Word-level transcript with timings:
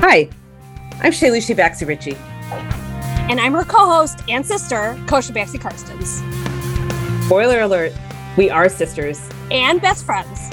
Hi, 0.00 0.30
I'm 1.00 1.10
Shaylushi 1.10 1.56
Baxi 1.56 1.84
Ritchie. 1.86 2.14
And 3.28 3.40
I'm 3.40 3.52
her 3.52 3.64
co 3.64 3.84
host 3.84 4.22
and 4.28 4.46
sister, 4.46 4.96
Kosha 5.06 5.32
Baxi 5.32 5.58
Karstens. 5.58 6.22
Spoiler 7.26 7.62
alert, 7.62 7.92
we 8.36 8.48
are 8.48 8.68
sisters 8.68 9.28
and 9.50 9.82
best 9.82 10.06
friends. 10.06 10.50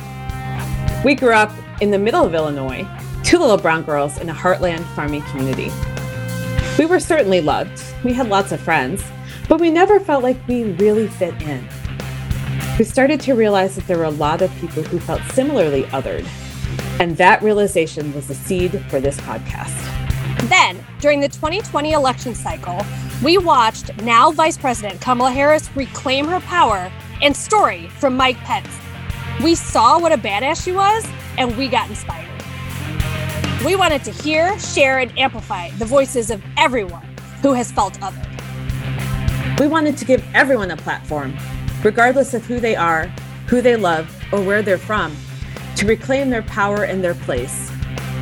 We 1.05 1.13
grew 1.13 1.33
up 1.33 1.51
in 1.79 1.91
the 1.91 1.99
middle 1.99 2.25
of 2.25 2.33
Illinois, 2.33 2.87
two 3.23 3.37
little 3.37 3.57
brown 3.57 3.83
girls 3.83 4.17
in 4.17 4.29
a 4.29 4.33
heartland 4.33 4.83
farming 4.95 5.21
community. 5.29 5.71
We 6.79 6.87
were 6.87 6.99
certainly 6.99 7.39
loved, 7.39 7.83
we 8.03 8.13
had 8.13 8.29
lots 8.29 8.51
of 8.51 8.59
friends, 8.59 9.03
but 9.47 9.61
we 9.61 9.69
never 9.69 9.99
felt 9.99 10.23
like 10.23 10.45
we 10.47 10.63
really 10.63 11.07
fit 11.07 11.39
in. 11.43 11.65
We 12.79 12.83
started 12.83 13.21
to 13.21 13.35
realize 13.35 13.75
that 13.75 13.85
there 13.85 13.99
were 13.99 14.05
a 14.05 14.09
lot 14.09 14.41
of 14.41 14.53
people 14.55 14.81
who 14.81 14.99
felt 14.99 15.21
similarly 15.33 15.83
othered 15.83 16.27
and 16.99 17.17
that 17.17 17.41
realization 17.41 18.13
was 18.13 18.27
the 18.27 18.35
seed 18.35 18.83
for 18.89 18.99
this 18.99 19.17
podcast. 19.21 19.73
Then, 20.49 20.85
during 20.99 21.19
the 21.19 21.27
2020 21.27 21.91
election 21.91 22.35
cycle, 22.35 22.79
we 23.23 23.37
watched 23.37 23.95
now 24.03 24.31
Vice 24.31 24.57
President 24.57 25.01
Kamala 25.01 25.31
Harris 25.31 25.69
reclaim 25.75 26.25
her 26.27 26.39
power 26.41 26.91
and 27.21 27.35
story 27.35 27.89
from 27.99 28.15
Mike 28.15 28.37
Pence. 28.37 28.69
We 29.43 29.55
saw 29.55 29.99
what 29.99 30.11
a 30.11 30.17
badass 30.17 30.63
she 30.63 30.71
was, 30.71 31.05
and 31.37 31.57
we 31.57 31.67
got 31.67 31.89
inspired. 31.89 32.29
We 33.65 33.75
wanted 33.75 34.03
to 34.05 34.11
hear, 34.11 34.57
share, 34.59 34.99
and 34.99 35.17
amplify 35.17 35.71
the 35.71 35.85
voices 35.85 36.29
of 36.29 36.41
everyone 36.57 37.07
who 37.41 37.53
has 37.53 37.71
felt 37.71 37.99
othered. 37.99 38.29
We 39.59 39.67
wanted 39.67 39.97
to 39.97 40.05
give 40.05 40.23
everyone 40.33 40.71
a 40.71 40.77
platform, 40.77 41.35
regardless 41.83 42.33
of 42.33 42.45
who 42.45 42.59
they 42.59 42.75
are, 42.75 43.07
who 43.47 43.61
they 43.61 43.75
love, 43.75 44.13
or 44.31 44.41
where 44.41 44.61
they're 44.61 44.77
from 44.77 45.15
to 45.75 45.85
reclaim 45.85 46.29
their 46.29 46.43
power 46.43 46.83
and 46.83 47.03
their 47.03 47.15
place, 47.15 47.69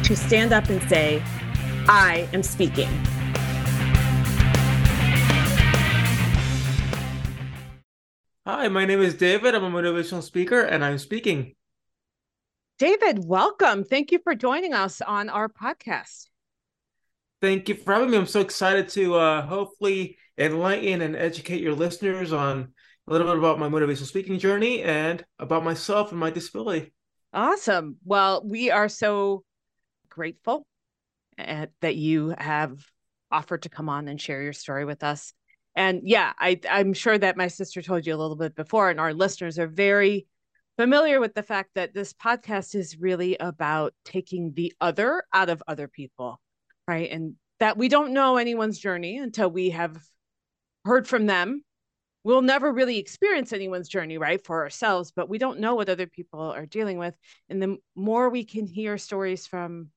to 0.04 0.16
stand 0.16 0.52
up 0.52 0.70
and 0.70 0.82
say, 0.90 1.22
I 1.88 2.28
am 2.34 2.44
speaking. 2.44 2.90
Hi, 8.46 8.68
my 8.68 8.86
name 8.86 9.02
is 9.02 9.14
David. 9.14 9.56
I'm 9.56 9.64
a 9.64 9.70
motivational 9.70 10.24
speaker 10.24 10.62
and 10.62 10.84
I'm 10.84 10.98
speaking. 10.98 11.56
David, 12.80 13.24
welcome. 13.24 13.84
Thank 13.84 14.12
you 14.12 14.20
for 14.20 14.36
joining 14.36 14.74
us 14.74 15.00
on 15.00 15.30
our 15.30 15.48
podcast. 15.48 16.28
Thank 17.42 17.70
you 17.70 17.76
for 17.76 17.94
having 17.94 18.10
me. 18.10 18.18
I'm 18.18 18.26
so 18.26 18.42
excited 18.42 18.90
to 18.90 19.16
uh, 19.16 19.46
hopefully 19.46 20.18
enlighten 20.38 21.02
and 21.02 21.16
educate 21.16 21.62
your 21.62 21.76
listeners 21.76 22.34
on 22.34 22.74
a 23.08 23.12
little 23.12 23.28
bit 23.28 23.38
about 23.38 23.60
my 23.60 23.70
motivational 23.70 24.08
speaking 24.08 24.40
journey 24.40 24.82
and 24.82 25.24
about 25.40 25.64
myself 25.64 26.12
and 26.12 26.20
my 26.20 26.30
disability. 26.30 26.94
Awesome. 27.34 27.98
Well, 28.06 28.44
we 28.46 28.70
are 28.70 28.88
so 28.88 29.44
grateful 30.10 30.68
at, 31.38 31.72
that 31.82 31.96
you 31.96 32.36
have 32.38 32.86
offered 33.32 33.64
to 33.64 33.70
come 33.70 33.90
on 33.90 34.08
and 34.08 34.22
share 34.22 34.44
your 34.44 34.54
story 34.54 34.86
with 34.86 35.04
us. 35.04 35.34
And 35.76 36.02
yeah, 36.04 36.34
I, 36.38 36.60
I'm 36.70 36.94
sure 36.94 37.18
that 37.18 37.36
my 37.36 37.48
sister 37.48 37.82
told 37.82 38.06
you 38.06 38.14
a 38.14 38.18
little 38.18 38.36
bit 38.36 38.56
before, 38.56 38.92
and 38.92 39.00
our 39.00 39.14
listeners 39.14 39.58
are 39.58 39.68
very 39.68 40.28
familiar 40.78 41.20
with 41.20 41.34
the 41.34 41.42
fact 41.42 41.72
that 41.74 41.96
this 41.96 42.14
podcast 42.14 42.76
is 42.76 43.00
really 43.00 43.36
about 43.40 43.96
taking 44.06 44.54
the 44.54 44.72
other 44.80 45.24
out 45.34 45.50
of 45.50 45.64
other 45.68 45.88
people, 45.88 46.40
right? 46.88 47.10
And 47.10 47.34
that 47.60 47.78
we 47.78 47.90
don't 47.90 48.14
know 48.14 48.38
anyone's 48.38 48.78
journey 48.78 49.18
until 49.18 49.50
we 49.50 49.72
have 49.72 49.98
heard 50.86 51.08
from 51.08 51.26
them 51.26 51.64
we'll 52.24 52.42
never 52.42 52.72
really 52.72 52.98
experience 52.98 53.54
anyone's 53.54 53.90
journey 53.90 54.18
right 54.18 54.44
for 54.46 54.64
ourselves 54.64 55.12
but 55.16 55.30
we 55.30 55.38
don't 55.38 55.60
know 55.60 55.76
what 55.76 55.90
other 55.90 56.08
people 56.08 56.40
are 56.40 56.66
dealing 56.66 56.98
with. 56.98 57.16
And 57.50 57.62
the 57.62 57.78
more 57.96 58.30
we 58.30 58.46
can 58.46 58.68
hear 58.68 58.98
stories 58.98 59.48
from 59.48 59.90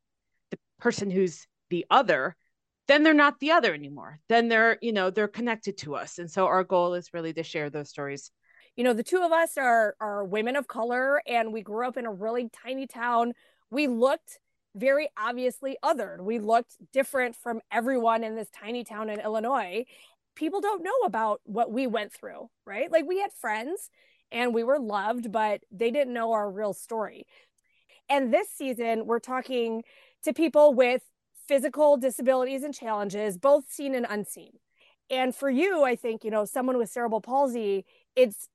the 0.51 0.59
person 0.79 1.11
who's 1.11 1.47
the 1.71 1.87
other 1.91 2.37
then 2.89 3.03
they're 3.03 3.15
not 3.15 3.41
the 3.41 3.51
other 3.51 3.75
anymore. 3.75 4.21
Then 4.29 4.49
they're 4.49 4.79
you 4.81 4.93
know 4.93 5.11
they're 5.11 5.29
connected 5.29 5.79
to 5.79 5.97
us. 5.97 6.19
And 6.19 6.31
so 6.31 6.47
our 6.47 6.65
goal 6.65 6.95
is 6.95 7.13
really 7.13 7.33
to 7.35 7.43
share 7.43 7.71
those 7.71 7.89
stories. 7.89 8.31
You 8.77 8.85
know 8.85 8.93
the 8.93 9.03
two 9.03 9.23
of 9.23 9.33
us 9.33 9.57
are 9.57 9.97
are 10.01 10.25
women 10.25 10.57
of 10.57 10.69
color 10.69 11.23
and 11.27 11.53
we 11.53 11.63
grew 11.63 11.87
up 11.87 11.97
in 11.97 12.07
a 12.07 12.13
really 12.13 12.49
tiny 12.65 12.87
town. 12.87 13.33
We 13.71 13.89
looked 13.89 14.39
very 14.75 15.09
obviously 15.19 15.79
othered. 15.83 16.21
We 16.21 16.39
looked 16.39 16.77
different 16.93 17.35
from 17.35 17.61
everyone 17.73 18.23
in 18.23 18.37
this 18.37 18.51
tiny 18.51 18.85
town 18.85 19.09
in 19.09 19.21
illinois 19.21 19.85
people 20.37 20.61
don't 20.61 20.85
know 20.85 20.99
about 21.05 21.41
what 21.45 21.73
we 21.73 21.87
went 21.87 22.13
through, 22.13 22.49
right? 22.65 22.91
Like 22.93 23.07
we 23.07 23.21
had 23.21 23.33
friends 23.33 23.91
and 24.31 24.55
we 24.55 24.63
were 24.63 24.79
loved, 24.79 25.33
but 25.33 25.63
they 25.71 25.91
didn't 25.91 26.15
know 26.15 26.33
our 26.33 26.51
real 26.51 26.73
story. 26.73 27.27
And 28.09 28.33
this 28.33 28.49
season, 28.51 29.07
we're 29.07 29.19
talking 29.19 29.83
to 30.23 30.33
people 30.33 30.75
with 30.75 31.03
physical 31.49 31.97
disabilities 31.97 32.63
and 32.63 32.75
challenges, 32.75 33.39
both 33.39 33.65
seen 33.71 33.95
and 33.95 34.07
unseen. 34.09 34.53
And 35.11 35.35
for 35.35 35.49
you, 35.49 35.85
I 35.85 35.97
think, 35.97 36.25
you 36.25 36.31
know, 36.31 36.45
someone 36.45 36.79
with 36.79 36.91
cerebral 36.91 37.21
palsy, 37.21 37.85
it's, 38.17 38.49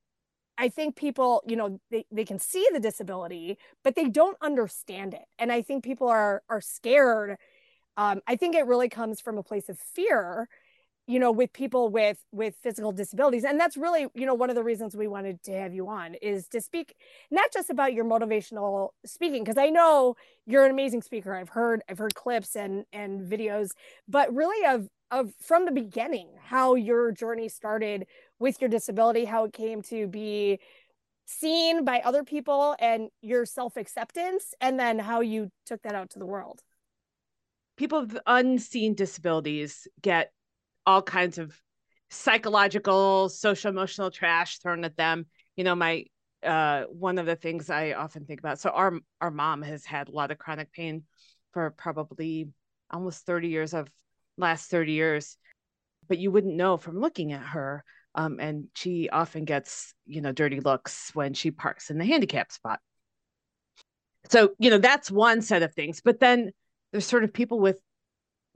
I 0.58 0.70
think 0.70 0.96
people, 0.96 1.42
you 1.48 1.56
know, 1.56 1.80
they, 1.90 2.06
they 2.12 2.26
can 2.26 2.40
see 2.40 2.68
the 2.74 2.80
disability, 2.80 3.58
but 3.84 3.96
they 3.96 4.10
don't 4.10 4.38
understand 4.42 5.14
it. 5.14 5.26
And 5.40 5.52
I 5.52 5.62
think 5.62 5.84
people 5.84 6.08
are 6.08 6.44
are 6.50 6.62
scared. 6.62 7.38
Um, 7.98 8.22
I 8.28 8.36
think 8.36 8.56
it 8.56 8.68
really 8.68 8.90
comes 8.90 9.22
from 9.22 9.38
a 9.38 9.44
place 9.44 9.70
of 9.70 9.80
fear 9.80 10.50
you 11.08 11.20
know 11.20 11.32
with 11.32 11.52
people 11.54 11.90
with 11.90 12.18
with 12.32 12.56
physical 12.62 12.92
disabilities 12.92 13.44
and 13.44 13.60
that's 13.60 13.78
really 13.78 14.08
you 14.14 14.26
know 14.26 14.34
one 14.34 14.50
of 14.50 14.56
the 14.56 14.64
reasons 14.64 14.96
we 14.96 15.08
wanted 15.08 15.42
to 15.44 15.52
have 15.52 15.74
you 15.74 15.88
on 15.88 16.16
is 16.16 16.48
to 16.48 16.62
speak 16.62 16.96
not 17.30 17.52
just 17.52 17.70
about 17.70 17.94
your 17.94 18.06
motivational 18.06 18.90
speaking 19.06 19.44
because 19.44 19.58
i 19.58 19.70
know 19.70 20.16
you're 20.46 20.66
an 20.66 20.72
amazing 20.72 21.02
speaker. 21.02 21.36
I've 21.36 21.50
heard 21.50 21.82
i've 21.90 21.98
heard 21.98 22.16
clips 22.16 22.56
and 22.56 22.86
and 22.94 23.22
videos 23.22 23.70
but 24.08 24.34
really 24.34 24.66
of 24.66 24.88
of 25.12 25.34
from 25.42 25.66
the 25.66 25.72
beginning 25.72 26.30
how 26.42 26.76
your 26.76 27.12
journey 27.12 27.50
started 27.50 28.06
with 28.40 28.62
your 28.62 28.70
disability 28.70 29.26
how 29.26 29.46
it 29.46 29.54
came 29.54 29.82
to 29.84 30.08
be 30.08 30.60
seen 31.32 31.86
by 31.86 32.02
other 32.02 32.24
people 32.24 32.76
and 32.80 33.10
your 33.22 33.46
self-acceptance 33.46 34.54
and 34.60 34.80
then 34.80 35.00
how 35.00 35.22
you 35.22 35.50
took 35.66 35.82
that 35.84 35.96
out 35.96 36.10
to 36.12 36.20
the 36.20 36.26
world. 36.26 36.62
People 37.78 38.02
with 38.02 38.18
unseen 38.28 38.94
disabilities 38.94 39.88
get 40.02 40.32
all 40.86 41.02
kinds 41.02 41.38
of 41.38 41.56
psychological, 42.10 43.30
social 43.30 43.72
emotional 43.72 44.12
trash 44.12 44.60
thrown 44.60 44.84
at 44.84 44.98
them. 44.98 45.26
You 45.56 45.64
know, 45.64 45.76
my 45.76 46.06
uh 46.44 46.84
one 46.86 47.20
of 47.20 47.26
the 47.28 47.36
things 47.36 47.70
I 47.70 47.94
often 47.94 48.26
think 48.26 48.40
about. 48.40 48.60
So 48.60 48.70
our 48.70 48.94
our 49.20 49.32
mom 49.32 49.62
has 49.62 49.86
had 49.86 50.10
a 50.10 50.12
lot 50.12 50.32
of 50.32 50.38
chronic 50.38 50.72
pain 50.72 51.04
for 51.54 51.70
probably 51.72 52.50
almost 52.90 53.26
30 53.26 53.48
years 53.48 53.74
of 53.74 53.88
last 54.38 54.70
30 54.70 54.92
years. 54.92 55.38
But 56.08 56.18
you 56.18 56.32
wouldn't 56.32 56.56
know 56.56 56.78
from 56.78 57.00
looking 57.00 57.32
at 57.32 57.44
her. 57.44 57.84
Um, 58.14 58.40
and 58.42 58.68
she 58.76 59.10
often 59.10 59.46
gets, 59.46 59.94
you 60.06 60.20
know, 60.20 60.34
dirty 60.34 60.60
looks 60.60 61.12
when 61.14 61.34
she 61.34 61.52
parks 61.52 61.90
in 61.90 61.98
the 61.98 62.06
handicap 62.06 62.52
spot. 62.52 62.80
So, 64.30 64.50
you 64.60 64.70
know, 64.70 64.78
that's 64.78 65.10
one 65.10 65.42
set 65.42 65.64
of 65.64 65.74
things. 65.74 66.02
But 66.04 66.20
then 66.20 66.52
there's 66.92 67.06
sort 67.06 67.24
of 67.24 67.32
people 67.32 67.60
with 67.60 67.80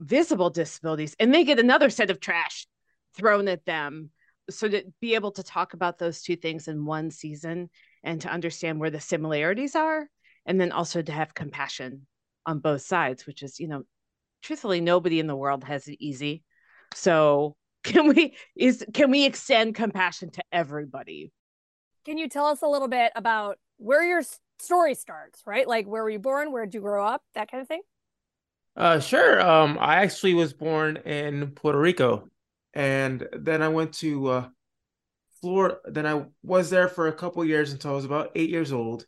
visible 0.00 0.50
disabilities 0.50 1.16
and 1.18 1.34
they 1.34 1.44
get 1.44 1.58
another 1.58 1.90
set 1.90 2.10
of 2.10 2.20
trash 2.20 2.66
thrown 3.16 3.48
at 3.48 3.64
them. 3.64 4.10
So 4.50 4.68
to 4.68 4.84
be 5.00 5.14
able 5.14 5.32
to 5.32 5.42
talk 5.42 5.74
about 5.74 5.98
those 5.98 6.22
two 6.22 6.36
things 6.36 6.68
in 6.68 6.84
one 6.84 7.10
season 7.10 7.70
and 8.04 8.20
to 8.20 8.28
understand 8.28 8.78
where 8.78 8.90
the 8.90 9.00
similarities 9.00 9.74
are 9.74 10.08
and 10.44 10.60
then 10.60 10.72
also 10.72 11.02
to 11.02 11.12
have 11.12 11.34
compassion 11.34 12.06
on 12.44 12.60
both 12.60 12.82
sides 12.82 13.26
which 13.26 13.42
is 13.42 13.58
you 13.58 13.66
know 13.66 13.82
truthfully 14.42 14.80
nobody 14.80 15.18
in 15.18 15.26
the 15.26 15.34
world 15.34 15.64
has 15.64 15.88
it 15.88 15.96
easy. 15.98 16.44
So 16.94 17.56
can 17.82 18.08
we 18.08 18.36
is 18.54 18.84
can 18.92 19.10
we 19.10 19.24
extend 19.24 19.74
compassion 19.74 20.30
to 20.32 20.42
everybody? 20.52 21.32
Can 22.04 22.18
you 22.18 22.28
tell 22.28 22.46
us 22.46 22.62
a 22.62 22.68
little 22.68 22.88
bit 22.88 23.12
about 23.16 23.58
where 23.78 24.04
your 24.04 24.22
story 24.58 24.94
starts 24.94 25.42
right? 25.46 25.66
Like 25.66 25.86
where 25.86 26.02
were 26.02 26.10
you 26.10 26.18
born? 26.18 26.52
Where 26.52 26.64
did 26.64 26.74
you 26.74 26.80
grow 26.80 27.04
up? 27.04 27.22
That 27.34 27.50
kind 27.50 27.62
of 27.62 27.68
thing 27.68 27.82
uh, 28.76 29.00
sure. 29.00 29.40
Um, 29.40 29.78
I 29.80 29.96
actually 30.02 30.34
was 30.34 30.52
born 30.52 30.98
in 30.98 31.52
Puerto 31.52 31.78
Rico, 31.78 32.28
and 32.74 33.26
then 33.32 33.62
I 33.62 33.68
went 33.68 33.94
to 33.94 34.28
uh, 34.28 34.48
Florida. 35.40 35.78
Then 35.86 36.06
I 36.06 36.26
was 36.42 36.68
there 36.70 36.88
for 36.88 37.08
a 37.08 37.12
couple 37.12 37.44
years 37.44 37.72
until 37.72 37.92
I 37.92 37.94
was 37.94 38.04
about 38.04 38.32
eight 38.34 38.50
years 38.50 38.72
old. 38.72 39.06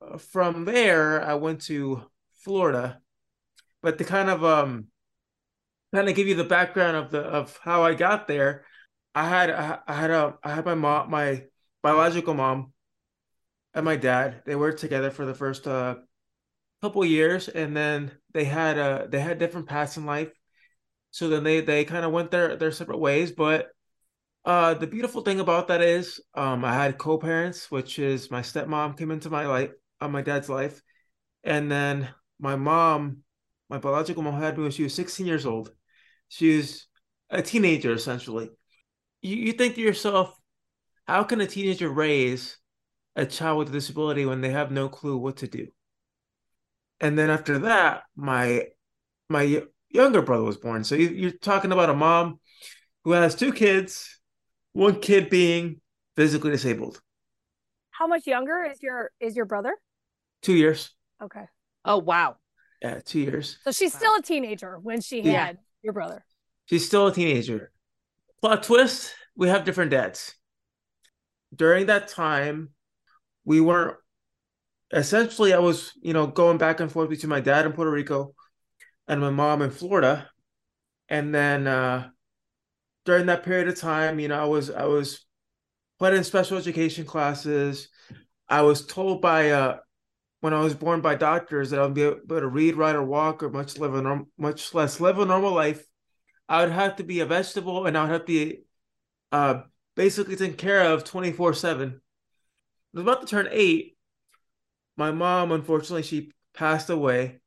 Uh, 0.00 0.16
from 0.16 0.64
there, 0.64 1.22
I 1.22 1.34
went 1.34 1.62
to 1.62 2.02
Florida, 2.44 3.00
but 3.82 3.98
to 3.98 4.04
kind 4.04 4.30
of 4.30 4.42
um, 4.44 4.86
kind 5.94 6.08
of 6.08 6.14
give 6.14 6.26
you 6.26 6.34
the 6.34 6.44
background 6.44 6.96
of 6.96 7.10
the 7.10 7.20
of 7.20 7.58
how 7.62 7.84
I 7.84 7.94
got 7.94 8.26
there, 8.26 8.64
I 9.14 9.28
had 9.28 9.50
I, 9.50 9.94
had 9.94 10.10
a 10.10 10.34
I 10.42 10.54
had 10.54 10.64
my 10.64 10.74
mom, 10.74 11.10
my 11.10 11.44
biological 11.82 12.34
mom, 12.34 12.72
and 13.74 13.84
my 13.84 13.96
dad. 13.96 14.42
They 14.46 14.56
were 14.56 14.72
together 14.72 15.10
for 15.10 15.26
the 15.26 15.34
first 15.34 15.66
uh 15.66 15.96
couple 16.84 17.04
years 17.04 17.48
and 17.48 17.76
then 17.76 18.10
they 18.32 18.44
had 18.44 18.78
uh 18.78 19.06
they 19.08 19.20
had 19.20 19.38
different 19.38 19.66
paths 19.66 19.96
in 19.96 20.04
life 20.06 20.30
so 21.10 21.28
then 21.28 21.44
they 21.44 21.60
they 21.60 21.84
kind 21.84 22.04
of 22.04 22.12
went 22.12 22.30
their 22.30 22.56
their 22.56 22.72
separate 22.72 22.98
ways 22.98 23.32
but 23.32 23.68
uh 24.44 24.74
the 24.74 24.86
beautiful 24.86 25.22
thing 25.22 25.40
about 25.40 25.68
that 25.68 25.80
is 25.80 26.20
um 26.34 26.64
i 26.64 26.74
had 26.74 26.98
co-parents 26.98 27.70
which 27.70 27.98
is 27.98 28.30
my 28.30 28.42
stepmom 28.42 28.96
came 28.96 29.10
into 29.10 29.30
my 29.30 29.46
life 29.46 29.70
uh, 30.00 30.08
my 30.08 30.22
dad's 30.22 30.48
life 30.48 30.82
and 31.42 31.70
then 31.70 32.08
my 32.38 32.56
mom 32.56 33.24
my 33.70 33.78
biological 33.78 34.22
mom 34.22 34.40
had 34.40 34.56
me 34.56 34.62
when 34.62 34.72
she 34.72 34.82
was 34.82 34.94
16 34.94 35.26
years 35.26 35.46
old. 35.46 35.72
She 36.28 36.56
was 36.56 36.86
a 37.30 37.42
teenager 37.42 37.92
essentially. 37.92 38.50
You 39.22 39.36
you 39.36 39.52
think 39.52 39.74
to 39.74 39.80
yourself, 39.80 40.38
how 41.06 41.24
can 41.24 41.40
a 41.40 41.46
teenager 41.46 41.88
raise 41.88 42.58
a 43.16 43.26
child 43.26 43.58
with 43.58 43.68
a 43.68 43.72
disability 43.72 44.26
when 44.26 44.40
they 44.40 44.50
have 44.50 44.70
no 44.70 44.88
clue 44.88 45.16
what 45.16 45.38
to 45.38 45.48
do? 45.48 45.68
And 47.00 47.18
then 47.18 47.30
after 47.30 47.58
that, 47.60 48.04
my 48.16 48.68
my 49.28 49.62
younger 49.90 50.22
brother 50.22 50.44
was 50.44 50.56
born. 50.56 50.84
So 50.84 50.94
you, 50.94 51.08
you're 51.08 51.30
talking 51.30 51.72
about 51.72 51.90
a 51.90 51.94
mom 51.94 52.40
who 53.04 53.12
has 53.12 53.34
two 53.34 53.52
kids, 53.52 54.20
one 54.72 55.00
kid 55.00 55.30
being 55.30 55.80
physically 56.16 56.50
disabled. 56.50 57.00
How 57.90 58.06
much 58.06 58.26
younger 58.26 58.64
is 58.64 58.82
your 58.82 59.10
is 59.20 59.36
your 59.36 59.44
brother? 59.44 59.76
Two 60.42 60.54
years. 60.54 60.90
Okay. 61.22 61.44
Oh 61.84 61.98
wow. 61.98 62.36
Yeah, 62.82 63.00
two 63.04 63.20
years. 63.20 63.58
So 63.64 63.72
she's 63.72 63.92
wow. 63.94 63.98
still 63.98 64.14
a 64.16 64.22
teenager 64.22 64.78
when 64.78 65.00
she 65.00 65.22
had 65.22 65.58
your 65.82 65.92
brother. 65.92 66.24
She's 66.66 66.86
still 66.86 67.06
a 67.06 67.14
teenager. 67.14 67.70
Plot 68.40 68.62
twist: 68.62 69.14
we 69.36 69.48
have 69.48 69.64
different 69.64 69.90
dads. 69.90 70.34
During 71.54 71.86
that 71.86 72.08
time, 72.08 72.70
we 73.44 73.60
weren't. 73.60 73.96
Essentially, 74.94 75.52
I 75.52 75.58
was, 75.58 75.92
you 76.00 76.12
know, 76.12 76.28
going 76.28 76.56
back 76.56 76.78
and 76.78 76.90
forth 76.90 77.10
between 77.10 77.28
my 77.28 77.40
dad 77.40 77.66
in 77.66 77.72
Puerto 77.72 77.90
Rico 77.90 78.34
and 79.08 79.20
my 79.20 79.30
mom 79.30 79.60
in 79.60 79.70
Florida, 79.70 80.30
and 81.08 81.34
then 81.34 81.66
uh, 81.66 82.08
during 83.04 83.26
that 83.26 83.42
period 83.42 83.66
of 83.66 83.76
time, 83.76 84.20
you 84.20 84.28
know, 84.28 84.40
I 84.40 84.46
was 84.46 84.70
I 84.70 84.84
was 84.84 85.26
put 85.98 86.14
in 86.14 86.22
special 86.22 86.58
education 86.58 87.04
classes. 87.04 87.88
I 88.48 88.62
was 88.62 88.86
told 88.86 89.20
by 89.20 89.50
uh, 89.50 89.78
when 90.42 90.54
I 90.54 90.60
was 90.60 90.74
born 90.74 91.00
by 91.00 91.16
doctors 91.16 91.70
that 91.70 91.80
I'd 91.80 91.92
be 91.92 92.02
able 92.02 92.40
to 92.40 92.46
read, 92.46 92.76
write, 92.76 92.94
or 92.94 93.02
walk, 93.02 93.42
or 93.42 93.50
much 93.50 93.78
live 93.78 93.94
a 93.94 94.02
norm- 94.02 94.28
much 94.38 94.74
less 94.74 95.00
live 95.00 95.18
a 95.18 95.26
normal 95.26 95.52
life. 95.52 95.84
I 96.48 96.62
would 96.62 96.72
have 96.72 96.96
to 96.96 97.04
be 97.04 97.18
a 97.18 97.26
vegetable, 97.26 97.86
and 97.86 97.98
I 97.98 98.02
would 98.02 98.12
have 98.12 98.20
to 98.20 98.26
be 98.26 98.62
uh, 99.32 99.62
basically 99.96 100.36
taken 100.36 100.56
care 100.56 100.82
of 100.82 101.02
twenty 101.02 101.32
four 101.32 101.52
seven. 101.52 102.00
I 102.94 102.98
was 102.98 103.02
about 103.02 103.22
to 103.22 103.26
turn 103.26 103.48
eight. 103.50 103.93
My 104.96 105.10
mom, 105.10 105.52
unfortunately, 105.52 106.02
she 106.02 106.32
passed 106.54 106.90
away, 106.90 107.40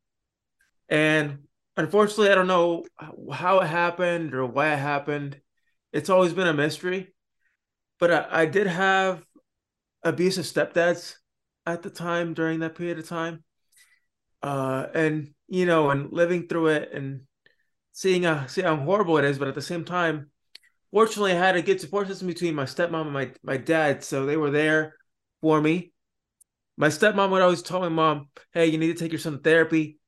and 0.89 1.47
unfortunately, 1.77 2.29
I 2.29 2.35
don't 2.35 2.47
know 2.47 2.85
how 3.31 3.59
it 3.59 3.67
happened 3.67 4.33
or 4.33 4.45
why 4.45 4.73
it 4.73 4.79
happened. 4.79 5.39
It's 5.94 6.09
always 6.09 6.33
been 6.33 6.47
a 6.47 6.53
mystery. 6.53 7.13
But 7.99 8.11
I, 8.11 8.41
I 8.41 8.45
did 8.45 8.67
have 8.67 9.25
abusive 10.03 10.45
stepdads 10.45 11.15
at 11.65 11.83
the 11.83 11.89
time 11.89 12.33
during 12.33 12.59
that 12.59 12.75
period 12.75 12.99
of 12.99 13.07
time. 13.07 13.44
Uh, 14.44 14.88
and 14.94 15.33
you 15.47 15.65
know, 15.65 15.89
and 15.89 16.11
living 16.11 16.47
through 16.47 16.67
it 16.67 16.91
and 16.94 17.21
seeing 17.94 18.23
how 18.23 18.45
see 18.45 18.61
how 18.61 18.75
horrible 18.75 19.17
it 19.17 19.25
is, 19.25 19.39
but 19.39 19.47
at 19.47 19.55
the 19.55 19.61
same 19.61 19.83
time, 19.83 20.29
fortunately, 20.91 21.31
I 21.31 21.35
had 21.35 21.55
a 21.55 21.61
good 21.61 21.81
support 21.81 22.07
system 22.07 22.27
between 22.27 22.55
my 22.55 22.65
stepmom 22.65 23.01
and 23.01 23.13
my 23.13 23.31
my 23.44 23.57
dad, 23.57 24.03
so 24.03 24.25
they 24.25 24.38
were 24.38 24.51
there 24.51 24.94
for 25.41 25.59
me. 25.59 25.91
My 26.77 26.89
stepmom 26.89 27.31
would 27.31 27.41
always 27.41 27.63
tell 27.63 27.79
my 27.79 27.89
mom, 27.89 28.29
"Hey, 28.51 28.68
you 28.68 28.77
need 28.77 28.95
to 28.95 29.03
take 29.03 29.12
your 29.12 29.19
son 29.19 29.33
to 29.33 29.39
therapy. 29.39 30.00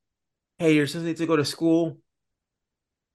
Hey, 0.60 0.76
your 0.76 0.88
son 0.88 1.04
needs 1.04 1.20
to 1.20 1.26
go 1.26 1.36
to 1.36 1.44
school. 1.44 1.98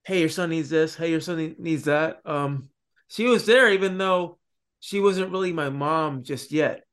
Hey, 0.05 0.21
your 0.21 0.29
son 0.29 0.51
needs 0.51 0.71
this. 0.71 0.97
Hey, 0.97 1.11
your 1.11 1.21
son 1.21 1.55
needs 1.59 1.85
that." 1.85 2.21
Um, 2.25 2.69
she 3.09 3.27
was 3.27 3.47
there, 3.47 3.73
even 3.73 3.97
though 3.97 4.39
she 4.81 4.99
wasn't 5.01 5.31
really 5.31 5.53
my 5.53 5.71
mom 5.71 6.25
just 6.25 6.51
yet. 6.53 6.85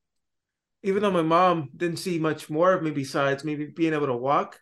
Even 0.84 1.02
though 1.02 1.12
my 1.12 1.22
mom 1.22 1.70
didn't 1.76 2.00
see 2.00 2.20
much 2.20 2.50
more 2.50 2.74
of 2.74 2.84
me 2.84 2.92
besides 2.92 3.44
maybe 3.44 3.66
being 3.66 3.94
able 3.94 4.08
to 4.08 4.16
walk, 4.16 4.60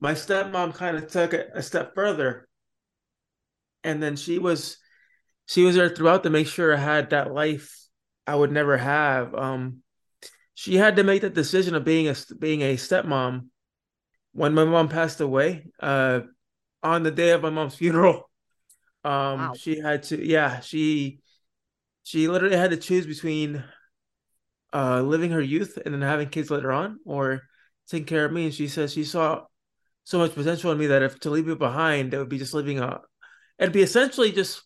my 0.00 0.12
stepmom 0.12 0.74
kind 0.74 0.96
of 0.96 1.08
took 1.08 1.34
it 1.34 1.50
a 1.54 1.62
step 1.62 1.94
further. 1.94 2.48
And 3.84 4.02
then 4.02 4.16
she 4.16 4.38
was 4.38 4.78
she 5.46 5.64
was 5.64 5.74
there 5.74 5.88
throughout 5.88 6.22
to 6.22 6.30
make 6.30 6.46
sure 6.46 6.72
I 6.72 6.78
had 6.78 7.10
that 7.10 7.32
life 7.32 7.76
I 8.26 8.36
would 8.36 8.52
never 8.52 8.76
have. 8.76 9.34
Um, 9.34 9.82
she 10.60 10.76
had 10.76 10.96
to 10.96 11.04
make 11.04 11.22
that 11.22 11.32
decision 11.32 11.74
of 11.74 11.86
being 11.86 12.06
a 12.06 12.14
being 12.38 12.60
a 12.60 12.76
stepmom 12.76 13.46
when 14.32 14.52
my 14.52 14.62
mom 14.62 14.90
passed 14.90 15.22
away. 15.22 15.64
Uh, 15.80 16.20
on 16.82 17.02
the 17.02 17.10
day 17.10 17.30
of 17.30 17.40
my 17.40 17.48
mom's 17.48 17.76
funeral, 17.76 18.28
um, 19.04 19.38
wow. 19.38 19.52
she 19.56 19.80
had 19.80 20.02
to 20.02 20.22
yeah 20.22 20.60
she 20.60 21.20
she 22.02 22.28
literally 22.28 22.58
had 22.58 22.72
to 22.72 22.76
choose 22.76 23.06
between 23.06 23.64
uh 24.74 25.00
living 25.00 25.30
her 25.30 25.40
youth 25.40 25.78
and 25.82 25.94
then 25.94 26.02
having 26.02 26.28
kids 26.28 26.50
later 26.50 26.70
on, 26.70 27.00
or 27.06 27.40
taking 27.88 28.04
care 28.04 28.26
of 28.26 28.32
me. 28.32 28.44
And 28.44 28.54
she 28.54 28.68
says 28.68 28.92
she 28.92 29.04
saw 29.04 29.46
so 30.04 30.18
much 30.18 30.34
potential 30.34 30.72
in 30.72 30.78
me 30.78 30.88
that 30.88 31.02
if 31.02 31.18
to 31.20 31.30
leave 31.30 31.48
it 31.48 31.58
behind, 31.58 32.12
it 32.12 32.18
would 32.18 32.28
be 32.28 32.38
just 32.38 32.52
living 32.52 32.80
a 32.80 33.00
it'd 33.58 33.72
be 33.72 33.80
essentially 33.80 34.30
just 34.30 34.62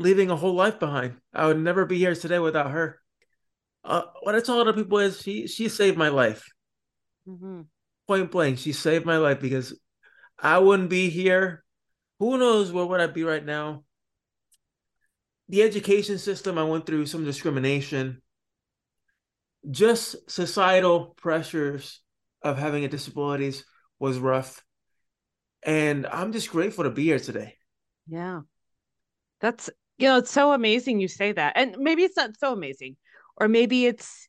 leaving 0.00 0.30
a 0.30 0.36
whole 0.36 0.54
life 0.54 0.80
behind. 0.80 1.18
I 1.32 1.46
would 1.46 1.60
never 1.60 1.86
be 1.86 1.96
here 1.96 2.16
today 2.16 2.40
without 2.40 2.72
her. 2.72 3.00
Uh, 3.86 4.02
what 4.22 4.34
I 4.34 4.40
tell 4.40 4.60
other 4.60 4.72
people 4.72 4.98
is 4.98 5.22
she 5.22 5.46
she 5.46 5.68
saved 5.68 5.96
my 5.96 6.08
life. 6.08 6.44
Mm-hmm. 7.26 7.62
Point 8.08 8.30
blank, 8.30 8.58
she 8.58 8.72
saved 8.72 9.06
my 9.06 9.18
life 9.18 9.40
because 9.40 9.78
I 10.38 10.58
wouldn't 10.58 10.90
be 10.90 11.08
here. 11.08 11.64
Who 12.18 12.36
knows 12.36 12.72
where 12.72 12.84
would 12.84 13.00
I 13.00 13.06
be 13.06 13.22
right 13.22 13.44
now? 13.44 13.84
The 15.48 15.62
education 15.62 16.18
system, 16.18 16.58
I 16.58 16.64
went 16.64 16.86
through 16.86 17.06
some 17.06 17.24
discrimination. 17.24 18.22
Just 19.70 20.30
societal 20.30 21.14
pressures 21.16 22.00
of 22.42 22.58
having 22.58 22.84
a 22.84 22.88
disabilities 22.88 23.64
was 23.98 24.18
rough. 24.18 24.64
And 25.62 26.06
I'm 26.06 26.32
just 26.32 26.50
grateful 26.50 26.84
to 26.84 26.90
be 26.90 27.04
here 27.04 27.18
today. 27.18 27.54
Yeah. 28.08 28.40
That's 29.40 29.70
you 29.98 30.08
know, 30.08 30.18
it's 30.18 30.30
so 30.30 30.52
amazing 30.52 31.00
you 31.00 31.08
say 31.08 31.32
that. 31.32 31.54
And 31.56 31.76
maybe 31.78 32.02
it's 32.02 32.16
not 32.16 32.38
so 32.38 32.52
amazing. 32.52 32.96
Or 33.36 33.48
maybe 33.48 33.86
it's 33.86 34.28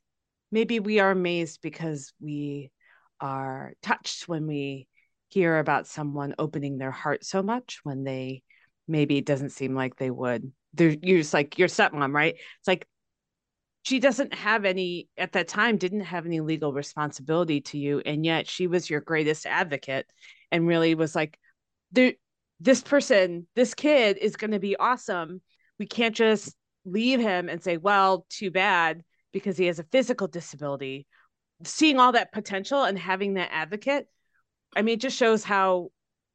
maybe 0.51 0.79
we 0.79 0.99
are 0.99 1.11
amazed 1.11 1.59
because 1.61 2.13
we 2.19 2.71
are 3.19 3.73
touched 3.81 4.27
when 4.27 4.47
we 4.47 4.87
hear 5.29 5.59
about 5.59 5.87
someone 5.87 6.35
opening 6.39 6.77
their 6.77 6.91
heart 6.91 7.25
so 7.25 7.43
much 7.43 7.79
when 7.83 8.03
they 8.03 8.43
maybe 8.87 9.17
it 9.17 9.25
doesn't 9.25 9.49
seem 9.49 9.75
like 9.75 9.97
they 9.97 10.09
would. 10.09 10.51
They're 10.73 10.95
you're 11.01 11.19
just 11.19 11.33
like 11.33 11.57
your 11.57 11.67
stepmom, 11.67 12.13
right? 12.13 12.35
It's 12.35 12.67
like 12.67 12.87
she 13.87 13.99
doesn't 13.99 14.33
have 14.33 14.65
any 14.65 15.07
at 15.17 15.31
that 15.31 15.47
time 15.47 15.77
didn't 15.77 16.01
have 16.01 16.25
any 16.25 16.41
legal 16.41 16.73
responsibility 16.73 17.61
to 17.61 17.77
you 17.77 18.01
and 18.05 18.25
yet 18.25 18.45
she 18.45 18.67
was 18.67 18.89
your 18.89 18.99
greatest 18.99 19.45
advocate 19.45 20.05
and 20.51 20.67
really 20.67 20.93
was 20.93 21.15
like 21.15 21.39
there 21.93 22.11
this 22.59 22.81
person 22.81 23.47
this 23.55 23.73
kid 23.73 24.17
is 24.17 24.35
going 24.35 24.51
to 24.51 24.59
be 24.59 24.75
awesome 24.75 25.41
we 25.79 25.85
can't 25.85 26.15
just 26.15 26.53
leave 26.87 27.19
him 27.19 27.49
and 27.49 27.61
say, 27.61 27.77
well, 27.77 28.25
too 28.29 28.51
bad 28.51 29.03
because 29.33 29.57
he 29.57 29.65
has 29.65 29.79
a 29.79 29.83
physical 29.83 30.27
disability. 30.27 31.05
Seeing 31.63 31.99
all 31.99 32.13
that 32.13 32.31
potential 32.31 32.83
and 32.83 32.97
having 32.97 33.35
that 33.35 33.49
advocate, 33.51 34.07
I 34.75 34.81
mean, 34.81 34.95
it 34.95 35.01
just 35.01 35.17
shows 35.17 35.43
how 35.43 35.89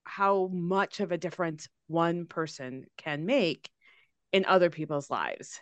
how 0.04 0.50
much 0.52 1.00
of 1.00 1.12
a 1.12 1.18
difference 1.18 1.68
one 1.86 2.26
person 2.26 2.84
can 2.96 3.24
make 3.24 3.70
in 4.32 4.44
other 4.44 4.68
people's 4.68 5.10
lives. 5.10 5.60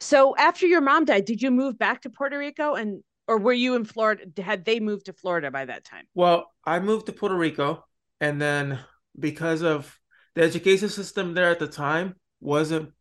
So 0.00 0.36
after 0.36 0.66
your 0.66 0.82
mom 0.82 1.06
died, 1.06 1.24
did 1.24 1.40
you 1.40 1.50
move 1.50 1.78
back 1.78 2.02
to 2.02 2.10
Puerto 2.10 2.38
Rico 2.38 2.74
and 2.74 3.02
or 3.28 3.38
were 3.38 3.52
you 3.52 3.74
in 3.74 3.84
Florida? 3.84 4.24
Had 4.40 4.64
they 4.64 4.78
moved 4.80 5.06
to 5.06 5.12
Florida 5.12 5.50
by 5.50 5.64
that 5.64 5.84
time? 5.84 6.04
Well, 6.14 6.52
I 6.64 6.78
moved 6.78 7.06
to 7.06 7.12
Puerto 7.12 7.34
Rico 7.34 7.84
and 8.20 8.40
then 8.40 8.78
because 9.18 9.62
of 9.62 9.98
the 10.34 10.42
education 10.42 10.90
system 10.90 11.34
there 11.34 11.50
at 11.50 11.58
the 11.58 11.66
time, 11.66 12.14
wasn't 12.40 12.92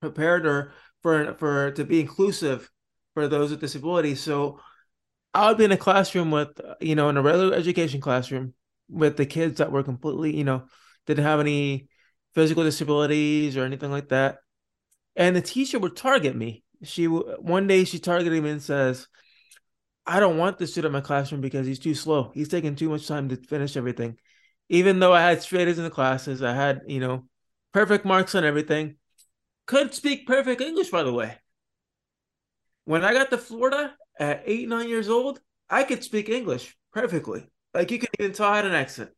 prepared 0.00 0.46
or 0.46 0.72
for 1.02 1.34
for 1.34 1.70
to 1.72 1.84
be 1.84 2.00
inclusive 2.00 2.70
for 3.14 3.28
those 3.28 3.50
with 3.50 3.60
disabilities. 3.60 4.20
So 4.20 4.60
I 5.34 5.48
would 5.48 5.58
be 5.58 5.64
in 5.64 5.72
a 5.72 5.76
classroom 5.76 6.30
with 6.30 6.60
you 6.80 6.94
know 6.94 7.08
in 7.08 7.16
a 7.16 7.22
regular 7.22 7.54
education 7.54 8.00
classroom 8.00 8.54
with 8.88 9.16
the 9.16 9.26
kids 9.26 9.58
that 9.58 9.72
were 9.72 9.82
completely 9.82 10.36
you 10.36 10.44
know 10.44 10.64
didn't 11.06 11.24
have 11.24 11.40
any 11.40 11.88
physical 12.34 12.64
disabilities 12.64 13.56
or 13.56 13.64
anything 13.64 13.90
like 13.90 14.08
that, 14.08 14.38
and 15.16 15.34
the 15.34 15.42
teacher 15.42 15.78
would 15.78 15.96
target 15.96 16.36
me. 16.36 16.64
She 16.82 17.06
one 17.06 17.66
day 17.66 17.84
she 17.84 17.98
targeted 17.98 18.42
me 18.42 18.50
and 18.50 18.62
says. 18.62 19.06
I 20.06 20.18
don't 20.18 20.38
want 20.38 20.58
this 20.58 20.72
student 20.72 20.92
in 20.92 20.92
my 20.94 21.06
classroom 21.06 21.40
because 21.40 21.66
he's 21.66 21.78
too 21.78 21.94
slow. 21.94 22.32
He's 22.34 22.48
taking 22.48 22.74
too 22.74 22.88
much 22.88 23.06
time 23.06 23.28
to 23.28 23.36
finish 23.36 23.76
everything. 23.76 24.16
Even 24.68 24.98
though 24.98 25.12
I 25.12 25.20
had 25.20 25.42
straight 25.42 25.68
A's 25.68 25.78
in 25.78 25.84
the 25.84 25.90
classes, 25.90 26.42
I 26.42 26.52
had, 26.52 26.80
you 26.88 26.98
know, 26.98 27.28
perfect 27.72 28.04
marks 28.04 28.34
on 28.34 28.44
everything. 28.44 28.96
Could 29.70 29.94
speak 29.94 30.26
perfect 30.26 30.60
English, 30.60 30.90
by 30.90 31.04
the 31.04 31.12
way. 31.12 31.36
When 32.86 33.04
I 33.04 33.12
got 33.12 33.30
to 33.30 33.38
Florida 33.38 33.94
at 34.18 34.42
eight, 34.44 34.68
nine 34.68 34.88
years 34.88 35.08
old, 35.08 35.40
I 35.68 35.84
could 35.84 36.02
speak 36.02 36.28
English 36.28 36.76
perfectly. 36.92 37.46
Like 37.72 37.92
you 37.92 38.00
could 38.00 38.08
even 38.18 38.32
tell 38.32 38.48
I 38.48 38.56
had 38.56 38.66
an 38.66 38.72
accent. 38.72 39.10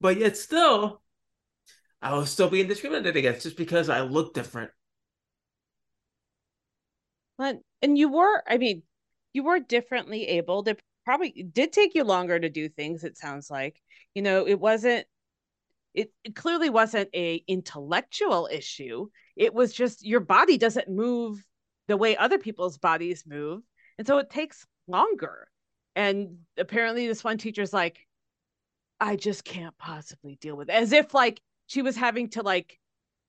But 0.00 0.16
yet 0.16 0.36
still, 0.36 1.02
I 2.02 2.14
was 2.14 2.30
still 2.30 2.50
being 2.50 2.66
discriminated 2.66 3.14
against 3.14 3.44
just 3.44 3.56
because 3.56 3.88
I 3.88 4.00
looked 4.00 4.34
different. 4.34 4.72
But 7.38 7.60
and 7.80 7.96
you 7.96 8.08
were, 8.08 8.42
I 8.44 8.58
mean, 8.58 8.82
you 9.32 9.44
were 9.44 9.60
differently 9.60 10.26
able. 10.26 10.66
It 10.66 10.80
probably 11.04 11.30
did 11.30 11.72
take 11.72 11.94
you 11.94 12.02
longer 12.02 12.40
to 12.40 12.50
do 12.50 12.68
things 12.68 13.04
it 13.04 13.16
sounds 13.16 13.52
like 13.52 13.80
you 14.16 14.22
know 14.22 14.48
it 14.48 14.58
wasn't 14.58 15.06
it, 15.94 16.12
it 16.24 16.34
clearly 16.34 16.70
wasn't 16.70 17.08
a 17.14 17.42
intellectual 17.46 18.48
issue. 18.50 19.08
It 19.36 19.54
was 19.54 19.72
just 19.72 20.04
your 20.04 20.20
body 20.20 20.58
doesn't 20.58 20.88
move 20.88 21.42
the 21.86 21.96
way 21.96 22.16
other 22.16 22.38
people's 22.38 22.78
bodies 22.78 23.24
move. 23.26 23.62
And 23.96 24.06
so 24.06 24.18
it 24.18 24.28
takes 24.28 24.66
longer. 24.88 25.48
And 25.94 26.38
apparently 26.58 27.06
this 27.06 27.22
one 27.22 27.38
teacher's 27.38 27.72
like 27.72 28.06
i 29.00 29.16
just 29.16 29.44
can't 29.44 29.76
possibly 29.76 30.36
deal 30.40 30.56
with 30.56 30.68
it. 30.68 30.72
as 30.72 30.92
if 30.92 31.14
like 31.14 31.40
she 31.66 31.82
was 31.82 31.96
having 31.96 32.28
to 32.30 32.42
like 32.42 32.78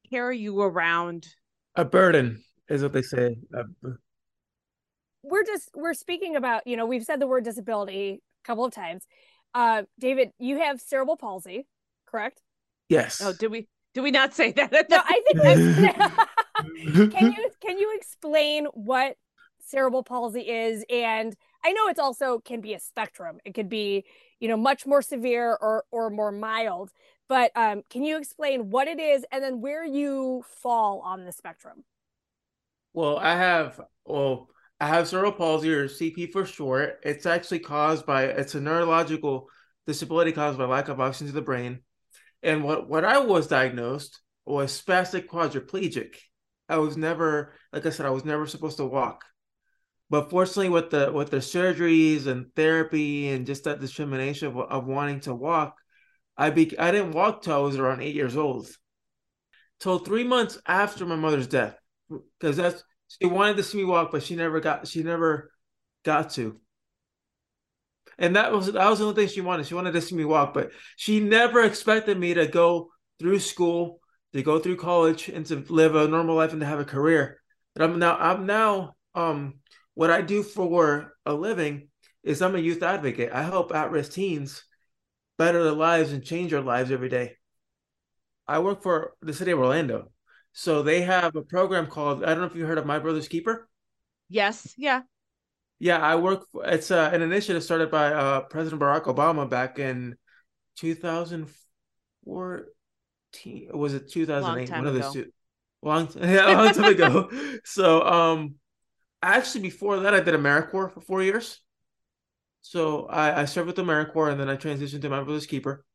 carry 0.10 0.38
you 0.38 0.62
around. 0.62 1.28
A 1.76 1.86
burden 1.86 2.44
is 2.70 2.82
what 2.84 2.94
they 2.94 3.02
say. 3.02 3.38
We're 5.24 5.44
just 5.44 5.70
we're 5.76 5.94
speaking 5.94 6.36
about 6.36 6.66
you 6.68 6.78
know 6.78 6.86
we've 6.86 7.04
said 7.04 7.20
the 7.20 7.28
word 7.28 7.44
disability 7.44 8.22
a 8.44 8.48
couple 8.48 8.66
of 8.66 8.74
times. 8.74 9.06
Uh 9.54 9.84
david 10.00 10.32
you 10.40 10.60
have 10.60 10.82
cerebral 10.82 11.18
palsy 11.18 11.68
correct 12.08 12.42
yes 12.90 13.22
oh 13.24 13.34
did 13.34 13.52
we 13.52 13.68
did 13.94 14.02
we 14.02 14.12
not 14.12 14.34
say 14.34 14.52
that 14.52 14.72
no 14.90 15.02
i 15.04 15.22
think 15.26 15.42
that's 15.42 16.16
can 17.14 17.32
you 17.32 17.50
can 17.62 17.78
you 17.78 17.94
explain 17.98 18.66
what 18.74 19.16
cerebral 19.60 20.04
palsy 20.04 20.42
is 20.42 20.84
and 20.90 21.36
i 21.64 21.72
know 21.72 21.88
it's 21.88 22.00
also 22.00 22.40
can 22.40 22.62
be 22.62 22.74
a 22.74 22.80
spectrum 22.80 23.40
it 23.46 23.54
could 23.54 23.70
be 23.70 24.06
you 24.40 24.48
know 24.48 24.58
much 24.58 24.86
more 24.86 25.02
severe 25.02 25.58
or 25.62 25.84
or 25.92 26.10
more 26.10 26.32
mild 26.32 26.92
but 27.28 27.52
um, 27.56 27.82
can 27.90 28.04
you 28.04 28.18
explain 28.18 28.70
what 28.70 28.88
it 28.88 29.00
is 29.00 29.26
and 29.32 29.44
then 29.44 29.60
where 29.60 29.84
you 29.84 30.44
fall 30.62 31.02
on 31.02 31.26
the 31.26 31.32
spectrum 31.32 31.84
well 32.94 33.18
i 33.18 33.36
have 33.36 33.82
well 34.06 34.48
I 34.80 34.88
have 34.88 35.08
cerebral 35.08 35.32
palsy 35.32 35.74
or 35.74 35.88
CP 35.88 36.32
for 36.32 36.46
short. 36.46 37.00
It's 37.04 37.26
actually 37.26 37.60
caused 37.60 38.06
by 38.06 38.26
it's 38.26 38.56
a 38.56 38.62
neurological 38.62 39.48
disability 39.88 40.32
caused 40.32 40.58
by 40.58 40.66
lack 40.66 40.90
of 40.90 41.00
oxygen 41.00 41.28
to 41.28 41.34
the 41.34 41.42
brain. 41.42 41.80
And 42.44 42.64
what 42.64 42.88
what 42.90 43.06
I 43.06 43.20
was 43.20 43.48
diagnosed 43.48 44.20
was 44.46 44.80
spastic 44.80 45.28
quadriplegic. 45.28 46.16
I 46.68 46.78
was 46.78 46.98
never, 46.98 47.54
like 47.72 47.86
I 47.86 47.90
said, 47.90 48.06
I 48.06 48.12
was 48.12 48.26
never 48.26 48.48
supposed 48.48 48.78
to 48.78 48.86
walk. 48.86 49.24
But 50.10 50.30
fortunately, 50.30 50.70
with 50.70 50.92
the 50.92 51.12
with 51.12 51.32
the 51.32 51.38
surgeries 51.38 52.28
and 52.28 52.54
therapy 52.56 53.30
and 53.30 53.46
just 53.46 53.64
that 53.64 53.80
discrimination 53.80 54.50
of, 54.50 54.58
of 54.58 54.86
wanting 54.86 55.22
to 55.22 55.34
walk, 55.34 55.76
I 56.38 56.52
be 56.52 56.78
I 56.78 56.92
didn't 56.92 57.14
walk 57.14 57.42
till 57.42 57.56
I 57.56 57.58
was 57.58 57.78
around 57.78 58.02
eight 58.02 58.16
years 58.16 58.38
old. 58.38 58.68
Till 59.80 60.00
three 60.00 60.24
months 60.24 60.60
after 60.66 61.06
my 61.06 61.16
mother's 61.16 61.48
death, 61.48 61.78
because 62.40 62.58
that's 62.58 62.84
she 63.08 63.28
wanted 63.28 63.58
to 63.58 63.64
see 63.64 63.80
me 63.80 63.86
walk, 63.86 64.12
but 64.12 64.24
she 64.24 64.36
never 64.36 64.60
got 64.60 64.88
she 64.88 65.04
never 65.04 65.52
got 66.04 66.30
to. 66.32 66.60
And 68.18 68.36
that 68.36 68.52
was 68.52 68.72
that 68.72 68.90
was 68.90 69.00
the 69.00 69.06
only 69.06 69.16
thing 69.16 69.34
she 69.34 69.42
wanted. 69.42 69.68
She 69.68 69.74
wanted 69.74 69.94
to 69.94 70.02
see 70.02 70.16
me 70.16 70.26
walk, 70.26 70.54
but 70.54 70.72
she 70.96 71.20
never 71.20 71.62
expected 71.64 72.18
me 72.18 72.34
to 72.34 72.48
go 72.48 72.90
through 73.20 73.40
school, 73.40 74.00
to 74.34 74.42
go 74.42 74.60
through 74.60 74.78
college, 74.78 75.30
and 75.30 75.46
to 75.48 75.66
live 75.70 75.96
a 75.96 76.08
normal 76.08 76.36
life 76.36 76.52
and 76.52 76.62
to 76.62 76.68
have 76.68 76.80
a 76.80 76.86
career. 76.86 77.40
But 77.74 77.84
I'm 77.84 78.00
now 78.00 78.18
I'm 78.18 78.46
now 78.46 78.96
um 79.16 79.56
what 79.94 80.12
I 80.12 80.22
do 80.22 80.44
for 80.44 81.14
a 81.26 81.34
living 81.34 81.90
is 82.24 82.42
I'm 82.42 82.56
a 82.56 82.60
youth 82.60 82.84
advocate. 82.84 83.32
I 83.32 83.44
help 83.44 83.74
at-risk 83.74 84.14
teens 84.14 84.64
better 85.38 85.64
their 85.64 85.74
lives 85.74 86.12
and 86.12 86.24
change 86.24 86.52
their 86.52 86.62
lives 86.62 86.92
every 86.92 87.10
day. 87.10 87.36
I 88.48 88.60
work 88.60 88.84
for 88.84 89.14
the 89.22 89.34
city 89.34 89.52
of 89.52 89.60
Orlando. 89.60 90.12
So 90.54 90.84
they 90.84 91.02
have 91.02 91.36
a 91.36 91.42
program 91.42 91.88
called 91.88 92.24
I 92.24 92.28
don't 92.28 92.40
know 92.40 92.46
if 92.46 92.56
you 92.56 92.66
heard 92.66 92.78
of 92.78 92.86
My 92.86 93.00
Brother's 93.00 93.28
Keeper. 93.28 93.68
Yes, 94.30 94.74
yeah. 94.78 95.02
Yeah, 95.80 95.98
I 95.98 96.16
work 96.16 96.46
for 96.52 96.66
it's 96.66 96.92
uh, 96.92 97.10
an 97.12 97.22
initiative 97.22 97.64
started 97.64 97.92
by 97.92 98.14
uh, 98.14 98.42
President 98.42 98.82
Barack 98.82 99.04
Obama 99.04 99.50
back 99.50 99.80
in 99.80 100.16
2014 100.78 103.70
was 103.74 103.94
it 103.94 104.10
2008 104.10 104.72
one 104.72 104.88
of 104.88 104.94
those 104.94 105.14
two 105.14 105.32
long 105.82 106.10
yeah, 106.20 106.46
long 106.46 106.74
time 106.74 106.94
ago. 106.94 107.30
So 107.66 108.02
um 108.04 108.56
actually 109.22 109.62
before 109.62 110.02
that 110.02 110.14
I 110.14 110.22
did 110.22 110.34
AmeriCorps 110.34 110.94
for 110.94 111.02
4 111.02 111.24
years. 111.24 111.60
So 112.62 113.06
I, 113.06 113.42
I 113.42 113.46
served 113.46 113.68
with 113.68 113.78
AmeriCorps 113.78 114.32
and 114.32 114.40
then 114.40 114.50
I 114.50 114.56
transitioned 114.56 115.02
to 115.02 115.10
My 115.10 115.22
Brother's 115.22 115.46
Keeper. 115.46 115.86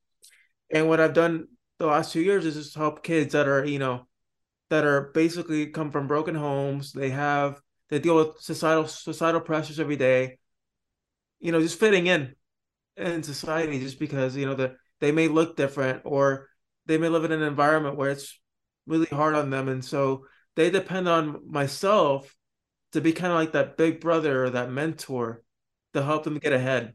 And 0.71 0.89
what 0.89 1.01
I've 1.01 1.15
done 1.15 1.49
the 1.79 1.87
last 1.87 2.13
two 2.13 2.21
years 2.21 2.47
is 2.47 2.55
just 2.55 2.77
help 2.77 3.03
kids 3.03 3.33
that 3.33 3.49
are, 3.49 3.65
you 3.65 3.79
know, 3.79 4.07
that 4.69 4.85
are 4.85 5.11
basically 5.13 5.67
come 5.67 5.91
from 5.91 6.07
broken 6.07 6.35
homes. 6.35 6.93
They 6.93 7.11
have 7.11 7.61
they 7.91 7.99
deal 7.99 8.17
with 8.17 8.41
societal 8.41 8.87
societal 8.87 9.41
pressures 9.41 9.81
every 9.81 9.97
day. 9.97 10.39
You 11.41 11.53
know, 11.53 11.61
just 11.61 11.79
fitting 11.81 12.07
in 12.07 12.35
in 12.97 13.23
society 13.23 13.81
just 13.81 13.99
because 13.99 14.37
you 14.37 14.47
know 14.47 14.55
that 14.55 14.77
they 15.01 15.13
may 15.13 15.29
look 15.29 15.57
different 15.57 16.03
or 16.05 16.49
they 16.87 16.99
may 16.99 17.09
live 17.09 17.25
in 17.25 17.33
an 17.33 17.43
environment 17.43 17.97
where 17.97 18.11
it's 18.11 18.39
really 18.87 19.07
hard 19.07 19.35
on 19.35 19.51
them, 19.51 19.69
and 19.69 19.85
so 19.85 20.27
they 20.57 20.71
depend 20.71 21.09
on 21.09 21.41
myself 21.51 22.35
to 22.93 23.01
be 23.01 23.13
kind 23.13 23.33
of 23.33 23.39
like 23.39 23.53
that 23.53 23.77
big 23.77 24.01
brother 24.01 24.45
or 24.45 24.51
that 24.51 24.71
mentor 24.71 25.43
to 25.95 26.03
help 26.03 26.25
them 26.25 26.39
get 26.39 26.53
ahead. 26.53 26.95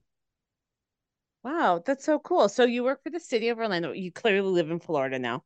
Wow, 1.44 1.82
that's 1.86 2.04
so 2.04 2.20
cool. 2.20 2.50
So 2.50 2.66
you 2.66 2.84
work 2.84 3.04
for 3.04 3.10
the 3.10 3.20
city 3.20 3.50
of 3.50 3.60
Orlando. 3.60 3.92
You 3.92 4.12
clearly 4.12 4.50
live 4.50 4.72
in 4.72 4.80
Florida 4.80 5.20
now. 5.20 5.44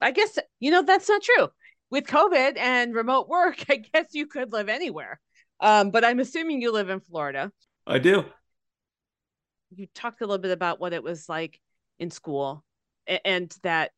I 0.00 0.10
guess 0.10 0.38
you 0.58 0.70
know 0.70 0.82
that's 0.82 1.08
not 1.08 1.22
true. 1.22 1.48
With 1.92 2.06
COVID 2.06 2.56
and 2.56 2.94
remote 2.94 3.28
work, 3.28 3.64
I 3.70 3.76
guess 3.76 4.06
you 4.12 4.26
could 4.26 4.52
live 4.52 4.68
anywhere. 4.68 5.20
Um, 5.60 5.90
but 5.90 6.04
I'm 6.04 6.18
assuming 6.18 6.60
you 6.60 6.72
live 6.72 6.88
in 6.88 7.00
Florida. 7.00 7.52
I 7.86 7.98
do. 7.98 8.24
You 9.76 9.86
talked 9.94 10.22
a 10.22 10.26
little 10.26 10.42
bit 10.42 10.50
about 10.50 10.80
what 10.80 10.94
it 10.94 11.02
was 11.02 11.28
like 11.28 11.60
in 11.98 12.10
school 12.10 12.64
and 13.24 13.54
that 13.62 13.92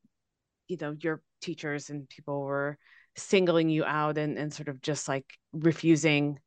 you 0.68 0.76
know 0.80 0.96
your 1.00 1.22
teachers 1.40 1.88
and 1.88 2.08
people 2.08 2.42
were 2.42 2.78
singling 3.16 3.68
you 3.68 3.84
out 3.84 4.18
and, 4.18 4.36
and 4.38 4.52
sort 4.52 4.68
of 4.68 4.80
just 4.80 5.08
like 5.08 5.26
refusing 5.52 6.38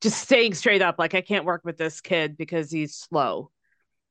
just 0.00 0.28
saying 0.28 0.54
straight 0.54 0.82
up 0.82 0.96
like 0.98 1.14
i 1.14 1.20
can't 1.20 1.44
work 1.44 1.62
with 1.64 1.76
this 1.76 2.00
kid 2.00 2.36
because 2.36 2.70
he's 2.70 2.96
slow 2.96 3.50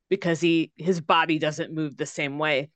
because 0.10 0.40
he 0.40 0.72
his 0.78 1.02
body 1.02 1.40
doesn't 1.40 1.74
move 1.74 1.98
the 1.98 2.06
same 2.06 2.38
way 2.38 2.70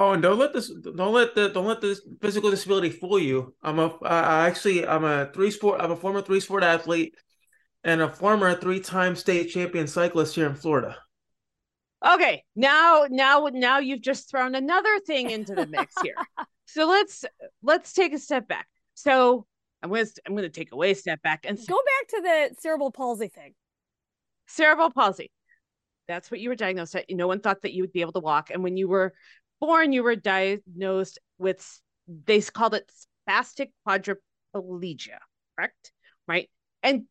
Oh, 0.00 0.12
and 0.12 0.22
don't 0.22 0.38
let 0.38 0.54
this 0.54 0.70
don't 0.70 1.12
let 1.12 1.34
the 1.34 1.50
don't 1.50 1.66
let 1.66 1.82
this 1.82 2.00
physical 2.22 2.50
disability 2.50 2.88
fool 2.88 3.18
you. 3.18 3.54
I'm 3.62 3.78
a 3.78 3.94
I 4.02 4.46
actually 4.46 4.86
I'm 4.86 5.04
a 5.04 5.30
three 5.34 5.50
sport 5.50 5.78
I'm 5.78 5.90
a 5.90 5.96
former 5.96 6.22
three 6.22 6.40
sport 6.40 6.62
athlete 6.62 7.14
and 7.84 8.00
a 8.00 8.08
former 8.08 8.54
three 8.54 8.80
time 8.80 9.14
state 9.14 9.50
champion 9.50 9.86
cyclist 9.86 10.34
here 10.34 10.46
in 10.46 10.54
Florida. 10.54 10.96
Okay, 12.02 12.42
now 12.56 13.08
now 13.10 13.50
now 13.52 13.78
you've 13.78 14.00
just 14.00 14.30
thrown 14.30 14.54
another 14.54 15.00
thing 15.00 15.28
into 15.28 15.54
the 15.54 15.66
mix 15.66 15.92
here. 16.02 16.14
so 16.64 16.88
let's 16.88 17.26
let's 17.62 17.92
take 17.92 18.14
a 18.14 18.18
step 18.18 18.48
back. 18.48 18.68
So 18.94 19.44
I'm 19.82 19.90
gonna 19.90 20.06
I'm 20.26 20.34
gonna 20.34 20.48
take 20.48 20.72
away 20.72 20.92
a 20.92 20.94
step 20.94 21.20
back 21.20 21.44
and 21.44 21.58
go 21.68 21.76
back 21.76 22.08
to 22.08 22.20
the 22.22 22.56
cerebral 22.58 22.90
palsy 22.90 23.28
thing. 23.28 23.52
Cerebral 24.46 24.92
palsy. 24.92 25.30
That's 26.10 26.28
what 26.28 26.40
you 26.40 26.48
were 26.48 26.56
diagnosed 26.56 26.96
at. 26.96 27.04
No 27.08 27.28
one 27.28 27.38
thought 27.38 27.62
that 27.62 27.72
you 27.72 27.84
would 27.84 27.92
be 27.92 28.00
able 28.00 28.14
to 28.14 28.18
walk. 28.20 28.50
And 28.50 28.64
when 28.64 28.76
you 28.76 28.88
were 28.88 29.14
born, 29.60 29.92
you 29.92 30.02
were 30.02 30.16
diagnosed 30.16 31.18
with, 31.38 31.80
they 32.26 32.40
called 32.40 32.74
it 32.74 32.90
spastic 33.28 33.70
quadriplegia, 33.86 35.18
correct? 35.56 35.92
Right. 36.26 36.48
And 36.82 37.04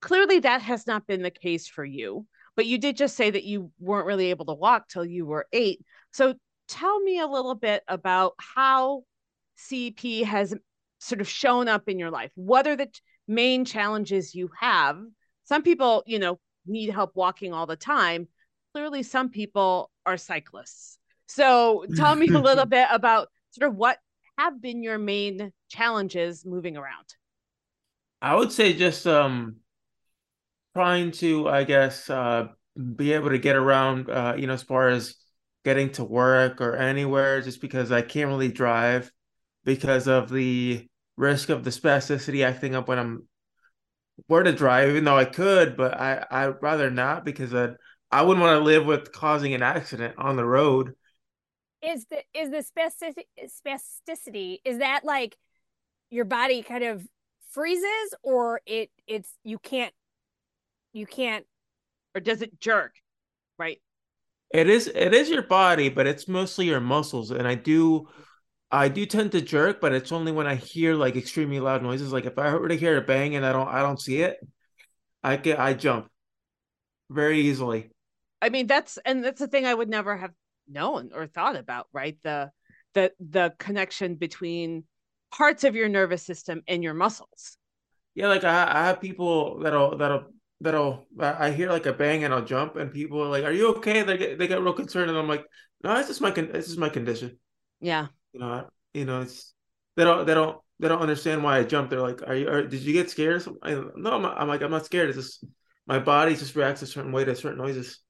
clearly 0.00 0.40
that 0.40 0.62
has 0.62 0.86
not 0.86 1.06
been 1.06 1.22
the 1.22 1.30
case 1.30 1.66
for 1.66 1.84
you, 1.84 2.26
but 2.56 2.66
you 2.66 2.78
did 2.78 2.96
just 2.96 3.16
say 3.16 3.30
that 3.30 3.44
you 3.44 3.72
weren't 3.80 4.06
really 4.06 4.30
able 4.30 4.46
to 4.46 4.54
walk 4.54 4.88
till 4.88 5.04
you 5.04 5.26
were 5.26 5.46
eight. 5.52 5.80
So 6.12 6.34
tell 6.68 7.00
me 7.00 7.20
a 7.20 7.26
little 7.26 7.54
bit 7.54 7.82
about 7.88 8.34
how 8.38 9.04
CP 9.58 10.24
has 10.24 10.54
sort 10.98 11.20
of 11.20 11.28
shown 11.28 11.68
up 11.68 11.88
in 11.88 11.98
your 11.98 12.10
life. 12.10 12.30
What 12.34 12.66
are 12.66 12.76
the 12.76 12.88
main 13.26 13.64
challenges 13.64 14.34
you 14.34 14.50
have? 14.58 14.98
Some 15.44 15.62
people, 15.62 16.02
you 16.06 16.18
know, 16.18 16.38
need 16.66 16.90
help 16.90 17.12
walking 17.14 17.52
all 17.52 17.66
the 17.66 17.76
time. 17.76 18.28
Clearly, 18.72 19.02
some 19.02 19.28
people 19.28 19.90
are 20.06 20.16
cyclists. 20.16 20.98
So 21.26 21.86
tell 21.94 22.14
me 22.14 22.30
a 22.34 22.38
little 22.40 22.66
bit 22.66 22.88
about 22.90 23.28
sort 23.50 23.70
of 23.70 23.76
what 23.76 23.98
have 24.38 24.60
been 24.60 24.82
your 24.82 24.98
main 24.98 25.52
challenges 25.68 26.44
moving 26.44 26.76
around. 26.76 27.06
I 28.22 28.34
would 28.34 28.52
say 28.52 28.72
just 28.74 29.06
um 29.06 29.60
trying 30.74 31.10
to, 31.12 31.48
I 31.48 31.64
guess, 31.64 32.08
uh 32.10 32.48
be 32.96 33.12
able 33.12 33.30
to 33.30 33.38
get 33.38 33.54
around 33.56 34.10
uh, 34.10 34.34
you 34.36 34.46
know, 34.48 34.54
as 34.54 34.62
far 34.64 34.88
as 34.88 35.14
getting 35.64 35.92
to 35.92 36.02
work 36.04 36.60
or 36.60 36.74
anywhere, 36.76 37.40
just 37.40 37.60
because 37.60 37.92
I 37.92 38.02
can't 38.02 38.28
really 38.28 38.50
drive 38.50 39.12
because 39.64 40.08
of 40.08 40.30
the 40.30 40.86
risk 41.16 41.50
of 41.50 41.64
the 41.64 41.70
spasticity 41.70 42.44
acting 42.44 42.74
up 42.74 42.88
when 42.88 42.98
I'm 42.98 43.28
where 44.26 44.42
to 44.42 44.52
drive, 44.52 44.90
even 44.90 45.04
though 45.04 45.16
I 45.16 45.24
could, 45.24 45.76
but 45.76 45.94
I 45.94 46.24
I'd 46.30 46.62
rather 46.62 46.90
not 46.90 47.24
because 47.24 47.54
I 47.54 47.70
I 48.10 48.22
wouldn't 48.22 48.44
want 48.44 48.58
to 48.58 48.64
live 48.64 48.86
with 48.86 49.12
causing 49.12 49.54
an 49.54 49.62
accident 49.62 50.14
on 50.18 50.36
the 50.36 50.44
road 50.44 50.94
is 51.84 52.06
the 52.06 52.22
is 52.34 52.50
the 52.50 52.64
spasticity, 52.64 53.24
spasticity 53.46 54.58
is 54.64 54.78
that 54.78 55.04
like 55.04 55.36
your 56.10 56.24
body 56.24 56.62
kind 56.62 56.84
of 56.84 57.06
freezes 57.50 58.14
or 58.22 58.60
it 58.66 58.90
it's 59.06 59.32
you 59.44 59.58
can't 59.58 59.94
you 60.92 61.06
can't 61.06 61.46
or 62.14 62.20
does 62.20 62.42
it 62.42 62.58
jerk? 62.60 62.94
Right. 63.58 63.80
It 64.52 64.68
is 64.68 64.90
it 64.94 65.14
is 65.14 65.28
your 65.28 65.42
body, 65.42 65.88
but 65.88 66.06
it's 66.06 66.28
mostly 66.28 66.66
your 66.66 66.80
muscles. 66.80 67.30
And 67.30 67.46
I 67.46 67.54
do 67.54 68.08
I 68.70 68.88
do 68.88 69.06
tend 69.06 69.32
to 69.32 69.40
jerk, 69.40 69.80
but 69.80 69.92
it's 69.92 70.12
only 70.12 70.32
when 70.32 70.46
I 70.46 70.54
hear 70.54 70.94
like 70.94 71.16
extremely 71.16 71.60
loud 71.60 71.82
noises. 71.82 72.12
Like 72.12 72.26
if 72.26 72.38
I 72.38 72.54
were 72.54 72.68
to 72.68 72.76
hear 72.76 72.96
a 72.96 73.02
bang 73.02 73.36
and 73.36 73.44
I 73.44 73.52
don't 73.52 73.68
I 73.68 73.82
don't 73.82 74.00
see 74.00 74.22
it, 74.22 74.38
I 75.22 75.36
get 75.36 75.58
I 75.58 75.74
jump 75.74 76.08
very 77.10 77.40
easily. 77.40 77.90
I 78.40 78.48
mean 78.48 78.66
that's 78.66 78.98
and 79.04 79.24
that's 79.24 79.40
the 79.40 79.48
thing 79.48 79.66
I 79.66 79.74
would 79.74 79.88
never 79.88 80.16
have 80.16 80.32
known 80.68 81.10
or 81.14 81.26
thought 81.26 81.56
about, 81.56 81.88
right? 81.92 82.16
The 82.22 82.50
the 82.94 83.12
the 83.20 83.54
connection 83.58 84.14
between 84.14 84.84
parts 85.30 85.64
of 85.64 85.74
your 85.74 85.88
nervous 85.88 86.22
system 86.22 86.62
and 86.68 86.82
your 86.82 86.94
muscles. 86.94 87.58
Yeah, 88.14 88.28
like 88.28 88.44
I, 88.44 88.70
I 88.70 88.86
have 88.86 89.00
people 89.00 89.58
that'll 89.60 89.96
that'll 89.98 90.26
that'll 90.60 91.06
I 91.18 91.50
hear 91.50 91.68
like 91.68 91.86
a 91.86 91.92
bang 91.92 92.24
and 92.24 92.32
I'll 92.32 92.44
jump 92.44 92.76
and 92.76 92.92
people 92.92 93.22
are 93.22 93.28
like, 93.28 93.44
"Are 93.44 93.52
you 93.52 93.74
okay?" 93.76 94.02
They 94.02 94.16
get 94.16 94.38
they 94.38 94.46
get 94.46 94.62
real 94.62 94.72
concerned 94.72 95.10
and 95.10 95.18
I'm 95.18 95.28
like, 95.28 95.44
"No, 95.82 95.96
it's 95.96 96.08
just 96.08 96.20
my 96.20 96.30
this 96.30 96.68
is 96.68 96.78
my 96.78 96.88
condition." 96.88 97.38
Yeah. 97.80 98.06
You 98.32 98.40
know, 98.40 98.68
you 98.92 99.04
know, 99.04 99.22
it's 99.22 99.52
they 99.96 100.04
don't 100.04 100.26
they 100.26 100.34
don't 100.34 100.58
they 100.78 100.88
don't 100.88 101.02
understand 101.02 101.42
why 101.42 101.58
I 101.58 101.64
jumped. 101.64 101.90
They're 101.90 102.00
like, 102.00 102.22
"Are 102.26 102.34
you? 102.34 102.48
Are, 102.48 102.62
did 102.62 102.82
you 102.82 102.92
get 102.92 103.10
scared?" 103.10 103.44
I, 103.62 103.74
no, 103.96 104.12
I'm, 104.12 104.24
I'm 104.24 104.48
like, 104.48 104.62
I'm 104.62 104.70
not 104.70 104.86
scared. 104.86 105.08
It's 105.08 105.18
just 105.18 105.44
my 105.86 105.98
body 105.98 106.34
just 106.36 106.56
reacts 106.56 106.82
a 106.82 106.86
certain 106.86 107.12
way 107.12 107.24
to 107.24 107.36
certain 107.36 107.58
noises. 107.58 108.00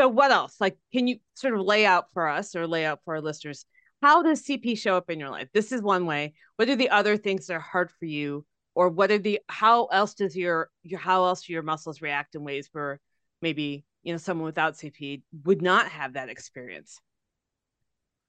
So 0.00 0.08
what 0.08 0.30
else? 0.30 0.56
Like, 0.58 0.78
can 0.94 1.06
you 1.06 1.18
sort 1.34 1.52
of 1.52 1.60
lay 1.60 1.84
out 1.84 2.06
for 2.14 2.26
us 2.26 2.56
or 2.56 2.66
lay 2.66 2.86
out 2.86 3.00
for 3.04 3.16
our 3.16 3.20
listeners 3.20 3.66
how 4.00 4.22
does 4.22 4.42
CP 4.42 4.78
show 4.78 4.96
up 4.96 5.10
in 5.10 5.20
your 5.20 5.28
life? 5.28 5.48
This 5.52 5.72
is 5.72 5.82
one 5.82 6.06
way. 6.06 6.32
What 6.56 6.70
are 6.70 6.76
the 6.76 6.88
other 6.88 7.18
things 7.18 7.46
that 7.46 7.54
are 7.54 7.60
hard 7.60 7.90
for 7.98 8.06
you, 8.06 8.46
or 8.74 8.88
what 8.88 9.10
are 9.10 9.18
the 9.18 9.40
how 9.50 9.86
else 9.86 10.14
does 10.14 10.34
your 10.34 10.70
your 10.82 11.00
how 11.00 11.26
else 11.26 11.42
do 11.42 11.52
your 11.52 11.62
muscles 11.62 12.00
react 12.00 12.34
in 12.34 12.42
ways 12.42 12.70
where 12.72 12.98
maybe 13.42 13.84
you 14.02 14.14
know 14.14 14.16
someone 14.16 14.46
without 14.46 14.78
CP 14.78 15.20
would 15.44 15.60
not 15.60 15.88
have 15.88 16.14
that 16.14 16.30
experience? 16.30 16.98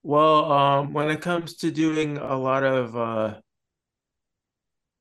Well, 0.04 0.52
um, 0.52 0.92
when 0.92 1.10
it 1.10 1.22
comes 1.22 1.56
to 1.60 1.72
doing 1.72 2.18
a 2.18 2.36
lot 2.36 2.66
of 2.66 2.98
uh, 2.98 3.36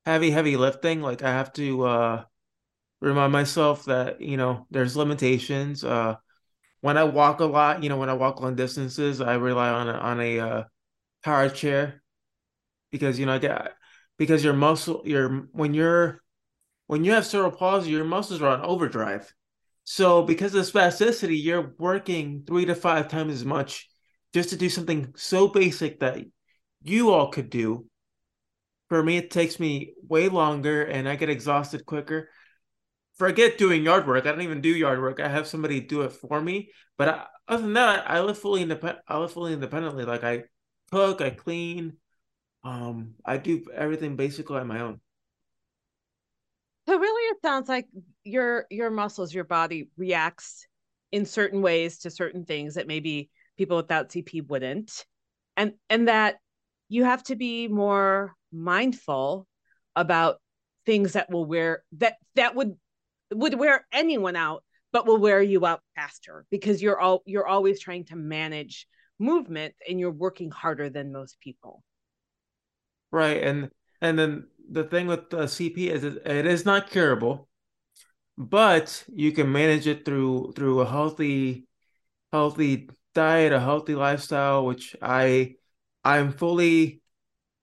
heavy, 0.06 0.30
heavy 0.30 0.56
lifting, 0.56 1.02
like 1.02 1.24
I 1.24 1.30
have 1.30 1.52
to 1.54 1.82
uh, 1.82 2.24
remind 3.00 3.32
myself 3.32 3.86
that 3.86 4.20
you 4.20 4.36
know 4.36 4.68
there's 4.70 4.96
limitations. 4.96 5.82
Uh, 5.82 6.14
when 6.80 6.96
I 6.96 7.04
walk 7.04 7.40
a 7.40 7.44
lot, 7.44 7.82
you 7.82 7.88
know, 7.88 7.98
when 7.98 8.08
I 8.08 8.14
walk 8.14 8.40
long 8.40 8.56
distances, 8.56 9.20
I 9.20 9.34
rely 9.34 9.68
on 9.68 9.88
a, 9.88 9.92
on 9.92 10.20
a 10.20 10.40
uh, 10.40 10.64
power 11.22 11.48
chair 11.48 12.02
because 12.90 13.18
you 13.18 13.26
know 13.26 13.34
I 13.34 13.38
get 13.38 13.72
because 14.18 14.42
your 14.42 14.54
muscle 14.54 15.02
your 15.04 15.48
when 15.52 15.74
you're 15.74 16.22
when 16.86 17.04
you 17.04 17.12
have 17.12 17.26
cerebral 17.26 17.52
palsy, 17.52 17.90
your 17.90 18.04
muscles 18.04 18.42
are 18.42 18.48
on 18.48 18.62
overdrive. 18.62 19.32
So 19.84 20.22
because 20.22 20.54
of 20.54 20.64
spasticity, 20.64 21.40
you're 21.42 21.74
working 21.78 22.42
three 22.46 22.64
to 22.64 22.74
five 22.74 23.08
times 23.08 23.32
as 23.32 23.44
much 23.44 23.88
just 24.32 24.50
to 24.50 24.56
do 24.56 24.68
something 24.68 25.12
so 25.16 25.48
basic 25.48 26.00
that 26.00 26.18
you 26.82 27.10
all 27.10 27.28
could 27.28 27.50
do. 27.50 27.86
For 28.88 29.02
me, 29.02 29.18
it 29.18 29.30
takes 29.30 29.60
me 29.60 29.94
way 30.08 30.28
longer 30.28 30.82
and 30.82 31.08
I 31.08 31.14
get 31.14 31.30
exhausted 31.30 31.86
quicker 31.86 32.28
forget 33.20 33.58
doing 33.58 33.82
yard 33.82 34.06
work. 34.06 34.24
I 34.24 34.30
don't 34.30 34.40
even 34.40 34.62
do 34.62 34.70
yard 34.70 34.98
work. 34.98 35.20
I 35.20 35.28
have 35.28 35.46
somebody 35.46 35.78
do 35.78 36.00
it 36.00 36.12
for 36.12 36.40
me. 36.40 36.70
But 36.96 37.08
I, 37.08 37.26
other 37.46 37.62
than 37.62 37.74
that, 37.74 38.10
I 38.10 38.22
live 38.22 38.38
fully 38.38 38.62
independent. 38.62 39.04
I 39.06 39.18
live 39.18 39.30
fully 39.30 39.52
independently. 39.52 40.06
Like 40.06 40.24
I 40.24 40.44
cook, 40.90 41.20
I 41.20 41.28
clean, 41.28 41.98
um, 42.64 43.16
I 43.22 43.36
do 43.36 43.62
everything 43.74 44.16
basically 44.16 44.56
on 44.56 44.66
my 44.66 44.80
own. 44.80 45.02
So 46.88 46.98
really, 46.98 47.22
it 47.28 47.42
sounds 47.42 47.68
like 47.68 47.88
your 48.24 48.64
your 48.70 48.90
muscles, 48.90 49.34
your 49.34 49.44
body 49.44 49.90
reacts 49.98 50.66
in 51.12 51.26
certain 51.26 51.60
ways 51.60 51.98
to 51.98 52.10
certain 52.10 52.46
things 52.46 52.76
that 52.76 52.86
maybe 52.86 53.28
people 53.58 53.76
without 53.76 54.08
CP 54.08 54.48
wouldn't, 54.48 55.04
and 55.58 55.74
and 55.90 56.08
that 56.08 56.36
you 56.88 57.04
have 57.04 57.22
to 57.24 57.36
be 57.36 57.68
more 57.68 58.34
mindful 58.50 59.46
about 59.94 60.40
things 60.86 61.12
that 61.12 61.30
will 61.30 61.44
wear 61.44 61.84
that 61.98 62.16
that 62.34 62.54
would 62.54 62.76
would 63.32 63.58
wear 63.58 63.86
anyone 63.92 64.36
out, 64.36 64.64
but 64.92 65.06
will 65.06 65.18
wear 65.18 65.42
you 65.42 65.64
out 65.66 65.82
faster 65.94 66.44
because 66.50 66.82
you're 66.82 66.98
all 66.98 67.22
you're 67.26 67.46
always 67.46 67.80
trying 67.80 68.04
to 68.06 68.16
manage 68.16 68.86
movement 69.18 69.74
and 69.88 70.00
you're 70.00 70.10
working 70.10 70.50
harder 70.50 70.88
than 70.88 71.12
most 71.12 71.38
people. 71.40 71.82
Right, 73.12 73.42
and 73.42 73.70
and 74.00 74.18
then 74.18 74.46
the 74.70 74.84
thing 74.84 75.06
with 75.06 75.30
the 75.30 75.46
CP 75.48 75.88
is 75.88 76.04
it, 76.04 76.26
is 76.26 76.64
not 76.64 76.90
curable, 76.90 77.48
but 78.38 79.04
you 79.12 79.32
can 79.32 79.52
manage 79.52 79.86
it 79.86 80.04
through 80.04 80.52
through 80.56 80.80
a 80.80 80.86
healthy 80.86 81.66
healthy 82.32 82.88
diet, 83.14 83.52
a 83.52 83.60
healthy 83.60 83.94
lifestyle, 83.94 84.64
which 84.64 84.96
I 85.02 85.56
I'm 86.04 86.32
fully 86.32 87.02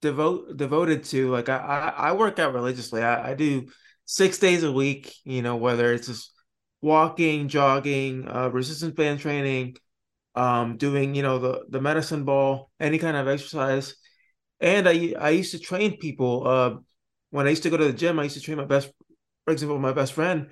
devote 0.02 0.58
devoted 0.58 1.04
to. 1.06 1.30
Like 1.32 1.50
I 1.50 1.58
I, 1.58 2.10
I 2.10 2.12
work 2.14 2.40
out 2.40 2.54
religiously. 2.54 3.02
I, 3.02 3.32
I 3.32 3.34
do 3.34 3.68
six 4.08 4.40
days 4.40 4.64
a 4.64 4.72
week, 4.72 5.14
you 5.26 5.42
know, 5.44 5.58
whether 5.58 5.94
it's 5.94 6.08
just 6.08 6.32
walking, 6.82 7.50
jogging, 7.50 8.28
uh, 8.28 8.50
resistance 8.50 8.96
band 8.96 9.20
training, 9.20 9.76
um, 10.34 10.78
doing, 10.78 11.14
you 11.14 11.22
know, 11.22 11.38
the, 11.38 11.66
the 11.70 11.82
medicine 11.82 12.24
ball, 12.24 12.72
any 12.80 12.98
kind 12.98 13.18
of 13.18 13.28
exercise. 13.28 13.96
And 14.60 14.88
I, 14.88 15.14
I 15.20 15.30
used 15.32 15.52
to 15.52 15.60
train 15.60 15.98
people, 15.98 16.48
uh, 16.48 16.76
when 17.32 17.46
I 17.46 17.50
used 17.52 17.64
to 17.64 17.70
go 17.70 17.78
to 17.78 17.84
the 17.84 17.94
gym, 17.94 18.18
I 18.18 18.24
used 18.24 18.38
to 18.38 18.42
train 18.42 18.58
my 18.58 18.66
best, 18.66 18.90
for 19.44 19.52
example, 19.52 19.78
my 19.78 19.92
best 19.92 20.14
friend, 20.14 20.48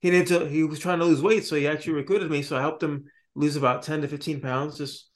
he 0.00 0.10
needed 0.10 0.26
to, 0.28 0.48
he 0.48 0.64
was 0.64 0.80
trying 0.80 0.98
to 0.98 1.04
lose 1.04 1.22
weight. 1.22 1.44
So 1.44 1.54
he 1.54 1.68
actually 1.68 1.94
recruited 1.94 2.30
me. 2.30 2.42
So 2.42 2.56
I 2.56 2.60
helped 2.60 2.82
him 2.82 3.04
lose 3.36 3.54
about 3.54 3.84
10 3.84 4.02
to 4.02 4.08
15 4.08 4.40
pounds. 4.40 4.78
Just, 4.78 5.08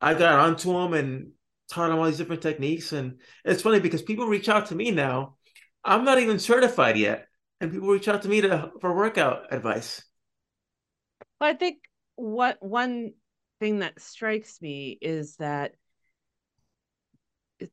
I 0.00 0.14
got 0.14 0.40
onto 0.40 0.76
him 0.76 0.94
and 0.94 1.30
taught 1.70 1.90
him 1.90 1.98
all 1.98 2.06
these 2.06 2.18
different 2.18 2.42
techniques. 2.42 2.92
And 2.92 3.20
it's 3.44 3.62
funny 3.62 3.78
because 3.78 4.02
people 4.02 4.26
reach 4.26 4.48
out 4.48 4.66
to 4.66 4.74
me 4.74 4.90
now 4.90 5.36
I'm 5.84 6.04
not 6.04 6.18
even 6.18 6.38
certified 6.38 6.96
yet, 6.96 7.26
and 7.60 7.72
people 7.72 7.88
reach 7.88 8.08
out 8.08 8.22
to 8.22 8.28
me 8.28 8.40
to 8.42 8.70
for 8.80 8.94
workout 8.94 9.52
advice. 9.52 10.02
Well, 11.40 11.50
I 11.50 11.54
think 11.54 11.78
what 12.16 12.58
one 12.60 13.12
thing 13.60 13.80
that 13.80 14.00
strikes 14.00 14.60
me 14.60 14.98
is 15.00 15.36
that 15.36 15.72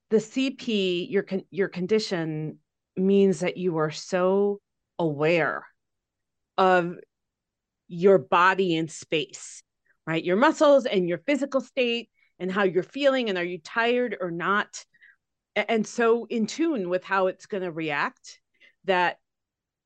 the 0.09 0.17
CP, 0.17 1.09
your 1.09 1.25
your 1.49 1.69
condition 1.69 2.59
means 2.95 3.41
that 3.41 3.57
you 3.57 3.77
are 3.77 3.91
so 3.91 4.59
aware 4.99 5.65
of 6.57 6.95
your 7.87 8.17
body 8.17 8.75
in 8.75 8.87
space, 8.87 9.63
right? 10.05 10.23
Your 10.23 10.35
muscles 10.35 10.85
and 10.85 11.07
your 11.07 11.19
physical 11.19 11.61
state 11.61 12.09
and 12.39 12.51
how 12.51 12.63
you're 12.63 12.83
feeling 12.83 13.29
and 13.29 13.37
are 13.37 13.43
you 13.43 13.59
tired 13.59 14.17
or 14.19 14.31
not? 14.31 14.83
And 15.67 15.87
so 15.87 16.25
in 16.25 16.45
tune 16.45 16.89
with 16.89 17.03
how 17.03 17.27
it's 17.27 17.47
going 17.47 17.63
to 17.63 17.71
react 17.71 18.39
that 18.85 19.17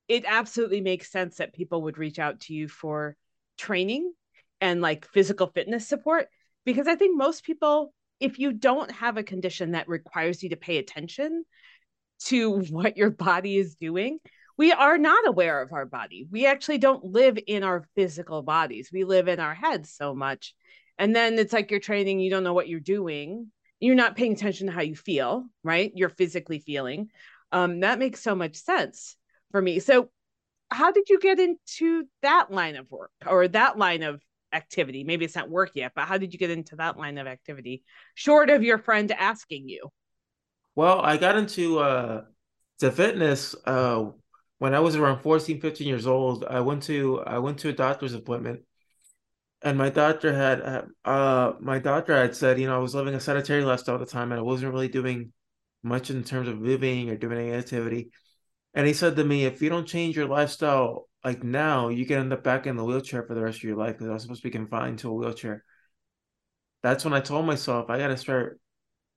it 0.08 0.26
absolutely 0.28 0.82
makes 0.82 1.12
sense 1.12 1.38
that 1.38 1.54
people 1.54 1.84
would 1.84 1.98
reach 1.98 2.20
out 2.20 2.42
to 2.42 2.54
you 2.54 2.68
for 2.68 3.16
training 3.58 4.12
and 4.60 4.82
like 4.82 5.08
physical 5.08 5.48
fitness 5.48 5.88
support 5.88 6.28
because 6.66 6.88
i 6.88 6.96
think 6.96 7.18
most 7.18 7.44
people 7.44 7.94
if 8.20 8.38
you 8.38 8.52
don't 8.52 8.92
have 8.92 9.18
a 9.18 9.24
condition 9.24 9.72
that 9.72 9.88
requires 9.88 10.44
you 10.44 10.50
to 10.50 10.58
pay 10.58 10.78
attention 10.78 11.44
to 12.26 12.60
what 12.70 12.98
your 12.98 13.10
body 13.10 13.58
is 13.58 13.76
doing 13.76 14.20
we 14.58 14.72
are 14.72 15.00
not 15.00 15.28
aware 15.28 15.60
of 15.62 15.74
our 15.74 15.88
body. 15.88 16.28
We 16.30 16.46
actually 16.46 16.78
don't 16.78 17.04
live 17.04 17.40
in 17.48 17.64
our 17.64 17.88
physical 17.96 18.44
bodies. 18.44 18.92
We 18.94 19.06
live 19.06 19.28
in 19.28 19.40
our 19.40 19.56
heads 19.56 19.92
so 19.92 20.14
much. 20.14 20.54
And 21.00 21.16
then 21.16 21.40
it's 21.40 21.52
like 21.52 21.72
you're 21.72 21.80
training 21.80 22.20
you 22.20 22.30
don't 22.30 22.44
know 22.44 22.54
what 22.54 22.68
you're 22.68 22.80
doing 22.80 23.52
you're 23.82 23.96
not 23.96 24.16
paying 24.16 24.34
attention 24.34 24.68
to 24.68 24.74
how 24.74 24.82
you 24.82 24.96
feel, 24.96 25.46
right? 25.64 25.92
You're 25.96 26.10
physically 26.10 26.60
feeling. 26.60 27.10
Um, 27.52 27.82
that 27.82 28.00
makes 28.00 28.22
so 28.22 28.36
much 28.36 28.56
sense 28.56 29.18
for 29.52 29.62
me. 29.62 29.80
So, 29.80 30.10
how 30.70 30.92
did 30.92 31.10
you 31.10 31.20
get 31.20 31.40
into 31.40 32.06
that 32.22 32.50
line 32.50 32.78
of 32.78 32.90
work 32.90 33.12
or 33.28 33.48
that 33.50 33.78
line 33.78 34.04
of 34.04 34.22
activity? 34.54 35.04
Maybe 35.04 35.26
it's 35.26 35.36
not 35.36 35.50
work 35.50 35.72
yet, 35.74 35.92
but 35.96 36.06
how 36.06 36.18
did 36.18 36.32
you 36.32 36.40
get 36.40 36.52
into 36.52 36.78
that 36.78 36.98
line 36.98 37.18
of 37.18 37.28
activity, 37.28 37.84
short 38.14 38.50
of 38.50 38.64
your 38.64 38.78
friend 38.78 39.12
asking 39.12 39.68
you? 39.68 39.90
Well, 40.76 41.02
I 41.02 41.18
got 41.18 41.36
into 41.36 41.80
uh, 41.80 42.22
to 42.80 42.92
fitness 42.92 43.54
uh, 43.66 44.06
when 44.60 44.74
I 44.74 44.80
was 44.80 44.96
around 44.96 45.22
14, 45.24 45.60
15 45.60 45.88
years 45.88 46.08
old. 46.08 46.46
I 46.46 46.62
went 46.62 46.84
to 46.84 47.22
I 47.24 47.40
went 47.40 47.58
to 47.60 47.70
a 47.70 47.74
doctor's 47.74 48.14
appointment 48.14 48.62
and 49.64 49.78
my 49.78 49.90
doctor 49.90 50.34
had 50.34 50.86
uh 51.06 51.54
my 51.60 51.80
doctor 51.80 52.16
had 52.16 52.36
said 52.36 52.60
you 52.60 52.68
know 52.68 52.76
i 52.76 52.80
was 52.80 52.96
living 52.96 53.14
a 53.14 53.20
sedentary 53.20 53.64
lifestyle 53.64 53.96
at 53.96 54.00
the 54.00 54.06
time 54.06 54.32
and 54.32 54.40
i 54.40 54.44
wasn't 54.44 54.72
really 54.72 54.88
doing 54.88 55.32
much 55.84 56.10
in 56.10 56.24
terms 56.24 56.48
of 56.48 56.60
moving 56.60 57.10
or 57.10 57.18
doing 57.18 57.40
any 57.40 57.54
activity. 57.54 58.12
And 58.74 58.88
he 58.88 58.94
said 58.94 59.16
to 59.16 59.24
me 59.24 59.46
if 59.46 59.62
you 59.62 59.70
don't 59.70 59.88
change 59.88 60.16
your 60.16 60.28
lifestyle 60.28 61.10
like 61.24 61.44
now 61.44 61.90
you 61.90 62.06
can 62.06 62.20
end 62.20 62.34
up 62.34 62.44
back 62.44 62.66
in 62.68 62.76
the 62.76 62.84
wheelchair 62.84 63.24
for 63.24 63.36
the 63.36 63.42
rest 63.42 63.58
of 63.58 63.64
your 63.64 63.76
life 63.76 63.94
because 63.94 64.08
i 64.08 64.14
was 64.14 64.24
supposed 64.24 64.42
to 64.42 64.48
be 64.48 64.52
confined 64.52 65.00
to 65.00 65.10
a 65.10 65.14
wheelchair. 65.14 65.64
That's 66.82 67.04
when 67.04 67.14
i 67.14 67.20
told 67.20 67.46
myself 67.46 67.90
i 67.90 67.98
got 67.98 68.08
to 68.08 68.18
start 68.18 68.60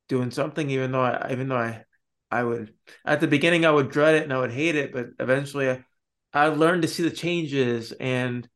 doing 0.09 0.30
something 0.30 0.68
even 0.70 0.92
though 0.92 1.02
i 1.02 1.28
even 1.30 1.48
though 1.48 1.57
i 1.57 1.85
i 2.30 2.42
would 2.42 2.74
at 3.07 3.20
the 3.20 3.26
beginning 3.28 3.64
i 3.64 3.70
would 3.70 3.90
dread 3.90 4.16
it 4.16 4.24
and 4.24 4.33
i 4.33 4.38
would 4.38 4.52
hate 4.52 4.74
it 4.74 4.92
but 4.92 5.07
eventually 5.18 5.70
i, 5.70 5.85
I 6.33 6.48
learned 6.48 6.83
to 6.83 6.88
see 6.88 7.02
the 7.02 7.11
changes 7.11 7.92
and 7.92 8.46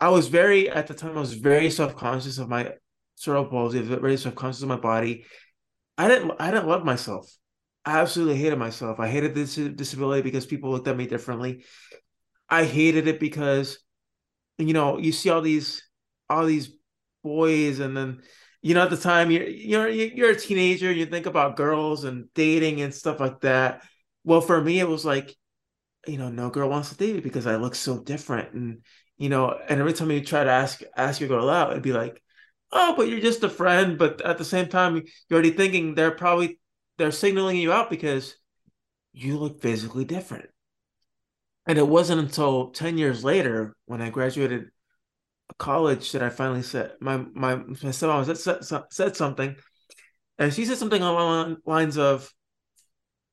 I 0.00 0.08
was 0.08 0.28
very 0.28 0.70
at 0.70 0.86
the 0.86 0.94
time 0.94 1.16
I 1.16 1.20
was 1.20 1.34
very 1.34 1.70
self-conscious 1.70 2.38
of 2.38 2.48
my 2.48 2.72
cerebral 3.16 3.46
palsy, 3.46 3.80
very 3.80 4.16
self-conscious 4.16 4.62
of 4.62 4.68
my 4.68 4.76
body. 4.76 5.24
I 5.98 6.08
didn't 6.08 6.32
I 6.40 6.50
didn't 6.50 6.68
love 6.68 6.84
myself. 6.84 7.30
I 7.84 8.00
absolutely 8.00 8.36
hated 8.36 8.58
myself. 8.58 9.00
I 9.00 9.08
hated 9.08 9.34
this 9.34 9.54
disability 9.54 10.22
because 10.22 10.46
people 10.46 10.70
looked 10.70 10.88
at 10.88 10.96
me 10.96 11.06
differently. 11.06 11.64
I 12.48 12.64
hated 12.64 13.06
it 13.06 13.20
because 13.20 13.78
you 14.58 14.74
know, 14.74 14.98
you 14.98 15.12
see 15.12 15.30
all 15.30 15.40
these 15.40 15.82
all 16.28 16.46
these 16.46 16.70
boys 17.22 17.80
and 17.80 17.96
then 17.96 18.22
you 18.62 18.74
know 18.74 18.82
at 18.82 18.90
the 18.90 18.96
time 18.96 19.30
you're 19.30 19.46
you're 19.46 19.88
you're 19.88 20.30
a 20.30 20.36
teenager 20.36 20.90
you 20.90 21.06
think 21.06 21.26
about 21.26 21.56
girls 21.56 22.04
and 22.04 22.32
dating 22.34 22.80
and 22.80 22.94
stuff 22.94 23.20
like 23.20 23.40
that 23.40 23.82
well 24.24 24.40
for 24.40 24.60
me 24.62 24.80
it 24.80 24.88
was 24.88 25.04
like 25.04 25.34
you 26.06 26.16
know 26.16 26.30
no 26.30 26.48
girl 26.48 26.70
wants 26.70 26.88
to 26.88 26.96
date 26.96 27.14
me 27.14 27.20
because 27.20 27.46
i 27.46 27.56
look 27.56 27.74
so 27.74 28.02
different 28.02 28.54
and 28.54 28.78
you 29.20 29.28
know 29.28 29.56
and 29.68 29.78
every 29.78 29.92
time 29.92 30.10
you 30.10 30.24
try 30.24 30.42
to 30.42 30.50
ask 30.50 30.82
ask 30.96 31.20
your 31.20 31.28
girl 31.28 31.48
out 31.48 31.70
it'd 31.70 31.82
be 31.82 31.92
like 31.92 32.20
oh 32.72 32.94
but 32.96 33.08
you're 33.08 33.20
just 33.20 33.44
a 33.44 33.48
friend 33.48 33.98
but 33.98 34.20
at 34.22 34.38
the 34.38 34.44
same 34.44 34.68
time 34.68 34.96
you're 34.96 35.04
already 35.38 35.52
thinking 35.52 35.94
they're 35.94 36.10
probably 36.10 36.58
they're 36.98 37.12
signaling 37.12 37.56
you 37.56 37.72
out 37.72 37.88
because 37.90 38.34
you 39.12 39.38
look 39.38 39.60
physically 39.62 40.04
different 40.04 40.48
and 41.66 41.78
it 41.78 41.86
wasn't 41.86 42.20
until 42.20 42.70
10 42.70 42.98
years 42.98 43.22
later 43.22 43.76
when 43.86 44.02
i 44.02 44.10
graduated 44.10 44.70
college 45.58 46.12
that 46.12 46.22
I 46.22 46.30
finally 46.30 46.62
said 46.62 46.92
my 47.00 47.18
my 47.18 47.56
my 47.56 47.64
stepmom 47.72 48.36
said, 48.36 48.84
said 48.92 49.16
something, 49.16 49.56
and 50.38 50.52
she 50.52 50.64
said 50.64 50.78
something 50.78 51.02
along 51.02 51.56
the 51.64 51.70
lines 51.70 51.98
of, 51.98 52.32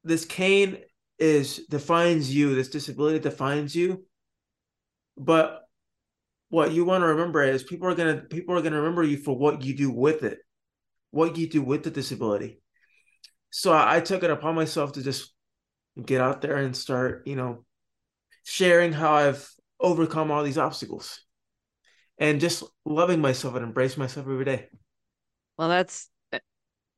"This 0.03 0.25
cane 0.25 0.79
is 1.19 1.65
defines 1.69 2.33
you. 2.33 2.55
This 2.55 2.69
disability 2.69 3.19
defines 3.19 3.75
you, 3.75 4.05
but 5.17 5.66
what 6.49 6.71
you 6.71 6.85
want 6.85 7.01
to 7.01 7.07
remember 7.07 7.43
is 7.43 7.63
people 7.63 7.87
are 7.87 7.95
gonna 7.95 8.21
people 8.21 8.55
are 8.57 8.61
gonna 8.61 8.77
remember 8.77 9.03
you 9.03 9.17
for 9.17 9.37
what 9.37 9.63
you 9.63 9.75
do 9.75 9.89
with 9.89 10.23
it, 10.23 10.39
what 11.11 11.37
you 11.37 11.47
do 11.49 11.61
with 11.61 11.83
the 11.83 11.91
disability." 11.91 12.61
So 13.49 13.73
I, 13.73 13.97
I 13.97 13.99
took 14.01 14.23
it 14.23 14.29
upon 14.29 14.55
myself 14.55 14.93
to 14.93 15.03
just 15.03 15.33
get 16.03 16.21
out 16.21 16.41
there 16.41 16.57
and 16.57 16.75
start, 16.75 17.23
you 17.25 17.35
know, 17.35 17.65
sharing 18.43 18.93
how 18.93 19.13
I've 19.13 19.49
overcome 19.79 20.31
all 20.31 20.43
these 20.43 20.57
obstacles 20.57 21.21
and 22.17 22.39
just 22.39 22.63
loving 22.85 23.21
myself 23.21 23.55
and 23.55 23.63
embrace 23.63 23.97
myself 23.97 24.25
every 24.27 24.45
day. 24.45 24.67
Well, 25.57 25.69
that's 25.69 26.09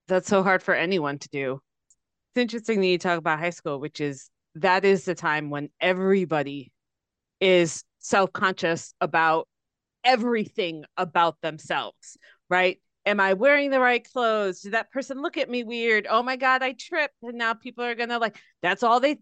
that's 0.07 0.27
so 0.27 0.43
hard 0.43 0.63
for 0.63 0.73
anyone 0.73 1.19
to 1.19 1.29
do. 1.29 1.62
It's 2.33 2.41
interesting 2.41 2.81
that 2.81 2.88
you 2.88 2.97
talk 2.97 3.17
about 3.17 3.39
high 3.39 3.49
school, 3.51 3.79
which 3.79 4.01
is 4.01 4.29
that 4.55 4.85
is 4.85 5.05
the 5.05 5.15
time 5.15 5.49
when 5.49 5.69
everybody 5.79 6.71
is 7.39 7.83
self-conscious 7.99 8.93
about 9.01 9.47
everything 10.03 10.85
about 10.97 11.39
themselves, 11.41 12.17
right? 12.49 12.79
Am 13.05 13.19
I 13.19 13.33
wearing 13.33 13.71
the 13.71 13.79
right 13.79 14.05
clothes? 14.12 14.62
Did 14.62 14.73
that 14.73 14.91
person 14.91 15.21
look 15.21 15.38
at 15.38 15.49
me 15.49 15.63
weird? 15.63 16.07
Oh 16.09 16.23
my 16.23 16.35
God, 16.35 16.62
I 16.63 16.73
tripped. 16.73 17.15
And 17.23 17.38
now 17.38 17.53
people 17.53 17.83
are 17.83 17.95
gonna 17.95 18.19
like, 18.19 18.38
that's 18.62 18.83
all 18.83 18.99
they 18.99 19.17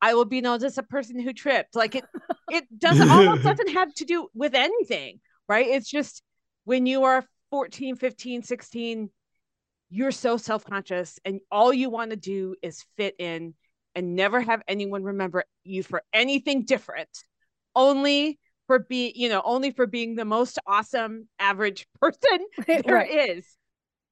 I 0.00 0.14
will 0.14 0.26
be 0.26 0.40
known 0.40 0.62
as 0.62 0.78
a 0.78 0.82
person 0.82 1.18
who 1.18 1.32
tripped. 1.32 1.74
Like 1.74 1.94
it 1.94 2.04
it 2.50 2.64
doesn't 2.78 3.10
almost 3.10 3.42
doesn't 3.44 3.70
have 3.70 3.92
to 3.94 4.04
do 4.04 4.28
with 4.34 4.54
anything 4.54 5.20
right? 5.48 5.66
It's 5.66 5.88
just 5.88 6.22
when 6.64 6.86
you 6.86 7.04
are 7.04 7.24
14, 7.50 7.96
15, 7.96 8.42
16, 8.42 9.10
you're 9.90 10.10
so 10.10 10.36
self 10.36 10.64
conscious 10.64 11.18
and 11.24 11.40
all 11.50 11.72
you 11.72 11.90
want 11.90 12.10
to 12.10 12.16
do 12.16 12.56
is 12.62 12.84
fit 12.96 13.14
in 13.18 13.54
and 13.94 14.16
never 14.16 14.40
have 14.40 14.62
anyone 14.68 15.04
remember 15.04 15.44
you 15.64 15.82
for 15.82 16.02
anything 16.12 16.64
different, 16.64 17.08
only 17.76 18.40
for 18.66 18.80
being, 18.80 19.12
you 19.14 19.28
know, 19.28 19.42
only 19.44 19.70
for 19.70 19.86
being 19.86 20.16
the 20.16 20.24
most 20.24 20.58
awesome 20.66 21.28
average 21.38 21.86
person 22.00 22.46
there 22.66 22.82
right. 22.88 23.30
is. 23.36 23.46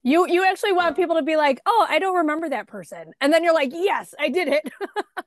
You 0.05 0.29
you 0.29 0.45
actually 0.45 0.73
want 0.73 0.97
people 0.97 1.17
to 1.17 1.23
be 1.23 1.37
like, 1.37 1.61
"Oh, 1.67 1.87
I 1.89 1.99
don't 1.99 2.17
remember 2.19 2.51
that 2.51 2.69
person." 2.69 3.13
And 3.21 3.33
then 3.33 3.43
you're 3.43 3.55
like, 3.55 3.71
"Yes, 3.73 4.15
I 4.21 4.29
did 4.29 4.49
it." 4.49 4.71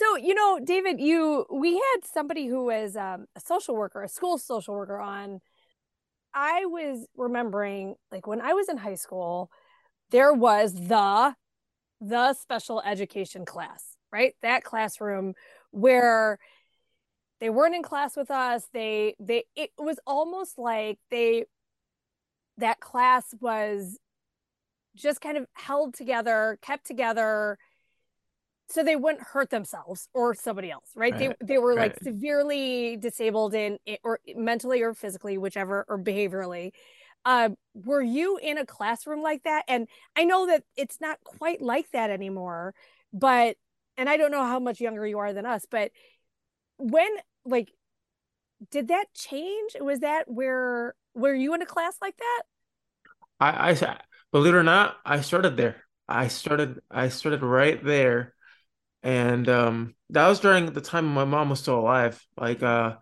So, 0.00 0.16
you 0.16 0.34
know, 0.34 0.58
David, 0.64 0.98
you 0.98 1.44
we 1.50 1.74
had 1.74 2.06
somebody 2.10 2.46
who 2.46 2.64
was 2.64 2.96
um, 2.96 3.26
a 3.36 3.40
social 3.40 3.74
worker, 3.76 4.02
a 4.02 4.08
school 4.08 4.38
social 4.38 4.74
worker 4.74 4.98
on. 4.98 5.40
I 6.32 6.64
was 6.66 7.06
remembering 7.16 7.96
like 8.10 8.26
when 8.26 8.40
I 8.40 8.54
was 8.54 8.68
in 8.68 8.78
high 8.78 8.94
school, 8.94 9.50
there 10.10 10.32
was 10.32 10.72
the 10.74 11.34
the 12.00 12.34
special 12.34 12.80
education 12.80 13.44
class, 13.44 13.96
right? 14.10 14.34
That 14.42 14.64
classroom 14.64 15.34
where 15.70 16.38
they 17.40 17.50
weren't 17.50 17.74
in 17.74 17.82
class 17.82 18.16
with 18.16 18.30
us. 18.30 18.66
They 18.72 19.14
they 19.18 19.44
it 19.56 19.70
was 19.78 19.98
almost 20.06 20.58
like 20.58 20.98
they 21.10 21.44
that 22.58 22.80
class 22.80 23.34
was 23.40 23.98
just 24.94 25.20
kind 25.20 25.36
of 25.36 25.46
held 25.54 25.94
together, 25.94 26.58
kept 26.62 26.86
together 26.86 27.58
so 28.70 28.84
they 28.84 28.96
wouldn't 28.96 29.22
hurt 29.22 29.50
themselves 29.50 30.08
or 30.14 30.34
somebody 30.34 30.70
else 30.70 30.90
right, 30.94 31.12
right. 31.12 31.36
they 31.40 31.46
they 31.54 31.58
were 31.58 31.74
right. 31.74 31.92
like 31.92 32.02
severely 32.02 32.96
disabled 32.96 33.54
in 33.54 33.78
or 34.04 34.20
mentally 34.36 34.80
or 34.80 34.94
physically 34.94 35.36
whichever 35.36 35.84
or 35.88 35.98
behaviorally 35.98 36.70
uh, 37.26 37.50
were 37.74 38.00
you 38.00 38.38
in 38.38 38.56
a 38.56 38.64
classroom 38.64 39.22
like 39.22 39.42
that 39.42 39.64
and 39.68 39.88
i 40.16 40.24
know 40.24 40.46
that 40.46 40.62
it's 40.76 41.00
not 41.00 41.18
quite 41.24 41.60
like 41.60 41.90
that 41.92 42.10
anymore 42.10 42.74
but 43.12 43.56
and 43.96 44.08
i 44.08 44.16
don't 44.16 44.30
know 44.30 44.44
how 44.44 44.60
much 44.60 44.80
younger 44.80 45.06
you 45.06 45.18
are 45.18 45.32
than 45.32 45.44
us 45.44 45.66
but 45.70 45.90
when 46.78 47.10
like 47.44 47.72
did 48.70 48.88
that 48.88 49.06
change? 49.14 49.76
Was 49.80 50.00
that 50.00 50.30
where 50.30 50.94
were 51.14 51.34
you 51.34 51.54
in 51.54 51.62
a 51.62 51.66
class 51.66 51.96
like 52.00 52.16
that? 52.16 52.42
I 53.40 53.70
i 53.70 53.98
believe 54.32 54.54
it 54.54 54.58
or 54.58 54.62
not 54.62 54.96
i 55.04 55.20
started 55.20 55.56
there. 55.56 55.84
I 56.08 56.28
started 56.28 56.80
i 56.90 57.08
started 57.08 57.42
right 57.42 57.82
there. 57.82 58.34
And 59.02 59.48
um, 59.48 59.94
that 60.10 60.28
was 60.28 60.40
during 60.40 60.72
the 60.72 60.80
time 60.82 61.06
my 61.06 61.24
mom 61.24 61.48
was 61.50 61.60
still 61.60 61.78
alive. 61.78 62.22
Like 62.36 62.62
uh, 62.62 62.96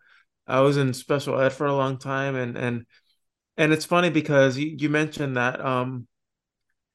I 0.47 0.61
was 0.61 0.77
in 0.77 0.95
special 0.95 1.41
ed 1.41 1.53
for 1.53 1.67
a 1.67 1.75
long 1.75 1.99
time, 1.99 2.37
and 2.37 2.57
and 2.57 2.87
and 3.57 3.73
it's 3.73 3.85
funny 3.85 4.11
because 4.11 4.57
you, 4.57 4.77
you 4.79 4.89
mentioned 4.91 5.37
that 5.37 5.61
um, 5.61 6.07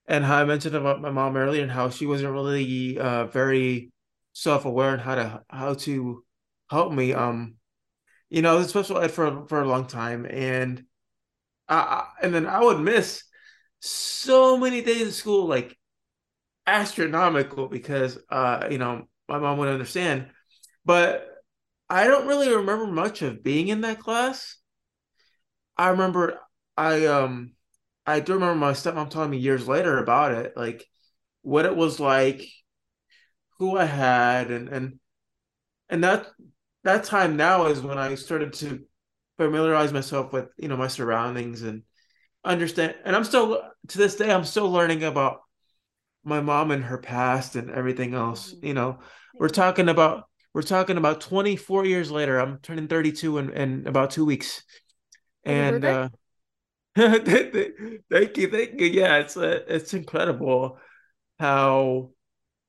and 0.08 0.23
how 0.23 0.38
I 0.38 0.45
mentioned 0.45 0.75
about 0.75 1.01
my 1.01 1.12
mom 1.12 1.38
earlier 1.38 1.62
and 1.63 1.71
how 1.71 1.89
she 1.89 2.06
wasn't 2.06 2.34
really 2.34 2.97
uh 2.97 3.25
very 3.27 3.91
self 4.34 4.65
aware 4.65 4.93
and 4.93 5.01
how 5.01 5.15
to 5.15 5.43
how 5.49 5.73
to 5.75 6.23
help 6.74 6.94
me. 6.94 7.14
Um, 7.14 7.56
you 8.30 8.42
know, 8.42 8.56
I 8.56 8.58
was 8.60 8.70
special 8.70 9.00
ed 9.00 9.12
for 9.12 9.48
for 9.48 9.62
a 9.62 9.68
long 9.68 9.88
time, 9.88 10.26
and 10.30 10.86
I 11.70 12.08
and 12.22 12.34
then 12.34 12.48
I 12.48 12.62
would 12.64 12.80
miss 12.80 13.24
so 13.80 14.58
many 14.58 14.82
days 14.82 15.08
of 15.08 15.14
school, 15.14 15.48
like 15.48 15.78
astronomical 16.66 17.68
because 17.68 18.18
uh 18.30 18.68
you 18.72 18.78
know 18.78 19.08
my 19.28 19.38
mom 19.38 19.58
would 19.58 19.68
understand 19.68 20.30
but 20.86 21.28
i 21.90 22.08
don't 22.08 22.28
really 22.28 22.50
remember 22.56 22.88
much 22.88 23.22
of 23.22 23.44
being 23.44 23.68
in 23.68 23.82
that 23.82 24.00
class 24.00 24.58
i 25.78 25.90
remember 25.90 26.40
i 26.78 27.06
um 27.06 27.54
i 28.06 28.20
do 28.20 28.34
remember 28.34 28.56
my 28.56 28.72
stepmom 28.72 29.10
telling 29.10 29.30
me 29.30 29.38
years 29.38 29.68
later 29.68 29.98
about 29.98 30.32
it 30.32 30.56
like 30.56 30.86
what 31.42 31.66
it 31.66 31.76
was 31.76 32.00
like 32.00 32.48
who 33.60 33.78
i 33.78 33.86
had 33.86 34.52
and 34.52 34.70
and 34.70 35.00
and 35.90 36.04
that 36.04 36.28
that 36.84 37.04
time 37.04 37.36
now 37.38 37.65
is 37.65 37.82
when 37.82 37.98
i 37.98 38.15
started 38.15 38.54
to 38.54 38.84
familiarize 39.38 39.91
myself 39.91 40.32
with 40.32 40.48
you 40.58 40.67
know 40.67 40.78
my 40.78 40.88
surroundings 40.88 41.62
and 41.63 41.84
understand 42.46 42.96
and 43.06 43.15
i'm 43.15 43.24
still 43.24 43.62
to 43.88 43.98
this 43.98 44.15
day 44.15 44.32
i'm 44.32 44.46
still 44.46 44.69
learning 44.69 45.04
about 45.04 45.43
my 46.24 46.41
mom 46.41 46.72
and 46.72 46.84
her 46.84 46.98
past 46.98 47.56
and 47.56 47.69
everything 47.69 48.13
else. 48.13 48.54
Mm-hmm. 48.54 48.65
You 48.65 48.74
know, 48.74 49.00
we're 49.36 49.50
talking 49.50 49.89
about 49.89 50.26
we're 50.54 50.62
talking 50.62 50.98
about 50.98 51.22
24 51.22 51.86
years 51.86 52.12
later. 52.12 52.39
I'm 52.39 52.60
turning 52.60 52.88
32 52.88 53.38
in, 53.39 53.54
in 53.54 53.88
about 53.88 54.12
two 54.12 54.26
weeks. 54.26 54.63
And 55.43 55.84
uh 55.84 56.10
thank 56.96 58.38
you, 58.38 58.52
thank 58.52 58.80
you. 58.80 58.88
Yeah, 58.88 59.17
it's 59.17 59.36
uh, 59.36 59.62
it's 59.67 59.93
incredible 59.93 60.78
how 61.39 62.12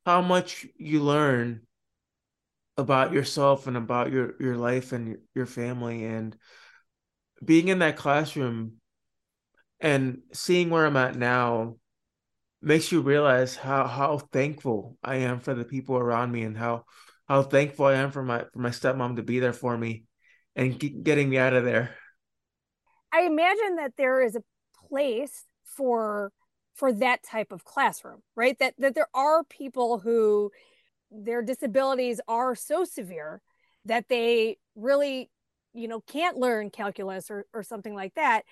how 0.07 0.23
much 0.23 0.67
you 0.77 1.03
learn 1.03 1.64
about 2.77 3.13
yourself 3.13 3.67
and 3.67 3.77
about 3.77 4.11
your 4.11 4.35
your 4.41 4.57
life 4.57 4.93
and 4.93 5.19
your, 5.35 5.47
family 5.47 6.05
and 6.05 6.37
being 7.45 7.69
in 7.69 7.79
that 7.79 7.97
classroom 7.97 8.75
and 9.81 10.23
seeing 10.33 10.71
where 10.71 10.87
I'm 10.87 10.97
at 10.97 11.15
now 11.17 11.77
makes 12.61 12.91
you 12.91 13.01
realize 13.01 13.55
how 13.55 13.87
how 13.87 14.19
thankful 14.19 14.97
I 15.05 15.17
am 15.17 15.41
for 15.41 15.55
the 15.55 15.65
people 15.65 15.97
around 15.97 16.33
me 16.33 16.43
and 16.43 16.57
how 16.57 16.85
how 17.29 17.43
thankful 17.43 17.87
I 17.87 17.95
am 17.95 18.11
for 18.11 18.23
my 18.23 18.45
for 18.53 18.59
my 18.59 18.71
stepmom 18.71 19.17
to 19.17 19.23
be 19.23 19.39
there 19.39 19.53
for 19.53 19.77
me 19.77 20.05
and 20.57 20.79
getting 20.79 21.29
me 21.29 21.39
out 21.39 21.55
of 21.55 21.65
there. 21.65 21.95
I 23.13 23.23
imagine 23.23 23.77
that 23.77 23.93
there 23.97 24.21
is 24.23 24.35
a 24.35 24.43
place 24.89 25.45
for 25.65 26.33
for 26.75 26.93
that 26.93 27.23
type 27.23 27.53
of 27.53 27.65
classroom, 27.65 28.23
right? 28.35 28.59
That 28.59 28.75
that 28.79 28.95
there 28.95 29.09
are 29.15 29.45
people 29.45 29.99
who 29.99 30.51
their 31.15 31.43
disabilities 31.43 32.21
are 32.27 32.55
so 32.55 32.85
severe 32.85 33.41
that 33.85 34.09
they 34.09 34.59
really, 34.75 35.31
you 35.73 35.89
know, 35.89 36.01
can't 36.01 36.37
learn 36.37 36.71
calculus 36.71 37.31
or, 37.31 37.47
or 37.55 37.63
something 37.63 37.95
like 37.95 38.15
that. 38.15 38.43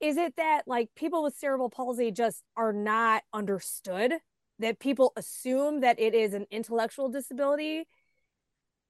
Is 0.00 0.16
it 0.16 0.36
that 0.36 0.62
like 0.66 0.90
people 0.94 1.22
with 1.22 1.36
cerebral 1.36 1.70
palsy 1.70 2.10
just 2.10 2.42
are 2.56 2.72
not 2.72 3.22
understood? 3.32 4.14
That 4.58 4.78
people 4.78 5.12
assume 5.16 5.80
that 5.80 5.98
it 5.98 6.14
is 6.14 6.34
an 6.34 6.46
intellectual 6.50 7.08
disability? 7.08 7.86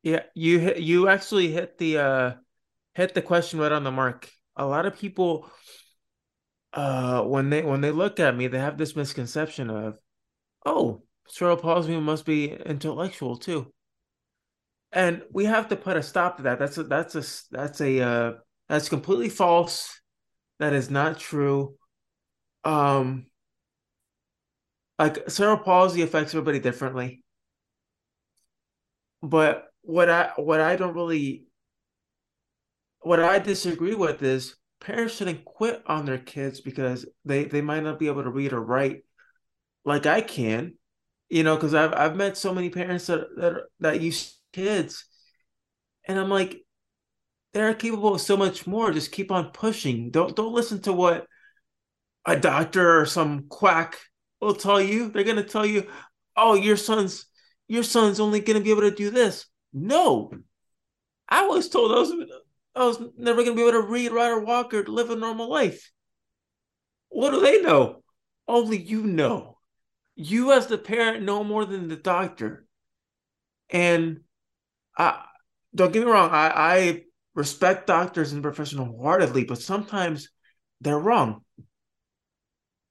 Yeah, 0.03 0.23
you 0.35 0.75
you 0.77 1.09
actually 1.09 1.53
hit 1.53 1.79
the 1.79 1.99
uh 1.99 2.33
hit 2.95 3.15
the 3.15 3.23
question 3.23 3.61
right 3.61 3.71
on 3.71 3.85
the 3.85 3.91
mark. 3.91 4.29
A 4.57 4.67
lot 4.67 4.87
of 4.87 4.99
people 4.99 5.49
uh 6.73 7.23
when 7.23 7.51
they 7.51 7.63
when 7.63 7.81
they 7.81 7.91
look 7.93 8.19
at 8.19 8.37
me, 8.37 8.47
they 8.47 8.59
have 8.59 8.79
this 8.79 8.97
misconception 8.97 9.71
of, 9.71 9.99
oh, 10.65 11.03
cerebral 11.31 11.57
palsy 11.57 11.97
must 11.99 12.25
be 12.27 12.53
intellectual 12.53 13.37
too 13.37 13.73
and 14.93 15.23
we 15.33 15.45
have 15.45 15.69
to 15.69 15.77
put 15.77 15.97
a 15.97 16.03
stop 16.03 16.37
to 16.37 16.45
that. 16.45 16.59
That's 16.59 16.79
a 16.79 16.85
that's 16.85 17.15
a 17.15 17.23
that's 17.51 17.81
a 17.81 18.01
uh, 18.01 18.33
that's 18.69 18.89
completely 18.89 19.29
false. 19.29 20.01
That 20.59 20.73
is 20.73 20.91
not 20.91 21.19
true. 21.19 21.77
Um, 22.65 23.27
like 24.99 25.31
cerebral 25.31 25.65
palsy 25.65 26.03
affects 26.03 26.35
everybody 26.35 26.59
differently, 26.59 27.23
but 29.23 29.69
what 29.83 30.11
I 30.11 30.33
what 30.37 30.61
I 30.61 30.77
don't 30.77 30.95
really 30.95 31.45
what 33.01 33.21
I 33.21 33.39
disagree 33.39 33.95
with 33.95 34.23
is 34.23 34.57
parents 34.81 35.15
shouldn't 35.17 35.45
quit 35.45 35.83
on 35.87 36.05
their 36.05 36.19
kids 36.19 36.61
because 36.61 37.07
they 37.25 37.45
they 37.45 37.63
might 37.63 37.85
not 37.85 37.99
be 37.99 38.09
able 38.09 38.25
to 38.25 38.31
read 38.31 38.53
or 38.53 38.61
write 38.61 39.05
like 39.85 40.05
I 40.05 40.21
can, 40.21 40.75
you 41.31 41.45
know, 41.45 41.55
because 41.55 41.75
I've 41.75 41.95
I've 41.95 42.17
met 42.17 42.37
so 42.37 42.53
many 42.53 42.69
parents 42.69 43.07
that 43.07 43.29
that 43.37 43.63
that 43.79 44.01
use 44.01 44.39
kids. 44.53 45.07
And 46.07 46.19
I'm 46.19 46.29
like, 46.29 46.65
they're 47.55 47.73
capable 47.75 48.15
of 48.15 48.21
so 48.21 48.37
much 48.37 48.67
more. 48.67 48.93
Just 48.93 49.13
keep 49.13 49.31
on 49.31 49.53
pushing. 49.53 50.11
Don't 50.11 50.35
don't 50.37 50.53
listen 50.53 50.83
to 50.83 50.93
what 50.93 51.27
a 52.27 52.37
doctor 52.37 53.01
or 53.01 53.07
some 53.07 53.47
quack 53.49 53.97
will 54.41 54.55
tell 54.55 54.81
you. 54.81 55.11
They're 55.11 55.25
gonna 55.25 55.45
tell 55.45 55.65
you, 55.65 55.89
oh, 56.37 56.55
your 56.55 56.77
son's 56.77 57.27
your 57.69 57.85
son's 57.85 58.21
only 58.21 58.41
gonna 58.41 58.61
be 58.61 58.73
able 58.73 58.83
to 58.83 58.91
do 58.91 59.11
this. 59.11 59.47
No. 59.73 60.33
I 61.29 61.47
was 61.47 61.69
told 61.69 61.93
I 61.93 62.01
was 62.01 62.13
I 62.75 62.85
was 62.87 63.01
never 63.17 63.45
gonna 63.45 63.55
be 63.55 63.63
able 63.63 63.81
to 63.81 63.87
read, 63.87 64.11
write, 64.11 64.31
or 64.31 64.41
walk 64.41 64.75
or 64.75 64.85
live 64.85 65.11
a 65.11 65.17
normal 65.17 65.49
life. 65.49 65.93
What 67.09 67.31
do 67.31 67.41
they 67.41 67.63
know? 67.63 68.03
Only 68.49 68.79
you 68.79 69.05
know. 69.05 69.60
You 70.23 70.53
as 70.53 70.67
the 70.67 70.77
parent 70.77 71.23
know 71.23 71.43
more 71.43 71.65
than 71.65 71.89
the 71.89 71.97
doctor. 71.97 72.67
And 73.71 74.21
I 74.99 75.25
don't 75.75 75.93
get 75.93 76.05
me 76.05 76.11
wrong. 76.11 76.29
I, 76.31 76.53
I 76.55 77.03
respect 77.35 77.87
doctors 77.87 78.33
and 78.33 78.43
professionals 78.43 78.89
wholeheartedly, 78.89 79.45
but 79.45 79.63
sometimes 79.63 80.29
they're 80.83 80.99
wrong. 80.99 81.43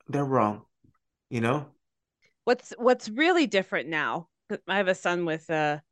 They're 0.08 0.26
wrong. 0.26 0.64
You 1.30 1.42
know. 1.42 1.68
What's 2.46 2.74
What's 2.80 3.10
really 3.10 3.46
different 3.46 3.90
now? 3.90 4.28
I 4.68 4.78
have 4.78 4.88
a 4.88 4.96
son 4.96 5.26
with 5.26 5.48
a, 5.52 5.84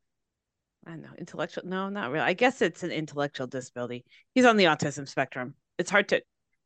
I 0.84 0.90
don't 0.90 1.02
know, 1.02 1.14
intellectual. 1.16 1.62
No, 1.64 1.88
not 1.88 2.10
really. 2.10 2.24
I 2.24 2.32
guess 2.32 2.60
it's 2.62 2.82
an 2.82 2.90
intellectual 2.90 3.46
disability. 3.46 4.04
He's 4.34 4.44
on 4.44 4.56
the 4.56 4.64
autism 4.64 5.06
spectrum. 5.06 5.54
It's 5.78 5.90
hard 5.90 6.08
to 6.08 6.20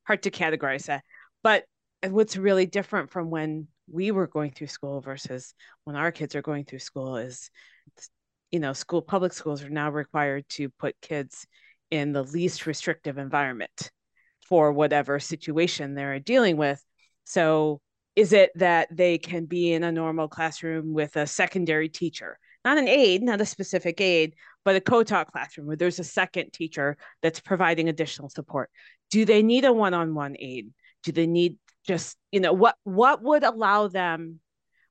hard 0.05 0.23
to 0.23 0.31
categorize 0.31 0.87
that. 0.87 1.05
But 1.43 1.65
what's 2.09 2.39
really 2.39 2.65
different 2.65 3.11
from 3.11 3.29
when 3.29 3.69
we 3.91 4.11
were 4.11 4.27
going 4.27 4.53
through 4.53 4.69
school 4.69 5.01
versus 5.01 5.55
when 5.85 5.97
our 5.97 6.13
kids 6.13 6.35
are 6.35 6.43
going 6.43 6.65
through 6.65 6.79
school 6.79 7.17
is 7.17 7.51
you 8.53 8.61
know, 8.61 8.75
school 8.75 9.03
public 9.03 9.33
schools 9.33 9.65
are 9.65 9.71
now 9.71 9.91
required 9.91 10.47
to 10.51 10.69
put 10.69 11.01
kids 11.01 11.47
in 11.91 12.13
the 12.13 12.23
least 12.23 12.67
restrictive 12.67 13.19
environment 13.19 13.91
for 14.47 14.71
whatever 14.71 15.19
situation 15.19 15.95
they're 15.95 16.21
dealing 16.21 16.57
with. 16.59 16.83
So 17.25 17.81
is 18.15 18.35
it 18.35 18.51
that 18.57 18.89
they 18.95 19.17
can 19.17 19.47
be 19.47 19.73
in 19.73 19.83
a 19.83 19.91
normal 19.91 20.29
classroom 20.29 20.93
with 20.93 21.17
a 21.17 21.27
secondary 21.27 21.89
teacher, 21.89 22.39
not 22.63 22.77
an 22.77 22.89
aide, 22.89 23.23
not 23.23 23.41
a 23.41 23.47
specific 23.47 24.01
aide, 24.03 24.35
but 24.67 24.77
a 24.77 24.81
co-taught 24.81 25.33
classroom 25.33 25.67
where 25.67 25.77
there's 25.77 25.99
a 25.99 26.05
second 26.05 26.53
teacher 26.53 26.99
that's 27.23 27.41
providing 27.41 27.89
additional 27.89 28.29
support? 28.29 28.71
Do 29.11 29.25
they 29.25 29.43
need 29.43 29.65
a 29.65 29.73
one-on-one 29.73 30.37
aide? 30.39 30.73
Do 31.05 31.13
they 31.13 31.27
need 31.27 31.57
just, 31.85 32.17
you 32.31 32.41
know, 32.41 32.53
what 32.53 32.77
what 32.85 33.23
would 33.23 33.43
allow 33.43 33.89
them, 33.89 34.41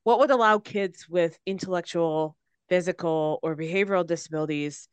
what 0.04 0.20
would 0.20 0.32
allow 0.32 0.60
kids 0.60 1.08
with 1.10 1.38
intellectual 1.46 2.36
physical 2.70 3.40
or 3.44 3.56
behavioral 3.56 4.08
disabilities 4.08 4.88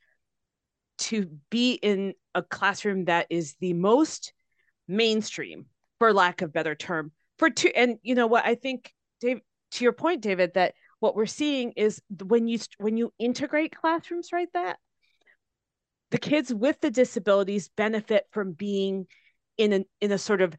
to 0.99 1.31
be 1.51 1.75
in 1.75 2.13
a 2.35 2.43
classroom 2.43 3.05
that 3.05 3.27
is 3.31 3.55
the 3.61 3.73
most 3.73 4.33
mainstream 4.89 5.67
for 5.99 6.13
lack 6.13 6.43
of 6.43 6.53
better 6.53 6.75
term 6.75 7.13
for 7.39 7.51
two 7.51 7.71
and 7.75 7.99
you 8.03 8.15
know 8.15 8.27
what 8.27 8.45
i 8.45 8.55
think 8.55 8.93
dave 9.21 9.41
to 9.71 9.85
your 9.85 9.93
point 9.93 10.21
david 10.21 10.53
that 10.55 10.75
what 11.01 11.15
we're 11.15 11.27
seeing 11.27 11.73
is 11.77 12.03
when 12.25 12.49
you 12.49 12.59
when 12.79 12.97
you 12.97 13.13
integrate 13.19 13.77
classrooms 13.77 14.31
right 14.33 14.49
that 14.55 14.79
the 16.11 16.19
kids 16.19 16.53
with 16.53 16.81
the 16.81 16.91
disabilities 16.91 17.71
benefit 17.77 18.25
from 18.33 18.53
being 18.53 19.07
in 19.57 19.73
an 19.73 19.85
in 20.01 20.11
a 20.11 20.19
sort 20.19 20.41
of 20.41 20.53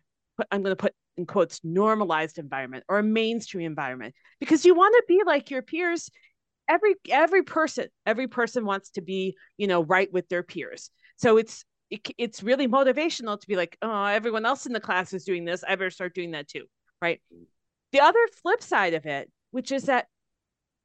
i'm 0.52 0.62
going 0.62 0.72
to 0.72 0.82
put 0.82 0.94
in 1.20 1.26
quotes 1.26 1.60
normalized 1.64 2.40
environment 2.40 2.84
or 2.90 3.00
a 3.00 3.04
mainstream 3.04 3.66
environment 3.66 4.16
because 4.40 4.66
you 4.66 4.74
want 4.74 4.96
to 4.96 5.04
be 5.08 5.22
like 5.26 5.52
your 5.52 5.62
peers. 5.62 6.10
Every 6.68 6.96
every 7.10 7.44
person 7.44 7.88
every 8.06 8.28
person 8.28 8.66
wants 8.66 8.92
to 8.92 9.02
be 9.02 9.36
you 9.58 9.68
know 9.68 9.84
right 9.84 10.12
with 10.12 10.30
their 10.30 10.44
peers. 10.44 10.90
So 11.18 11.38
it's 11.38 11.66
it, 11.90 12.08
it's 12.18 12.44
really 12.44 12.68
motivational 12.68 13.40
to 13.40 13.48
be 13.48 13.56
like 13.56 13.78
oh 13.82 14.06
everyone 14.06 14.46
else 14.46 14.66
in 14.66 14.74
the 14.74 14.80
class 14.80 15.14
is 15.14 15.26
doing 15.26 15.46
this. 15.46 15.64
I 15.64 15.76
better 15.76 15.90
start 15.90 16.16
doing 16.16 16.32
that 16.32 16.48
too 16.48 16.66
right? 17.02 17.22
The 17.92 18.02
other 18.02 18.20
flip 18.42 18.62
side 18.62 18.94
of 18.94 19.06
it 19.06 19.32
which 19.52 19.72
is 19.72 19.84
that 19.86 20.08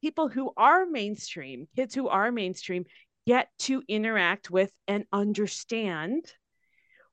people 0.00 0.28
who 0.28 0.52
are 0.56 0.86
mainstream 0.86 1.66
kids 1.76 1.94
who 1.94 2.08
are 2.08 2.32
mainstream 2.32 2.84
get 3.26 3.48
to 3.58 3.82
interact 3.88 4.50
with 4.50 4.70
and 4.86 5.04
understand 5.12 6.30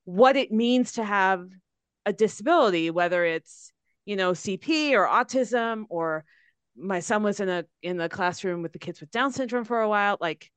what 0.04 0.36
it 0.36 0.52
means 0.52 0.94
to 0.94 1.04
have 1.04 1.46
a 2.06 2.14
disability 2.14 2.90
whether 2.90 3.24
it's 3.26 3.72
you 4.06 4.16
know 4.16 4.32
cp 4.32 4.92
or 4.92 5.08
autism 5.08 5.86
or 5.90 6.24
my 6.76 7.00
son 7.00 7.24
was 7.24 7.40
in 7.40 7.50
a 7.50 7.66
in 7.82 7.98
the 7.98 8.10
classroom 8.10 8.62
with 8.62 8.74
the 8.74 8.80
kids 8.80 9.00
with 9.00 9.12
down 9.12 9.32
syndrome 9.32 9.66
for 9.66 9.82
a 9.82 9.90
while 9.90 10.18
like 10.22 10.52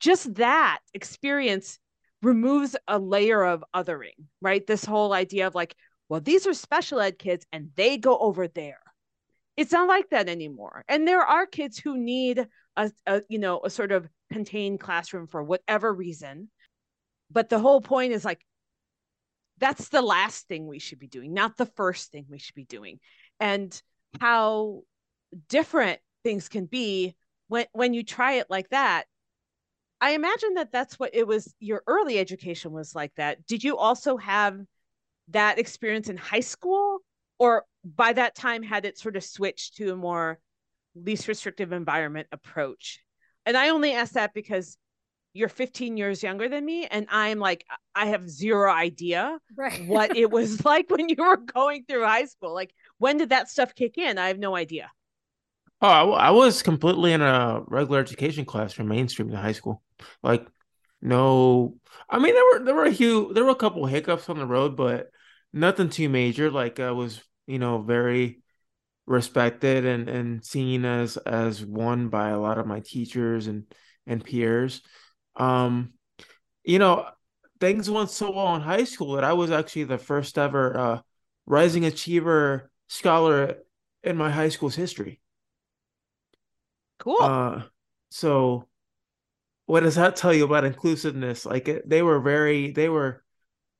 just 0.00 0.34
that 0.34 0.80
experience 0.94 1.78
removes 2.22 2.76
a 2.86 2.98
layer 2.98 3.44
of 3.44 3.64
othering 3.74 4.26
right? 4.40 4.66
This 4.66 4.84
whole 4.84 5.12
idea 5.12 5.46
of 5.46 5.54
like 5.54 5.74
well 6.08 6.20
these 6.20 6.46
are 6.46 6.54
special 6.54 7.00
ed 7.00 7.18
kids 7.18 7.46
and 7.52 7.70
they 7.76 7.98
go 7.98 8.18
over 8.18 8.48
there. 8.48 8.80
It's 9.56 9.72
not 9.72 9.88
like 9.88 10.10
that 10.10 10.28
anymore. 10.28 10.84
And 10.88 11.06
there 11.06 11.22
are 11.22 11.46
kids 11.46 11.78
who 11.78 11.98
need 11.98 12.46
a, 12.76 12.90
a 13.06 13.22
you 13.28 13.38
know 13.38 13.60
a 13.64 13.70
sort 13.70 13.92
of 13.92 14.08
contained 14.32 14.80
classroom 14.80 15.26
for 15.26 15.42
whatever 15.42 15.92
reason. 15.92 16.50
But 17.30 17.48
the 17.48 17.58
whole 17.58 17.80
point 17.80 18.12
is 18.12 18.24
like 18.24 18.40
that's 19.58 19.88
the 19.88 20.02
last 20.02 20.46
thing 20.48 20.66
we 20.66 20.78
should 20.78 20.98
be 20.98 21.08
doing 21.08 21.34
not 21.34 21.56
the 21.56 21.66
first 21.66 22.10
thing 22.10 22.26
we 22.28 22.38
should 22.38 22.54
be 22.54 22.64
doing. 22.64 22.98
And 23.40 23.80
how 24.20 24.82
different 25.48 26.00
things 26.24 26.48
can 26.48 26.66
be 26.66 27.14
when 27.48 27.66
when 27.72 27.94
you 27.94 28.02
try 28.02 28.34
it 28.34 28.46
like 28.50 28.68
that. 28.70 29.04
I 30.00 30.12
imagine 30.12 30.54
that 30.54 30.70
that's 30.70 30.98
what 30.98 31.10
it 31.12 31.26
was 31.26 31.52
your 31.58 31.82
early 31.86 32.18
education 32.18 32.72
was 32.72 32.94
like 32.94 33.12
that. 33.16 33.46
Did 33.46 33.64
you 33.64 33.76
also 33.76 34.16
have 34.16 34.60
that 35.28 35.58
experience 35.58 36.08
in 36.08 36.16
high 36.16 36.40
school? 36.40 36.98
Or 37.40 37.64
by 37.84 38.12
that 38.12 38.34
time 38.34 38.62
had 38.62 38.84
it 38.84 38.98
sort 38.98 39.16
of 39.16 39.24
switched 39.24 39.76
to 39.76 39.92
a 39.92 39.96
more 39.96 40.38
least 40.94 41.28
restrictive 41.28 41.72
environment 41.72 42.28
approach? 42.32 43.00
And 43.46 43.56
i 43.56 43.70
only 43.70 43.92
ask 43.92 44.12
that 44.12 44.34
because 44.34 44.76
you're 45.32 45.48
15 45.48 45.96
years 45.96 46.22
younger 46.22 46.48
than 46.48 46.64
me 46.64 46.86
and 46.86 47.06
i'm 47.10 47.38
like 47.38 47.64
i 47.94 48.06
have 48.06 48.28
zero 48.28 48.72
idea 48.72 49.38
right. 49.56 49.86
what 49.86 50.16
it 50.16 50.30
was 50.30 50.64
like 50.64 50.90
when 50.90 51.08
you 51.08 51.16
were 51.18 51.36
going 51.36 51.84
through 51.88 52.04
high 52.04 52.24
school 52.24 52.54
like 52.54 52.72
when 52.98 53.18
did 53.18 53.30
that 53.30 53.48
stuff 53.48 53.74
kick 53.74 53.98
in 53.98 54.18
i 54.18 54.28
have 54.28 54.38
no 54.38 54.56
idea 54.56 54.90
Oh, 55.80 56.12
I, 56.12 56.28
I 56.28 56.30
was 56.30 56.62
completely 56.62 57.12
in 57.12 57.22
a 57.22 57.62
regular 57.66 58.00
education 58.00 58.44
class 58.44 58.72
from 58.72 58.88
mainstream 58.88 59.28
in 59.30 59.36
high 59.36 59.52
school. 59.52 59.82
Like, 60.22 60.46
no, 61.00 61.76
I 62.08 62.18
mean 62.18 62.34
there 62.34 62.44
were 62.44 62.64
there 62.64 62.74
were 62.74 62.86
a 62.86 62.94
few 62.94 63.32
there 63.32 63.44
were 63.44 63.50
a 63.50 63.54
couple 63.54 63.86
hiccups 63.86 64.28
on 64.28 64.38
the 64.38 64.46
road, 64.46 64.76
but 64.76 65.10
nothing 65.52 65.88
too 65.90 66.08
major. 66.08 66.50
Like 66.50 66.80
I 66.80 66.90
was, 66.90 67.22
you 67.46 67.58
know, 67.60 67.80
very 67.82 68.42
respected 69.06 69.86
and 69.86 70.08
and 70.08 70.44
seen 70.44 70.84
as 70.84 71.16
as 71.18 71.64
one 71.64 72.08
by 72.08 72.30
a 72.30 72.40
lot 72.40 72.58
of 72.58 72.66
my 72.66 72.80
teachers 72.80 73.46
and 73.46 73.64
and 74.06 74.24
peers. 74.24 74.82
Um, 75.38 75.94
you 76.64 76.78
know, 76.78 77.08
things 77.60 77.88
went 77.88 78.10
so 78.10 78.30
well 78.30 78.54
in 78.56 78.60
high 78.60 78.84
school 78.84 79.12
that 79.14 79.24
I 79.24 79.32
was 79.32 79.50
actually 79.50 79.84
the 79.84 79.98
first 79.98 80.36
ever 80.36 80.78
uh, 80.78 81.00
rising 81.46 81.84
achiever 81.86 82.70
scholar 82.88 83.58
in 84.02 84.16
my 84.16 84.30
high 84.30 84.50
school's 84.50 84.74
history. 84.74 85.20
Cool. 86.98 87.18
Uh, 87.20 87.62
so 88.10 88.66
what 89.66 89.80
does 89.80 89.94
that 89.94 90.16
tell 90.16 90.34
you 90.34 90.44
about 90.44 90.64
inclusiveness? 90.64 91.46
Like 91.46 91.68
it, 91.68 91.88
they 91.88 92.02
were 92.02 92.20
very, 92.20 92.72
they 92.72 92.88
were, 92.88 93.22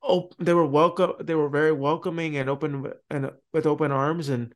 oh, 0.01 0.29
they 0.39 0.53
were 0.53 0.65
welcome. 0.65 1.13
They 1.19 1.35
were 1.35 1.49
very 1.49 1.71
welcoming 1.71 2.37
and 2.37 2.49
open 2.49 2.91
and 3.09 3.31
with 3.51 3.65
open 3.65 3.91
arms. 3.91 4.29
And 4.29 4.53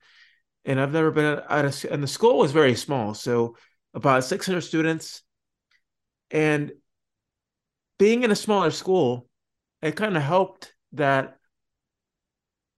and 0.65 0.79
I've 0.79 0.93
never 0.93 1.11
been 1.11 1.41
at 1.49 1.65
a 1.65 1.91
and 1.91 2.01
the 2.01 2.07
school 2.07 2.37
was 2.37 2.53
very 2.53 2.75
small, 2.75 3.13
so 3.13 3.57
about 3.93 4.23
six 4.23 4.45
hundred 4.45 4.61
students. 4.61 5.21
And 6.31 6.71
being 7.97 8.23
in 8.23 8.31
a 8.31 8.35
smaller 8.35 8.71
school, 8.71 9.27
it 9.81 9.95
kind 9.95 10.15
of 10.17 10.23
helped 10.23 10.73
that 10.93 11.37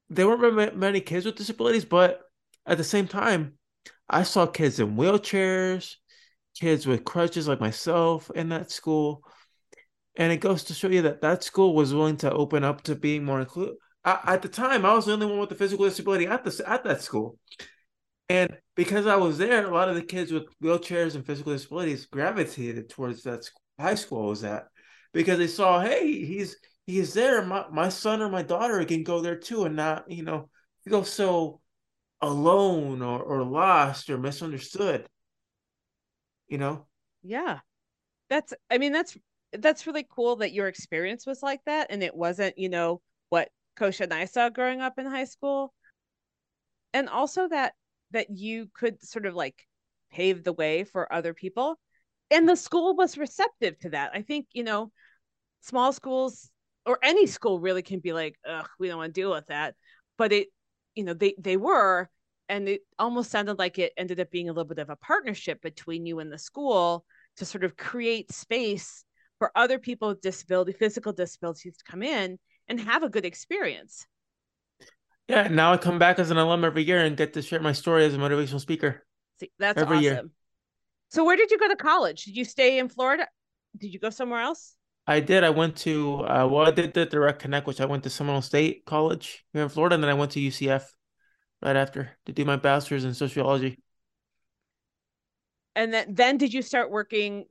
there 0.09 0.27
weren't 0.27 0.77
many 0.77 1.01
kids 1.01 1.25
with 1.25 1.35
disabilities, 1.35 1.85
but 1.85 2.21
at 2.65 2.77
the 2.77 2.83
same 2.83 3.07
time, 3.07 3.57
I 4.09 4.23
saw 4.23 4.45
kids 4.45 4.79
in 4.79 4.95
wheelchairs, 4.95 5.95
kids 6.59 6.85
with 6.85 7.03
crutches 7.03 7.47
like 7.47 7.59
myself 7.59 8.29
in 8.35 8.49
that 8.49 8.71
school. 8.71 9.21
And 10.15 10.31
it 10.31 10.37
goes 10.37 10.63
to 10.65 10.73
show 10.73 10.87
you 10.87 11.01
that 11.03 11.21
that 11.21 11.43
school 11.43 11.75
was 11.75 11.93
willing 11.93 12.17
to 12.17 12.31
open 12.31 12.63
up 12.63 12.83
to 12.83 12.95
being 12.95 13.25
more 13.25 13.41
inclusive. 13.41 13.75
At 14.05 14.43
the 14.43 14.47
time, 14.47 14.85
I 14.85 14.93
was 14.93 15.07
the 15.07 15.13
only 15.13 15.25
one 15.25 15.39
with 15.39 15.51
a 15.51 15.55
physical 15.55 15.85
disability 15.85 16.27
at 16.27 16.43
the 16.43 16.63
at 16.67 16.83
that 16.83 17.01
school, 17.01 17.39
and 18.29 18.55
because 18.75 19.07
I 19.07 19.15
was 19.15 19.39
there, 19.39 19.65
a 19.65 19.73
lot 19.73 19.89
of 19.89 19.95
the 19.95 20.03
kids 20.03 20.31
with 20.31 20.43
wheelchairs 20.63 21.15
and 21.15 21.25
physical 21.25 21.53
disabilities 21.53 22.05
gravitated 22.05 22.87
towards 22.87 23.23
that 23.23 23.49
high 23.79 23.95
school 23.95 24.27
I 24.27 24.29
was 24.29 24.43
at 24.43 24.67
because 25.15 25.39
they 25.39 25.47
saw, 25.47 25.81
hey, 25.81 26.23
he's 26.23 26.57
he's 26.85 27.15
there. 27.15 27.43
My 27.43 27.65
my 27.71 27.89
son 27.89 28.21
or 28.21 28.29
my 28.29 28.43
daughter 28.43 28.85
can 28.85 29.03
go 29.03 29.21
there 29.21 29.37
too, 29.37 29.65
and 29.65 29.75
not 29.75 30.11
you 30.11 30.21
know 30.21 30.49
feel 30.87 31.03
so 31.03 31.61
alone 32.21 33.01
or, 33.01 33.21
or 33.21 33.43
lost 33.43 34.09
or 34.09 34.17
misunderstood 34.17 35.07
you 36.47 36.57
know? 36.57 36.85
Yeah. 37.23 37.59
That's 38.29 38.53
i 38.71 38.77
mean 38.77 38.91
that's 38.91 39.15
that's 39.53 39.85
really 39.85 40.07
cool 40.09 40.37
that 40.37 40.51
your 40.51 40.67
experience 40.67 41.25
was 41.25 41.43
like 41.43 41.61
that 41.65 41.87
and 41.91 42.01
it 42.01 42.15
wasn't 42.15 42.57
you 42.57 42.69
know 42.69 43.01
what 43.29 43.49
kosha 43.79 44.01
and 44.01 44.13
i 44.13 44.25
saw 44.25 44.49
growing 44.49 44.81
up 44.81 44.97
in 44.97 45.05
high 45.05 45.25
school. 45.25 45.73
And 46.93 47.09
also 47.09 47.47
that 47.49 47.73
that 48.11 48.27
you 48.29 48.69
could 48.73 49.03
sort 49.03 49.25
of 49.25 49.35
like 49.35 49.67
pave 50.11 50.43
the 50.43 50.53
way 50.53 50.85
for 50.85 51.11
other 51.11 51.33
people. 51.33 51.77
And 52.31 52.49
the 52.49 52.55
school 52.55 52.95
was 52.95 53.17
receptive 53.17 53.77
to 53.79 53.89
that. 53.91 54.11
I 54.13 54.21
think 54.21 54.47
you 54.53 54.63
know 54.63 54.91
small 55.65 55.91
schools 55.91 56.49
or 56.85 56.99
any 57.01 57.25
mm. 57.25 57.29
school 57.29 57.59
really 57.59 57.81
can 57.81 57.99
be 57.99 58.13
like 58.13 58.35
ugh 58.47 58.67
we 58.79 58.87
don't 58.87 58.97
want 58.97 59.13
to 59.13 59.21
deal 59.21 59.31
with 59.31 59.47
that. 59.47 59.75
But 60.17 60.31
it 60.31 60.47
you 60.93 61.03
know 61.03 61.13
they 61.13 61.35
they 61.39 61.57
were 61.57 62.09
and 62.47 62.69
it 62.69 62.81
almost 62.99 63.31
sounded 63.31 63.57
like 63.57 63.79
it 63.79 63.93
ended 63.97 64.19
up 64.19 64.29
being 64.29 64.49
a 64.49 64.51
little 64.51 64.67
bit 64.67 64.77
of 64.79 64.91
a 64.91 64.95
partnership 64.95 65.61
between 65.61 66.05
you 66.05 66.19
and 66.19 66.31
the 66.31 66.37
school 66.37 67.03
to 67.37 67.45
sort 67.45 67.63
of 67.63 67.75
create 67.75 68.31
space 68.31 69.03
for 69.39 69.51
other 69.55 69.79
people 69.79 70.09
with 70.09 70.21
disability 70.21 70.71
physical 70.71 71.11
disabilities 71.11 71.77
to 71.77 71.83
come 71.83 72.03
in 72.03 72.37
and 72.67 72.79
have 72.79 73.03
a 73.03 73.09
good 73.09 73.25
experience. 73.25 74.05
Yeah 75.27 75.47
now 75.47 75.73
i 75.73 75.77
come 75.77 75.97
back 75.97 76.19
as 76.19 76.29
an 76.29 76.37
alum 76.37 76.63
every 76.63 76.83
year 76.83 76.99
and 76.99 77.17
get 77.17 77.33
to 77.33 77.41
share 77.41 77.59
my 77.59 77.71
story 77.71 78.05
as 78.05 78.13
a 78.13 78.17
motivational 78.17 78.61
speaker 78.61 79.03
See, 79.39 79.51
that's 79.59 79.81
every 79.81 79.97
awesome. 79.97 80.03
Year. 80.03 80.23
so 81.09 81.25
where 81.25 81.35
did 81.35 81.51
you 81.51 81.57
go 81.57 81.67
to 81.67 81.75
college? 81.75 82.23
Did 82.23 82.37
you 82.37 82.45
stay 82.45 82.77
in 82.77 82.89
florida? 82.89 83.27
Did 83.75 83.91
you 83.91 83.99
go 83.99 84.11
somewhere 84.11 84.41
else 84.41 84.77
I 85.07 85.19
did. 85.19 85.43
I 85.43 85.51
went 85.51 85.75
to 85.77 86.25
uh, 86.25 86.47
well, 86.49 86.65
I 86.65 86.71
did 86.71 86.93
the 86.93 87.05
direct 87.05 87.39
connect, 87.39 87.67
which 87.67 87.81
I 87.81 87.85
went 87.85 88.03
to 88.03 88.09
Seminole 88.09 88.41
State 88.41 88.85
College 88.85 89.45
here 89.53 89.63
in 89.63 89.69
Florida, 89.69 89.95
and 89.95 90.03
then 90.03 90.09
I 90.09 90.15
went 90.15 90.31
to 90.31 90.39
UCF 90.39 90.83
right 91.61 91.75
after 91.75 92.11
to 92.25 92.31
do 92.31 92.45
my 92.45 92.55
bachelor's 92.55 93.05
in 93.05 93.13
sociology. 93.13 93.79
And 95.75 95.93
then, 95.93 96.13
then 96.13 96.37
did 96.37 96.53
you 96.53 96.61
start 96.61 96.89
working? 96.89 97.45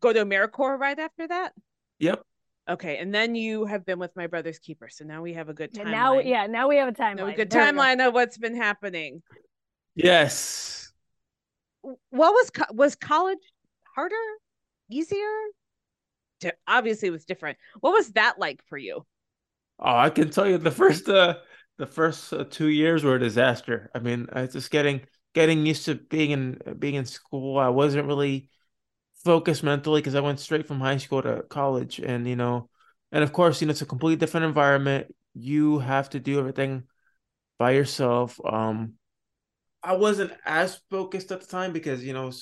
Go 0.00 0.12
to 0.12 0.24
AmeriCorps 0.24 0.78
right 0.78 0.98
after 0.98 1.26
that. 1.28 1.54
Yep. 1.98 2.22
Okay, 2.68 2.98
and 2.98 3.14
then 3.14 3.34
you 3.34 3.64
have 3.64 3.86
been 3.86 3.98
with 3.98 4.14
my 4.14 4.26
brother's 4.26 4.58
keeper. 4.58 4.88
So 4.90 5.04
now 5.04 5.22
we 5.22 5.32
have 5.32 5.48
a 5.48 5.54
good 5.54 5.72
timeline. 5.72 5.90
Now, 5.90 6.18
yeah, 6.18 6.46
now 6.46 6.68
we 6.68 6.76
have 6.76 6.88
a 6.88 6.92
timeline. 6.92 7.16
Now 7.16 7.26
a 7.26 7.32
good 7.32 7.50
timeline 7.50 8.06
of 8.06 8.12
what's 8.12 8.36
been 8.36 8.54
happening. 8.54 9.22
Yes. 9.94 10.92
What 11.80 11.96
was 12.10 12.50
was 12.72 12.94
college 12.94 13.38
harder, 13.96 14.14
easier? 14.90 15.26
Obviously, 16.66 17.08
it 17.08 17.12
was 17.12 17.24
different. 17.24 17.58
What 17.80 17.92
was 17.92 18.10
that 18.12 18.38
like 18.38 18.62
for 18.68 18.78
you? 18.78 19.04
Oh, 19.78 19.96
I 19.96 20.10
can 20.10 20.30
tell 20.30 20.48
you 20.48 20.58
the 20.58 20.70
first 20.70 21.08
uh 21.08 21.38
the 21.78 21.86
first 21.86 22.32
uh, 22.32 22.44
two 22.44 22.68
years 22.68 23.04
were 23.04 23.14
a 23.16 23.20
disaster. 23.20 23.90
I 23.94 24.00
mean, 24.00 24.26
I 24.32 24.46
just 24.46 24.70
getting 24.70 25.02
getting 25.34 25.64
used 25.66 25.84
to 25.86 25.94
being 25.94 26.32
in 26.32 26.60
being 26.78 26.94
in 26.96 27.06
school. 27.06 27.58
I 27.58 27.68
wasn't 27.68 28.06
really 28.06 28.50
focused 29.24 29.62
mentally 29.64 30.00
because 30.00 30.14
I 30.16 30.20
went 30.20 30.40
straight 30.40 30.66
from 30.66 30.80
high 30.80 30.98
school 30.98 31.22
to 31.22 31.42
college, 31.48 32.00
and 32.00 32.26
you 32.28 32.36
know, 32.36 32.70
and 33.12 33.24
of 33.24 33.32
course, 33.32 33.60
you 33.60 33.66
know, 33.66 33.72
it's 33.72 33.82
a 33.82 33.86
completely 33.86 34.16
different 34.16 34.46
environment. 34.46 35.14
You 35.34 35.78
have 35.80 36.10
to 36.10 36.20
do 36.20 36.38
everything 36.38 36.84
by 37.58 37.72
yourself. 37.72 38.40
Um, 38.44 38.94
I 39.82 39.94
wasn't 39.96 40.32
as 40.44 40.80
focused 40.90 41.32
at 41.32 41.40
the 41.40 41.46
time 41.46 41.72
because 41.72 42.04
you 42.04 42.12
know, 42.12 42.32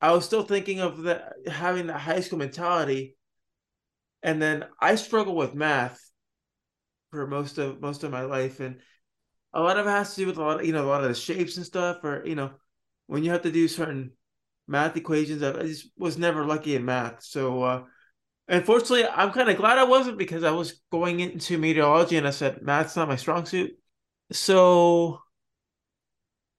I 0.00 0.12
was 0.12 0.24
still 0.24 0.42
thinking 0.42 0.80
of 0.80 1.02
the 1.02 1.22
having 1.50 1.86
the 1.86 1.98
high 1.98 2.20
school 2.20 2.38
mentality, 2.38 3.16
and 4.22 4.40
then 4.40 4.64
I 4.80 4.94
struggle 4.96 5.34
with 5.34 5.54
math 5.54 6.00
for 7.10 7.26
most 7.26 7.58
of 7.58 7.80
most 7.80 8.04
of 8.04 8.10
my 8.10 8.22
life, 8.22 8.60
and 8.60 8.80
a 9.54 9.62
lot 9.62 9.78
of 9.78 9.86
it 9.86 9.90
has 9.90 10.14
to 10.14 10.22
do 10.22 10.26
with 10.26 10.38
a 10.38 10.42
lot 10.42 10.60
of 10.60 10.66
you 10.66 10.72
know 10.72 10.84
a 10.86 10.88
lot 10.90 11.02
of 11.02 11.08
the 11.08 11.14
shapes 11.14 11.56
and 11.56 11.66
stuff, 11.66 12.04
or 12.04 12.24
you 12.26 12.34
know 12.34 12.52
when 13.06 13.24
you 13.24 13.30
have 13.32 13.42
to 13.42 13.52
do 13.52 13.68
certain 13.68 14.12
math 14.68 14.96
equations. 14.96 15.42
I 15.42 15.52
just 15.64 15.90
was 15.98 16.18
never 16.18 16.44
lucky 16.46 16.76
in 16.76 16.84
math, 16.84 17.24
so. 17.24 17.62
uh 17.64 17.84
Unfortunately, 18.48 19.06
I'm 19.06 19.32
kind 19.32 19.48
of 19.48 19.56
glad 19.56 19.78
I 19.78 19.84
wasn't 19.84 20.18
because 20.18 20.44
I 20.44 20.50
was 20.50 20.80
going 20.92 21.20
into 21.20 21.58
meteorology 21.58 22.16
and 22.16 22.26
I 22.26 22.30
said 22.30 22.62
math's 22.62 22.96
not 22.96 23.08
my 23.08 23.16
strong 23.16 23.46
suit. 23.46 23.72
So 24.32 25.20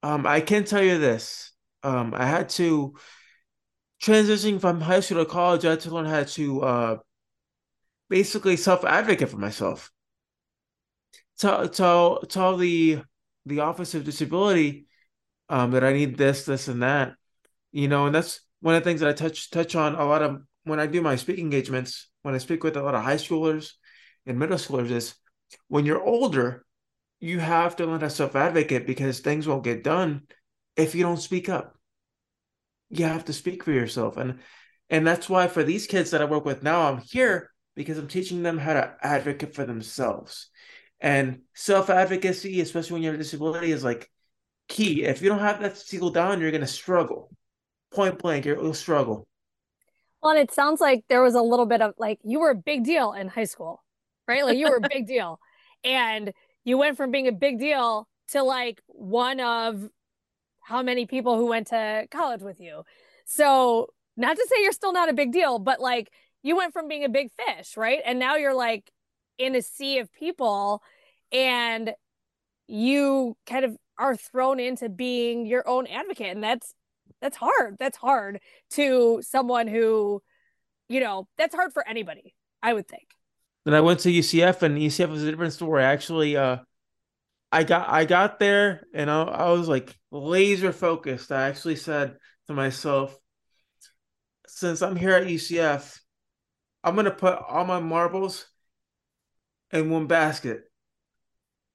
um, 0.04 0.26
I 0.26 0.42
can 0.42 0.64
tell 0.64 0.84
you 0.84 0.98
this. 0.98 1.52
Um, 1.84 2.14
I 2.16 2.26
had 2.26 2.50
to 2.50 2.96
transition 4.02 4.60
from 4.60 4.82
high 4.82 5.00
school 5.00 5.24
to 5.24 5.30
college. 5.30 5.66
I 5.66 5.72
had 5.72 5.82
to 5.82 5.92
learn 5.92 6.06
how 6.06 6.24
to 6.24 6.62
uh, 6.62 6.98
basically 8.10 8.58
self 8.58 8.84
advocate 8.84 9.30
for 9.30 9.38
myself 9.38 9.92
tell 11.42 11.68
tell 11.68 12.20
tell 12.22 12.56
the 12.58 13.02
the 13.46 13.60
Office 13.62 13.96
of 13.96 14.06
Disability 14.06 14.86
um, 15.50 15.72
that 15.72 15.84
I 15.84 15.94
need 15.94 16.18
this, 16.18 16.46
this, 16.46 16.68
and 16.68 16.84
that. 16.84 17.16
You 17.72 17.88
know, 17.88 18.06
and 18.06 18.16
that's 18.16 18.42
one 18.62 18.76
of 18.76 18.84
the 18.84 18.90
things 18.90 19.00
that 19.02 19.10
I 19.10 19.14
touch 19.14 19.50
touch 19.50 19.76
on 19.76 19.96
a 19.96 20.06
lot 20.06 20.22
of 20.22 20.42
when 20.64 20.80
I 20.80 20.86
do 20.86 21.02
my 21.02 21.16
speaking 21.16 21.46
engagements. 21.46 22.08
When 22.22 22.36
I 22.36 22.38
speak 22.38 22.64
with 22.64 22.78
a 22.78 22.84
lot 22.84 22.94
of 22.94 23.04
high 23.04 23.16
schoolers 23.16 23.72
and 24.28 24.38
middle 24.38 24.58
schoolers, 24.58 24.92
is 24.92 25.16
when 25.68 25.86
you're 25.88 26.04
older, 26.04 26.64
you 27.20 27.40
have 27.40 27.76
to 27.78 27.86
learn 27.88 28.02
to 28.02 28.10
self 28.12 28.36
advocate 28.36 28.86
because 28.86 29.20
things 29.20 29.48
won't 29.48 29.64
get 29.64 29.84
done 29.84 30.24
if 30.76 30.94
you 30.94 31.02
don't 31.02 31.18
speak 31.18 31.50
up. 31.50 31.76
You 32.92 33.06
have 33.06 33.26
to 33.26 33.34
speak 33.34 33.64
for 33.64 33.72
yourself, 33.72 34.18
and 34.18 34.40
and 34.90 35.08
that's 35.08 35.30
why 35.30 35.48
for 35.48 35.64
these 35.64 35.88
kids 35.88 36.12
that 36.12 36.22
I 36.22 36.26
work 36.26 36.46
with 36.46 36.64
now, 36.64 36.92
I'm 36.92 37.00
here 37.00 37.50
because 37.76 37.98
I'm 37.98 38.08
teaching 38.08 38.44
them 38.44 38.58
how 38.58 38.74
to 38.74 38.96
advocate 39.02 39.56
for 39.56 39.66
themselves. 39.66 40.50
And 41.00 41.42
self 41.54 41.90
advocacy, 41.90 42.62
especially 42.62 42.94
when 42.94 43.02
you 43.04 43.08
have 43.10 43.16
a 43.16 43.24
disability, 43.24 43.72
is 43.72 43.84
like 43.84 44.10
key. 44.68 45.04
If 45.04 45.22
you 45.22 45.30
don't 45.30 45.40
have 45.40 45.62
that 45.62 45.78
skill 45.78 46.10
down, 46.10 46.42
you're 46.42 46.52
going 46.52 46.62
to 46.62 46.68
struggle. 46.68 47.30
Point 47.94 48.20
blank, 48.20 48.46
you'll 48.46 48.74
struggle. 48.74 49.28
Well, 50.22 50.32
and 50.32 50.40
it 50.40 50.54
sounds 50.54 50.80
like 50.80 51.06
there 51.10 51.24
was 51.24 51.36
a 51.36 51.42
little 51.42 51.66
bit 51.66 51.82
of 51.82 51.94
like 51.98 52.20
you 52.24 52.40
were 52.40 52.52
a 52.52 52.56
big 52.56 52.84
deal 52.84 53.14
in 53.14 53.28
high 53.28 53.46
school, 53.46 53.84
right? 54.28 54.46
Like 54.46 54.58
you 54.58 54.70
were 54.70 54.78
a 54.84 54.90
big 54.90 55.08
deal. 55.16 55.40
And 55.84 56.32
you 56.64 56.78
went 56.78 56.98
from 56.98 57.12
being 57.12 57.28
a 57.28 57.32
big 57.32 57.60
deal 57.60 58.08
to 58.30 58.44
like 58.44 58.82
one 58.88 59.40
of 59.40 59.90
how 60.72 60.82
many 60.82 61.06
people 61.06 61.38
who 61.38 61.46
went 61.46 61.68
to 61.68 62.08
college 62.12 62.42
with 62.42 62.60
you. 62.60 62.84
So, 63.26 63.88
not 64.18 64.36
to 64.36 64.48
say 64.50 64.64
you're 64.64 64.72
still 64.72 64.94
not 64.94 65.10
a 65.10 65.14
big 65.14 65.32
deal, 65.32 65.60
but 65.60 65.80
like 65.80 66.12
you 66.44 66.56
went 66.56 66.74
from 66.74 66.88
being 66.88 67.04
a 67.04 67.10
big 67.10 67.30
fish, 67.32 67.78
right? 67.78 68.00
And 68.04 68.20
now 68.20 68.36
you're 68.36 68.56
like 68.56 68.92
in 69.38 69.56
a 69.56 69.62
sea 69.62 70.00
of 70.00 70.12
people 70.14 70.82
and 71.32 71.94
you 72.68 73.36
kind 73.46 73.66
of 73.66 73.76
are 73.98 74.16
thrown 74.16 74.60
into 74.60 74.90
being 74.90 75.46
your 75.46 75.68
own 75.68 75.88
advocate 75.88 76.32
and 76.32 76.44
that's 76.44 76.74
that's 77.22 77.38
hard 77.38 77.78
that's 77.78 77.98
hard 77.98 78.40
to 78.72 79.22
someone 79.22 79.68
who 79.68 80.22
you 80.90 81.00
know 81.00 81.28
that's 81.38 81.54
hard 81.54 81.72
for 81.74 81.88
anybody 81.88 82.34
i 82.64 82.74
would 82.74 82.88
think 82.88 83.10
then 83.66 83.74
i 83.74 83.82
went 83.82 84.00
to 84.00 84.10
ucf 84.10 84.62
and 84.64 84.78
ucf 84.78 85.10
was 85.10 85.24
a 85.24 85.30
different 85.30 85.54
story 85.54 85.84
actually 85.84 86.36
uh 86.36 86.58
i 87.52 87.64
got 87.64 87.90
i 87.90 88.06
got 88.06 88.40
there 88.40 88.88
and 88.94 89.10
I, 89.10 89.24
I 89.24 89.52
was 89.52 89.68
like 89.68 89.96
laser 90.12 90.72
focused 90.72 91.32
i 91.32 91.48
actually 91.48 91.76
said 91.76 92.18
to 92.48 92.54
myself 92.54 93.18
since 94.48 94.82
i'm 94.82 94.96
here 94.96 95.12
at 95.12 95.28
ucf 95.28 96.00
i'm 96.84 96.96
to 96.96 97.12
put 97.12 97.40
all 97.48 97.66
my 97.66 97.80
marbles 97.80 98.46
in 99.72 99.90
one 99.90 100.08
basket. 100.08 100.64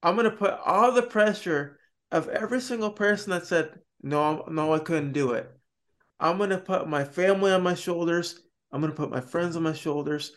I'm 0.03 0.15
gonna 0.15 0.31
put 0.31 0.53
all 0.65 0.91
the 0.91 1.01
pressure 1.01 1.79
of 2.11 2.29
every 2.29 2.61
single 2.61 2.91
person 2.91 3.31
that 3.31 3.47
said 3.47 3.79
no, 4.01 4.45
no, 4.47 4.73
I 4.73 4.79
couldn't 4.79 5.13
do 5.13 5.31
it. 5.31 5.51
I'm 6.19 6.37
gonna 6.37 6.59
put 6.59 6.87
my 6.87 7.03
family 7.03 7.51
on 7.51 7.63
my 7.63 7.73
shoulders. 7.73 8.39
I'm 8.71 8.81
gonna 8.81 8.93
put 8.93 9.09
my 9.09 9.21
friends 9.21 9.55
on 9.55 9.63
my 9.63 9.73
shoulders. 9.73 10.31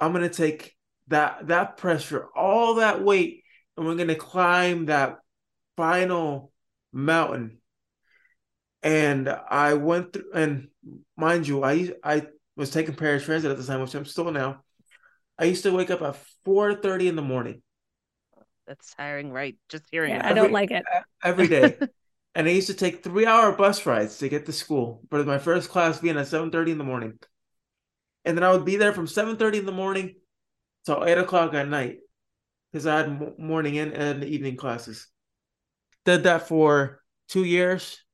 I'm 0.00 0.12
gonna 0.12 0.28
take 0.28 0.76
that 1.08 1.46
that 1.48 1.76
pressure, 1.76 2.26
all 2.34 2.74
that 2.76 3.02
weight, 3.02 3.44
and 3.76 3.86
we're 3.86 3.96
gonna 3.96 4.14
climb 4.16 4.86
that 4.86 5.18
final 5.76 6.52
mountain. 6.92 7.60
And 8.82 9.28
I 9.28 9.74
went 9.74 10.12
through, 10.12 10.30
and 10.32 10.68
mind 11.16 11.48
you, 11.48 11.64
I 11.64 11.92
I 12.04 12.26
was 12.56 12.70
taking 12.70 12.94
paratransit 12.94 13.50
at 13.50 13.56
the 13.58 13.64
time, 13.64 13.80
which 13.80 13.94
I'm 13.94 14.04
still 14.06 14.30
now. 14.30 14.62
I 15.38 15.46
used 15.46 15.64
to 15.64 15.72
wake 15.72 15.90
up 15.90 16.02
at 16.02 16.16
4:30 16.44 17.08
in 17.08 17.16
the 17.16 17.22
morning. 17.22 17.62
That's 18.66 18.94
tiring, 18.94 19.30
right? 19.32 19.56
Just 19.68 19.84
hearing 19.90 20.14
Yeah, 20.14 20.16
it. 20.16 20.24
I 20.24 20.32
don't 20.32 20.52
like 20.52 20.70
it. 20.70 20.84
every 21.22 21.48
day. 21.48 21.78
and 22.34 22.46
I 22.46 22.50
used 22.50 22.68
to 22.68 22.74
take 22.74 23.02
three 23.02 23.26
hour 23.26 23.52
bus 23.52 23.86
rides 23.86 24.18
to 24.18 24.28
get 24.28 24.46
to 24.46 24.52
school 24.52 25.02
for 25.10 25.22
my 25.24 25.38
first 25.38 25.70
class 25.70 26.00
being 26.00 26.16
at 26.16 26.28
7:30 26.28 26.72
in 26.72 26.78
the 26.78 26.84
morning. 26.84 27.18
And 28.24 28.36
then 28.36 28.44
I 28.44 28.52
would 28.52 28.64
be 28.64 28.76
there 28.76 28.92
from 28.92 29.06
7:30 29.06 29.58
in 29.58 29.66
the 29.66 29.72
morning 29.72 30.16
till 30.86 31.04
eight 31.04 31.18
o'clock 31.18 31.54
at 31.54 31.68
night. 31.68 32.00
Because 32.76 32.86
I 32.86 32.98
had 32.98 33.38
morning 33.38 33.78
and, 33.78 33.94
and 33.94 34.22
evening 34.22 34.56
classes. 34.56 35.08
Did 36.04 36.24
that 36.24 36.46
for 36.46 37.00
two 37.26 37.44
years. 37.44 38.04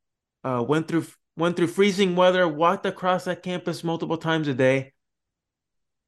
Uh, 0.45 0.65
went 0.67 0.87
through 0.87 1.05
went 1.37 1.57
through 1.57 1.67
freezing 1.67 2.15
weather, 2.15 2.47
walked 2.47 2.87
across 2.87 3.25
that 3.25 3.43
campus 3.43 3.83
multiple 3.83 4.17
times 4.17 4.47
a 4.47 4.55
day. 4.55 4.93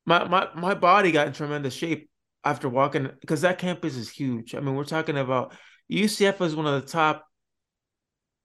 My 0.06 0.28
my 0.28 0.48
my 0.54 0.74
body 0.74 1.10
got 1.10 1.26
in 1.26 1.32
tremendous 1.32 1.74
shape 1.74 2.08
after 2.44 2.68
walking 2.68 3.10
because 3.20 3.40
that 3.40 3.58
campus 3.58 3.96
is 3.96 4.08
huge. 4.08 4.54
I 4.54 4.60
mean, 4.60 4.76
we're 4.76 4.84
talking 4.84 5.18
about 5.18 5.52
UCF 5.90 6.40
is 6.42 6.54
one 6.54 6.66
of 6.66 6.80
the 6.80 6.88
top, 6.88 7.26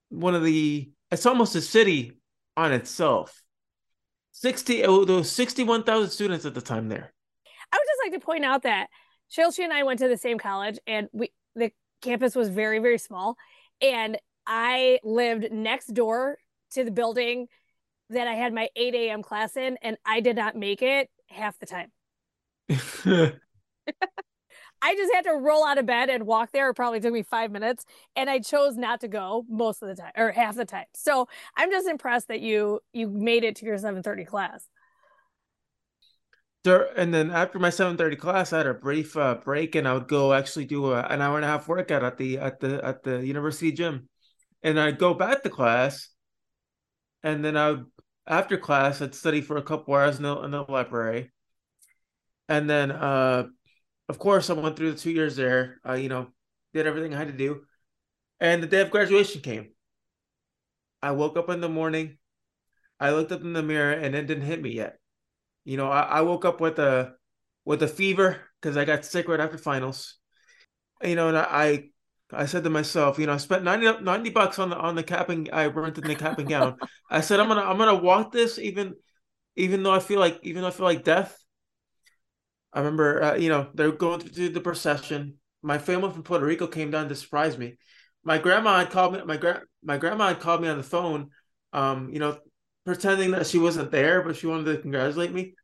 one 0.08 0.34
of 0.34 0.42
the. 0.42 0.90
It's 1.12 1.24
almost 1.24 1.54
a 1.54 1.60
city 1.60 2.18
on 2.56 2.72
itself. 2.72 3.40
Sixty, 4.32 4.82
oh, 4.82 5.04
there 5.04 5.14
was 5.14 5.30
sixty-one 5.30 5.84
thousand 5.84 6.10
students 6.10 6.46
at 6.46 6.54
the 6.54 6.60
time 6.60 6.88
there. 6.88 7.12
I 7.72 7.76
would 7.76 7.86
just 7.86 8.12
like 8.12 8.20
to 8.20 8.26
point 8.26 8.44
out 8.44 8.64
that 8.64 8.88
Chelsea 9.30 9.62
and 9.62 9.72
I 9.72 9.82
went 9.82 10.00
to 10.00 10.08
the 10.08 10.16
same 10.16 10.38
college, 10.38 10.78
and 10.86 11.08
we 11.12 11.32
the 11.54 11.72
campus 12.02 12.34
was 12.34 12.48
very 12.48 12.78
very 12.78 12.98
small, 12.98 13.36
and 13.80 14.18
I 14.46 14.98
lived 15.04 15.52
next 15.52 15.88
door 15.88 16.38
to 16.72 16.84
the 16.84 16.90
building 16.90 17.48
that 18.10 18.26
I 18.26 18.34
had 18.34 18.52
my 18.52 18.68
8 18.74 18.94
a.m. 18.94 19.22
class 19.22 19.56
in, 19.56 19.78
and 19.82 19.96
I 20.04 20.20
did 20.20 20.36
not 20.36 20.56
make 20.56 20.82
it 20.82 21.08
half 21.28 21.58
the 21.58 21.66
time. 21.66 21.92
I 24.82 24.94
just 24.94 25.12
had 25.14 25.24
to 25.24 25.32
roll 25.32 25.64
out 25.64 25.78
of 25.78 25.86
bed 25.86 26.08
and 26.08 26.26
walk 26.26 26.52
there. 26.52 26.70
It 26.70 26.74
probably 26.74 27.00
took 27.00 27.12
me 27.12 27.22
five 27.22 27.50
minutes, 27.50 27.84
and 28.16 28.30
I 28.30 28.38
chose 28.38 28.76
not 28.76 29.00
to 29.00 29.08
go 29.08 29.44
most 29.48 29.82
of 29.82 29.88
the 29.88 29.94
time 29.94 30.12
or 30.16 30.32
half 30.32 30.56
the 30.56 30.64
time. 30.64 30.86
So 30.94 31.28
I'm 31.56 31.70
just 31.70 31.86
impressed 31.88 32.28
that 32.28 32.40
you 32.40 32.80
you 32.92 33.08
made 33.08 33.44
it 33.44 33.56
to 33.56 33.66
your 33.66 33.78
7:30 33.78 34.24
class. 34.26 34.68
Dur- 36.62 36.92
and 36.96 37.12
then 37.14 37.30
after 37.30 37.58
my 37.58 37.70
7:30 37.70 38.16
class, 38.16 38.52
I 38.52 38.58
had 38.58 38.66
a 38.66 38.74
brief 38.74 39.16
uh, 39.16 39.36
break, 39.36 39.74
and 39.74 39.88
I 39.88 39.94
would 39.94 40.08
go 40.08 40.32
actually 40.32 40.66
do 40.66 40.92
a, 40.92 41.00
an 41.02 41.22
hour 41.22 41.36
and 41.36 41.44
a 41.44 41.48
half 41.48 41.68
workout 41.68 42.04
at 42.04 42.18
the 42.18 42.38
at 42.38 42.60
the 42.60 42.84
at 42.84 43.02
the 43.02 43.26
university 43.26 43.72
gym, 43.72 44.08
and 44.62 44.78
I'd 44.78 44.98
go 44.98 45.14
back 45.14 45.42
to 45.42 45.50
class, 45.50 46.10
and 47.22 47.44
then 47.44 47.56
I 47.56 47.70
would 47.70 47.86
after 48.26 48.56
class 48.58 49.00
I'd 49.00 49.14
study 49.14 49.40
for 49.40 49.56
a 49.56 49.62
couple 49.62 49.94
hours 49.94 50.18
in 50.18 50.22
the, 50.24 50.36
in 50.42 50.50
the 50.50 50.62
library, 50.62 51.32
and 52.48 52.68
then 52.68 52.90
uh, 52.90 53.46
of 54.08 54.18
course 54.18 54.50
I 54.50 54.54
went 54.54 54.76
through 54.76 54.92
the 54.92 54.98
two 54.98 55.10
years 55.12 55.36
there. 55.36 55.80
Uh, 55.88 55.94
you 55.94 56.08
know, 56.08 56.28
did 56.74 56.86
everything 56.86 57.14
I 57.14 57.18
had 57.18 57.28
to 57.28 57.34
do, 57.34 57.62
and 58.40 58.62
the 58.62 58.68
day 58.68 58.82
of 58.82 58.90
graduation 58.90 59.42
came. 59.42 59.70
I 61.02 61.12
woke 61.12 61.36
up 61.36 61.48
in 61.50 61.60
the 61.60 61.68
morning, 61.68 62.18
I 63.00 63.12
looked 63.12 63.32
up 63.32 63.42
in 63.42 63.54
the 63.54 63.64
mirror, 63.64 63.92
and 63.92 64.14
it 64.14 64.28
didn't 64.28 64.44
hit 64.44 64.62
me 64.62 64.70
yet. 64.76 64.99
You 65.64 65.76
know, 65.76 65.90
I, 65.90 66.02
I 66.02 66.20
woke 66.22 66.44
up 66.44 66.60
with 66.60 66.78
a 66.78 67.14
with 67.64 67.82
a 67.82 67.88
fever 67.88 68.40
because 68.60 68.76
I 68.76 68.84
got 68.84 69.04
sick 69.04 69.28
right 69.28 69.40
after 69.40 69.58
finals. 69.58 70.16
You 71.02 71.14
know, 71.14 71.28
and 71.28 71.38
I 71.38 71.90
I 72.32 72.46
said 72.46 72.64
to 72.64 72.70
myself, 72.70 73.18
you 73.18 73.26
know, 73.26 73.32
I 73.32 73.38
spent 73.38 73.64
90, 73.64 74.02
90 74.02 74.30
bucks 74.30 74.58
on 74.58 74.70
the 74.70 74.76
on 74.76 74.94
the 74.94 75.02
cap 75.02 75.28
and 75.28 75.48
I 75.52 75.66
rented 75.66 76.04
the 76.04 76.14
cap 76.14 76.38
and 76.38 76.48
gown. 76.48 76.76
I 77.10 77.20
said 77.20 77.40
I'm 77.40 77.48
gonna 77.48 77.62
I'm 77.62 77.78
gonna 77.78 77.96
walk 78.02 78.32
this 78.32 78.58
even 78.58 78.94
even 79.56 79.82
though 79.82 79.92
I 79.92 80.00
feel 80.00 80.20
like 80.20 80.38
even 80.42 80.62
though 80.62 80.68
I 80.68 80.72
feel 80.72 80.86
like 80.86 81.04
death. 81.04 81.36
I 82.72 82.78
remember, 82.78 83.22
uh, 83.22 83.34
you 83.34 83.48
know, 83.48 83.68
they're 83.74 83.90
going 83.92 84.20
through 84.20 84.50
the 84.50 84.60
procession. 84.60 85.38
My 85.62 85.78
family 85.78 86.10
from 86.12 86.22
Puerto 86.22 86.46
Rico 86.46 86.66
came 86.68 86.90
down 86.90 87.08
to 87.08 87.16
surprise 87.16 87.58
me. 87.58 87.76
My 88.22 88.38
grandma 88.38 88.78
had 88.78 88.90
called 88.90 89.14
me. 89.14 89.22
My 89.24 89.36
grand 89.36 89.60
my 89.82 89.98
grandma 89.98 90.28
had 90.28 90.40
called 90.40 90.62
me 90.62 90.68
on 90.68 90.76
the 90.76 90.84
phone. 90.84 91.30
Um, 91.72 92.10
you 92.10 92.18
know, 92.18 92.38
pretending 92.84 93.32
that 93.32 93.46
she 93.46 93.58
wasn't 93.58 93.90
there, 93.90 94.22
but 94.22 94.36
she 94.36 94.46
wanted 94.46 94.72
to 94.72 94.78
congratulate 94.78 95.32
me. 95.32 95.54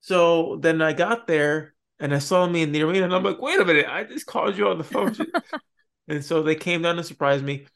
So 0.00 0.58
then 0.60 0.82
I 0.82 0.92
got 0.92 1.26
there 1.26 1.74
and 1.98 2.14
I 2.14 2.18
saw 2.18 2.46
me 2.46 2.62
in 2.62 2.72
the 2.72 2.82
arena, 2.82 3.04
and 3.04 3.14
I'm 3.14 3.22
like, 3.22 3.40
wait 3.40 3.60
a 3.60 3.64
minute, 3.64 3.86
I 3.88 4.04
just 4.04 4.26
called 4.26 4.58
you 4.58 4.68
on 4.68 4.78
the 4.78 4.84
phone. 4.84 5.16
and 6.08 6.24
so 6.24 6.42
they 6.42 6.54
came 6.54 6.82
down 6.82 6.96
to 6.96 7.04
surprise 7.04 7.42
me. 7.42 7.66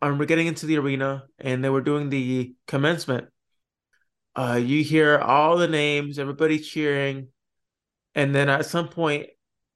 I 0.00 0.06
remember 0.06 0.24
getting 0.24 0.46
into 0.46 0.66
the 0.66 0.78
arena 0.78 1.24
and 1.38 1.62
they 1.62 1.70
were 1.70 1.80
doing 1.80 2.10
the 2.10 2.54
commencement. 2.66 3.28
Uh, 4.36 4.60
you 4.62 4.82
hear 4.82 5.18
all 5.18 5.56
the 5.56 5.68
names, 5.68 6.18
everybody 6.18 6.58
cheering, 6.58 7.28
and 8.14 8.34
then 8.34 8.48
at 8.48 8.66
some 8.66 8.88
point, 8.88 9.28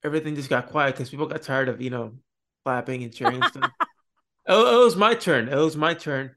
everything 0.03 0.35
just 0.35 0.51
got 0.51 0.71
quiet 0.71 0.95
because 0.95 1.11
people 1.11 1.27
got 1.27 1.43
tired 1.43 1.69
of 1.69 1.81
you 1.81 1.91
know 1.91 2.15
clapping 2.65 3.05
and 3.05 3.15
cheering 3.15 3.37
and 3.37 3.45
stuff. 3.45 3.71
oh, 4.49 4.81
it 4.81 4.85
was 4.85 4.97
my 4.97 5.15
turn. 5.15 5.49
It 5.49 5.55
was 5.55 5.77
my 5.77 5.95
turn 5.95 6.35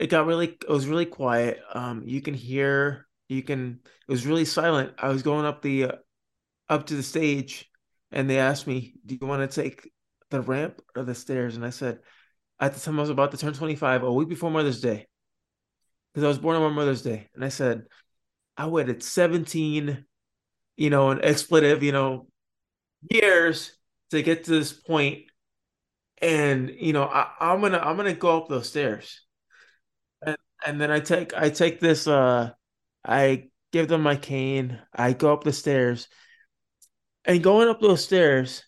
it 0.00 0.08
got 0.08 0.26
really 0.26 0.46
it 0.48 0.68
was 0.68 0.86
really 0.86 1.06
quiet 1.06 1.60
um 1.74 2.02
you 2.06 2.22
can 2.22 2.34
hear 2.34 3.06
you 3.28 3.42
can 3.42 3.78
it 4.08 4.10
was 4.10 4.26
really 4.26 4.44
silent. 4.44 4.92
I 4.98 5.08
was 5.08 5.22
going 5.22 5.46
up 5.46 5.62
the 5.62 5.84
uh, 5.84 5.92
up 6.68 6.86
to 6.86 6.94
the 6.96 7.02
stage 7.02 7.70
and 8.10 8.28
they 8.28 8.38
asked 8.38 8.66
me 8.66 8.94
do 9.06 9.16
you 9.20 9.26
want 9.26 9.48
to 9.48 9.62
take 9.62 9.88
the 10.30 10.40
ramp 10.40 10.82
or 10.96 11.04
the 11.04 11.14
stairs? 11.14 11.54
And 11.54 11.64
i 11.64 11.70
said 11.70 12.00
at 12.58 12.74
the 12.74 12.80
time 12.80 12.98
i 12.98 13.02
was 13.02 13.10
about 13.10 13.30
to 13.30 13.36
turn 13.36 13.52
25 13.52 14.02
a 14.02 14.12
week 14.12 14.28
before 14.28 14.50
mother's 14.50 14.80
day. 14.80 15.06
Because 16.12 16.24
i 16.24 16.28
was 16.28 16.38
born 16.38 16.56
on 16.56 16.62
my 16.62 16.74
mother's 16.74 17.02
day. 17.02 17.28
And 17.34 17.44
i 17.44 17.48
said 17.48 17.84
i 18.56 18.66
waited 18.66 19.02
17 19.02 20.04
you 20.76 20.90
know 20.90 21.10
an 21.10 21.20
expletive 21.22 21.82
you 21.82 21.92
know 21.92 22.26
years 23.10 23.76
to 24.10 24.22
get 24.22 24.44
to 24.44 24.50
this 24.50 24.72
point. 24.72 25.24
And 26.22 26.70
you 26.70 26.92
know 26.92 27.04
I, 27.04 27.30
i'm 27.38 27.60
gonna 27.60 27.78
i'm 27.78 27.96
gonna 27.96 28.14
go 28.14 28.38
up 28.38 28.48
those 28.48 28.68
stairs 28.68 29.20
and, 30.66 30.80
then 30.80 30.90
I 30.90 31.00
take 31.00 31.34
I 31.36 31.50
take 31.50 31.80
this 31.80 32.06
uh 32.06 32.50
I 33.04 33.48
give 33.72 33.88
them 33.88 34.02
my 34.02 34.16
cane. 34.16 34.80
I 34.94 35.12
go 35.12 35.32
up 35.32 35.44
the 35.44 35.52
stairs. 35.52 36.08
And 37.24 37.42
going 37.42 37.68
up 37.68 37.80
those 37.80 38.04
stairs, 38.04 38.64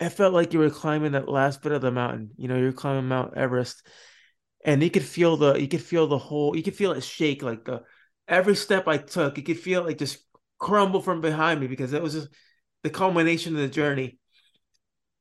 it 0.00 0.10
felt 0.10 0.34
like 0.34 0.52
you 0.52 0.58
were 0.60 0.70
climbing 0.70 1.12
that 1.12 1.28
last 1.28 1.62
bit 1.62 1.72
of 1.72 1.80
the 1.82 1.90
mountain. 1.90 2.30
You 2.36 2.48
know, 2.48 2.56
you're 2.56 2.72
climbing 2.72 3.08
Mount 3.08 3.36
Everest. 3.36 3.86
And 4.64 4.82
you 4.82 4.90
could 4.90 5.04
feel 5.04 5.36
the 5.36 5.54
you 5.54 5.68
could 5.68 5.82
feel 5.82 6.06
the 6.06 6.18
whole 6.18 6.56
you 6.56 6.62
could 6.62 6.76
feel 6.76 6.92
it 6.92 7.02
shake 7.02 7.42
like 7.42 7.64
the 7.64 7.82
every 8.26 8.54
step 8.56 8.86
I 8.86 8.98
took, 8.98 9.36
you 9.38 9.42
could 9.42 9.58
feel 9.58 9.84
like 9.84 9.98
just 9.98 10.18
crumble 10.58 11.00
from 11.00 11.20
behind 11.20 11.60
me 11.60 11.66
because 11.66 11.92
it 11.92 12.02
was 12.02 12.14
just 12.14 12.28
the 12.82 12.90
culmination 12.90 13.54
of 13.54 13.62
the 13.62 13.68
journey. 13.68 14.18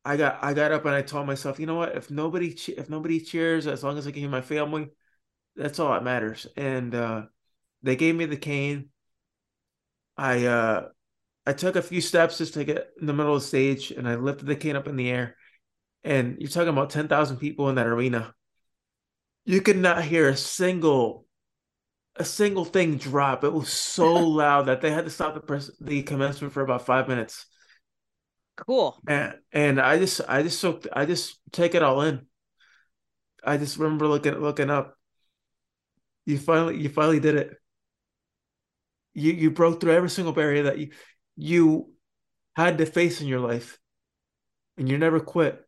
I 0.04 0.18
got 0.18 0.40
I 0.42 0.54
got 0.54 0.72
up 0.72 0.86
and 0.86 0.96
I 0.96 1.02
told 1.02 1.28
myself, 1.28 1.60
you 1.60 1.66
know 1.66 1.76
what? 1.76 1.96
If 1.96 2.10
nobody 2.10 2.56
if 2.78 2.90
nobody 2.90 3.20
cheers, 3.20 3.68
as 3.68 3.84
long 3.84 3.98
as 3.98 4.08
I 4.08 4.12
can 4.12 4.22
hear 4.22 4.30
my 4.30 4.42
family, 4.42 4.90
that's 5.58 5.80
all 5.80 5.92
that 5.92 6.04
matters. 6.04 6.48
And 6.56 6.94
uh, 6.96 7.24
they 7.84 7.96
gave 7.96 8.16
me 8.16 8.26
the 8.26 8.38
cane. 8.38 8.90
I 10.16 10.46
uh, 10.46 10.88
I 11.46 11.54
took 11.54 11.76
a 11.76 11.82
few 11.82 12.02
steps 12.02 12.38
just 12.38 12.54
to 12.56 12.64
get 12.64 12.90
in 13.00 13.08
the 13.08 13.14
middle 13.14 13.36
of 13.36 13.42
the 13.42 13.48
stage, 13.48 13.92
and 13.92 14.08
I 14.08 14.16
lifted 14.16 14.46
the 14.46 14.56
cane 14.56 14.76
up 14.76 14.88
in 14.88 14.96
the 14.96 15.10
air. 15.10 15.36
And 16.04 16.38
you're 16.40 16.50
talking 16.50 16.70
about 16.70 16.90
ten 16.90 17.08
thousand 17.08 17.38
people 17.38 17.70
in 17.70 17.76
that 17.76 17.88
arena. 17.88 18.34
You 19.46 19.62
could 19.62 19.78
not 19.78 20.04
hear 20.04 20.28
a 20.30 20.38
single 20.38 21.26
a 22.16 22.26
single 22.26 22.66
thing 22.66 22.98
drop. 22.98 23.44
It 23.44 23.54
was 23.54 23.70
so 23.70 24.14
loud 24.16 24.68
that 24.68 24.82
they 24.82 24.92
had 24.92 25.06
to 25.06 25.12
stop 25.12 25.34
the 25.34 25.40
pres- 25.40 25.76
the 25.80 26.04
commencement 26.04 26.54
for 26.54 26.62
about 26.62 26.86
five 26.86 27.08
minutes. 27.08 27.46
Cool. 28.58 29.00
And 29.08 29.36
and 29.52 29.80
I 29.80 30.00
just 30.00 30.22
I 30.28 30.44
just 30.44 30.60
soaked 30.60 30.88
I 30.92 31.06
just 31.06 31.40
take 31.52 31.76
it 31.76 31.84
all 31.84 32.02
in. 32.02 32.26
I 33.44 33.58
just 33.58 33.78
remember 33.78 34.08
looking 34.08 34.34
looking 34.36 34.70
up. 34.70 34.97
You 36.28 36.38
finally 36.38 36.78
you 36.78 36.90
finally 36.90 37.22
did 37.22 37.36
it. 37.36 37.58
You 39.14 39.32
you 39.32 39.50
broke 39.50 39.80
through 39.80 39.94
every 39.94 40.10
single 40.10 40.34
barrier 40.34 40.64
that 40.64 40.78
you 40.78 40.90
you 41.38 41.94
had 42.58 42.78
to 42.80 42.86
face 42.86 43.22
in 43.22 43.28
your 43.28 43.40
life. 43.40 43.80
And 44.78 44.90
you 44.90 44.98
never 44.98 45.22
quit. 45.22 45.66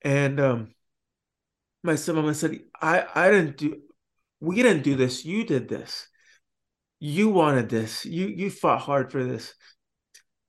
And 0.00 0.40
um 0.40 0.74
my 1.82 1.92
stepmom 1.92 2.34
said, 2.34 2.58
I 2.80 3.04
I 3.14 3.30
didn't 3.30 3.58
do 3.58 3.82
we 4.40 4.62
didn't 4.62 4.82
do 4.82 4.96
this, 4.96 5.26
you 5.26 5.44
did 5.44 5.68
this. 5.68 6.08
You 6.98 7.28
wanted 7.28 7.68
this. 7.68 8.06
You 8.06 8.28
you 8.28 8.50
fought 8.50 8.80
hard 8.80 9.12
for 9.12 9.22
this. 9.22 9.52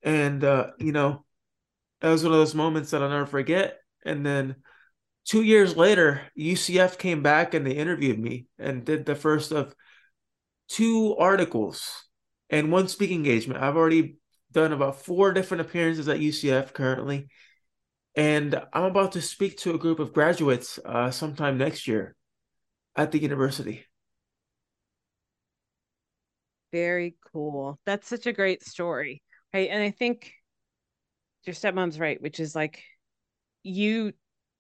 And 0.03 0.41
uh, 0.41 0.67
you 0.79 0.93
know, 0.93 1.25
that 1.99 2.11
was 2.11 2.23
one 2.23 2.31
of 2.31 2.39
those 2.39 2.55
moments 2.55 2.91
that 2.91 3.03
I'll 3.03 3.09
never 3.09 3.25
forget. 3.25 3.77
And 4.05 4.25
then 4.25 4.55
two 5.26 5.41
years 5.41 5.76
later, 5.76 6.21
UCF 6.38 6.97
came 6.97 7.21
back 7.21 7.53
and 7.53 7.65
they 7.65 7.71
interviewed 7.71 8.19
me 8.19 8.47
and 8.57 8.86
did 8.86 9.05
the 9.05 9.15
first 9.15 9.51
of 9.51 9.76
two 10.67 11.15
articles 11.17 12.05
and 12.49 12.71
one 12.71 12.88
speaking 12.88 13.17
engagement. 13.17 13.61
I've 13.61 13.76
already 13.76 14.17
done 14.51 14.71
about 14.71 15.01
four 15.01 15.34
different 15.34 15.61
appearances 15.61 16.07
at 16.07 16.19
UCF 16.19 16.73
currently. 16.73 17.28
And 18.15 18.61
I'm 18.71 18.84
about 18.84 19.11
to 19.13 19.21
speak 19.21 19.57
to 19.59 19.73
a 19.76 19.78
group 19.78 19.99
of 19.99 20.13
graduates 20.13 20.80
uh, 20.86 21.11
sometime 21.11 21.57
next 21.57 21.88
year 21.88 22.15
at 22.95 23.11
the 23.11 23.21
university. 23.21 23.86
Very 26.71 27.15
cool. 27.34 27.78
That's 27.86 28.07
such 28.07 28.26
a 28.26 28.34
great 28.34 28.63
story. 28.63 29.21
Right. 29.53 29.69
And 29.69 29.84
I 29.84 29.91
think 29.91 30.32
your 31.43 31.53
stepmom's 31.53 31.99
right, 31.99 32.21
which 32.21 32.39
is 32.39 32.55
like 32.55 32.84
you 33.63 34.13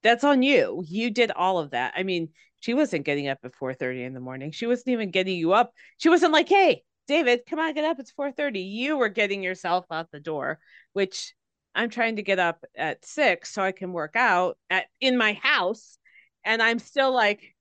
that's 0.05 0.23
on 0.23 0.43
you. 0.43 0.83
You 0.87 1.09
did 1.09 1.31
all 1.31 1.57
of 1.57 1.71
that. 1.71 1.93
I 1.97 2.03
mean, 2.03 2.29
she 2.59 2.75
wasn't 2.75 3.05
getting 3.05 3.27
up 3.27 3.39
at 3.43 3.55
4:30 3.55 4.05
in 4.05 4.13
the 4.13 4.19
morning. 4.19 4.51
She 4.51 4.67
wasn't 4.67 4.89
even 4.89 5.09
getting 5.09 5.35
you 5.35 5.53
up. 5.53 5.73
She 5.97 6.09
wasn't 6.09 6.31
like, 6.31 6.47
hey, 6.47 6.83
David, 7.07 7.41
come 7.49 7.57
on, 7.57 7.73
get 7.73 7.85
up. 7.85 7.99
It's 7.99 8.11
4 8.11 8.31
30. 8.31 8.59
You 8.61 8.97
were 8.97 9.09
getting 9.09 9.41
yourself 9.41 9.85
out 9.89 10.11
the 10.11 10.19
door, 10.19 10.59
which 10.93 11.33
I'm 11.73 11.89
trying 11.89 12.17
to 12.17 12.21
get 12.21 12.37
up 12.37 12.63
at 12.77 13.03
six 13.03 13.51
so 13.51 13.63
I 13.63 13.71
can 13.71 13.93
work 13.93 14.15
out 14.15 14.59
at 14.69 14.85
in 15.01 15.17
my 15.17 15.33
house. 15.33 15.97
And 16.43 16.61
I'm 16.61 16.77
still 16.77 17.11
like, 17.11 17.55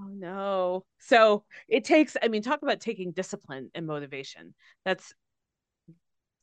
oh 0.00 0.08
no. 0.08 0.84
So 0.98 1.44
it 1.68 1.84
takes, 1.84 2.16
I 2.20 2.26
mean, 2.26 2.42
talk 2.42 2.62
about 2.62 2.80
taking 2.80 3.12
discipline 3.12 3.70
and 3.76 3.86
motivation. 3.86 4.52
That's 4.84 5.14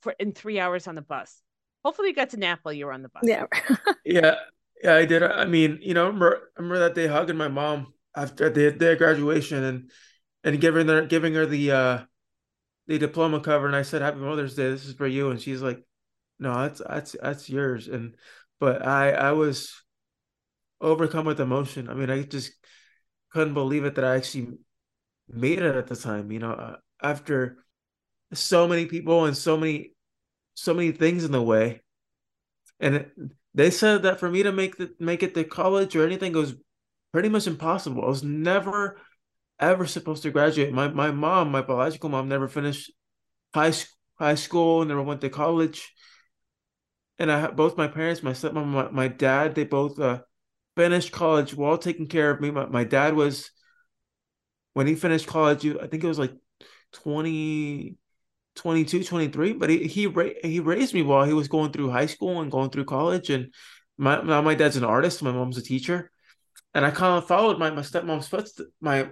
for 0.02 0.16
in 0.18 0.32
three 0.32 0.62
hours 0.62 0.88
on 0.88 0.96
the 0.96 1.02
bus. 1.02 1.42
Hopefully 1.84 2.08
you 2.08 2.16
got 2.16 2.30
to 2.30 2.38
nap 2.38 2.60
while 2.64 2.74
you 2.74 2.86
were 2.86 2.94
on 2.94 3.02
the 3.02 3.10
bus. 3.10 3.24
Yeah. 3.26 3.48
yeah. 4.06 4.36
Yeah, 4.86 4.96
I 4.98 5.06
did. 5.06 5.24
I 5.24 5.46
mean, 5.46 5.80
you 5.82 5.96
know, 5.96 6.04
I 6.04 6.08
remember, 6.08 6.52
I 6.56 6.62
remember 6.62 6.80
that 6.80 6.94
day 6.94 7.08
hugging 7.08 7.38
my 7.38 7.48
mom 7.48 7.94
after 8.16 8.52
their, 8.52 8.70
their 8.72 8.96
graduation 8.96 9.64
and 9.64 9.92
and 10.44 10.62
giving 10.62 10.88
her 10.88 11.06
giving 11.08 11.34
her 11.34 11.48
the 11.48 11.72
uh 11.72 12.06
the 12.88 13.00
diploma 13.00 13.42
cover 13.42 13.68
and 13.68 13.76
I 13.76 13.84
said 13.84 14.02
Happy 14.04 14.20
Mother's 14.20 14.56
Day. 14.56 14.72
This 14.72 14.86
is 14.86 14.96
for 14.96 15.08
you. 15.08 15.32
And 15.32 15.42
she's 15.42 15.62
like, 15.62 15.84
No, 16.40 16.54
that's 16.64 16.82
that's 16.88 17.16
that's 17.22 17.50
yours. 17.50 17.88
And 17.90 18.16
but 18.60 18.86
I 18.86 19.12
I 19.14 19.34
was 19.34 19.74
overcome 20.82 21.26
with 21.26 21.40
emotion. 21.40 21.90
I 21.90 21.94
mean, 21.94 22.10
I 22.10 22.24
just 22.24 22.52
couldn't 23.34 23.56
believe 23.56 23.86
it 23.86 23.96
that 23.96 24.06
I 24.06 24.18
actually 24.18 24.60
made 25.30 25.60
it 25.60 25.76
at 25.76 25.88
the 25.88 25.98
time. 25.98 26.32
You 26.32 26.40
know, 26.40 26.54
uh, 26.54 26.78
after 27.04 27.60
so 28.34 28.68
many 28.68 28.88
people 28.88 29.26
and 29.26 29.38
so 29.38 29.58
many 29.58 29.94
so 30.56 30.74
many 30.74 30.92
things 30.94 31.26
in 31.26 31.34
the 31.34 31.44
way, 31.44 31.82
and 32.80 33.12
they 33.56 33.72
said 33.72 34.03
that 34.03 34.20
for 34.20 34.30
me 34.30 34.43
to 34.43 34.51
make 34.51 34.78
the 34.78 34.93
make 34.99 35.24
it 35.24 35.34
to 35.34 35.43
college 35.45 35.95
or 35.95 36.06
anything 36.06 36.34
was 36.34 36.53
pretty 37.12 37.30
much 37.30 37.47
impossible. 37.47 38.03
I 38.03 38.08
was 38.08 38.24
never 38.24 38.99
ever 39.60 39.88
supposed 39.88 40.24
to 40.24 40.32
graduate. 40.32 40.74
My 40.74 40.89
my 40.89 41.12
mom, 41.12 41.51
my 41.51 41.62
biological 41.62 42.10
mom, 42.10 42.28
never 42.28 42.47
finished 42.47 42.91
high 43.53 43.74
high 44.20 44.36
school, 44.36 44.86
never 44.86 45.01
went 45.01 45.22
to 45.22 45.30
college. 45.30 45.91
And 47.18 47.32
I 47.32 47.47
both 47.51 47.78
my 47.78 47.88
parents, 47.88 48.22
my 48.22 48.34
stepmom, 48.34 48.68
my, 48.68 48.89
my 48.91 49.08
dad, 49.08 49.56
they 49.56 49.64
both 49.64 49.99
uh, 49.99 50.22
finished 50.76 51.14
college 51.14 51.56
while 51.56 51.78
taking 51.78 52.08
care 52.08 52.32
of 52.32 52.41
me. 52.41 52.51
My, 52.51 52.66
my 52.66 52.84
dad 52.84 53.16
was 53.16 53.49
when 54.74 54.88
he 54.88 54.95
finished 54.95 55.28
college, 55.28 55.66
I 55.66 55.88
think 55.88 56.03
it 56.03 56.08
was 56.08 56.20
like 56.20 56.34
20, 56.91 57.95
22, 58.56 59.03
23, 59.03 59.53
but 59.53 59.70
he 59.70 59.88
he 59.88 60.10
he 60.43 60.60
raised 60.60 60.93
me 60.93 61.01
while 61.01 61.26
he 61.26 61.34
was 61.34 61.47
going 61.47 61.72
through 61.72 61.91
high 61.91 62.06
school 62.06 62.41
and 62.41 62.51
going 62.51 62.70
through 62.70 62.86
college. 62.86 63.30
And 63.30 63.53
my 63.97 64.22
now 64.22 64.41
my 64.41 64.56
dad's 64.56 64.78
an 64.78 64.84
artist, 64.84 65.24
my 65.24 65.32
mom's 65.32 65.58
a 65.58 65.62
teacher, 65.62 66.12
and 66.74 66.86
I 66.86 66.91
kind 66.91 67.18
of 67.18 67.28
followed 67.28 67.60
my 67.60 67.70
my 67.70 67.82
stepmom's 67.82 68.28
footsteps. 68.28 68.70
My 68.82 69.10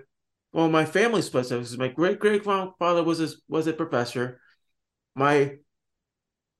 well, 0.53 0.69
my 0.69 0.85
family's 0.85 1.29
footsteps. 1.29 1.77
My 1.77 1.89
great 1.89 2.19
great 2.19 2.43
grandfather 2.43 3.03
was 3.03 3.19
a 3.19 3.29
was 3.47 3.67
a 3.67 3.73
professor. 3.73 4.39
My 5.15 5.57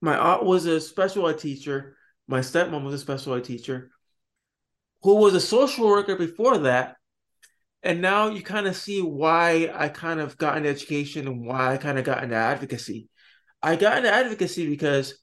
my 0.00 0.16
aunt 0.16 0.44
was 0.44 0.66
a 0.66 0.80
special 0.80 1.28
ed 1.28 1.38
teacher. 1.38 1.96
My 2.26 2.40
stepmom 2.40 2.84
was 2.84 2.94
a 2.94 2.98
special 2.98 3.34
ed 3.34 3.44
teacher, 3.44 3.90
who 5.02 5.16
was 5.16 5.34
a 5.34 5.40
social 5.40 5.86
worker 5.86 6.16
before 6.16 6.58
that 6.58 6.96
and 7.84 8.00
now 8.00 8.28
you 8.28 8.42
kind 8.42 8.66
of 8.66 8.74
see 8.74 9.02
why 9.02 9.70
I 9.72 9.90
kind 9.90 10.18
of 10.18 10.38
got 10.38 10.56
into 10.56 10.70
education 10.70 11.28
and 11.28 11.46
why 11.46 11.74
I 11.74 11.76
kind 11.76 11.98
of 11.98 12.04
got 12.04 12.24
into 12.24 12.34
advocacy. 12.34 13.10
I 13.62 13.76
got 13.76 13.98
into 13.98 14.10
advocacy 14.10 14.66
because 14.66 15.22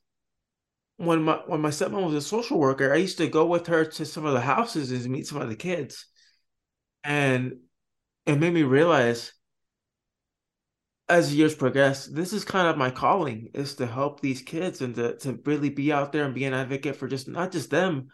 when 0.97 1.24
my 1.24 1.41
when 1.47 1.59
my 1.59 1.70
stepmom 1.70 2.05
was 2.05 2.14
a 2.14 2.22
social 2.22 2.59
worker, 2.59 2.93
I 2.93 2.97
used 2.97 3.18
to 3.18 3.28
go 3.28 3.47
with 3.47 3.66
her 3.66 3.84
to 3.84 4.05
some 4.05 4.26
of 4.28 4.34
the 4.34 4.41
houses 4.41 4.91
and 4.91 5.12
meet 5.12 5.26
some 5.26 5.41
of 5.41 5.49
the 5.49 5.55
kids, 5.55 6.05
and 7.03 7.53
it 8.28 8.39
made 8.39 8.53
me 8.53 8.64
realize 8.64 9.34
as 11.09 11.36
years 11.36 11.55
progress, 11.55 12.05
this 12.05 12.32
is 12.32 12.45
kind 12.45 12.68
of 12.68 12.78
my 12.78 12.91
calling 12.91 13.49
is 13.53 13.76
to 13.76 13.88
help 13.88 14.22
these 14.22 14.41
kids 14.41 14.82
and 14.82 14.95
to, 14.95 15.18
to 15.18 15.38
really 15.45 15.70
be 15.70 15.91
out 15.91 16.12
there 16.14 16.24
and 16.26 16.36
be 16.36 16.45
an 16.45 16.53
advocate 16.53 16.95
for 16.95 17.07
just 17.07 17.28
not 17.28 17.51
just 17.51 17.70
them, 17.70 18.07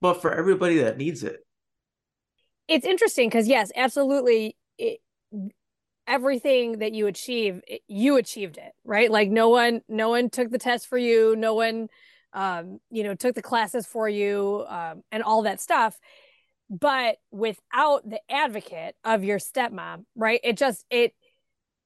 but 0.00 0.22
for 0.22 0.32
everybody 0.32 0.78
that 0.78 0.98
needs 0.98 1.22
it 1.22 1.40
it's 2.68 2.86
interesting 2.86 3.28
because 3.28 3.48
yes, 3.48 3.70
absolutely. 3.74 4.56
It, 4.78 5.00
everything 6.06 6.78
that 6.78 6.92
you 6.92 7.06
achieve, 7.06 7.60
it, 7.66 7.82
you 7.86 8.16
achieved 8.16 8.56
it, 8.58 8.72
right? 8.84 9.10
Like 9.10 9.30
no 9.30 9.48
one, 9.48 9.82
no 9.88 10.10
one 10.10 10.30
took 10.30 10.50
the 10.50 10.58
test 10.58 10.86
for 10.88 10.98
you. 10.98 11.36
No 11.36 11.54
one, 11.54 11.88
um, 12.32 12.80
you 12.90 13.04
know, 13.04 13.14
took 13.14 13.34
the 13.34 13.42
classes 13.42 13.86
for 13.86 14.08
you, 14.08 14.64
um, 14.68 15.02
and 15.12 15.22
all 15.22 15.42
that 15.42 15.60
stuff. 15.60 15.98
But 16.70 17.16
without 17.30 18.08
the 18.08 18.20
advocate 18.30 18.94
of 19.04 19.24
your 19.24 19.38
stepmom, 19.38 20.04
right? 20.16 20.40
It 20.42 20.56
just 20.56 20.84
it. 20.90 21.12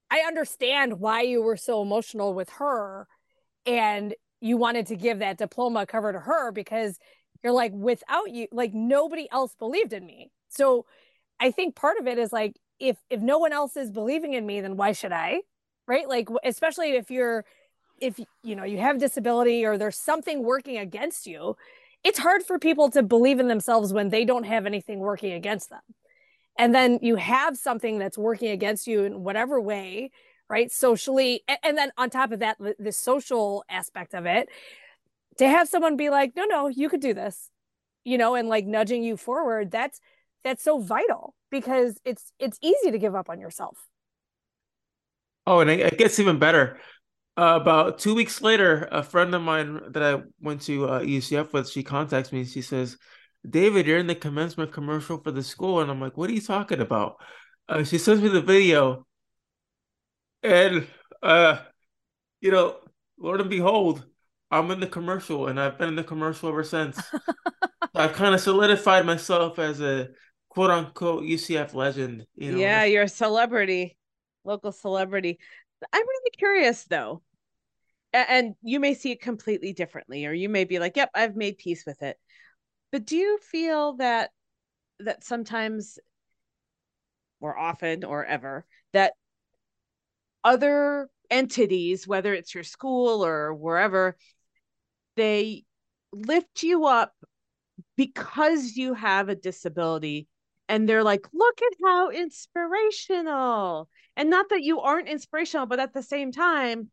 I 0.09 0.19
understand 0.25 0.99
why 0.99 1.21
you 1.23 1.41
were 1.41 1.57
so 1.57 1.81
emotional 1.81 2.33
with 2.33 2.49
her, 2.51 3.07
and 3.65 4.15
you 4.39 4.55
wanted 4.55 4.87
to 4.87 4.95
give 4.95 5.19
that 5.19 5.37
diploma 5.37 5.85
cover 5.85 6.13
to 6.13 6.19
her 6.19 6.51
because 6.51 6.97
you're 7.43 7.51
like, 7.53 7.73
without 7.73 8.31
you, 8.31 8.47
like 8.51 8.73
nobody 8.73 9.27
else 9.31 9.53
believed 9.59 9.91
in 9.91 10.05
me 10.05 10.31
so 10.49 10.85
I 11.39 11.51
think 11.51 11.75
part 11.75 11.97
of 11.99 12.07
it 12.07 12.17
is 12.17 12.33
like 12.33 12.57
if 12.79 12.97
if 13.09 13.21
no 13.21 13.37
one 13.37 13.53
else 13.53 13.75
is 13.77 13.91
believing 13.91 14.33
in 14.33 14.45
me, 14.45 14.61
then 14.61 14.77
why 14.77 14.91
should 14.91 15.11
I? 15.11 15.41
Right? 15.87 16.07
Like 16.07 16.29
especially 16.43 16.91
if 16.91 17.09
you're 17.11 17.45
if 17.99 18.19
you 18.43 18.55
know 18.55 18.63
you 18.63 18.77
have 18.77 18.99
disability 18.99 19.65
or 19.65 19.77
there's 19.77 19.97
something 19.97 20.43
working 20.43 20.77
against 20.77 21.27
you, 21.27 21.55
it's 22.03 22.19
hard 22.19 22.43
for 22.43 22.59
people 22.59 22.89
to 22.91 23.03
believe 23.03 23.39
in 23.39 23.47
themselves 23.47 23.93
when 23.93 24.09
they 24.09 24.25
don't 24.25 24.45
have 24.45 24.65
anything 24.65 24.99
working 24.99 25.33
against 25.33 25.69
them. 25.69 25.81
And 26.57 26.73
then 26.73 26.99
you 27.01 27.15
have 27.17 27.57
something 27.57 27.99
that's 27.99 28.17
working 28.17 28.49
against 28.49 28.87
you 28.87 29.03
in 29.03 29.23
whatever 29.23 29.61
way, 29.61 30.11
right? 30.49 30.71
Socially, 30.71 31.43
and 31.63 31.77
then 31.77 31.91
on 31.97 32.09
top 32.09 32.31
of 32.31 32.39
that, 32.39 32.57
the 32.79 32.91
social 32.91 33.63
aspect 33.69 34.15
of 34.15 34.25
it, 34.25 34.49
to 35.37 35.47
have 35.47 35.67
someone 35.67 35.97
be 35.97 36.09
like, 36.09 36.35
no, 36.35 36.45
no, 36.45 36.67
you 36.67 36.89
could 36.89 36.99
do 36.99 37.13
this, 37.13 37.51
you 38.03 38.17
know, 38.17 38.33
and 38.33 38.49
like 38.49 38.65
nudging 38.65 39.03
you 39.03 39.17
forward, 39.17 39.69
that's 39.69 39.99
that's 40.47 40.63
so 40.63 40.79
vital 40.79 41.33
because 41.51 41.99
it's 42.05 42.31
it's 42.39 42.57
easy 42.61 42.91
to 42.91 42.97
give 42.97 43.15
up 43.15 43.29
on 43.29 43.39
yourself. 43.39 43.77
Oh, 45.45 45.59
and 45.59 45.69
it 45.69 45.97
gets 45.97 46.19
even 46.19 46.39
better. 46.39 46.79
Uh, 47.37 47.59
about 47.61 47.99
two 47.99 48.15
weeks 48.15 48.41
later, 48.41 48.87
a 48.91 49.03
friend 49.03 49.33
of 49.35 49.41
mine 49.41 49.79
that 49.91 50.03
I 50.03 50.23
went 50.41 50.61
to 50.63 50.89
uh, 50.89 50.99
UCF 51.01 51.53
with, 51.53 51.69
she 51.69 51.83
contacts 51.83 52.31
me. 52.31 52.43
She 52.45 52.61
says, 52.61 52.97
"David, 53.47 53.85
you're 53.85 53.99
in 53.99 54.07
the 54.07 54.15
commencement 54.15 54.71
commercial 54.71 55.19
for 55.19 55.31
the 55.31 55.43
school," 55.43 55.79
and 55.81 55.91
I'm 55.91 56.01
like, 56.01 56.17
"What 56.17 56.29
are 56.29 56.33
you 56.33 56.41
talking 56.41 56.81
about?" 56.81 57.17
Uh, 57.69 57.83
she 57.83 57.97
sends 57.97 58.21
me 58.21 58.29
the 58.29 58.41
video, 58.41 59.05
and 60.43 60.87
uh, 61.21 61.59
you 62.41 62.51
know, 62.51 62.77
Lord 63.19 63.41
and 63.41 63.49
behold, 63.49 64.03
I'm 64.49 64.71
in 64.71 64.79
the 64.79 64.87
commercial, 64.87 65.47
and 65.47 65.59
I've 65.59 65.77
been 65.77 65.89
in 65.89 65.95
the 65.95 66.03
commercial 66.03 66.49
ever 66.49 66.63
since. 66.63 66.99
I've 67.95 68.13
kind 68.13 68.33
of 68.35 68.41
solidified 68.41 69.05
myself 69.05 69.59
as 69.59 69.81
a 69.81 70.09
quote 70.57 70.71
unquote 70.71 71.23
UCF 71.23 71.75
legend. 71.75 72.25
You 72.35 72.51
know, 72.51 72.57
yeah, 72.57 72.83
you're 72.83 73.03
a 73.03 73.07
celebrity, 73.07 73.95
local 74.43 74.71
celebrity. 74.71 75.37
I'm 75.93 76.01
really 76.01 76.31
curious 76.35 76.83
though, 76.85 77.21
and 78.11 78.55
you 78.63 78.79
may 78.79 78.95
see 78.95 79.11
it 79.11 79.21
completely 79.21 79.73
differently, 79.73 80.25
or 80.25 80.33
you 80.33 80.49
may 80.49 80.63
be 80.63 80.79
like, 80.79 80.97
"Yep, 80.97 81.11
I've 81.13 81.35
made 81.35 81.59
peace 81.59 81.85
with 81.85 82.01
it." 82.01 82.17
But 82.91 83.05
do 83.05 83.15
you 83.15 83.37
feel 83.37 83.97
that 83.97 84.31
that 85.01 85.23
sometimes, 85.23 85.99
or 87.39 87.55
often, 87.55 88.03
or 88.03 88.25
ever, 88.25 88.65
that 88.93 89.13
other 90.43 91.07
entities, 91.29 92.07
whether 92.07 92.33
it's 92.33 92.55
your 92.55 92.63
school 92.63 93.23
or 93.23 93.53
wherever, 93.53 94.17
they 95.17 95.65
lift 96.11 96.63
you 96.63 96.87
up 96.87 97.13
because 97.95 98.75
you 98.75 98.95
have 98.95 99.29
a 99.29 99.35
disability 99.35 100.27
and 100.69 100.87
they're 100.87 101.03
like, 101.03 101.25
look 101.33 101.61
at 101.61 101.77
how 101.83 102.09
inspirational. 102.09 103.89
And 104.15 104.29
not 104.29 104.49
that 104.49 104.63
you 104.63 104.81
aren't 104.81 105.07
inspirational, 105.07 105.65
but 105.65 105.79
at 105.79 105.93
the 105.93 106.03
same 106.03 106.31
time, 106.31 106.89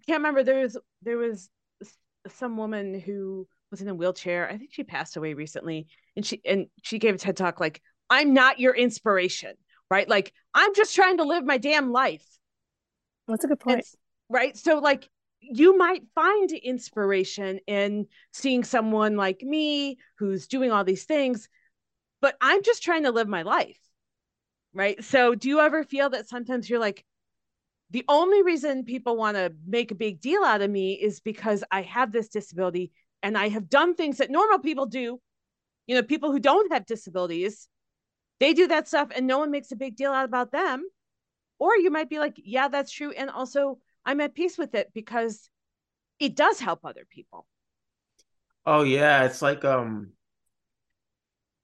I 0.00 0.04
can't 0.06 0.18
remember 0.18 0.42
there 0.42 0.60
was 0.60 0.78
there 1.02 1.16
was 1.16 1.48
some 2.28 2.56
woman 2.56 2.98
who 2.98 3.46
was 3.70 3.80
in 3.80 3.88
a 3.88 3.94
wheelchair. 3.94 4.48
I 4.48 4.58
think 4.58 4.70
she 4.72 4.84
passed 4.84 5.16
away 5.16 5.34
recently, 5.34 5.86
and 6.16 6.26
she 6.26 6.40
and 6.44 6.66
she 6.82 6.98
gave 6.98 7.14
a 7.14 7.18
TED 7.18 7.36
talk 7.36 7.60
like, 7.60 7.80
"I'm 8.10 8.34
not 8.34 8.60
your 8.60 8.74
inspiration." 8.74 9.54
Right? 9.88 10.08
Like, 10.08 10.32
I'm 10.52 10.74
just 10.74 10.96
trying 10.96 11.18
to 11.18 11.24
live 11.24 11.44
my 11.44 11.58
damn 11.58 11.92
life. 11.92 12.26
That's 13.28 13.44
a 13.44 13.48
good 13.48 13.60
point. 13.60 13.78
And, 13.78 13.86
right? 14.28 14.56
So 14.56 14.78
like 14.78 15.08
you 15.40 15.76
might 15.76 16.02
find 16.14 16.50
inspiration 16.50 17.60
in 17.66 18.06
seeing 18.32 18.64
someone 18.64 19.16
like 19.16 19.42
me 19.42 19.98
who's 20.18 20.46
doing 20.46 20.72
all 20.72 20.84
these 20.84 21.04
things, 21.04 21.48
but 22.20 22.36
I'm 22.40 22.62
just 22.62 22.82
trying 22.82 23.04
to 23.04 23.12
live 23.12 23.28
my 23.28 23.42
life. 23.42 23.78
Right. 24.72 25.02
So, 25.02 25.34
do 25.34 25.48
you 25.48 25.60
ever 25.60 25.84
feel 25.84 26.10
that 26.10 26.28
sometimes 26.28 26.68
you're 26.68 26.80
like, 26.80 27.04
the 27.90 28.04
only 28.08 28.42
reason 28.42 28.84
people 28.84 29.16
want 29.16 29.36
to 29.36 29.54
make 29.66 29.90
a 29.90 29.94
big 29.94 30.20
deal 30.20 30.42
out 30.44 30.60
of 30.60 30.70
me 30.70 30.94
is 30.94 31.20
because 31.20 31.62
I 31.70 31.82
have 31.82 32.12
this 32.12 32.28
disability 32.28 32.90
and 33.22 33.38
I 33.38 33.48
have 33.48 33.68
done 33.68 33.94
things 33.94 34.18
that 34.18 34.30
normal 34.30 34.58
people 34.58 34.86
do. 34.86 35.20
You 35.86 35.94
know, 35.94 36.02
people 36.02 36.32
who 36.32 36.40
don't 36.40 36.72
have 36.72 36.84
disabilities, 36.84 37.68
they 38.40 38.54
do 38.54 38.66
that 38.68 38.88
stuff 38.88 39.10
and 39.14 39.26
no 39.26 39.38
one 39.38 39.50
makes 39.50 39.72
a 39.72 39.76
big 39.76 39.96
deal 39.96 40.12
out 40.12 40.24
about 40.24 40.52
them. 40.52 40.84
Or 41.58 41.76
you 41.76 41.90
might 41.90 42.10
be 42.10 42.18
like, 42.18 42.34
yeah, 42.42 42.68
that's 42.68 42.92
true. 42.92 43.12
And 43.12 43.30
also, 43.30 43.78
I'm 44.04 44.20
at 44.20 44.34
peace 44.34 44.58
with 44.58 44.74
it 44.74 44.90
because 44.92 45.48
it 46.18 46.36
does 46.36 46.60
help 46.60 46.80
other 46.84 47.06
people. 47.08 47.46
Oh 48.64 48.82
yeah, 48.82 49.24
it's 49.24 49.42
like 49.42 49.64
um 49.64 50.12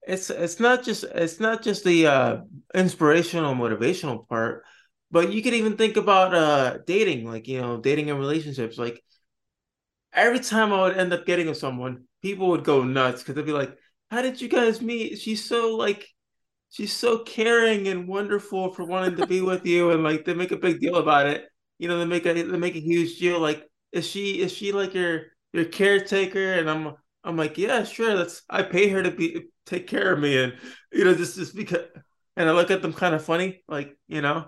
it's 0.07 0.31
it's 0.31 0.61
not 0.61 0.83
just 0.83 1.05
it's 1.05 1.41
not 1.41 1.63
just 1.63 1.85
the 1.85 2.07
uh 2.07 2.37
inspirational 2.75 3.55
motivational 3.55 4.29
part, 4.29 4.65
but 5.11 5.33
you 5.33 5.43
could 5.43 5.55
even 5.55 5.77
think 5.77 5.97
about 5.97 6.35
uh 6.35 6.79
dating, 6.87 7.27
like 7.27 7.49
you 7.49 7.61
know, 7.61 7.81
dating 7.81 8.11
and 8.11 8.19
relationships. 8.19 8.79
Like 8.79 9.03
every 10.13 10.41
time 10.41 10.73
I 10.73 10.83
would 10.83 10.97
end 10.97 11.13
up 11.13 11.27
getting 11.27 11.47
with 11.49 11.59
someone, 11.59 12.05
people 12.23 12.49
would 12.49 12.65
go 12.65 12.85
nuts 12.85 13.23
because 13.23 13.35
they'd 13.35 13.47
be 13.47 13.53
like, 13.53 13.77
How 14.11 14.23
did 14.23 14.41
you 14.41 14.49
guys 14.49 14.81
meet? 14.83 15.19
She's 15.19 15.45
so 15.45 15.77
like 15.77 16.07
she's 16.71 16.93
so 16.93 17.19
caring 17.19 17.89
and 17.89 18.09
wonderful 18.09 18.73
for 18.73 18.85
wanting 18.85 19.17
to 19.17 19.27
be 19.27 19.41
with 19.43 19.67
you 19.67 19.91
and 19.91 20.03
like 20.03 20.25
they 20.25 20.35
make 20.35 20.53
a 20.53 20.57
big 20.57 20.81
deal 20.81 20.97
about 20.97 21.27
it 21.27 21.47
you 21.79 21.89
know, 21.89 21.99
they 21.99 22.05
make 22.05 22.27
a 22.27 22.33
they 22.33 22.59
make 22.59 22.77
a 22.77 22.81
huge 22.81 23.19
deal. 23.19 23.41
Like, 23.41 23.69
is 23.91 24.07
she 24.07 24.41
is 24.41 24.53
she 24.53 24.71
like 24.71 24.95
your 24.95 25.23
your 25.53 25.65
caretaker? 25.65 26.55
And 26.55 26.71
I'm 26.71 26.95
I'm 27.25 27.37
like, 27.37 27.59
yeah, 27.59 27.85
sure. 27.85 28.17
That's 28.17 28.43
I 28.51 28.63
pay 28.63 28.89
her 28.89 29.03
to 29.03 29.11
be 29.11 29.47
take 29.67 29.87
care 29.87 30.13
of 30.13 30.19
me, 30.19 30.43
and 30.43 30.55
you 30.93 31.05
know, 31.05 31.15
just 31.15 31.37
just 31.37 31.55
because. 31.55 31.87
And 32.35 32.49
I 32.49 32.53
look 32.53 32.71
at 32.71 32.81
them 32.81 32.95
kind 32.95 33.15
of 33.15 33.25
funny, 33.25 33.63
like 33.69 33.97
you 34.09 34.23
know. 34.23 34.47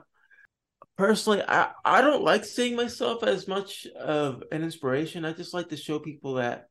Personally, 0.97 1.43
I 1.47 1.71
I 1.85 2.01
don't 2.01 2.23
like 2.23 2.45
seeing 2.45 2.77
myself 2.77 3.23
as 3.23 3.47
much 3.49 3.87
of 3.87 4.43
an 4.53 4.63
inspiration. 4.63 5.25
I 5.25 5.33
just 5.33 5.55
like 5.55 5.69
to 5.69 5.77
show 5.77 5.99
people 5.99 6.35
that 6.35 6.67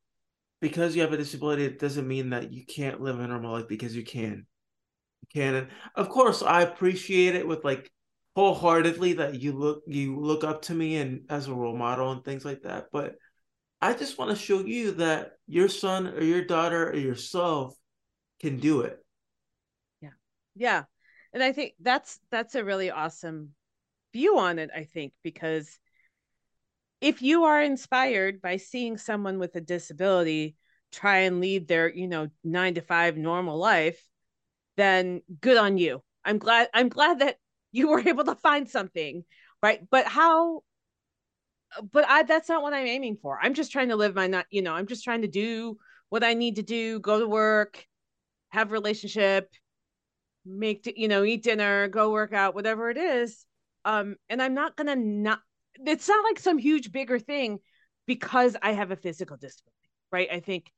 because 0.61 0.95
you 0.95 1.01
have 1.01 1.13
a 1.13 1.17
disability, 1.17 1.65
it 1.65 1.79
doesn't 1.79 2.07
mean 2.07 2.31
that 2.31 2.51
you 2.51 2.65
can't 2.65 3.01
live 3.01 3.19
a 3.19 3.27
normal 3.27 3.51
life 3.51 3.67
because 3.67 3.95
you 3.95 4.03
can. 4.03 4.45
You 5.21 5.27
can, 5.41 5.55
and 5.55 5.67
of 5.95 6.09
course, 6.09 6.41
I 6.41 6.61
appreciate 6.63 7.35
it 7.35 7.47
with 7.47 7.63
like 7.63 7.91
wholeheartedly 8.35 9.13
that 9.13 9.39
you 9.39 9.51
look 9.53 9.83
you 9.85 10.19
look 10.19 10.43
up 10.43 10.63
to 10.63 10.73
me 10.73 10.97
and 10.97 11.21
as 11.29 11.47
a 11.47 11.53
role 11.53 11.75
model 11.77 12.11
and 12.11 12.25
things 12.25 12.43
like 12.43 12.63
that 12.63 12.87
but 12.91 13.15
i 13.83 13.93
just 13.93 14.17
want 14.17 14.31
to 14.31 14.35
show 14.35 14.61
you 14.61 14.91
that 14.91 15.33
your 15.47 15.67
son 15.67 16.07
or 16.07 16.23
your 16.23 16.43
daughter 16.43 16.89
or 16.89 16.95
yourself 16.95 17.75
can 18.39 18.57
do 18.57 18.81
it. 18.81 18.99
Yeah. 20.01 20.09
Yeah. 20.55 20.83
And 21.33 21.43
i 21.43 21.51
think 21.51 21.73
that's 21.81 22.19
that's 22.31 22.55
a 22.55 22.63
really 22.63 22.91
awesome 22.91 23.49
view 24.13 24.37
on 24.37 24.59
it 24.59 24.69
i 24.75 24.83
think 24.83 25.13
because 25.23 25.79
if 27.01 27.23
you 27.23 27.45
are 27.45 27.61
inspired 27.61 28.39
by 28.41 28.57
seeing 28.57 28.97
someone 28.97 29.39
with 29.39 29.55
a 29.55 29.61
disability 29.61 30.55
try 30.91 31.19
and 31.19 31.41
lead 31.41 31.67
their 31.67 31.91
you 31.91 32.07
know 32.07 32.29
9 32.43 32.75
to 32.75 32.81
5 32.81 33.17
normal 33.17 33.57
life 33.57 33.99
then 34.77 35.21
good 35.41 35.57
on 35.57 35.77
you. 35.77 36.03
I'm 36.23 36.37
glad 36.37 36.69
i'm 36.73 36.89
glad 36.89 37.19
that 37.19 37.37
you 37.71 37.89
were 37.89 37.99
able 38.07 38.25
to 38.25 38.35
find 38.35 38.69
something 38.69 39.23
right? 39.63 39.79
But 39.89 40.05
how 40.05 40.61
but 41.91 42.05
i 42.07 42.23
that's 42.23 42.49
not 42.49 42.61
what 42.61 42.73
i'm 42.73 42.85
aiming 42.85 43.17
for 43.21 43.39
i'm 43.41 43.53
just 43.53 43.71
trying 43.71 43.89
to 43.89 43.95
live 43.95 44.15
my 44.15 44.27
not 44.27 44.45
you 44.49 44.61
know 44.61 44.73
i'm 44.73 44.87
just 44.87 45.03
trying 45.03 45.21
to 45.21 45.27
do 45.27 45.77
what 46.09 46.23
i 46.23 46.33
need 46.33 46.55
to 46.55 46.63
do 46.63 46.99
go 46.99 47.19
to 47.19 47.27
work 47.27 47.85
have 48.49 48.71
relationship 48.71 49.49
make 50.45 50.91
you 50.97 51.07
know 51.07 51.23
eat 51.23 51.43
dinner 51.43 51.87
go 51.87 52.11
work 52.11 52.33
out 52.33 52.55
whatever 52.55 52.89
it 52.89 52.97
is 52.97 53.45
um 53.85 54.15
and 54.29 54.41
i'm 54.41 54.53
not 54.53 54.75
gonna 54.75 54.95
not 54.95 55.39
it's 55.85 56.07
not 56.07 56.23
like 56.23 56.39
some 56.39 56.57
huge 56.57 56.91
bigger 56.91 57.19
thing 57.19 57.59
because 58.05 58.55
i 58.61 58.71
have 58.71 58.91
a 58.91 58.95
physical 58.95 59.37
disability 59.37 59.89
right 60.11 60.27
i 60.31 60.39
think 60.39 60.71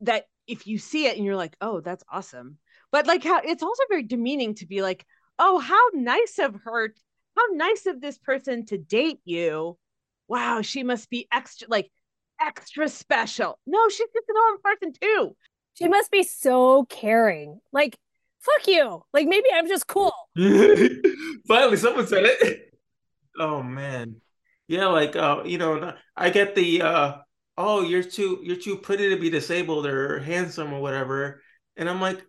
that 0.00 0.26
if 0.46 0.66
you 0.66 0.76
see 0.78 1.06
it 1.06 1.16
and 1.16 1.24
you're 1.24 1.36
like 1.36 1.56
oh 1.60 1.80
that's 1.80 2.04
awesome 2.10 2.58
but 2.90 3.06
like 3.06 3.24
how 3.24 3.40
it's 3.42 3.62
also 3.62 3.82
very 3.88 4.02
demeaning 4.02 4.54
to 4.54 4.66
be 4.66 4.82
like 4.82 5.06
oh, 5.38 5.58
how 5.58 5.80
nice 5.94 6.38
of 6.38 6.54
her, 6.64 6.94
how 7.36 7.42
nice 7.52 7.86
of 7.86 8.00
this 8.00 8.18
person 8.18 8.64
to 8.66 8.78
date 8.78 9.20
you. 9.24 9.76
Wow, 10.28 10.62
she 10.62 10.82
must 10.82 11.10
be 11.10 11.28
extra, 11.32 11.68
like 11.68 11.90
extra 12.40 12.88
special. 12.88 13.58
No, 13.66 13.88
she's 13.88 14.08
just 14.12 14.28
a 14.28 14.32
normal 14.32 14.60
person 14.62 14.92
too. 15.00 15.36
She 15.74 15.88
must 15.88 16.10
be 16.10 16.22
so 16.22 16.84
caring. 16.84 17.60
Like, 17.72 17.96
fuck 18.40 18.66
you. 18.66 19.02
Like, 19.12 19.26
maybe 19.26 19.48
I'm 19.52 19.68
just 19.68 19.86
cool. 19.86 20.12
Finally, 21.48 21.76
someone 21.76 22.06
said 22.06 22.24
it. 22.24 22.70
Oh 23.36 23.64
man. 23.64 24.20
Yeah, 24.68 24.86
like 24.86 25.16
uh, 25.16 25.42
you 25.44 25.58
know, 25.58 25.94
I 26.16 26.30
get 26.30 26.54
the 26.54 26.82
uh 26.82 27.14
oh, 27.58 27.82
you're 27.82 28.04
too 28.04 28.38
you're 28.44 28.54
too 28.54 28.76
pretty 28.76 29.10
to 29.10 29.16
be 29.16 29.28
disabled 29.28 29.86
or 29.86 30.20
handsome 30.20 30.72
or 30.72 30.80
whatever. 30.80 31.42
And 31.76 31.90
I'm 31.90 32.00
like, 32.00 32.24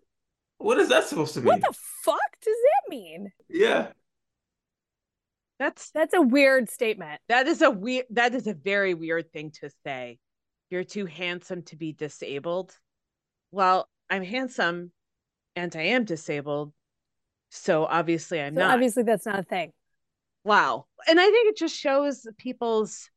what 0.58 0.80
is 0.80 0.90
that 0.90 1.04
supposed 1.04 1.36
to 1.36 1.42
mean? 1.42 1.50
What 1.50 1.62
the 1.62 1.76
fuck 2.04 2.18
does 2.42 2.56
that 2.56 2.90
mean? 2.90 3.32
Yeah. 3.50 3.90
That's 5.60 5.92
that's 5.92 6.14
a 6.14 6.22
weird 6.22 6.70
statement. 6.70 7.22
That 7.30 7.48
is 7.48 7.62
a 7.62 7.72
weird 7.72 8.06
that 8.12 8.36
is 8.36 8.48
a 8.48 8.54
very 8.54 8.94
weird 8.94 9.32
thing 9.32 9.52
to 9.62 9.70
say. 9.86 10.20
You're 10.70 10.84
too 10.84 11.06
handsome 11.06 11.62
to 11.64 11.78
be 11.78 11.94
disabled. 11.94 12.78
Well, 13.52 13.88
I'm 14.10 14.24
handsome 14.24 14.92
and 15.56 15.74
I 15.76 15.84
am 15.84 16.04
disabled. 16.04 16.74
So 17.52 17.86
obviously 17.86 18.42
I'm 18.42 18.56
so 18.56 18.62
not. 18.62 18.74
Obviously 18.74 19.04
that's 19.04 19.26
not 19.26 19.40
a 19.40 19.44
thing. 19.44 19.72
Wow. 20.44 20.86
And 21.08 21.20
I 21.20 21.24
think 21.24 21.50
it 21.50 21.58
just 21.58 21.76
shows 21.76 22.28
people's 22.38 23.10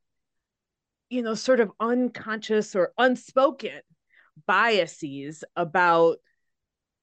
you 1.11 1.23
know 1.23 1.35
sort 1.35 1.61
of 1.61 1.73
unconscious 1.81 2.77
or 2.77 2.93
unspoken 2.99 3.81
biases 4.47 5.43
about 5.57 6.19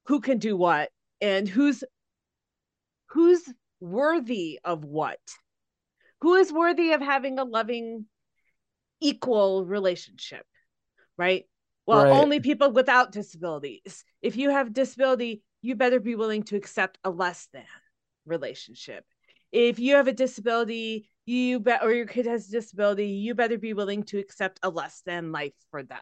who 0.06 0.22
can 0.22 0.38
do 0.38 0.56
what 0.56 0.90
and 1.22 1.48
who's 1.50 1.84
who's 3.08 3.42
worthy 3.80 4.60
of 4.64 4.84
what 4.84 5.20
who 6.22 6.36
is 6.36 6.52
worthy 6.52 6.92
of 6.92 7.02
having 7.02 7.40
a 7.40 7.44
loving 7.44 8.06
equal 9.02 9.66
relationship 9.66 10.46
right 11.18 11.46
well 11.86 12.06
right. 12.06 12.12
only 12.12 12.40
people 12.40 12.72
without 12.72 13.12
disabilities 13.12 14.04
if 14.22 14.38
you 14.38 14.50
have 14.50 14.74
disability 14.74 15.42
you 15.62 15.76
better 15.76 16.00
be 16.00 16.16
willing 16.16 16.44
to 16.44 16.56
accept 16.56 16.98
a 17.04 17.10
less 17.10 17.48
than 17.54 17.66
relationship 18.26 19.04
if 19.52 19.80
you 19.80 19.96
have 19.96 20.08
a 20.08 20.14
disability 20.14 21.10
you 21.26 21.60
bet 21.60 21.84
or 21.84 21.92
your 21.92 22.06
kid 22.06 22.26
has 22.26 22.48
a 22.48 22.52
disability 22.52 23.08
you 23.08 23.36
better 23.36 23.58
be 23.58 23.74
willing 23.74 24.04
to 24.04 24.18
accept 24.18 24.60
a 24.64 24.70
less 24.70 25.02
than 25.06 25.32
life 25.32 25.54
for 25.70 25.84
them 25.84 26.02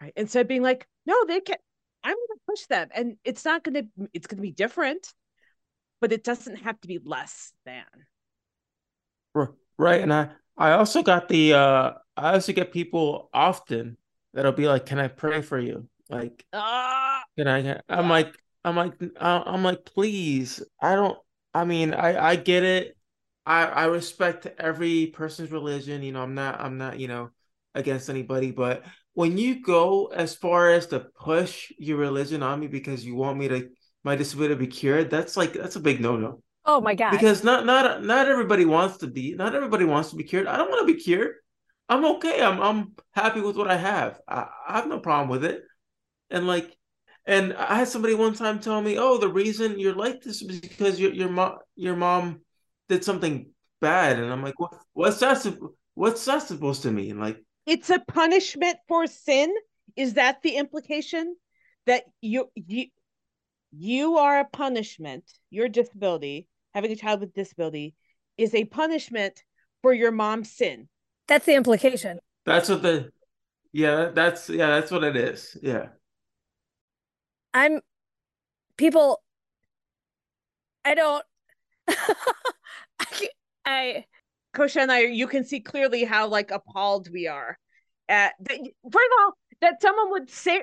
right 0.00 0.12
instead 0.16 0.42
of 0.42 0.48
being 0.48 0.62
like 0.62 0.86
no 1.06 1.24
they 1.26 1.40
can't. 1.40 1.60
I'm 2.04 2.14
going 2.14 2.26
to 2.28 2.40
push 2.46 2.66
them, 2.66 2.88
and 2.94 3.16
it's 3.24 3.44
not 3.44 3.64
going 3.64 3.74
to. 3.74 4.08
It's 4.14 4.26
going 4.26 4.38
to 4.38 4.42
be 4.42 4.52
different, 4.52 5.12
but 6.00 6.12
it 6.12 6.24
doesn't 6.24 6.56
have 6.56 6.80
to 6.80 6.88
be 6.88 6.98
less 7.02 7.52
than. 7.64 7.84
Right, 9.78 10.00
and 10.00 10.12
I 10.12 10.30
I 10.56 10.72
also 10.72 11.02
got 11.02 11.28
the 11.28 11.54
uh 11.54 11.92
I 12.16 12.32
also 12.34 12.52
get 12.52 12.72
people 12.72 13.30
often 13.32 13.96
that'll 14.34 14.52
be 14.52 14.66
like, 14.66 14.86
"Can 14.86 14.98
I 14.98 15.08
pray 15.08 15.40
for 15.40 15.58
you?" 15.58 15.88
Like, 16.10 16.44
uh, 16.52 17.20
can 17.36 17.46
I? 17.46 17.80
I'm 17.88 18.08
like, 18.08 18.36
I'm 18.64 18.76
like, 18.76 18.94
I'm 19.20 19.62
like, 19.62 19.84
please. 19.84 20.62
I 20.82 20.96
don't. 20.96 21.16
I 21.54 21.64
mean, 21.64 21.94
I 21.94 22.30
I 22.30 22.36
get 22.36 22.64
it. 22.64 22.96
I 23.46 23.66
I 23.66 23.84
respect 23.86 24.46
every 24.58 25.06
person's 25.06 25.52
religion. 25.52 26.02
You 26.02 26.12
know, 26.12 26.22
I'm 26.22 26.34
not 26.34 26.60
I'm 26.60 26.76
not 26.76 26.98
you 26.98 27.06
know 27.08 27.30
against 27.74 28.10
anybody, 28.10 28.50
but 28.50 28.82
when 29.14 29.38
you 29.38 29.62
go 29.62 30.06
as 30.06 30.34
far 30.34 30.70
as 30.70 30.86
to 30.88 31.00
push 31.00 31.72
your 31.78 31.98
religion 31.98 32.42
on 32.42 32.58
me 32.60 32.66
because 32.66 33.04
you 33.04 33.14
want 33.14 33.38
me 33.38 33.48
to 33.48 33.68
my 34.04 34.16
disability 34.16 34.54
to 34.54 34.58
be 34.58 34.66
cured, 34.66 35.10
that's 35.10 35.36
like 35.36 35.52
that's 35.52 35.76
a 35.76 35.80
big 35.80 36.00
no 36.00 36.16
no. 36.16 36.42
Oh 36.64 36.80
my 36.80 36.94
god! 36.94 37.12
Because 37.12 37.42
not 37.42 37.64
not 37.64 38.04
not 38.04 38.28
everybody 38.28 38.64
wants 38.64 38.98
to 38.98 39.06
be 39.06 39.34
not 39.34 39.54
everybody 39.54 39.84
wants 39.84 40.10
to 40.10 40.16
be 40.16 40.24
cured. 40.24 40.46
I 40.46 40.56
don't 40.56 40.70
want 40.70 40.86
to 40.86 40.94
be 40.94 41.00
cured. 41.00 41.36
I'm 41.88 42.04
okay. 42.04 42.42
I'm 42.42 42.60
I'm 42.60 42.92
happy 43.12 43.40
with 43.40 43.56
what 43.56 43.70
I 43.70 43.76
have. 43.76 44.20
I, 44.28 44.46
I 44.68 44.76
have 44.76 44.88
no 44.88 45.00
problem 45.00 45.30
with 45.30 45.44
it. 45.44 45.62
And 46.30 46.46
like, 46.46 46.76
and 47.26 47.54
I 47.54 47.76
had 47.76 47.88
somebody 47.88 48.14
one 48.14 48.34
time 48.34 48.58
tell 48.58 48.80
me, 48.80 48.98
"Oh, 48.98 49.18
the 49.18 49.28
reason 49.28 49.78
you're 49.78 49.94
like 49.94 50.22
this 50.22 50.42
is 50.42 50.60
because 50.60 51.00
your 51.00 51.12
your 51.12 51.30
mom 51.30 51.56
your 51.76 51.96
mom 51.96 52.42
did 52.88 53.04
something 53.04 53.50
bad." 53.80 54.18
And 54.18 54.30
I'm 54.30 54.42
like, 54.42 54.60
"What? 54.60 54.74
What's 54.92 55.20
that? 55.20 55.42
What's 55.94 56.24
that 56.26 56.42
supposed 56.42 56.82
to 56.82 56.90
mean?" 56.90 57.18
Like, 57.18 57.42
it's 57.64 57.90
a 57.90 58.00
punishment 58.00 58.76
for 58.86 59.06
sin. 59.06 59.54
Is 59.96 60.14
that 60.14 60.42
the 60.42 60.56
implication? 60.56 61.36
That 61.86 62.04
you 62.20 62.50
you 62.54 62.88
you 63.70 64.16
are 64.18 64.40
a 64.40 64.44
punishment, 64.44 65.24
your 65.50 65.68
disability, 65.68 66.46
having 66.74 66.90
a 66.90 66.96
child 66.96 67.20
with 67.20 67.34
disability 67.34 67.94
is 68.36 68.54
a 68.54 68.64
punishment 68.64 69.42
for 69.82 69.92
your 69.92 70.10
mom's 70.10 70.52
sin. 70.52 70.88
That's 71.26 71.46
the 71.46 71.54
implication. 71.54 72.18
That's 72.46 72.68
what 72.68 72.82
the 72.82 73.10
yeah, 73.72 74.10
that's 74.14 74.48
yeah, 74.48 74.68
that's 74.68 74.90
what 74.90 75.04
it 75.04 75.16
is. 75.16 75.56
Yeah. 75.62 75.88
I'm 77.52 77.80
people 78.76 79.20
I 80.84 80.94
don't 80.94 81.24
I, 81.88 83.28
I 83.66 84.04
Kosha 84.54 84.82
and 84.82 84.92
I 84.92 85.00
you 85.00 85.26
can 85.26 85.44
see 85.44 85.60
clearly 85.60 86.04
how 86.04 86.28
like 86.28 86.50
appalled 86.50 87.08
we 87.12 87.26
are 87.26 87.58
at 88.08 88.32
that, 88.40 88.58
first 88.58 88.68
of 88.94 89.24
all 89.24 89.38
that 89.60 89.82
someone 89.82 90.10
would 90.12 90.30
say 90.30 90.62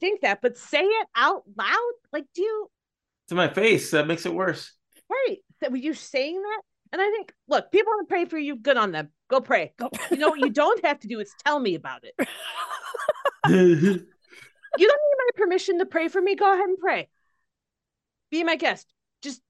think 0.00 0.22
that, 0.22 0.40
but 0.42 0.56
say 0.56 0.82
it 0.82 1.06
out 1.16 1.44
loud. 1.56 1.92
Like, 2.12 2.26
do 2.34 2.42
you 2.42 2.68
to 3.28 3.34
my 3.34 3.48
face? 3.48 3.90
That 3.92 4.06
makes 4.06 4.26
it 4.26 4.34
worse. 4.34 4.72
Right. 5.10 5.38
That 5.60 5.70
were 5.70 5.78
you 5.78 5.94
saying 5.94 6.40
that? 6.40 6.60
And 6.92 7.00
I 7.00 7.10
think, 7.10 7.32
look, 7.48 7.72
people 7.72 7.90
want 7.90 8.08
to 8.08 8.12
pray 8.12 8.26
for 8.26 8.38
you. 8.38 8.56
Good 8.56 8.76
on 8.76 8.92
them. 8.92 9.08
Go 9.28 9.40
pray. 9.40 9.72
Go. 9.78 9.88
you 10.10 10.18
know 10.18 10.28
what 10.28 10.40
you 10.40 10.50
don't 10.50 10.84
have 10.84 11.00
to 11.00 11.08
do 11.08 11.20
is 11.20 11.32
tell 11.44 11.58
me 11.58 11.74
about 11.74 12.04
it. 12.04 12.14
you 13.48 13.56
don't 13.56 13.98
need 14.78 15.18
my 15.18 15.30
permission 15.36 15.78
to 15.78 15.86
pray 15.86 16.08
for 16.08 16.20
me. 16.20 16.34
Go 16.34 16.52
ahead 16.52 16.68
and 16.68 16.78
pray. 16.78 17.08
Be 18.30 18.44
my 18.44 18.56
guest. 18.56 18.86
Just 19.22 19.40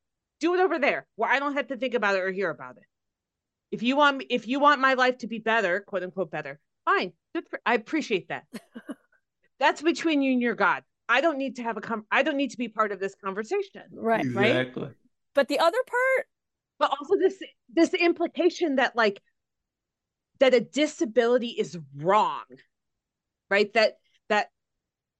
do 0.40 0.54
it 0.54 0.60
over 0.60 0.78
there 0.78 1.06
where 1.16 1.30
I 1.30 1.40
don't 1.40 1.54
have 1.54 1.68
to 1.68 1.76
think 1.76 1.94
about 1.94 2.14
it 2.14 2.20
or 2.20 2.30
hear 2.30 2.50
about 2.50 2.76
it. 2.76 2.84
If 3.72 3.82
you 3.82 3.96
want, 3.96 4.24
if 4.28 4.46
you 4.46 4.60
want 4.60 4.80
my 4.80 4.94
life 4.94 5.18
to 5.18 5.26
be 5.26 5.38
better, 5.38 5.80
quote 5.80 6.02
unquote 6.02 6.30
better, 6.30 6.60
fine. 6.84 7.12
Good 7.34 7.48
for, 7.48 7.60
I 7.66 7.74
appreciate 7.74 8.28
that. 8.28 8.44
That's 9.62 9.80
between 9.80 10.22
you 10.22 10.32
and 10.32 10.42
your 10.42 10.56
God. 10.56 10.82
I 11.08 11.20
don't 11.20 11.38
need 11.38 11.54
to 11.56 11.62
have 11.62 11.76
a 11.76 11.80
com- 11.80 12.04
I 12.10 12.24
don't 12.24 12.36
need 12.36 12.50
to 12.50 12.56
be 12.56 12.66
part 12.66 12.90
of 12.90 12.98
this 12.98 13.14
conversation. 13.24 13.82
Right. 13.92 14.24
Exactly. 14.24 14.82
Right. 14.82 14.92
But 15.36 15.46
the 15.46 15.60
other 15.60 15.78
part, 15.86 16.26
but 16.80 16.90
also 16.90 17.16
this 17.16 17.38
this 17.72 17.94
implication 17.94 18.76
that 18.76 18.96
like 18.96 19.22
that 20.40 20.52
a 20.52 20.58
disability 20.58 21.50
is 21.50 21.78
wrong. 21.96 22.42
Right? 23.50 23.72
That 23.74 23.98
that 24.28 24.48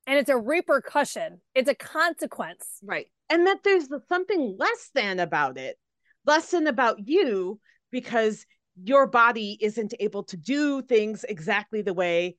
and 0.08 0.18
it's 0.18 0.28
a 0.28 0.36
repercussion. 0.36 1.40
It's 1.54 1.70
a 1.70 1.76
consequence. 1.76 2.66
Right. 2.82 3.06
And 3.30 3.46
that 3.46 3.62
there's 3.62 3.90
something 4.08 4.56
less 4.58 4.90
than 4.92 5.20
about 5.20 5.56
it. 5.56 5.78
Less 6.26 6.50
than 6.50 6.66
about 6.66 7.06
you 7.06 7.60
because 7.92 8.44
your 8.82 9.06
body 9.06 9.56
isn't 9.60 9.94
able 10.00 10.24
to 10.24 10.36
do 10.36 10.82
things 10.82 11.24
exactly 11.28 11.82
the 11.82 11.94
way 11.94 12.38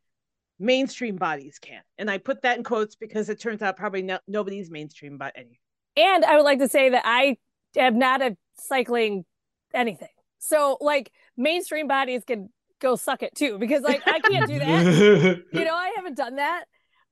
mainstream 0.60 1.16
bodies 1.16 1.60
can't. 1.60 1.86
And 1.97 2.10
I 2.10 2.18
put 2.18 2.41
that 2.43 2.58
in 2.58 2.64
quotes 2.64 2.95
because 2.95 3.30
it 3.30 3.39
turns 3.39 3.62
out 3.62 3.78
probably 3.78 4.01
no, 4.01 4.20
nobody's 4.28 4.70
mainstream 4.70 5.18
but 5.18 5.34
any. 5.36 5.60
And 5.95 6.26
I 6.26 6.36
would 6.36 6.43
like 6.43 6.60
to 6.60 6.68
say 6.68 6.89
that 6.89 7.04
I 7.06 7.38
am 7.76 7.97
not 7.97 8.22
a 8.22 8.38
cycling 8.58 9.26
anything. 9.74 10.10
So 10.39 10.78
like 10.82 11.12
mainstream 11.38 11.88
bodies 11.88 12.24
can 12.26 12.49
go 12.80 12.95
suck 12.95 13.24
it 13.24 13.34
too 13.36 13.58
because 13.58 13.82
like 13.84 14.01
I 14.06 14.20
can't 14.20 14.47
do 14.47 14.60
that. 14.60 15.43
you 15.54 15.66
know, 15.66 15.76
I 15.76 15.93
haven't 15.95 16.18
done 16.18 16.36
that. 16.36 16.66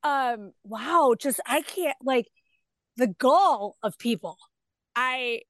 Um 0.04 0.52
wow, 0.64 1.16
just 1.18 1.40
I 1.46 1.62
can't 1.62 1.98
like 2.04 2.28
the 2.98 3.08
gall 3.08 3.78
of 3.84 3.98
people. 3.98 4.38
I 4.96 5.42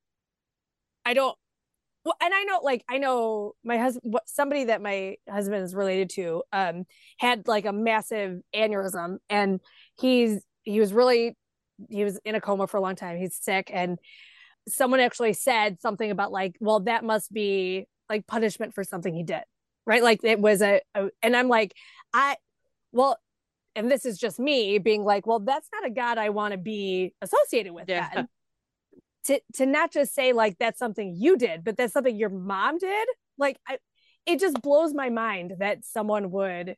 I 1.06 1.14
don't 1.14 1.38
well 2.04 2.16
and 2.22 2.34
i 2.34 2.44
know 2.44 2.60
like 2.64 2.84
i 2.90 2.98
know 2.98 3.54
my 3.64 3.78
husband 3.78 4.16
somebody 4.26 4.66
that 4.66 4.82
my 4.82 5.16
husband 5.30 5.64
is 5.64 5.76
related 5.76 6.10
to 6.10 6.44
um 6.52 6.84
had 7.18 7.48
like 7.48 7.66
a 7.66 7.74
massive 7.74 8.40
aneurysm 8.56 9.18
and 9.30 9.60
he's 10.00 10.44
he 10.64 10.80
was 10.80 10.94
really 10.94 11.36
he 11.90 12.04
was 12.04 12.20
in 12.26 12.36
a 12.36 12.42
coma 12.42 12.68
for 12.68 12.78
a 12.78 12.82
long 12.82 12.96
time. 12.96 13.18
He's 13.18 13.36
sick 13.36 13.72
and 13.74 13.98
someone 14.68 15.00
actually 15.00 15.34
said 15.34 15.82
something 15.82 16.12
about 16.12 16.32
like 16.32 16.56
well 16.60 16.82
that 16.82 17.04
must 17.04 17.34
be 17.34 17.88
like 18.10 18.28
punishment 18.28 18.76
for 18.76 18.84
something 18.84 19.14
he 19.14 19.24
did 19.24 19.42
right? 19.88 20.04
Like 20.04 20.24
it 20.24 20.40
was 20.40 20.62
a, 20.62 20.82
a 20.94 21.10
and 21.24 21.36
i'm 21.36 21.48
like 21.48 21.74
i 22.14 22.36
well 22.92 23.18
and 23.76 23.90
this 23.90 24.06
is 24.06 24.20
just 24.20 24.40
me 24.40 24.78
being 24.78 25.04
like 25.04 25.26
well 25.26 25.40
that's 25.40 25.68
not 25.74 25.84
a 25.84 25.90
god 25.90 26.20
i 26.20 26.30
want 26.30 26.52
to 26.52 26.60
be 26.60 27.16
associated 27.24 27.74
with 27.74 27.90
yeah. 27.90 28.08
Then 28.14 28.28
to 29.26 29.40
to 29.56 29.66
not 29.66 29.92
just 29.92 30.14
say 30.14 30.34
like 30.34 30.58
that's 30.58 30.80
something 30.80 31.16
you 31.16 31.38
did, 31.38 31.64
but 31.64 31.78
that's 31.78 31.94
something 31.94 32.16
your 32.16 32.30
mom 32.30 32.78
did. 32.78 33.08
Like 33.38 33.58
I, 33.68 33.78
it 34.26 34.40
just 34.40 34.62
blows 34.62 34.94
my 34.94 35.10
mind 35.10 35.56
that 35.60 35.86
someone 35.86 36.32
would, 36.32 36.76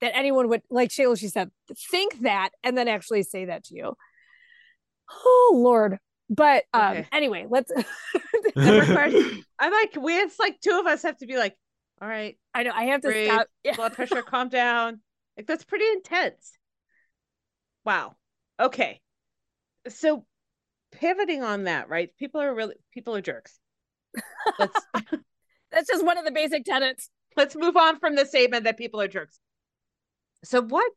that 0.00 0.16
anyone 0.16 0.48
would 0.48 0.62
like 0.70 0.90
Shayla. 0.90 1.18
She 1.18 1.28
said, 1.28 1.50
think 1.90 2.20
that 2.22 2.50
and 2.62 2.76
then 2.76 2.88
actually 2.88 3.22
say 3.22 3.46
that 3.46 3.64
to 3.64 3.74
you. 3.74 3.96
Oh 5.24 5.52
Lord. 5.54 5.98
But 6.30 6.64
um 6.74 6.98
okay. 6.98 7.06
anyway, 7.12 7.46
let's. 7.48 7.72
I'm 8.56 9.72
like 9.72 9.96
we. 10.00 10.16
It's 10.16 10.38
like 10.38 10.60
two 10.60 10.78
of 10.78 10.86
us 10.86 11.02
have 11.02 11.16
to 11.18 11.26
be 11.26 11.36
like, 11.36 11.56
all 12.00 12.08
right. 12.08 12.38
I 12.54 12.62
know 12.62 12.72
I 12.74 12.84
have 12.84 13.00
to 13.02 13.08
breathe, 13.08 13.30
stop. 13.30 13.48
Blood 13.76 13.92
pressure, 13.94 14.22
calm 14.22 14.48
down. 14.48 15.00
Like 15.36 15.46
that's 15.46 15.64
pretty 15.64 15.86
intense. 15.86 16.52
Wow. 17.84 18.16
Okay. 18.60 19.00
So 19.88 20.26
pivoting 20.92 21.42
on 21.42 21.64
that, 21.64 21.88
right? 21.88 22.10
People 22.18 22.40
are 22.40 22.54
really 22.54 22.76
people 22.92 23.14
are 23.14 23.20
jerks. 23.20 23.58
Let's 24.58 24.80
That's 25.70 25.88
just 25.88 26.04
one 26.04 26.18
of 26.18 26.24
the 26.24 26.30
basic 26.30 26.64
tenets. 26.64 27.10
Let's 27.36 27.54
move 27.54 27.76
on 27.76 27.98
from 27.98 28.16
the 28.16 28.26
statement 28.26 28.64
that 28.64 28.78
people 28.78 29.00
are 29.00 29.08
jerks. 29.08 29.38
So 30.44 30.62
what 30.62 30.90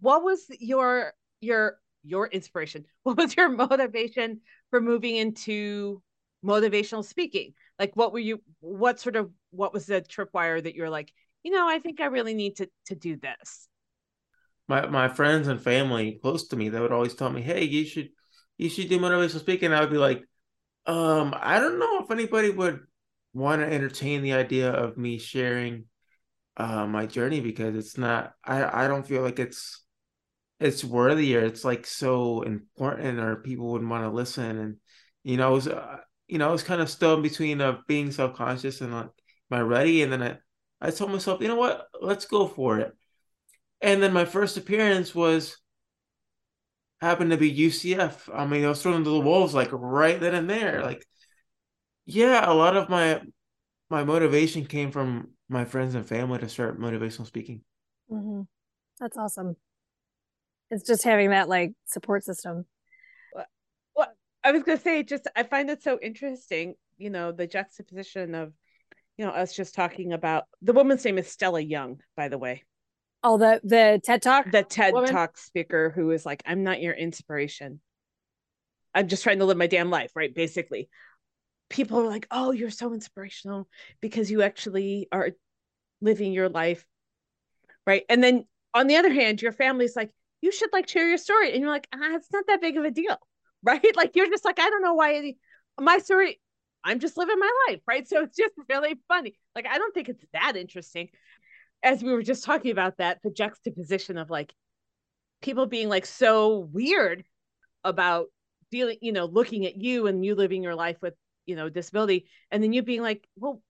what 0.00 0.22
was 0.22 0.46
your 0.58 1.12
your 1.40 1.78
your 2.02 2.26
inspiration? 2.26 2.84
What 3.02 3.16
was 3.16 3.36
your 3.36 3.48
motivation 3.48 4.40
for 4.70 4.80
moving 4.80 5.16
into 5.16 6.02
motivational 6.44 7.04
speaking? 7.04 7.54
Like 7.78 7.96
what 7.96 8.12
were 8.12 8.18
you 8.18 8.42
what 8.60 9.00
sort 9.00 9.16
of 9.16 9.30
what 9.50 9.72
was 9.72 9.86
the 9.86 10.02
tripwire 10.02 10.62
that 10.62 10.74
you're 10.74 10.90
like, 10.90 11.12
you 11.42 11.52
know, 11.52 11.66
I 11.68 11.78
think 11.78 12.00
I 12.00 12.06
really 12.06 12.34
need 12.34 12.56
to 12.56 12.68
to 12.86 12.94
do 12.94 13.16
this? 13.16 13.68
My 14.66 14.86
my 14.86 15.08
friends 15.08 15.48
and 15.48 15.60
family 15.60 16.18
close 16.20 16.48
to 16.48 16.56
me, 16.56 16.68
they 16.68 16.80
would 16.80 16.92
always 16.92 17.14
tell 17.14 17.30
me, 17.30 17.40
Hey, 17.40 17.64
you 17.64 17.84
should 17.86 18.10
you 18.58 18.68
should 18.68 18.88
do 18.88 18.98
motivational 18.98 19.40
speaking. 19.40 19.72
I 19.72 19.80
would 19.80 19.90
be 19.90 19.98
like, 19.98 20.24
um, 20.86 21.34
I 21.38 21.58
don't 21.58 21.78
know 21.78 22.00
if 22.00 22.10
anybody 22.10 22.50
would 22.50 22.80
want 23.32 23.62
to 23.62 23.72
entertain 23.72 24.22
the 24.22 24.32
idea 24.34 24.70
of 24.70 24.98
me 24.98 25.18
sharing 25.18 25.84
uh, 26.56 26.86
my 26.86 27.06
journey 27.06 27.40
because 27.40 27.76
it's 27.76 27.96
not. 27.96 28.34
I 28.44 28.84
I 28.84 28.88
don't 28.88 29.06
feel 29.06 29.22
like 29.22 29.38
it's 29.38 29.84
it's 30.60 30.84
worthy 30.84 31.36
or 31.36 31.40
it's 31.40 31.64
like 31.64 31.86
so 31.86 32.42
important 32.42 33.20
or 33.20 33.36
people 33.36 33.72
would 33.72 33.86
want 33.86 34.04
to 34.04 34.10
listen 34.10 34.58
and 34.58 34.76
you 35.22 35.36
know 35.36 35.48
I 35.48 35.50
was 35.50 35.68
uh, 35.68 35.98
you 36.26 36.38
know 36.38 36.48
I 36.48 36.52
was 36.52 36.62
kind 36.62 36.80
of 36.80 36.90
still 36.90 37.14
in 37.14 37.22
between 37.22 37.60
of 37.60 37.86
being 37.86 38.10
self 38.10 38.34
conscious 38.34 38.80
and 38.80 38.92
like 38.92 39.04
am 39.50 39.58
I 39.58 39.60
ready 39.60 40.02
and 40.02 40.12
then 40.12 40.22
I 40.22 40.38
I 40.80 40.90
told 40.90 41.12
myself 41.12 41.40
you 41.40 41.48
know 41.48 41.56
what 41.56 41.86
let's 42.00 42.24
go 42.24 42.48
for 42.48 42.78
it 42.80 42.92
and 43.80 44.02
then 44.02 44.12
my 44.12 44.24
first 44.24 44.56
appearance 44.56 45.14
was 45.14 45.56
happened 47.00 47.30
to 47.30 47.36
be 47.36 47.50
UCF. 47.50 48.28
I 48.32 48.46
mean, 48.46 48.64
I 48.64 48.68
was 48.68 48.82
thrown 48.82 48.96
into 48.96 49.10
the 49.10 49.20
wolves 49.20 49.54
like 49.54 49.68
right 49.72 50.18
then 50.18 50.34
and 50.34 50.50
there. 50.50 50.82
Like, 50.82 51.06
yeah, 52.06 52.50
a 52.50 52.54
lot 52.54 52.76
of 52.76 52.88
my 52.88 53.20
my 53.90 54.04
motivation 54.04 54.66
came 54.66 54.90
from 54.90 55.28
my 55.48 55.64
friends 55.64 55.94
and 55.94 56.06
family 56.06 56.38
to 56.38 56.48
start 56.48 56.80
motivational 56.80 57.26
speaking. 57.26 57.62
Mm-hmm. 58.10 58.42
That's 59.00 59.16
awesome. 59.16 59.56
It's 60.70 60.86
just 60.86 61.04
having 61.04 61.30
that 61.30 61.48
like 61.48 61.72
support 61.86 62.24
system. 62.24 62.66
Well, 63.94 64.08
I 64.44 64.52
was 64.52 64.62
gonna 64.62 64.78
say, 64.78 65.02
just 65.02 65.26
I 65.36 65.44
find 65.44 65.70
it 65.70 65.82
so 65.82 65.98
interesting. 66.02 66.74
You 66.98 67.10
know, 67.10 67.32
the 67.32 67.46
juxtaposition 67.46 68.34
of, 68.34 68.52
you 69.16 69.24
know, 69.24 69.30
us 69.30 69.54
just 69.54 69.74
talking 69.74 70.12
about 70.12 70.44
the 70.60 70.72
woman's 70.72 71.04
name 71.04 71.18
is 71.18 71.28
Stella 71.28 71.60
Young, 71.60 72.00
by 72.16 72.28
the 72.28 72.38
way. 72.38 72.64
Oh, 73.24 73.36
the 73.36 73.60
the 73.64 74.00
TED 74.02 74.22
Talk, 74.22 74.50
the 74.50 74.62
TED 74.62 74.94
woman? 74.94 75.10
Talk 75.10 75.38
speaker 75.38 75.90
who 75.90 76.10
is 76.12 76.24
like, 76.24 76.42
"I'm 76.46 76.62
not 76.62 76.80
your 76.80 76.94
inspiration. 76.94 77.80
I'm 78.94 79.08
just 79.08 79.22
trying 79.22 79.40
to 79.40 79.44
live 79.44 79.56
my 79.56 79.66
damn 79.66 79.90
life." 79.90 80.12
Right, 80.14 80.34
basically. 80.34 80.88
People 81.68 82.00
are 82.00 82.08
like, 82.08 82.26
"Oh, 82.30 82.52
you're 82.52 82.70
so 82.70 82.94
inspirational 82.94 83.68
because 84.00 84.30
you 84.30 84.42
actually 84.42 85.08
are 85.12 85.30
living 86.00 86.32
your 86.32 86.48
life." 86.48 86.86
Right, 87.86 88.04
and 88.08 88.22
then 88.22 88.46
on 88.74 88.86
the 88.86 88.96
other 88.96 89.12
hand, 89.12 89.40
your 89.42 89.52
family's 89.52 89.96
like, 89.96 90.12
"You 90.40 90.52
should 90.52 90.72
like 90.72 90.88
share 90.88 91.08
your 91.08 91.18
story," 91.18 91.52
and 91.52 91.60
you're 91.60 91.70
like, 91.70 91.88
"Ah, 91.92 92.14
it's 92.16 92.32
not 92.32 92.46
that 92.46 92.60
big 92.60 92.76
of 92.76 92.84
a 92.84 92.90
deal." 92.90 93.16
Right, 93.60 93.96
like 93.96 94.14
you're 94.14 94.28
just 94.30 94.44
like, 94.44 94.60
"I 94.60 94.70
don't 94.70 94.82
know 94.82 94.94
why 94.94 95.14
any, 95.16 95.36
my 95.80 95.98
story." 95.98 96.40
I'm 96.84 97.00
just 97.00 97.16
living 97.16 97.40
my 97.40 97.52
life, 97.68 97.80
right? 97.88 98.06
So 98.06 98.22
it's 98.22 98.36
just 98.36 98.54
really 98.68 99.00
funny. 99.08 99.36
Like 99.56 99.66
I 99.66 99.78
don't 99.78 99.92
think 99.92 100.08
it's 100.08 100.24
that 100.32 100.56
interesting 100.56 101.08
as 101.82 102.02
we 102.02 102.12
were 102.12 102.22
just 102.22 102.44
talking 102.44 102.70
about 102.70 102.98
that, 102.98 103.18
the 103.22 103.30
juxtaposition 103.30 104.18
of 104.18 104.30
like 104.30 104.52
people 105.42 105.66
being 105.66 105.88
like 105.88 106.06
so 106.06 106.68
weird 106.72 107.24
about 107.84 108.26
dealing, 108.70 108.98
you 109.00 109.12
know, 109.12 109.26
looking 109.26 109.66
at 109.66 109.76
you 109.76 110.06
and 110.06 110.24
you 110.24 110.34
living 110.34 110.62
your 110.62 110.74
life 110.74 110.96
with, 111.00 111.14
you 111.46 111.56
know, 111.56 111.68
disability, 111.68 112.26
and 112.50 112.62
then 112.62 112.72
you 112.72 112.82
being 112.82 113.02
like, 113.02 113.26
well, 113.36 113.62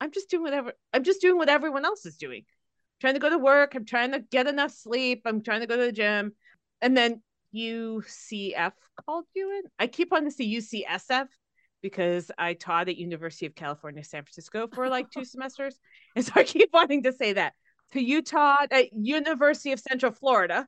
I'm 0.00 0.12
just 0.12 0.30
doing 0.30 0.42
whatever 0.42 0.72
I'm 0.92 1.04
just 1.04 1.20
doing 1.20 1.36
what 1.38 1.48
everyone 1.48 1.84
else 1.84 2.04
is 2.06 2.16
doing. 2.16 2.44
trying 3.00 3.14
to 3.14 3.20
go 3.20 3.30
to 3.30 3.38
work. 3.38 3.74
I'm 3.74 3.84
trying 3.84 4.12
to 4.12 4.20
get 4.20 4.46
enough 4.46 4.72
sleep. 4.72 5.22
I'm 5.24 5.42
trying 5.42 5.60
to 5.60 5.66
go 5.66 5.76
to 5.76 5.84
the 5.84 5.92
gym. 5.92 6.32
And 6.80 6.96
then 6.96 7.22
UCF 7.54 8.72
called 9.04 9.26
you 9.34 9.50
in. 9.58 9.70
I 9.78 9.86
keep 9.86 10.10
wanting 10.10 10.30
to 10.30 10.34
say 10.34 10.44
UCSF 10.46 11.26
because 11.84 12.30
I 12.38 12.54
taught 12.54 12.88
at 12.88 12.96
University 12.96 13.44
of 13.44 13.54
California, 13.54 14.02
San 14.02 14.22
Francisco 14.22 14.66
for 14.74 14.88
like 14.88 15.10
two 15.10 15.22
semesters. 15.32 15.78
And 16.16 16.24
so 16.24 16.32
I 16.34 16.42
keep 16.42 16.70
wanting 16.72 17.02
to 17.02 17.12
say 17.12 17.34
that. 17.34 17.52
So 17.92 17.98
you 17.98 18.22
taught 18.22 18.72
at 18.72 18.94
University 18.94 19.70
of 19.70 19.78
Central 19.78 20.10
Florida. 20.10 20.66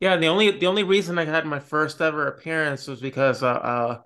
Yeah, 0.00 0.16
the 0.16 0.26
only 0.26 0.50
the 0.50 0.66
only 0.66 0.82
reason 0.82 1.16
I 1.16 1.24
had 1.24 1.46
my 1.46 1.60
first 1.60 2.00
ever 2.00 2.26
appearance 2.26 2.88
was 2.88 3.00
because 3.00 3.44
uh, 3.44 3.52
uh 3.52 4.00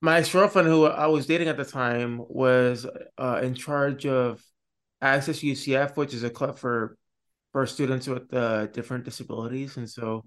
my 0.00 0.18
ex 0.18 0.32
girlfriend, 0.32 0.68
who 0.68 0.86
I 0.86 1.08
was 1.08 1.26
dating 1.26 1.48
at 1.48 1.56
the 1.56 1.64
time, 1.64 2.20
was 2.28 2.86
uh, 3.18 3.40
in 3.42 3.54
charge 3.54 4.06
of 4.06 4.40
Access 5.00 5.40
UCF, 5.40 5.96
which 5.96 6.14
is 6.14 6.22
a 6.22 6.30
club 6.30 6.58
for 6.58 6.96
for 7.50 7.66
students 7.66 8.06
with 8.06 8.32
uh, 8.32 8.66
different 8.68 9.04
disabilities, 9.04 9.76
and 9.76 9.90
so. 9.90 10.24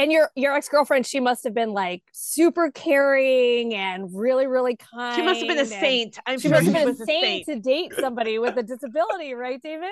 And 0.00 0.10
your 0.10 0.30
your 0.34 0.54
ex 0.54 0.66
girlfriend, 0.66 1.06
she 1.06 1.20
must 1.20 1.44
have 1.44 1.52
been 1.52 1.74
like 1.74 2.02
super 2.12 2.70
caring 2.70 3.74
and 3.74 4.08
really 4.14 4.46
really 4.46 4.74
kind. 4.76 5.14
She 5.14 5.22
must 5.22 5.40
have 5.40 5.48
been 5.48 5.58
a 5.58 5.66
saint. 5.66 6.18
I'm 6.26 6.38
she 6.38 6.48
sure 6.48 6.52
must 6.52 6.64
have 6.64 6.74
been 6.74 6.88
a 6.88 6.96
saint, 6.96 7.46
saint 7.46 7.46
to 7.46 7.60
date 7.60 7.92
somebody 8.00 8.38
with 8.38 8.56
a 8.56 8.62
disability, 8.62 9.34
right, 9.34 9.60
David? 9.62 9.90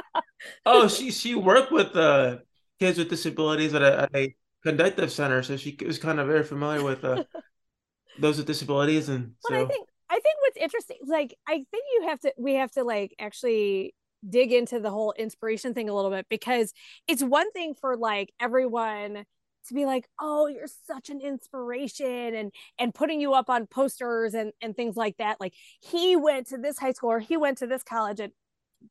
oh, 0.66 0.88
she 0.88 1.10
she 1.10 1.34
worked 1.34 1.72
with 1.72 1.94
uh, 1.94 2.38
kids 2.80 2.96
with 2.96 3.10
disabilities 3.10 3.74
at 3.74 3.82
a, 3.82 4.00
at 4.04 4.10
a 4.16 4.34
conductive 4.62 5.12
center, 5.12 5.42
so 5.42 5.58
she 5.58 5.76
was 5.84 5.98
kind 5.98 6.20
of 6.20 6.26
very 6.26 6.42
familiar 6.42 6.82
with 6.82 7.04
uh, 7.04 7.24
those 8.18 8.38
with 8.38 8.46
disabilities 8.46 9.08
and 9.08 9.32
but 9.42 9.56
so... 9.56 9.62
i 9.62 9.66
think 9.66 9.88
i 10.08 10.14
think 10.14 10.36
what's 10.40 10.56
interesting 10.56 10.96
like 11.06 11.36
i 11.48 11.52
think 11.52 11.84
you 11.94 12.06
have 12.08 12.20
to 12.20 12.32
we 12.38 12.54
have 12.54 12.70
to 12.70 12.84
like 12.84 13.14
actually 13.18 13.94
dig 14.28 14.52
into 14.52 14.80
the 14.80 14.90
whole 14.90 15.12
inspiration 15.18 15.74
thing 15.74 15.88
a 15.88 15.94
little 15.94 16.10
bit 16.10 16.26
because 16.28 16.72
it's 17.06 17.22
one 17.22 17.50
thing 17.52 17.74
for 17.74 17.96
like 17.96 18.32
everyone 18.40 19.24
to 19.68 19.74
be 19.74 19.86
like 19.86 20.06
oh 20.20 20.46
you're 20.46 20.68
such 20.86 21.10
an 21.10 21.20
inspiration 21.20 22.34
and 22.34 22.52
and 22.78 22.94
putting 22.94 23.20
you 23.20 23.34
up 23.34 23.50
on 23.50 23.66
posters 23.66 24.34
and 24.34 24.52
and 24.60 24.76
things 24.76 24.96
like 24.96 25.16
that. 25.18 25.40
Like 25.40 25.54
he 25.80 26.16
went 26.16 26.48
to 26.48 26.58
this 26.58 26.78
high 26.78 26.92
school 26.92 27.10
or 27.10 27.20
he 27.20 27.36
went 27.36 27.58
to 27.58 27.66
this 27.66 27.82
college 27.82 28.20
and 28.20 28.32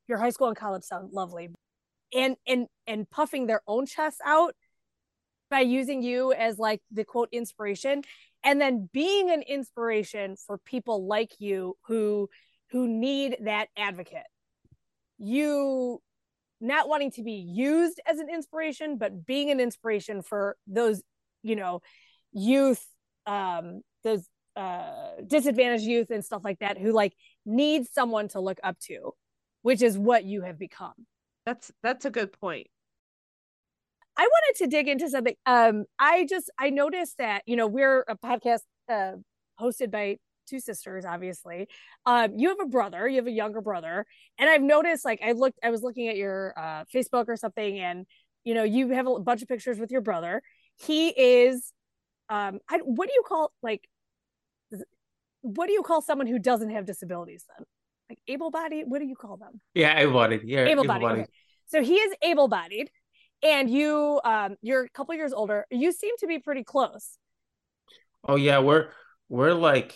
your 0.08 0.18
high 0.18 0.30
school 0.30 0.48
and 0.48 0.56
college 0.56 0.82
sound 0.84 1.12
lovely. 1.12 1.48
And 2.12 2.36
and 2.46 2.66
and 2.86 3.08
puffing 3.10 3.46
their 3.46 3.62
own 3.66 3.86
chests 3.86 4.20
out 4.24 4.54
by 5.50 5.60
using 5.60 6.02
you 6.02 6.32
as 6.32 6.58
like 6.58 6.80
the 6.90 7.04
quote 7.04 7.28
inspiration 7.32 8.02
and 8.44 8.60
then 8.60 8.88
being 8.92 9.30
an 9.30 9.42
inspiration 9.42 10.36
for 10.36 10.58
people 10.58 11.06
like 11.06 11.32
you 11.38 11.76
who 11.86 12.28
who 12.70 12.88
need 12.88 13.36
that 13.42 13.68
advocate. 13.76 14.26
You 15.18 16.02
not 16.64 16.88
wanting 16.88 17.10
to 17.10 17.22
be 17.22 17.32
used 17.32 18.00
as 18.06 18.18
an 18.18 18.28
inspiration 18.28 18.96
but 18.98 19.26
being 19.26 19.50
an 19.50 19.60
inspiration 19.60 20.22
for 20.22 20.56
those 20.66 21.02
you 21.42 21.56
know 21.56 21.80
youth 22.32 22.84
um 23.26 23.82
those 24.02 24.26
uh 24.56 25.10
disadvantaged 25.26 25.84
youth 25.84 26.10
and 26.10 26.24
stuff 26.24 26.42
like 26.44 26.58
that 26.60 26.78
who 26.78 26.92
like 26.92 27.12
need 27.44 27.86
someone 27.86 28.28
to 28.28 28.40
look 28.40 28.58
up 28.62 28.78
to 28.78 29.12
which 29.62 29.82
is 29.82 29.98
what 29.98 30.24
you 30.24 30.42
have 30.42 30.58
become 30.58 30.94
that's 31.44 31.70
that's 31.82 32.04
a 32.04 32.10
good 32.10 32.32
point 32.40 32.66
I 34.16 34.22
wanted 34.22 34.58
to 34.62 34.66
dig 34.68 34.86
into 34.86 35.08
something. 35.08 35.34
Um, 35.44 35.86
I 35.98 36.24
just 36.30 36.50
I 36.56 36.70
noticed 36.70 37.18
that 37.18 37.42
you 37.46 37.56
know 37.56 37.66
we're 37.66 38.04
a 38.06 38.16
podcast 38.16 38.60
uh, 38.88 39.14
hosted 39.60 39.90
by 39.90 40.18
two 40.46 40.60
sisters, 40.60 41.04
obviously. 41.04 41.68
Um, 42.06 42.32
you 42.36 42.48
have 42.50 42.60
a 42.60 42.66
brother, 42.66 43.08
you 43.08 43.16
have 43.16 43.26
a 43.26 43.32
younger 43.32 43.60
brother, 43.60 44.06
and 44.38 44.48
I've 44.48 44.62
noticed 44.62 45.04
like 45.04 45.20
I 45.24 45.32
looked, 45.32 45.58
I 45.62 45.70
was 45.70 45.82
looking 45.82 46.08
at 46.08 46.16
your 46.16 46.54
uh, 46.56 46.84
Facebook 46.94 47.26
or 47.28 47.36
something, 47.36 47.78
and 47.78 48.06
you 48.44 48.54
know 48.54 48.64
you 48.64 48.90
have 48.90 49.06
a 49.06 49.18
bunch 49.20 49.42
of 49.42 49.48
pictures 49.48 49.78
with 49.78 49.90
your 49.90 50.00
brother. 50.00 50.42
He 50.84 51.08
is, 51.08 51.72
um, 52.28 52.58
I, 52.68 52.78
what 52.78 53.08
do 53.08 53.14
you 53.14 53.22
call 53.26 53.52
like, 53.62 53.88
what 55.42 55.66
do 55.66 55.72
you 55.72 55.82
call 55.82 56.02
someone 56.02 56.26
who 56.26 56.38
doesn't 56.38 56.70
have 56.70 56.86
disabilities 56.86 57.44
then? 57.56 57.66
Like 58.10 58.18
able-bodied? 58.28 58.84
What 58.86 59.00
do 59.00 59.06
you 59.06 59.16
call 59.16 59.36
them? 59.36 59.60
Yeah, 59.74 59.98
able-bodied. 59.98 60.42
Yeah, 60.44 60.64
able-bodied. 60.64 61.02
able-bodied. 61.02 61.22
Okay. 61.22 61.30
So 61.66 61.82
he 61.82 61.94
is 61.94 62.14
able-bodied 62.22 62.90
and 63.44 63.70
you 63.70 64.20
um 64.24 64.56
you're 64.62 64.84
a 64.84 64.88
couple 64.88 65.14
years 65.14 65.32
older 65.32 65.66
you 65.70 65.92
seem 65.92 66.16
to 66.18 66.26
be 66.26 66.38
pretty 66.38 66.64
close 66.64 67.18
oh 68.26 68.36
yeah 68.36 68.58
we're 68.58 68.88
we're 69.28 69.52
like 69.52 69.94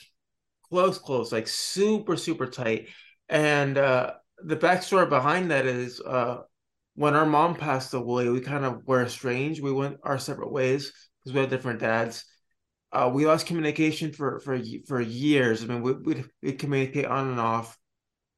close 0.71 0.99
close 0.99 1.33
like 1.33 1.49
super 1.49 2.17
super 2.17 2.47
tight. 2.47 2.89
And 3.29 3.79
uh 3.79 4.15
the 4.43 4.57
backstory 4.57 5.09
behind 5.09 5.51
that 5.51 5.67
is 5.67 6.01
uh 6.01 6.39
when 6.95 7.15
our 7.15 7.27
mom 7.27 7.55
passed 7.55 7.95
away 7.95 8.29
we 8.29 8.41
kind 8.41 8.65
of 8.65 8.87
were 8.87 9.03
estranged. 9.03 9.63
We 9.63 9.73
went 9.73 9.99
our 10.03 10.19
separate 10.19 10.53
ways 10.53 10.93
because 11.21 11.35
we 11.35 11.41
had 11.41 11.51
different 11.51 11.81
dads. 11.81 12.25
Uh 12.93 13.11
we 13.13 13.27
lost 13.27 13.47
communication 13.47 14.13
for 14.13 14.41
for 14.41 14.59
for 14.87 15.01
years. 15.01 15.63
I 15.63 15.67
mean 15.67 15.83
we 15.83 15.93
we 15.93 16.25
we 16.43 16.53
communicate 16.53 17.07
on 17.07 17.29
and 17.29 17.41
off. 17.41 17.79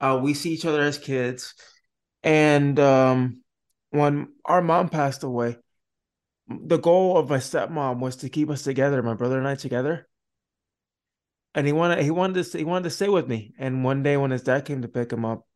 Uh 0.00 0.20
we 0.22 0.34
see 0.34 0.52
each 0.52 0.64
other 0.66 0.82
as 0.82 0.98
kids. 0.98 1.54
And 2.22 2.78
um 2.78 3.42
when 3.90 4.28
our 4.44 4.62
mom 4.62 4.88
passed 4.88 5.24
away, 5.24 5.56
the 6.48 6.78
goal 6.78 7.16
of 7.16 7.28
my 7.30 7.38
stepmom 7.38 8.00
was 8.00 8.16
to 8.16 8.28
keep 8.28 8.50
us 8.50 8.62
together, 8.62 9.02
my 9.02 9.14
brother 9.14 9.38
and 9.38 9.48
I 9.48 9.54
together. 9.54 10.08
And 11.54 11.66
he 11.66 11.72
wanted 11.72 12.02
he 12.02 12.10
wanted 12.10 12.44
to 12.44 12.58
he 12.58 12.64
wanted 12.64 12.84
to 12.84 12.90
stay 12.90 13.08
with 13.08 13.28
me. 13.28 13.54
And 13.58 13.84
one 13.84 14.02
day 14.02 14.16
when 14.16 14.30
his 14.30 14.42
dad 14.42 14.64
came 14.64 14.82
to 14.82 14.88
pick 14.88 15.12
him 15.12 15.24
up, 15.24 15.46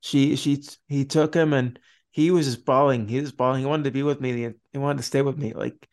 she 0.00 0.36
she 0.36 0.62
he 0.88 1.04
took 1.04 1.34
him 1.34 1.52
and 1.52 1.78
he 2.10 2.30
was 2.30 2.46
just 2.46 2.64
bawling. 2.64 3.08
He 3.08 3.20
was 3.20 3.32
bawling. 3.32 3.60
He 3.60 3.66
wanted 3.66 3.84
to 3.84 3.90
be 3.90 4.02
with 4.02 4.20
me. 4.20 4.52
He 4.72 4.78
wanted 4.78 4.98
to 4.98 5.04
stay 5.04 5.22
with 5.22 5.36
me. 5.38 5.52
Like, 5.52 5.88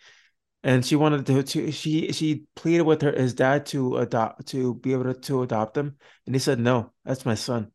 and 0.63 0.85
she 0.85 0.95
wanted 0.95 1.25
to, 1.25 1.43
to 1.43 1.71
she 1.71 2.11
she 2.11 2.45
pleaded 2.55 2.83
with 2.83 3.01
her 3.01 3.11
his 3.11 3.33
dad 3.33 3.65
to 3.67 3.97
adopt 3.97 4.47
to 4.47 4.75
be 4.75 4.93
able 4.93 5.05
to, 5.05 5.13
to 5.13 5.43
adopt 5.43 5.77
him. 5.77 5.97
And 6.25 6.35
he 6.35 6.39
said, 6.39 6.59
No, 6.59 6.93
that's 7.05 7.25
my 7.25 7.35
son. 7.35 7.71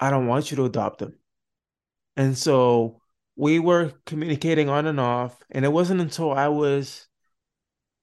I 0.00 0.10
don't 0.10 0.26
want 0.26 0.50
you 0.50 0.56
to 0.58 0.64
adopt 0.64 1.02
him. 1.02 1.18
And 2.16 2.36
so 2.36 3.00
we 3.36 3.58
were 3.58 3.92
communicating 4.06 4.68
on 4.68 4.86
and 4.86 4.98
off. 4.98 5.38
And 5.50 5.64
it 5.64 5.72
wasn't 5.72 6.00
until 6.00 6.32
I 6.32 6.48
was, 6.48 7.06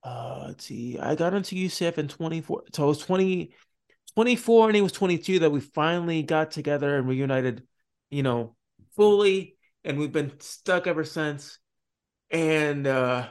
uh, 0.03 0.45
let's 0.47 0.65
see, 0.65 0.99
I 0.99 1.15
got 1.15 1.33
into 1.33 1.55
UCF 1.55 1.97
in 1.97 2.07
24. 2.07 2.63
So 2.73 2.83
I 2.83 2.87
was 2.87 2.99
20, 2.99 3.53
24 4.15 4.67
and 4.67 4.75
he 4.75 4.81
was 4.81 4.91
22 4.91 5.39
that 5.39 5.51
we 5.51 5.59
finally 5.59 6.23
got 6.23 6.51
together 6.51 6.97
and 6.97 7.07
reunited, 7.07 7.63
you 8.09 8.23
know, 8.23 8.55
fully. 8.95 9.55
And 9.83 9.97
we've 9.97 10.11
been 10.11 10.39
stuck 10.39 10.87
ever 10.87 11.03
since. 11.03 11.59
And 12.29 12.87
uh, 12.87 13.29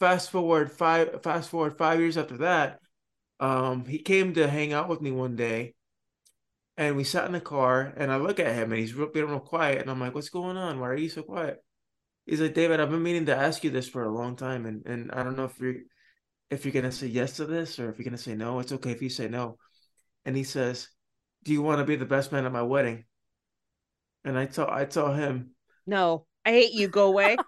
fast 0.00 0.30
forward 0.30 0.72
five, 0.72 1.22
fast 1.22 1.50
forward 1.50 1.76
five 1.78 2.00
years 2.00 2.16
after 2.16 2.38
that, 2.38 2.80
um, 3.40 3.84
he 3.84 3.98
came 3.98 4.34
to 4.34 4.48
hang 4.48 4.72
out 4.72 4.88
with 4.88 5.00
me 5.00 5.10
one 5.10 5.36
day 5.36 5.74
and 6.76 6.96
we 6.96 7.04
sat 7.04 7.26
in 7.26 7.32
the 7.32 7.40
car, 7.40 7.92
and 7.96 8.10
I 8.10 8.16
look 8.16 8.40
at 8.40 8.54
him, 8.54 8.72
and 8.72 8.80
he's 8.80 8.94
real, 8.94 9.08
being 9.08 9.26
real 9.26 9.40
quiet, 9.40 9.82
and 9.82 9.90
I'm 9.90 10.00
like, 10.00 10.14
"What's 10.14 10.30
going 10.30 10.56
on? 10.56 10.80
Why 10.80 10.88
are 10.88 10.96
you 10.96 11.08
so 11.08 11.22
quiet?" 11.22 11.62
He's 12.26 12.40
like, 12.40 12.54
"David, 12.54 12.80
I've 12.80 12.90
been 12.90 13.02
meaning 13.02 13.26
to 13.26 13.36
ask 13.36 13.62
you 13.64 13.70
this 13.70 13.88
for 13.88 14.02
a 14.04 14.10
long 14.10 14.36
time, 14.36 14.66
and 14.66 14.86
and 14.86 15.12
I 15.12 15.22
don't 15.22 15.36
know 15.36 15.44
if 15.44 15.58
you're 15.60 15.82
if 16.52 16.64
you're 16.64 16.72
gonna 16.72 16.92
say 16.92 17.06
yes 17.06 17.36
to 17.36 17.46
this 17.46 17.78
or 17.78 17.90
if 17.90 17.98
you're 17.98 18.04
gonna 18.04 18.18
say 18.18 18.34
no. 18.34 18.60
It's 18.60 18.72
okay 18.72 18.92
if 18.92 19.02
you 19.02 19.08
say 19.08 19.28
no." 19.28 19.58
And 20.24 20.36
he 20.36 20.44
says, 20.44 20.88
"Do 21.44 21.52
you 21.52 21.62
want 21.62 21.78
to 21.78 21.84
be 21.84 21.96
the 21.96 22.04
best 22.04 22.32
man 22.32 22.46
at 22.46 22.52
my 22.52 22.62
wedding?" 22.62 23.04
And 24.24 24.38
I 24.38 24.46
tell 24.46 24.70
I 24.70 24.84
tell 24.84 25.12
him, 25.12 25.50
"No, 25.86 26.26
I 26.44 26.50
hate 26.50 26.72
you. 26.72 26.88
Go 26.88 27.06
away." 27.06 27.36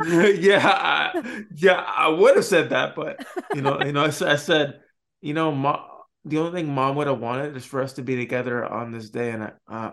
yeah, 0.06 0.66
I, 0.66 1.44
yeah, 1.54 1.74
I 1.74 2.08
would 2.08 2.36
have 2.36 2.44
said 2.44 2.70
that, 2.70 2.94
but 2.94 3.24
you 3.54 3.60
know, 3.60 3.82
you 3.82 3.92
know, 3.92 4.04
I, 4.04 4.06
I 4.06 4.36
said, 4.36 4.80
you 5.20 5.34
know, 5.34 5.52
Ma, 5.52 5.84
the 6.24 6.38
only 6.38 6.52
thing 6.52 6.72
mom 6.72 6.96
would 6.96 7.06
have 7.06 7.18
wanted 7.18 7.54
is 7.54 7.66
for 7.66 7.82
us 7.82 7.92
to 7.94 8.02
be 8.02 8.16
together 8.16 8.64
on 8.64 8.92
this 8.92 9.10
day, 9.10 9.30
and 9.30 9.52
uh, 9.68 9.92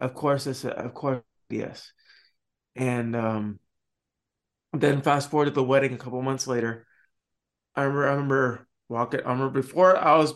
of 0.00 0.14
course, 0.14 0.48
I 0.48 0.52
said, 0.52 0.72
of 0.72 0.94
course, 0.94 1.22
yes. 1.48 1.92
And 2.74 3.14
um, 3.14 3.60
then 4.72 5.00
fast 5.02 5.30
forward 5.30 5.46
to 5.46 5.50
the 5.52 5.62
wedding 5.62 5.92
a 5.92 5.98
couple 5.98 6.20
months 6.22 6.48
later. 6.48 6.86
I 7.80 7.84
remember, 7.84 8.06
I 8.06 8.12
remember 8.12 8.68
walking. 8.88 9.20
I 9.20 9.32
remember 9.32 9.60
before 9.60 9.96
I 9.96 10.16
was, 10.16 10.34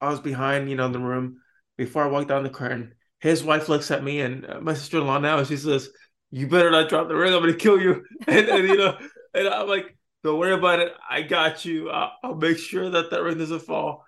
I 0.00 0.10
was 0.10 0.20
behind, 0.20 0.68
you 0.68 0.76
know, 0.76 0.86
in 0.86 0.92
the 0.92 0.98
room. 0.98 1.38
Before 1.76 2.02
I 2.02 2.08
walked 2.08 2.28
down 2.28 2.42
the 2.42 2.50
curtain, 2.50 2.94
his 3.20 3.42
wife 3.42 3.68
looks 3.68 3.90
at 3.90 4.04
me, 4.04 4.20
and 4.20 4.46
uh, 4.46 4.60
my 4.60 4.74
sister 4.74 4.98
in 4.98 5.06
law 5.06 5.18
now, 5.18 5.42
she 5.44 5.56
says, 5.56 5.90
"You 6.30 6.48
better 6.48 6.70
not 6.70 6.88
drop 6.88 7.08
the 7.08 7.16
ring. 7.16 7.34
I'm 7.34 7.40
gonna 7.40 7.54
kill 7.54 7.80
you." 7.80 8.04
And, 8.26 8.48
and 8.48 8.68
you 8.68 8.76
know, 8.76 8.98
and 9.34 9.48
I'm 9.48 9.68
like, 9.68 9.96
"Don't 10.22 10.38
worry 10.38 10.54
about 10.54 10.80
it. 10.80 10.92
I 11.08 11.22
got 11.22 11.64
you. 11.64 11.90
I'll, 11.90 12.12
I'll 12.22 12.34
make 12.34 12.58
sure 12.58 12.90
that 12.90 13.10
that 13.10 13.22
ring 13.22 13.38
doesn't 13.38 13.60
fall." 13.60 14.04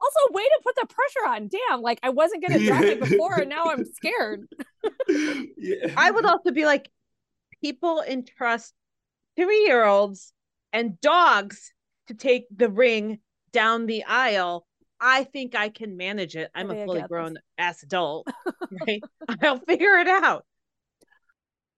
Also, 0.00 0.32
way 0.32 0.42
to 0.42 0.60
put 0.62 0.74
the 0.76 0.86
pressure 0.86 1.28
on. 1.28 1.48
Damn, 1.48 1.80
like 1.80 2.00
I 2.02 2.10
wasn't 2.10 2.46
gonna 2.46 2.64
drop 2.64 2.82
it 2.82 3.00
before, 3.08 3.40
and 3.40 3.48
now 3.48 3.64
I'm 3.66 3.84
scared. 3.84 4.46
yeah. 5.56 5.94
I 5.96 6.10
would 6.10 6.24
also 6.24 6.50
be 6.50 6.66
like, 6.66 6.90
people 7.62 8.02
entrust 8.06 8.74
three 9.36 9.64
year 9.64 9.84
olds 9.84 10.32
and 10.72 11.00
dogs 11.00 11.72
to 12.08 12.14
take 12.14 12.46
the 12.54 12.68
ring 12.68 13.18
down 13.52 13.86
the 13.86 14.04
aisle. 14.04 14.66
I 15.00 15.24
think 15.24 15.54
I 15.54 15.68
can 15.68 15.96
manage 15.96 16.36
it. 16.36 16.50
I'm 16.54 16.68
Maybe 16.68 16.80
I 16.80 16.82
a 16.82 16.86
fully 16.86 17.00
got 17.00 17.08
grown 17.10 17.38
ass 17.58 17.82
adult, 17.82 18.26
right? 18.86 19.02
I'll 19.42 19.58
figure 19.58 19.96
it 19.98 20.08
out. 20.08 20.44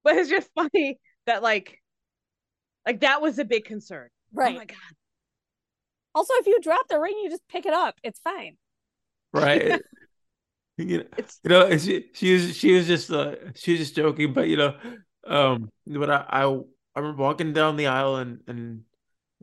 But 0.04 0.16
it's 0.16 0.30
just 0.30 0.48
funny 0.54 0.98
that 1.26 1.42
like 1.42 1.82
like 2.86 3.00
that 3.00 3.20
was 3.20 3.38
a 3.38 3.44
big 3.44 3.64
concern. 3.64 4.08
Right. 4.32 4.54
Oh 4.54 4.58
my 4.58 4.64
god. 4.64 4.76
Also, 6.14 6.32
if 6.38 6.46
you 6.46 6.60
drop 6.62 6.88
the 6.88 6.98
ring, 6.98 7.14
you 7.22 7.28
just 7.30 7.46
pick 7.48 7.66
it 7.66 7.74
up. 7.74 7.96
It's 8.02 8.20
fine. 8.20 8.56
right. 9.32 9.80
you 10.78 10.98
know, 10.98 11.04
It's 11.16 11.40
you 11.44 11.50
know, 11.50 11.76
she 11.78 12.06
she 12.14 12.32
was 12.34 12.56
she 12.56 12.72
was 12.72 12.86
just 12.86 13.10
uh, 13.10 13.36
she 13.54 13.72
was 13.72 13.80
just 13.80 13.96
joking, 13.96 14.32
but 14.32 14.48
you 14.48 14.56
know, 14.56 14.76
um, 15.26 15.70
but 15.86 16.10
I 16.10 16.24
I, 16.28 16.44
I 16.94 17.00
remember 17.00 17.22
walking 17.22 17.52
down 17.52 17.76
the 17.76 17.86
aisle 17.88 18.16
and 18.16 18.40
and 18.46 18.82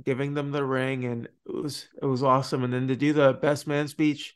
giving 0.02 0.34
them 0.34 0.52
the 0.52 0.64
ring, 0.66 1.06
and 1.06 1.26
it 1.26 1.54
was 1.54 1.88
it 2.02 2.06
was 2.06 2.24
awesome. 2.24 2.64
And 2.64 2.74
then 2.74 2.88
to 2.88 2.96
do 2.96 3.14
the 3.14 3.34
best 3.34 3.68
man 3.68 3.88
speech, 3.88 4.36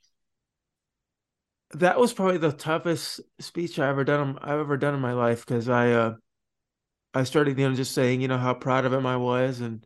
that 1.71 1.99
was 1.99 2.13
probably 2.13 2.37
the 2.37 2.51
toughest 2.51 3.21
speech 3.39 3.79
I 3.79 3.89
ever 3.89 4.03
done 4.03 4.37
I've 4.41 4.59
ever 4.59 4.77
done 4.77 4.93
in 4.93 5.01
my 5.01 5.13
life 5.13 5.45
because 5.45 5.69
I 5.69 5.91
uh 5.91 6.13
I 7.13 7.23
started 7.23 7.57
you 7.57 7.69
know 7.69 7.75
just 7.75 7.93
saying 7.93 8.21
you 8.21 8.27
know 8.27 8.37
how 8.37 8.53
proud 8.53 8.85
of 8.85 8.93
him 8.93 9.05
I 9.05 9.17
was 9.17 9.59
and 9.61 9.85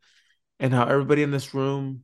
and 0.60 0.74
how 0.74 0.86
everybody 0.86 1.24
in 1.24 1.32
this 1.32 1.54
room 1.54 2.04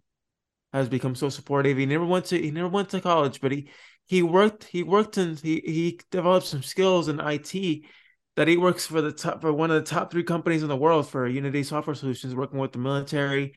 has 0.74 0.90
become 0.90 1.16
so 1.16 1.30
supportive. 1.30 1.78
He 1.78 1.86
never 1.86 2.06
went 2.06 2.26
to 2.26 2.42
he 2.42 2.52
never 2.52 2.68
went 2.70 2.90
to 2.90 3.02
college, 3.02 3.42
but 3.42 3.52
he 3.52 3.70
he 4.06 4.24
worked 4.24 4.64
he 4.66 4.84
worked 4.84 5.18
and 5.18 5.40
he 5.40 5.62
he 5.66 6.00
developed 6.12 6.48
some 6.48 6.64
skills 6.64 7.08
in 7.08 7.20
IT 7.20 7.84
that 8.38 8.48
he 8.48 8.56
works 8.56 8.86
for 8.86 9.02
the 9.02 9.12
top 9.12 9.42
for 9.42 9.52
one 9.52 9.72
of 9.72 9.84
the 9.84 9.90
top 9.90 10.12
three 10.12 10.24
companies 10.24 10.62
in 10.62 10.70
the 10.70 10.78
world 10.78 11.10
for 11.10 11.28
Unity 11.28 11.64
Software 11.64 11.96
Solutions, 11.96 12.36
working 12.36 12.60
with 12.60 12.72
the 12.72 12.78
military. 12.78 13.56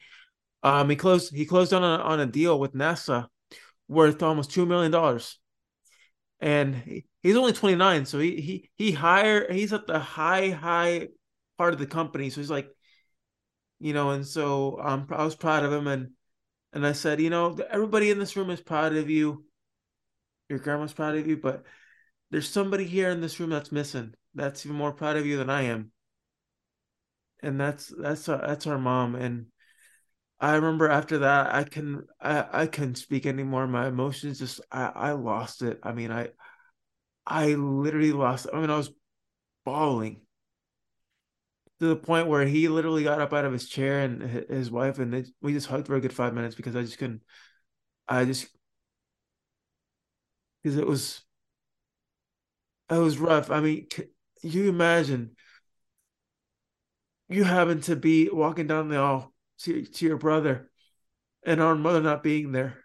Um, 0.62 0.88
he 0.88 0.96
closed 0.96 1.34
he 1.34 1.44
closed 1.44 1.74
on 1.74 1.84
a, 1.84 2.02
on 2.02 2.18
a 2.18 2.26
deal 2.26 2.58
with 2.58 2.72
NASA 2.72 3.28
worth 3.88 4.22
almost 4.22 4.50
two 4.50 4.64
million 4.64 4.90
dollars, 4.90 5.38
and 6.40 6.74
he, 6.74 7.04
he's 7.22 7.36
only 7.36 7.52
twenty 7.52 7.76
nine. 7.76 8.06
So 8.06 8.18
he 8.18 8.40
he 8.40 8.70
he 8.76 8.92
hire 8.92 9.52
he's 9.52 9.74
at 9.74 9.86
the 9.86 9.98
high 9.98 10.48
high 10.48 11.08
part 11.58 11.74
of 11.74 11.78
the 11.78 11.86
company. 11.86 12.30
So 12.30 12.40
he's 12.40 12.50
like, 12.50 12.68
you 13.80 13.92
know, 13.92 14.10
and 14.10 14.26
so 14.26 14.80
um, 14.82 15.06
I 15.10 15.24
was 15.24 15.36
proud 15.36 15.62
of 15.62 15.72
him, 15.74 15.88
and 15.88 16.08
and 16.72 16.86
I 16.86 16.92
said, 16.92 17.20
you 17.20 17.28
know, 17.28 17.54
everybody 17.70 18.10
in 18.10 18.18
this 18.18 18.34
room 18.34 18.48
is 18.48 18.62
proud 18.62 18.96
of 18.96 19.10
you. 19.10 19.44
Your 20.48 20.58
grandma's 20.58 20.94
proud 20.94 21.16
of 21.16 21.26
you, 21.26 21.36
but 21.36 21.64
there's 22.30 22.48
somebody 22.48 22.86
here 22.86 23.10
in 23.10 23.20
this 23.20 23.38
room 23.38 23.50
that's 23.50 23.70
missing. 23.70 24.14
That's 24.34 24.66
even 24.66 24.76
more 24.76 24.92
proud 24.92 25.16
of 25.16 25.24
you 25.24 25.36
than 25.36 25.48
I 25.50 25.62
am. 25.62 25.92
And 27.42 27.60
that's 27.60 27.88
that's 27.88 28.28
our, 28.28 28.38
that's 28.38 28.66
our 28.66 28.78
mom. 28.78 29.14
And 29.14 29.46
I 30.40 30.56
remember 30.56 30.88
after 30.88 31.18
that, 31.18 31.54
I 31.54 31.64
can 31.64 32.06
I 32.20 32.62
I 32.64 32.66
couldn't 32.68 32.96
speak 32.96 33.26
anymore. 33.26 33.66
My 33.68 33.88
emotions 33.88 34.40
just 34.40 34.60
I 34.72 34.86
I 34.86 35.12
lost 35.12 35.62
it. 35.62 35.80
I 35.82 35.92
mean, 35.92 36.12
I 36.12 36.30
I 37.26 37.54
literally 37.54 38.12
lost. 38.12 38.48
I 38.52 38.60
mean, 38.60 38.70
I 38.70 38.78
was 38.78 38.92
bawling 39.64 40.22
to 41.78 41.86
the 41.86 41.96
point 41.96 42.28
where 42.28 42.46
he 42.46 42.68
literally 42.68 43.02
got 43.04 43.20
up 43.20 43.32
out 43.32 43.44
of 43.44 43.52
his 43.52 43.68
chair 43.68 44.00
and 44.00 44.22
his 44.50 44.70
wife 44.70 44.98
and 44.98 45.12
they, 45.12 45.24
we 45.40 45.52
just 45.52 45.66
hugged 45.66 45.86
for 45.86 45.96
a 45.96 46.00
good 46.00 46.12
five 46.12 46.34
minutes 46.34 46.54
because 46.54 46.76
I 46.76 46.82
just 46.82 46.98
couldn't. 46.98 47.22
I 48.08 48.24
just 48.26 48.48
because 50.62 50.76
it 50.78 50.86
was 50.86 51.22
it 52.90 52.94
was 52.98 53.18
rough. 53.18 53.50
I 53.50 53.60
mean, 53.60 53.86
you 54.42 54.68
imagine 54.68 55.36
you 57.28 57.44
having 57.44 57.80
to 57.82 57.96
be 57.96 58.28
walking 58.30 58.66
down 58.66 58.88
the 58.88 58.96
aisle 58.96 59.32
to, 59.60 59.84
to 59.84 60.06
your 60.06 60.16
brother 60.16 60.70
and 61.44 61.60
our 61.60 61.74
mother 61.74 62.00
not 62.00 62.22
being 62.22 62.52
there. 62.52 62.84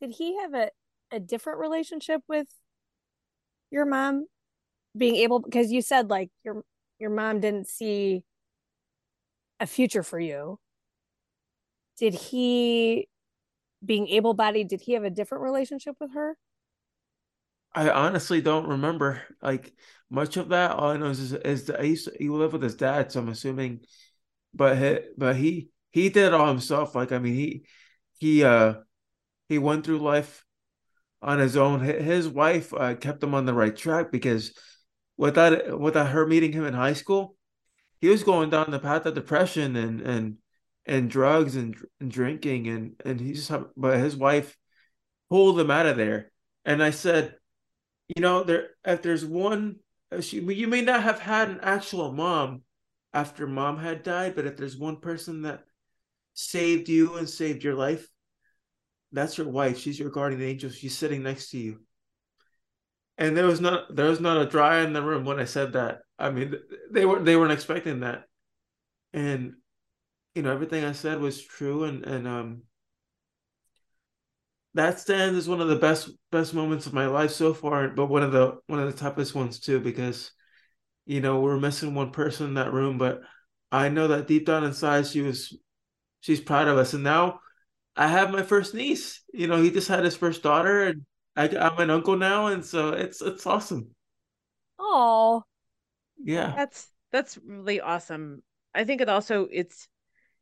Did 0.00 0.10
he 0.10 0.38
have 0.38 0.54
a, 0.54 0.70
a 1.10 1.18
different 1.18 1.58
relationship 1.58 2.22
with 2.28 2.48
your 3.70 3.84
mom 3.84 4.26
being 4.96 5.16
able 5.16 5.40
because 5.40 5.70
you 5.70 5.82
said 5.82 6.10
like 6.10 6.30
your 6.44 6.64
your 6.98 7.10
mom 7.10 7.40
didn't 7.40 7.68
see 7.68 8.24
a 9.60 9.66
future 9.66 10.02
for 10.02 10.18
you. 10.18 10.58
Did 11.98 12.14
he 12.14 13.08
being 13.84 14.08
able 14.08 14.34
bodied, 14.34 14.68
did 14.68 14.80
he 14.82 14.92
have 14.92 15.04
a 15.04 15.10
different 15.10 15.42
relationship 15.44 15.96
with 16.00 16.14
her? 16.14 16.36
I 17.74 17.90
honestly 17.90 18.40
don't 18.40 18.68
remember 18.68 19.22
like 19.42 19.72
much 20.10 20.36
of 20.36 20.48
that. 20.50 20.72
All 20.72 20.90
I 20.90 20.96
know 20.96 21.06
is, 21.06 21.32
is 21.32 21.66
that 21.66 21.80
I 21.80 21.84
used 21.84 22.06
to, 22.06 22.16
he 22.18 22.28
lived 22.28 22.54
with 22.54 22.62
his 22.62 22.74
dad, 22.74 23.12
so 23.12 23.20
I'm 23.20 23.28
assuming, 23.28 23.80
but 24.54 24.78
he, 24.78 24.98
but 25.16 25.36
he 25.36 25.68
he 25.92 26.08
did 26.08 26.28
it 26.28 26.34
all 26.34 26.48
himself. 26.48 26.94
Like 26.94 27.12
I 27.12 27.18
mean, 27.18 27.34
he 27.34 27.64
he 28.18 28.44
uh 28.44 28.74
he 29.48 29.58
went 29.58 29.84
through 29.84 29.98
life 29.98 30.44
on 31.22 31.38
his 31.38 31.56
own. 31.56 31.80
His 31.80 32.28
wife 32.28 32.72
uh, 32.74 32.94
kept 32.94 33.22
him 33.22 33.34
on 33.34 33.44
the 33.46 33.54
right 33.54 33.76
track 33.76 34.10
because 34.12 34.52
without 35.16 35.78
without 35.78 36.10
her 36.10 36.26
meeting 36.26 36.52
him 36.52 36.64
in 36.64 36.74
high 36.74 36.92
school, 36.94 37.36
he 38.00 38.08
was 38.08 38.22
going 38.22 38.50
down 38.50 38.70
the 38.70 38.78
path 38.78 39.06
of 39.06 39.14
depression 39.14 39.76
and 39.76 40.00
and 40.00 40.36
and 40.86 41.10
drugs 41.10 41.56
and, 41.56 41.76
and 42.00 42.10
drinking 42.10 42.66
and 42.68 43.00
and 43.04 43.20
he 43.20 43.32
just 43.34 43.52
but 43.76 43.98
his 43.98 44.16
wife 44.16 44.56
pulled 45.28 45.60
him 45.60 45.70
out 45.70 45.86
of 45.86 45.96
there. 45.96 46.30
And 46.64 46.82
I 46.82 46.90
said, 46.90 47.34
you 48.14 48.22
know, 48.22 48.42
there 48.42 48.70
if 48.84 49.02
there's 49.02 49.24
one, 49.24 49.76
she, 50.20 50.40
you 50.40 50.66
may 50.66 50.80
not 50.80 51.02
have 51.02 51.20
had 51.20 51.50
an 51.50 51.60
actual 51.62 52.12
mom 52.12 52.62
after 53.12 53.46
mom 53.46 53.78
had 53.78 54.02
died, 54.02 54.34
but 54.34 54.46
if 54.46 54.56
there's 54.56 54.76
one 54.76 54.96
person 54.96 55.42
that 55.42 55.64
saved 56.34 56.88
you 56.88 57.16
and 57.16 57.28
saved 57.28 57.64
your 57.64 57.74
life, 57.74 58.08
that's 59.12 59.38
your 59.38 59.48
wife. 59.48 59.78
She's 59.78 59.98
your 59.98 60.10
guardian 60.10 60.42
angel. 60.42 60.70
She's 60.70 60.96
sitting 60.96 61.22
next 61.22 61.50
to 61.50 61.58
you. 61.58 61.80
And 63.16 63.36
there 63.36 63.46
was 63.46 63.60
not 63.60 63.94
there 63.94 64.08
was 64.08 64.20
not 64.20 64.40
a 64.40 64.46
dry 64.46 64.80
in 64.80 64.92
the 64.92 65.02
room 65.02 65.24
when 65.24 65.40
I 65.40 65.44
said 65.44 65.72
that. 65.72 66.00
I 66.18 66.30
mean, 66.30 66.54
they 66.90 67.04
were 67.04 67.20
they 67.20 67.36
weren't 67.36 67.52
expecting 67.52 68.00
that, 68.00 68.24
and 69.12 69.54
you 70.34 70.42
know 70.42 70.52
everything 70.52 70.84
I 70.84 70.92
said 70.92 71.20
was 71.20 71.42
true, 71.42 71.84
and 71.84 72.04
and 72.04 72.28
um 72.28 72.62
that 74.78 75.00
stand 75.00 75.36
is 75.36 75.48
one 75.48 75.60
of 75.60 75.68
the 75.68 75.76
best 75.76 76.10
best 76.32 76.54
moments 76.54 76.86
of 76.86 76.94
my 76.94 77.06
life 77.06 77.32
so 77.32 77.54
far, 77.54 77.88
but 77.90 78.06
one 78.06 78.22
of 78.24 78.32
the 78.32 78.58
one 78.68 78.80
of 78.80 78.92
the 78.92 78.98
toughest 78.98 79.34
ones 79.34 79.60
too 79.60 79.80
because 79.80 80.32
you 81.06 81.20
know 81.20 81.40
we're 81.40 81.58
missing 81.58 81.94
one 81.94 82.12
person 82.12 82.48
in 82.48 82.54
that 82.54 82.72
room, 82.72 82.98
but 82.98 83.22
I 83.72 83.88
know 83.90 84.08
that 84.08 84.28
deep 84.28 84.46
down 84.46 84.64
inside 84.64 85.06
she 85.06 85.22
was 85.22 85.56
she's 86.20 86.40
proud 86.40 86.68
of 86.68 86.78
us, 86.78 86.94
and 86.94 87.04
now 87.04 87.40
I 87.96 88.08
have 88.08 88.30
my 88.32 88.42
first 88.44 88.74
niece. 88.74 89.22
You 89.34 89.48
know, 89.48 89.62
he 89.62 89.70
just 89.70 89.88
had 89.88 90.04
his 90.04 90.16
first 90.16 90.42
daughter, 90.42 90.84
and 90.84 91.06
I, 91.36 91.48
I'm 91.48 91.78
an 91.80 91.90
uncle 91.90 92.16
now, 92.16 92.48
and 92.48 92.64
so 92.64 92.90
it's 92.90 93.22
it's 93.22 93.46
awesome. 93.46 93.94
Oh, 94.78 95.44
yeah, 96.24 96.56
that's 96.56 96.88
that's 97.12 97.38
really 97.44 97.80
awesome. 97.80 98.42
I 98.74 98.84
think 98.84 99.00
it 99.00 99.08
also 99.08 99.48
it's 99.50 99.88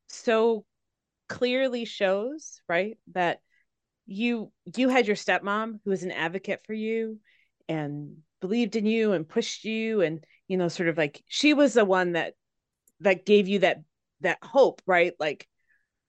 so 0.08 0.64
clearly 1.28 1.84
shows 1.84 2.60
right 2.68 2.98
that 3.14 3.40
you 4.06 4.52
you 4.76 4.88
had 4.88 5.06
your 5.06 5.16
stepmom 5.16 5.80
who 5.84 5.90
was 5.90 6.02
an 6.02 6.12
advocate 6.12 6.60
for 6.64 6.72
you 6.72 7.18
and 7.68 8.16
believed 8.40 8.76
in 8.76 8.86
you 8.86 9.12
and 9.12 9.28
pushed 9.28 9.64
you 9.64 10.00
and 10.00 10.24
you 10.48 10.56
know 10.56 10.68
sort 10.68 10.88
of 10.88 10.96
like 10.96 11.22
she 11.26 11.54
was 11.54 11.74
the 11.74 11.84
one 11.84 12.12
that 12.12 12.34
that 13.00 13.26
gave 13.26 13.48
you 13.48 13.60
that 13.60 13.78
that 14.20 14.38
hope 14.42 14.80
right? 14.86 15.12
Like 15.18 15.46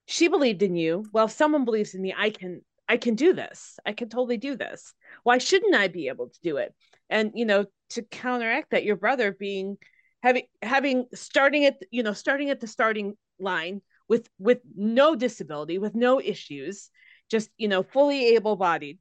she 0.05 0.29
believed 0.29 0.63
in 0.63 0.75
you. 0.75 1.05
Well 1.11 1.25
if 1.25 1.31
someone 1.31 1.65
believes 1.65 1.93
in 1.93 2.01
me 2.01 2.13
i 2.15 2.29
can 2.29 2.61
i 2.87 2.97
can 2.97 3.15
do 3.15 3.33
this. 3.33 3.79
I 3.85 3.93
can 3.93 4.09
totally 4.09 4.37
do 4.37 4.55
this. 4.55 4.93
Why 5.23 5.39
shouldn't 5.39 5.75
i 5.75 5.87
be 5.87 6.07
able 6.07 6.29
to 6.29 6.39
do 6.43 6.57
it? 6.57 6.73
And 7.09 7.31
you 7.35 7.45
know 7.45 7.65
to 7.89 8.03
counteract 8.03 8.71
that 8.71 8.83
your 8.83 8.95
brother 8.95 9.31
being 9.31 9.77
having 10.21 10.43
having 10.61 11.05
starting 11.13 11.65
at 11.65 11.77
you 11.89 12.03
know 12.03 12.13
starting 12.13 12.49
at 12.49 12.59
the 12.59 12.67
starting 12.67 13.15
line 13.39 13.81
with 14.07 14.29
with 14.39 14.59
no 14.75 15.15
disability 15.15 15.77
with 15.77 15.95
no 15.95 16.19
issues 16.21 16.89
just 17.29 17.49
you 17.57 17.67
know 17.67 17.83
fully 17.83 18.35
able-bodied 18.35 18.99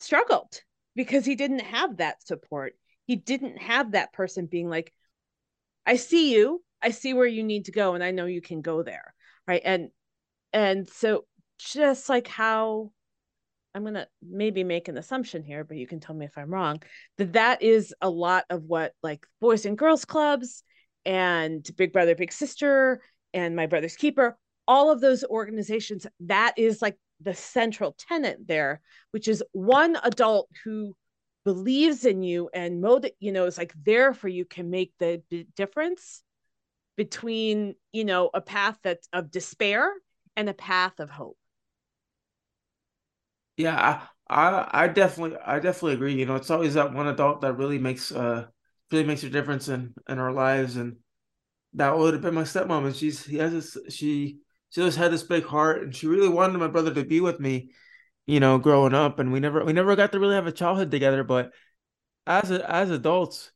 struggled 0.00 0.60
because 0.94 1.24
he 1.24 1.34
didn't 1.34 1.60
have 1.60 1.98
that 1.98 2.26
support. 2.26 2.74
He 3.06 3.16
didn't 3.16 3.58
have 3.58 3.92
that 3.92 4.12
person 4.12 4.46
being 4.46 4.68
like 4.68 4.92
i 5.86 5.96
see 5.96 6.34
you. 6.34 6.62
I 6.82 6.90
see 6.90 7.14
where 7.14 7.26
you 7.26 7.42
need 7.42 7.66
to 7.66 7.72
go 7.72 7.94
and 7.94 8.04
i 8.04 8.10
know 8.10 8.26
you 8.26 8.42
can 8.42 8.62
go 8.62 8.82
there. 8.82 9.14
Right? 9.46 9.62
And 9.64 9.90
and 10.52 10.88
so 10.88 11.24
just 11.58 12.08
like 12.08 12.26
how 12.28 12.90
i'm 13.74 13.82
going 13.82 13.94
to 13.94 14.06
maybe 14.22 14.64
make 14.64 14.88
an 14.88 14.96
assumption 14.96 15.42
here 15.42 15.64
but 15.64 15.76
you 15.76 15.86
can 15.86 16.00
tell 16.00 16.14
me 16.14 16.24
if 16.24 16.38
i'm 16.38 16.52
wrong 16.52 16.80
that 17.18 17.32
that 17.34 17.62
is 17.62 17.94
a 18.00 18.08
lot 18.08 18.44
of 18.48 18.62
what 18.64 18.92
like 19.02 19.26
boys 19.40 19.66
and 19.66 19.76
girls 19.76 20.04
clubs 20.04 20.62
and 21.04 21.68
big 21.76 21.92
brother 21.92 22.14
big 22.14 22.32
sister 22.32 23.02
and 23.34 23.56
my 23.56 23.66
brother's 23.66 23.96
keeper 23.96 24.38
all 24.68 24.92
of 24.92 25.02
those 25.02 25.24
organizations 25.24 26.06
that 26.20 26.54
is 26.58 26.82
like 26.82 26.98
the 27.22 27.34
central 27.34 27.96
tenant 27.98 28.48
there 28.48 28.82
which 29.12 29.28
is 29.28 29.44
one 29.52 29.98
adult 30.04 30.48
who 30.64 30.96
believes 31.44 32.06
in 32.06 32.22
you 32.22 32.50
and 32.54 32.80
mode 32.82 33.10
you 33.20 33.32
know 33.32 33.46
is 33.46 33.58
like 33.58 33.74
there 33.84 34.14
for 34.14 34.28
you 34.28 34.46
can 34.46 34.70
make 34.70 34.92
the 35.00 35.22
difference 35.56 36.22
between 36.96 37.74
you 37.92 38.04
know 38.04 38.30
a 38.34 38.40
path 38.40 38.78
that's 38.82 39.08
of 39.12 39.30
despair 39.30 39.92
and 40.36 40.48
a 40.48 40.54
path 40.54 41.00
of 41.00 41.10
hope 41.10 41.38
Yeah, 43.56 44.08
I, 44.28 44.34
I 44.72 44.84
I 44.84 44.88
definitely 44.88 45.36
I 45.44 45.58
definitely 45.58 45.94
agree. 45.94 46.14
You 46.14 46.26
know, 46.26 46.36
it's 46.36 46.50
always 46.50 46.74
that 46.74 46.92
one 46.94 47.06
adult 47.08 47.40
that 47.40 47.54
really 47.54 47.78
makes 47.78 48.12
uh 48.12 48.46
really 48.92 49.04
makes 49.06 49.24
a 49.24 49.30
difference 49.30 49.68
in 49.68 49.94
in 50.08 50.18
our 50.18 50.32
lives, 50.32 50.76
and 50.76 50.96
that 51.74 51.96
would 51.98 52.14
have 52.14 52.22
been 52.22 52.34
my 52.34 52.44
stepmom. 52.44 52.86
And 52.86 52.96
she's 52.96 53.24
he 53.26 53.38
has 53.38 53.52
this 53.52 53.78
she 53.94 54.40
she 54.70 54.80
always 54.80 54.96
had 54.96 55.12
this 55.12 55.22
big 55.22 55.44
heart, 55.44 55.82
and 55.82 55.94
she 55.94 56.06
really 56.06 56.28
wanted 56.28 56.58
my 56.58 56.68
brother 56.68 56.92
to 56.94 57.04
be 57.04 57.20
with 57.20 57.40
me. 57.40 57.70
You 58.26 58.40
know, 58.40 58.58
growing 58.58 58.94
up, 58.94 59.18
and 59.18 59.32
we 59.32 59.40
never 59.40 59.64
we 59.64 59.72
never 59.72 59.96
got 59.96 60.12
to 60.12 60.20
really 60.20 60.34
have 60.34 60.46
a 60.46 60.52
childhood 60.52 60.90
together. 60.90 61.24
But 61.24 61.52
as 62.26 62.50
a, 62.50 62.70
as 62.70 62.90
adults, 62.90 63.52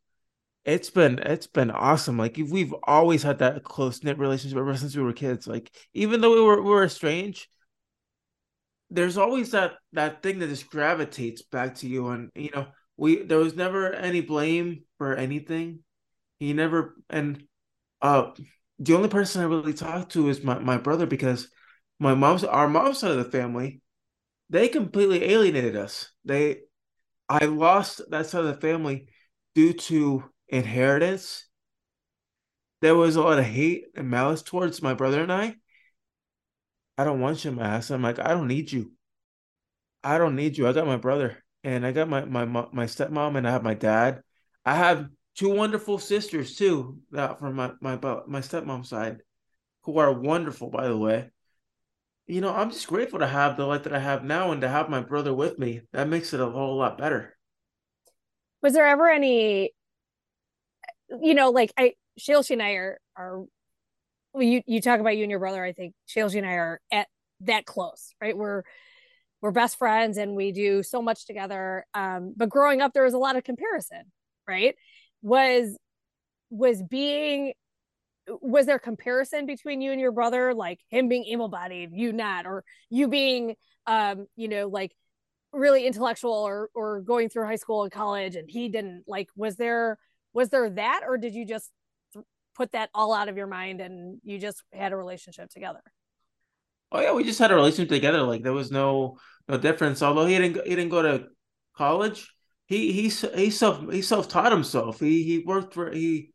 it's 0.65 0.91
been 0.91 1.19
it's 1.19 1.47
been 1.47 1.71
awesome. 1.71 2.19
Like 2.19 2.37
we've 2.37 2.75
always 2.85 3.23
had 3.23 3.41
that 3.41 3.65
close 3.65 4.03
knit 4.03 4.19
relationship 4.19 4.59
ever 4.59 4.77
since 4.77 4.97
we 4.97 5.03
were 5.03 5.13
kids. 5.13 5.47
Like 5.47 5.71
even 5.93 6.21
though 6.21 6.33
we 6.35 6.41
were 6.41 6.63
we 6.63 6.71
were 6.71 6.85
estranged, 6.85 7.49
there's 8.91 9.19
always 9.19 9.51
that 9.53 9.75
that 9.93 10.23
thing 10.23 10.39
that 10.39 10.49
just 10.49 10.71
gravitates 10.71 11.43
back 11.43 11.77
to 11.77 11.89
you. 11.89 12.09
And 12.09 12.31
you 12.35 12.51
know, 12.55 12.69
we 12.97 13.23
there 13.23 13.39
was 13.39 13.57
never 13.57 13.93
any 13.93 14.21
blame 14.21 14.85
for 14.99 15.15
anything. 15.15 15.81
He 16.39 16.53
never 16.53 16.95
and 17.11 17.45
uh 18.01 18.31
the 18.83 18.95
only 18.95 19.09
person 19.09 19.41
I 19.41 19.45
really 19.45 19.75
talk 19.75 20.09
to 20.11 20.29
is 20.29 20.43
my, 20.43 20.59
my 20.59 20.77
brother 20.77 21.07
because 21.07 21.49
my 22.01 22.15
mom's 22.15 22.43
our 22.43 22.69
mom's 22.69 22.99
side 22.99 23.13
of 23.13 23.17
the 23.17 23.31
family, 23.31 23.81
they 24.51 24.69
completely 24.69 25.25
alienated 25.25 25.77
us. 25.77 26.11
They 26.25 26.63
I 27.29 27.45
lost 27.45 28.03
that 28.11 28.27
side 28.27 28.45
of 28.45 28.47
the 28.47 28.61
family 28.61 29.07
due 29.55 29.73
to 29.73 30.25
inheritance. 30.49 31.47
There 32.81 32.97
was 32.97 33.15
a 33.15 33.23
lot 33.23 33.39
of 33.39 33.45
hate 33.45 33.85
and 33.95 34.11
malice 34.11 34.43
towards 34.43 34.83
my 34.83 34.95
brother 34.95 35.23
and 35.23 35.33
I. 35.33 35.55
I 36.99 37.05
don't 37.05 37.21
want 37.21 37.45
you, 37.45 37.53
in 37.53 37.57
my 37.57 37.63
ass. 37.63 37.91
I'm 37.91 38.03
like, 38.03 38.19
I 38.19 38.29
don't 38.29 38.49
need 38.49 38.73
you. 38.73 38.93
I 40.03 40.19
don't 40.19 40.35
need 40.35 40.59
you. 40.59 40.67
I 40.67 40.73
got 40.73 40.87
my 40.87 40.97
brother 40.97 41.43
and 41.63 41.87
I 41.87 41.93
got 41.93 42.09
my 42.09 42.25
my 42.25 42.45
my 42.45 42.87
stepmom 42.87 43.37
and 43.37 43.47
I 43.47 43.53
have 43.53 43.63
my 43.63 43.75
dad. 43.75 44.23
I 44.65 44.75
have 44.75 45.09
two 45.37 45.51
wonderful 45.51 45.99
sisters 45.99 46.57
too, 46.57 46.99
that 47.11 47.39
from 47.39 47.57
my 47.57 47.73
my 47.81 47.97
my 48.27 48.41
stepmom's 48.41 48.89
side, 48.89 49.19
who 49.83 49.99
are 49.99 50.13
wonderful, 50.13 50.71
by 50.71 50.89
the 50.89 50.97
way. 50.97 51.31
You 52.27 52.41
know, 52.41 52.55
I'm 52.55 52.71
just 52.71 52.87
grateful 52.87 53.19
to 53.19 53.27
have 53.27 53.57
the 53.57 53.67
life 53.67 53.83
that 53.83 53.93
I 53.93 53.99
have 53.99 54.25
now 54.25 54.53
and 54.53 54.61
to 54.61 54.69
have 54.69 54.89
my 54.89 55.01
brother 55.01 55.35
with 55.35 55.59
me. 55.59 55.83
That 55.93 56.09
makes 56.09 56.33
it 56.33 56.41
a 56.41 56.49
whole 56.49 56.77
lot 56.77 56.97
better. 56.97 57.37
Was 58.63 58.75
there 58.75 58.87
ever 58.87 59.09
any 59.09 59.73
you 61.21 61.35
know, 61.35 61.51
like 61.51 61.73
I 61.77 61.95
Shaylee 62.19 62.53
and 62.53 62.63
I 62.63 62.73
are 62.73 62.99
are 63.17 63.45
well, 64.33 64.43
you 64.43 64.63
you 64.67 64.81
talk 64.81 65.01
about 65.01 65.17
you 65.17 65.25
and 65.25 65.31
your 65.31 65.41
brother. 65.41 65.63
I 65.65 65.73
think 65.73 65.95
Shaylee 66.09 66.39
and 66.39 66.47
I 66.47 66.55
are 66.55 66.81
at 66.91 67.09
that 67.41 67.67
close, 67.67 68.15
right? 68.21 68.37
We're 68.37 68.63
we're 69.41 69.51
best 69.51 69.77
friends 69.77 70.19
and 70.19 70.37
we 70.37 70.53
do 70.53 70.83
so 70.83 71.03
much 71.03 71.27
together. 71.27 71.85
Um, 71.95 72.33
but 72.37 72.49
growing 72.49 72.81
up, 72.81 72.93
there 72.93 73.03
was 73.03 73.15
a 73.15 73.19
lot 73.19 73.37
of 73.37 73.45
comparison, 73.45 74.05
right? 74.47 74.77
Was 75.23 75.77
was 76.51 76.83
being 76.83 77.55
was 78.29 78.67
there 78.67 78.79
comparison 78.79 79.47
between 79.47 79.81
you 79.81 79.91
and 79.91 80.01
your 80.01 80.13
brother, 80.13 80.55
like 80.55 80.79
him 80.89 81.09
being 81.09 81.25
able-bodied, 81.25 81.91
you 81.93 82.13
not, 82.13 82.47
or 82.47 82.65
you 82.89 83.09
being 83.09 83.57
um, 83.87 84.27
you 84.37 84.49
know, 84.49 84.69
like 84.69 84.93
really 85.53 85.87
intellectual 85.87 86.33
or 86.33 86.71
or 86.75 87.01
going 87.03 87.29
through 87.29 87.47
high 87.47 87.57
school 87.57 87.83
and 87.83 87.93
college 87.93 88.37
and 88.37 88.49
he 88.49 88.69
didn't 88.69 89.05
like 89.07 89.29
was 89.37 89.57
there 89.57 89.99
was 90.33 90.49
there 90.49 90.71
that 90.71 91.03
or 91.07 91.19
did 91.19 91.35
you 91.35 91.47
just 91.47 91.71
put 92.55 92.73
that 92.73 92.89
all 92.95 93.13
out 93.13 93.29
of 93.29 93.37
your 93.37 93.47
mind 93.47 93.81
and 93.81 94.19
you 94.25 94.39
just 94.39 94.63
had 94.73 94.93
a 94.93 94.97
relationship 94.97 95.51
together? 95.51 95.83
Oh 96.91 97.01
yeah 97.01 97.13
we 97.13 97.25
just 97.25 97.39
had 97.39 97.51
a 97.51 97.55
relationship 97.55 97.91
together 97.91 98.23
like 98.23 98.43
there 98.43 98.53
was 98.53 98.71
no 98.71 99.19
no 99.47 99.59
difference 99.59 100.03
although 100.03 100.27
he 100.27 100.39
didn't 100.39 100.67
he 100.67 100.75
didn't 100.75 100.91
go 100.91 101.03
to 101.03 101.27
college 101.77 102.33
he 102.73 102.93
he 102.93 103.03
he 103.09 103.51
self 103.51 103.91
he 103.93 104.03
self-taught 104.03 104.53
himself 104.53 105.01
he 105.01 105.23
he 105.23 105.39
worked 105.39 105.75
for 105.75 105.91
he 105.91 106.33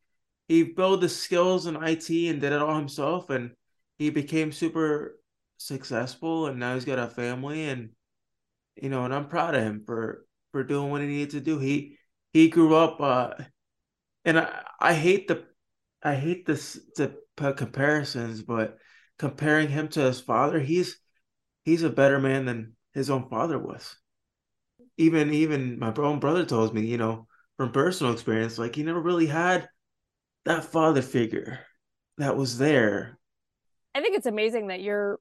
he 0.48 0.64
built 0.64 1.02
the 1.02 1.10
skills 1.10 1.66
in 1.66 1.76
IT 1.76 2.10
and 2.10 2.42
did 2.42 2.54
it 2.54 2.62
all 2.62 2.78
himself 2.78 3.30
and 3.30 3.52
he 3.98 4.10
became 4.10 4.52
super 4.52 5.20
successful 5.58 6.48
and 6.48 6.60
now 6.60 6.74
he's 6.74 6.86
got 6.86 7.00
a 7.00 7.08
family 7.08 7.66
and 7.66 7.90
you 8.76 8.90
know 8.90 9.06
and 9.06 9.14
I'm 9.14 9.28
proud 9.28 9.56
of 9.56 9.64
him 9.64 9.84
for 9.86 10.26
for 10.52 10.64
doing 10.64 10.92
what 10.92 11.02
he 11.02 11.08
needed 11.08 11.32
to 11.32 11.42
do 11.42 11.60
he 11.60 11.98
he 12.34 12.50
grew 12.50 12.76
up 12.76 13.02
uh 13.02 13.34
and 14.26 14.40
I, 14.40 14.64
I 14.80 14.94
hate 14.94 15.28
the 15.28 15.46
I 16.04 16.16
hate 16.16 16.46
this 16.46 16.80
put 17.38 17.58
comparisons, 17.58 18.42
but 18.42 18.78
comparing 19.18 19.70
him 19.70 19.88
to 19.90 20.02
his 20.02 20.20
father, 20.20 20.60
he's 20.60 20.98
he's 21.64 21.84
a 21.84 21.90
better 21.90 22.20
man 22.20 22.46
than 22.46 22.76
his 22.94 23.10
own 23.10 23.30
father 23.30 23.58
was. 23.58 23.96
Even 24.98 25.34
even 25.34 25.80
my 25.80 25.93
own 25.98 26.20
brother 26.20 26.45
tells 26.45 26.74
me, 26.74 26.82
you 26.82 26.98
know, 26.98 27.28
from 27.58 27.72
personal 27.72 28.14
experience, 28.14 28.58
like 28.58 28.76
he 28.76 28.84
never 28.84 29.00
really 29.00 29.28
had 29.28 29.70
that 30.45 30.66
father 30.66 31.02
figure 31.02 31.60
that 32.18 32.38
was 32.38 32.58
there. 32.58 33.18
I 33.93 34.02
think 34.02 34.18
it's 34.18 34.26
amazing 34.26 34.68
that 34.68 34.82
your 34.82 35.20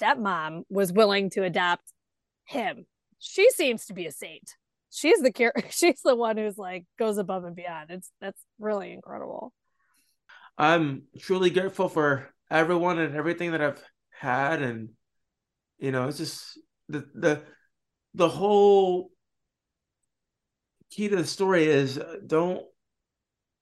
stepmom 0.00 0.62
was 0.68 0.92
willing 0.92 1.30
to 1.30 1.44
adopt 1.44 1.84
him. 2.44 2.86
She 3.18 3.50
seems 3.50 3.86
to 3.86 3.94
be 3.94 4.06
a 4.06 4.12
saint 4.12 4.54
she's 4.90 5.20
the 5.20 5.32
care 5.32 5.52
she's 5.70 6.00
the 6.02 6.16
one 6.16 6.36
who's 6.36 6.58
like 6.58 6.84
goes 6.98 7.18
above 7.18 7.44
and 7.44 7.56
beyond 7.56 7.90
it's 7.90 8.10
that's 8.20 8.40
really 8.58 8.92
incredible 8.92 9.52
i'm 10.56 11.02
truly 11.18 11.50
grateful 11.50 11.88
for 11.88 12.32
everyone 12.50 12.98
and 12.98 13.14
everything 13.14 13.52
that 13.52 13.62
i've 13.62 13.82
had 14.10 14.62
and 14.62 14.90
you 15.78 15.92
know 15.92 16.08
it's 16.08 16.18
just 16.18 16.58
the 16.88 17.06
the 17.14 17.42
the 18.18 18.28
whole 18.28 19.12
key 20.90 21.08
to 21.08 21.16
the 21.16 21.24
story 21.24 21.66
is 21.66 21.98
uh, 21.98 22.16
don't 22.26 22.64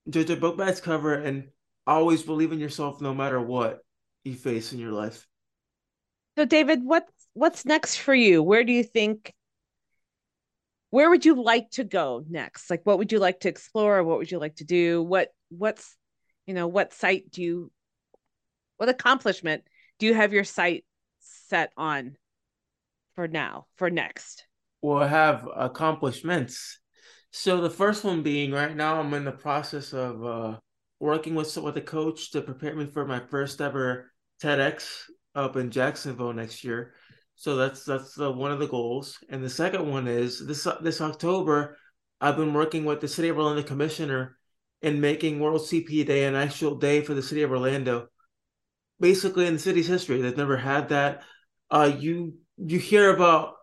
judge 0.09 0.31
a 0.31 0.37
book 0.37 0.57
by 0.57 0.71
its 0.71 0.81
cover 0.81 1.15
and 1.15 1.49
always 1.87 2.23
believe 2.23 2.53
in 2.53 2.59
yourself 2.59 3.01
no 3.03 3.13
matter 3.13 3.41
what 3.41 3.81
you 4.25 4.35
face 4.35 4.73
in 4.73 4.79
your 4.79 4.93
life. 4.93 5.29
So 6.39 6.47
david 6.47 6.81
what's 6.83 7.13
what's 7.35 7.67
next 7.67 7.97
for 7.97 8.15
you? 8.15 8.43
Where 8.43 8.65
do 8.65 8.73
you 8.73 8.83
think 8.83 9.33
where 10.89 11.11
would 11.11 11.27
you 11.27 11.43
like 11.43 11.71
to 11.73 11.85
go 11.85 12.25
next? 12.27 12.71
Like 12.71 12.81
what 12.85 12.97
would 12.97 13.13
you 13.13 13.19
like 13.19 13.41
to 13.41 13.51
explore? 13.51 14.03
What 14.03 14.17
would 14.19 14.31
you 14.31 14.39
like 14.39 14.57
to 14.57 14.65
do? 14.65 15.03
What 15.03 15.29
what's 15.51 15.95
you 16.47 16.55
know 16.55 16.67
what 16.67 16.95
site 16.95 17.31
do 17.31 17.43
you 17.43 17.71
what 18.79 18.89
accomplishment 18.89 19.65
do 19.99 20.07
you 20.07 20.15
have 20.15 20.33
your 20.33 20.45
sight 20.45 20.87
set 21.21 21.73
on 21.77 22.17
for 23.17 23.27
now 23.27 23.67
for 23.75 23.91
next 23.91 24.47
well 24.83 25.03
i 25.03 25.09
have 25.09 25.49
accomplishments 25.57 26.79
so 27.33 27.61
the 27.61 27.69
first 27.69 28.05
one 28.05 28.23
being 28.23 28.53
right 28.53 28.77
now 28.77 29.01
i'm 29.01 29.13
in 29.15 29.25
the 29.25 29.33
process 29.33 29.93
of 29.93 30.25
uh 30.25 30.57
working 31.01 31.35
with 31.35 31.57
with 31.57 31.77
a 31.77 31.83
coach 31.83 32.31
to 32.31 32.41
prepare 32.41 32.77
me 32.77 32.87
for 32.87 33.05
my 33.05 33.19
first 33.19 33.61
ever 33.61 34.13
tedx 34.41 35.03
up 35.35 35.57
in 35.57 35.71
jacksonville 35.71 36.33
next 36.33 36.63
year 36.63 36.95
so 37.37 37.55
that's 37.57 37.85
that's 37.85 38.15
the, 38.15 38.33
one 38.33 38.51
of 38.51 38.59
the 38.59 38.67
goals. 38.67 39.19
And 39.29 39.45
the 39.45 39.51
second 39.51 39.89
one 39.89 40.09
is 40.09 40.45
this 40.45 40.67
this 40.81 41.03
October, 41.03 41.77
I've 42.21 42.37
been 42.37 42.55
working 42.55 42.85
with 42.85 43.01
the 43.01 43.09
City 43.09 43.29
of 43.29 43.37
Orlando 43.37 43.63
Commissioner 43.63 44.39
in 44.81 45.01
making 45.01 45.39
World 45.39 45.61
CP 45.61 46.07
Day 46.07 46.25
an 46.25 46.35
actual 46.35 46.77
day 46.77 47.03
for 47.03 47.13
the 47.13 47.23
City 47.23 47.43
of 47.43 47.51
Orlando. 47.51 48.09
Basically, 48.99 49.47
in 49.47 49.55
the 49.55 49.61
city's 49.61 49.87
history, 49.87 50.23
they've 50.23 50.37
never 50.37 50.57
had 50.57 50.89
that. 50.89 51.23
Uh, 51.71 51.93
you 51.99 52.39
you 52.57 52.79
hear 52.79 53.15
about 53.15 53.55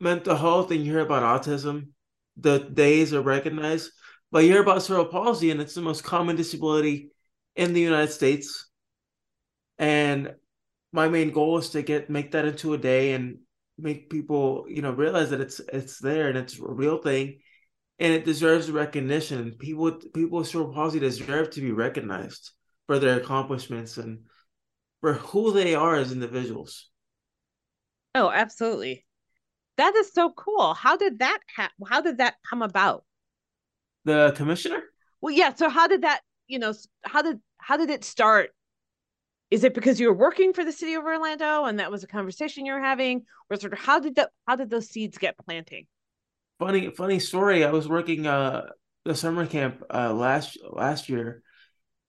mental 0.00 0.36
health 0.36 0.70
and 0.70 0.84
you 0.84 0.92
hear 0.92 1.00
about 1.00 1.42
autism. 1.42 1.88
The 2.36 2.58
days 2.58 3.12
are 3.12 3.20
recognized, 3.20 3.92
but 4.30 4.44
you 4.44 4.52
hear 4.52 4.62
about 4.62 4.82
cerebral 4.82 5.06
palsy, 5.06 5.50
and 5.50 5.60
it's 5.60 5.74
the 5.74 5.82
most 5.82 6.02
common 6.02 6.36
disability 6.36 7.10
in 7.56 7.74
the 7.74 7.80
United 7.80 8.10
States. 8.10 8.68
And 9.78 10.34
my 10.92 11.08
main 11.08 11.30
goal 11.30 11.58
is 11.58 11.70
to 11.70 11.82
get 11.82 12.10
make 12.10 12.32
that 12.32 12.44
into 12.44 12.74
a 12.74 12.78
day 12.78 13.12
and 13.12 13.38
make 13.78 14.10
people 14.10 14.66
you 14.68 14.82
know 14.82 14.92
realize 14.92 15.30
that 15.30 15.40
it's 15.40 15.60
it's 15.72 15.98
there 15.98 16.28
and 16.28 16.38
it's 16.38 16.58
a 16.58 16.62
real 16.62 16.98
thing 16.98 17.40
and 17.98 18.12
it 18.12 18.24
deserves 18.24 18.70
recognition 18.70 19.52
people 19.58 19.90
people 20.14 20.38
with 20.38 20.48
cerebral 20.48 20.74
palsy 20.74 21.00
deserve 21.00 21.50
to 21.50 21.60
be 21.60 21.72
recognized 21.72 22.50
for 22.86 22.98
their 22.98 23.18
accomplishments 23.18 23.96
and 23.96 24.20
for 25.00 25.14
who 25.14 25.52
they 25.52 25.74
are 25.74 25.96
as 25.96 26.12
individuals 26.12 26.91
oh 28.14 28.30
absolutely. 28.30 29.04
That 29.78 29.94
is 29.96 30.12
so 30.12 30.30
cool. 30.30 30.74
How 30.74 30.96
did 30.96 31.20
that 31.20 31.38
ha- 31.56 31.70
how 31.88 32.00
did 32.00 32.18
that 32.18 32.36
come 32.48 32.62
about? 32.62 33.04
The 34.04 34.32
commissioner? 34.36 34.82
Well 35.20 35.34
yeah 35.34 35.54
so 35.54 35.68
how 35.68 35.88
did 35.88 36.02
that 36.02 36.20
you 36.46 36.58
know 36.58 36.74
how 37.04 37.22
did 37.22 37.40
how 37.58 37.76
did 37.76 37.90
it 37.90 38.04
start? 38.04 38.50
Is 39.50 39.64
it 39.64 39.74
because 39.74 40.00
you 40.00 40.08
were 40.08 40.14
working 40.14 40.52
for 40.52 40.64
the 40.64 40.72
city 40.72 40.94
of 40.94 41.04
Orlando 41.04 41.64
and 41.64 41.78
that 41.78 41.90
was 41.90 42.02
a 42.02 42.06
conversation 42.06 42.64
you 42.66 42.72
were 42.72 42.80
having, 42.80 43.24
or 43.50 43.56
sort 43.56 43.72
of 43.72 43.78
how 43.78 44.00
did 44.00 44.16
that 44.16 44.30
how 44.46 44.56
did 44.56 44.70
those 44.70 44.88
seeds 44.88 45.18
get 45.18 45.36
planting? 45.38 45.86
Funny 46.58 46.90
funny 46.90 47.18
story. 47.18 47.64
I 47.64 47.70
was 47.70 47.88
working 47.88 48.26
uh 48.26 48.66
the 49.04 49.14
summer 49.14 49.46
camp 49.46 49.82
uh 49.92 50.12
last 50.12 50.58
last 50.70 51.08
year, 51.08 51.42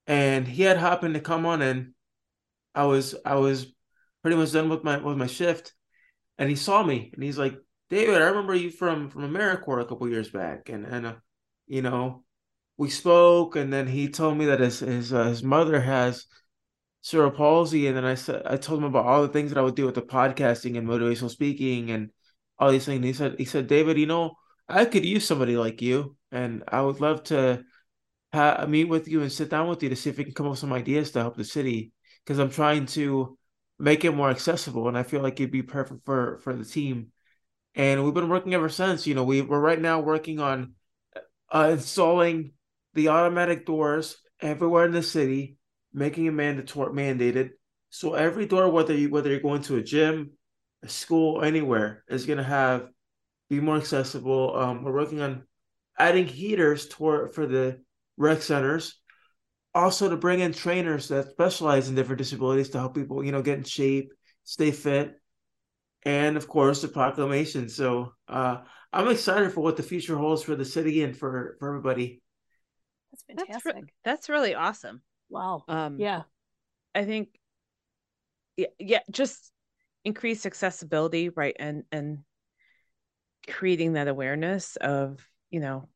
and 0.08 0.48
he 0.48 0.64
had 0.64 0.78
happened 0.78 1.16
to 1.16 1.20
come 1.20 1.46
on 1.46 1.62
and 1.62 1.94
I 2.76 2.86
was 2.86 3.16
I 3.26 3.36
was 3.36 3.68
pretty 4.22 4.38
much 4.38 4.52
done 4.52 4.70
with 4.70 4.84
my 4.84 4.98
with 4.98 5.18
my 5.18 5.28
shift, 5.28 5.74
and 6.38 6.50
he 6.50 6.56
saw 6.56 6.84
me 6.84 7.12
and 7.14 7.24
he's 7.24 7.38
like, 7.38 7.56
David, 7.90 8.22
I 8.22 8.28
remember 8.28 8.56
you 8.56 8.72
from 8.72 9.10
from 9.10 9.32
AmeriCorps 9.32 9.82
a 9.82 9.86
couple 9.86 10.10
years 10.10 10.30
back, 10.30 10.70
and 10.70 10.86
and 10.86 11.06
uh, 11.06 11.14
you 11.68 11.82
know, 11.82 12.24
we 12.78 12.90
spoke, 12.90 13.56
and 13.56 13.72
then 13.72 13.88
he 13.88 14.10
told 14.10 14.38
me 14.38 14.46
that 14.46 14.60
his 14.60 14.80
his 14.80 15.14
uh, 15.14 15.26
his 15.26 15.44
mother 15.44 15.80
has 15.80 16.26
cerebral 17.02 17.32
palsy, 17.38 17.88
and 17.88 17.96
then 17.96 18.06
I 18.06 18.16
said 18.16 18.44
I 18.46 18.58
told 18.58 18.80
him 18.80 18.86
about 18.86 19.06
all 19.06 19.22
the 19.22 19.28
things 19.28 19.52
that 19.52 19.60
I 19.60 19.64
would 19.64 19.76
do 19.76 19.86
with 19.86 19.96
the 19.96 20.02
podcasting 20.02 20.78
and 20.78 20.88
motivational 20.88 21.30
speaking 21.30 21.92
and 21.92 22.10
all 22.58 22.72
these 22.72 22.86
things. 22.86 22.98
And 22.98 23.06
he 23.06 23.14
said 23.14 23.36
he 23.38 23.46
said 23.46 23.68
David, 23.68 23.98
you 24.00 24.08
know, 24.08 24.36
I 24.68 24.86
could 24.86 25.06
use 25.06 25.28
somebody 25.28 25.56
like 25.56 25.82
you, 25.82 26.16
and 26.32 26.64
I 26.68 26.82
would 26.82 27.00
love 27.00 27.24
to 27.26 27.64
ha- 28.34 28.66
meet 28.68 28.86
with 28.86 29.08
you 29.08 29.22
and 29.22 29.32
sit 29.32 29.50
down 29.50 29.68
with 29.68 29.84
you 29.84 29.90
to 29.90 29.96
see 29.96 30.10
if 30.10 30.18
we 30.18 30.24
can 30.24 30.34
come 30.34 30.48
up 30.48 30.52
with 30.52 30.60
some 30.60 30.74
ideas 30.74 31.12
to 31.12 31.20
help 31.22 31.38
the 31.38 31.46
city 31.46 31.92
because 32.26 32.40
I'm 32.40 32.50
trying 32.50 32.88
to 32.88 33.38
make 33.80 34.06
it 34.06 34.12
more 34.12 34.30
accessible, 34.30 34.88
and 34.88 34.98
I 34.98 35.04
feel 35.04 35.22
like 35.22 35.40
it'd 35.40 35.52
be 35.52 35.64
perfect 35.64 36.06
for 36.06 36.40
for 36.40 36.54
the 36.56 36.66
team. 36.66 37.12
And 37.76 38.04
we've 38.04 38.14
been 38.14 38.30
working 38.30 38.54
ever 38.54 38.70
since. 38.70 39.08
You 39.08 39.16
know, 39.16 39.24
we 39.24 39.42
we're 39.42 39.60
right 39.60 39.82
now 39.82 40.00
working 40.00 40.40
on 40.40 40.74
uh, 41.52 41.70
installing 41.72 42.54
the 42.94 43.10
automatic 43.10 43.66
doors 43.66 44.18
everywhere 44.42 44.86
in 44.86 44.92
the 44.92 45.04
city, 45.04 45.58
making 45.94 46.26
it 46.26 46.32
mandatory 46.32 46.94
mandated. 46.94 47.52
So 47.90 48.14
every 48.14 48.46
door, 48.46 48.70
whether 48.70 48.94
you 48.94 49.10
whether 49.10 49.30
you're 49.30 49.40
going 49.40 49.64
to 49.64 49.78
a 49.78 49.84
gym, 49.84 50.32
a 50.84 50.90
school, 50.90 51.44
anywhere, 51.44 52.04
is 52.08 52.26
to 52.26 52.44
have 52.44 52.88
be 53.50 53.60
more 53.60 53.78
accessible. 53.78 54.56
Um, 54.56 54.84
we're 54.84 54.94
working 54.94 55.22
on 55.22 55.44
adding 55.98 56.26
heaters 56.26 56.88
toward 56.88 57.36
for 57.36 57.46
the 57.46 57.82
rec 58.18 58.42
centers 58.42 59.00
also 59.76 60.10
to 60.10 60.18
bring 60.18 60.40
in 60.40 60.54
trainers 60.54 61.08
that 61.08 61.32
specialize 61.32 61.90
in 61.90 61.96
different 61.96 62.20
disabilities 62.20 62.70
to 62.70 62.80
help 62.80 62.96
people, 62.96 63.24
you 63.24 63.32
know, 63.32 63.42
get 63.42 63.58
in 63.58 63.64
shape, 63.64 64.14
stay 64.44 64.72
fit, 64.72 65.16
and 66.04 66.38
of 66.38 66.48
course 66.48 66.82
the 66.82 66.88
proclamation. 66.88 67.70
So 67.70 68.14
uh, 68.28 68.58
I'm 68.92 69.08
excited 69.10 69.52
for 69.52 69.62
what 69.62 69.78
the 69.78 69.84
future 69.84 70.18
holds 70.18 70.44
for 70.44 70.56
the 70.56 70.66
city 70.66 71.04
and 71.04 71.18
for 71.18 71.56
for 71.60 71.70
everybody. 71.70 72.22
That's 73.12 73.24
fantastic. 73.24 73.64
That's, 73.64 73.76
re- 73.76 73.94
that's 74.04 74.30
really 74.30 74.56
awesome. 74.56 75.02
wow. 75.30 75.64
Um, 75.68 76.00
Yeah. 76.00 76.24
I 76.96 77.06
think, 77.06 77.30
yeah, 78.56 78.68
yeah, 78.78 79.00
just 79.10 79.52
increased 80.06 80.46
accessibility, 80.46 81.30
right, 81.30 81.56
and 81.58 81.84
and 81.92 82.20
creating 83.48 83.94
that 83.94 84.08
awareness 84.08 84.76
of 84.76 85.28
you 85.50 85.60
know 85.60 85.90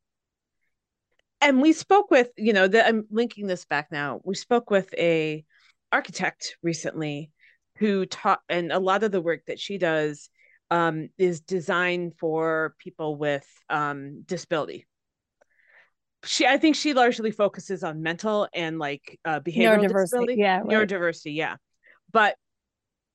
and 1.40 1.62
we 1.62 1.72
spoke 1.72 2.10
with 2.10 2.30
you 2.36 2.52
know 2.52 2.66
that 2.68 2.86
i'm 2.86 3.04
linking 3.10 3.46
this 3.46 3.64
back 3.64 3.88
now 3.90 4.20
we 4.24 4.34
spoke 4.34 4.70
with 4.70 4.92
a 4.94 5.44
architect 5.92 6.56
recently 6.62 7.30
who 7.78 8.06
taught 8.06 8.40
and 8.48 8.72
a 8.72 8.78
lot 8.78 9.04
of 9.04 9.12
the 9.12 9.20
work 9.20 9.40
that 9.46 9.60
she 9.60 9.78
does 9.78 10.28
um, 10.70 11.08
is 11.16 11.40
designed 11.40 12.14
for 12.18 12.74
people 12.78 13.16
with 13.16 13.46
um, 13.70 14.22
disability. 14.26 14.86
She 16.24 16.46
i 16.46 16.58
think 16.58 16.74
she 16.74 16.94
largely 16.94 17.30
focuses 17.30 17.84
on 17.84 18.02
mental 18.02 18.48
and 18.52 18.78
like 18.80 19.20
uh, 19.24 19.38
behavioral 19.38 19.88
disability. 19.88 20.34
yeah, 20.36 20.58
right. 20.58 20.66
neurodiversity 20.66 21.34
yeah. 21.36 21.56
But 22.12 22.34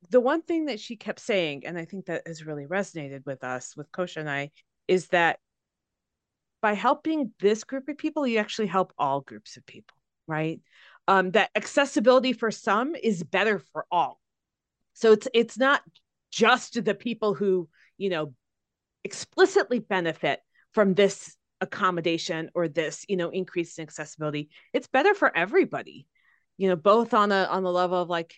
the 0.10 0.22
one 0.22 0.42
thing 0.42 0.66
that 0.66 0.80
she 0.80 0.96
kept 0.96 1.20
saying 1.20 1.64
and 1.66 1.78
i 1.78 1.86
think 1.86 2.06
that 2.06 2.24
has 2.26 2.46
really 2.46 2.66
resonated 2.66 3.26
with 3.26 3.44
us 3.44 3.74
with 3.76 3.92
kosha 3.92 4.18
and 4.18 4.30
i 4.30 4.52
is 4.88 5.08
that 5.08 5.40
by 6.64 6.74
helping 6.74 7.34
this 7.42 7.66
group 7.66 7.90
of 7.90 7.98
people, 7.98 8.26
you 8.26 8.40
actually 8.40 8.68
help 8.68 8.94
all 8.98 9.20
groups 9.20 9.58
of 9.58 9.66
people, 9.66 9.98
right? 10.28 10.62
Um, 11.10 11.32
that 11.32 11.50
accessibility 11.58 12.32
for 12.32 12.52
some 12.52 12.96
is 12.96 13.22
better 13.22 13.60
for 13.60 13.86
all. 13.92 14.22
So 14.94 15.12
it's 15.12 15.28
it's 15.34 15.58
not 15.58 15.82
just 16.32 16.84
the 16.86 16.96
people 16.96 17.34
who 17.34 17.68
you 17.98 18.10
know 18.10 18.34
explicitly 19.04 19.80
benefit 19.80 20.40
from 20.72 20.94
this 20.94 21.36
accommodation 21.60 22.50
or 22.56 22.70
this 22.70 23.06
you 23.10 23.18
know 23.18 23.30
increase 23.30 23.78
in 23.78 23.84
accessibility. 23.84 24.50
It's 24.72 24.88
better 24.88 25.14
for 25.14 25.36
everybody, 25.36 26.08
you 26.58 26.70
know, 26.70 26.78
both 26.78 27.14
on 27.14 27.34
a 27.34 27.44
on 27.44 27.64
the 27.64 27.72
level 27.74 28.02
of 28.02 28.10
like 28.10 28.36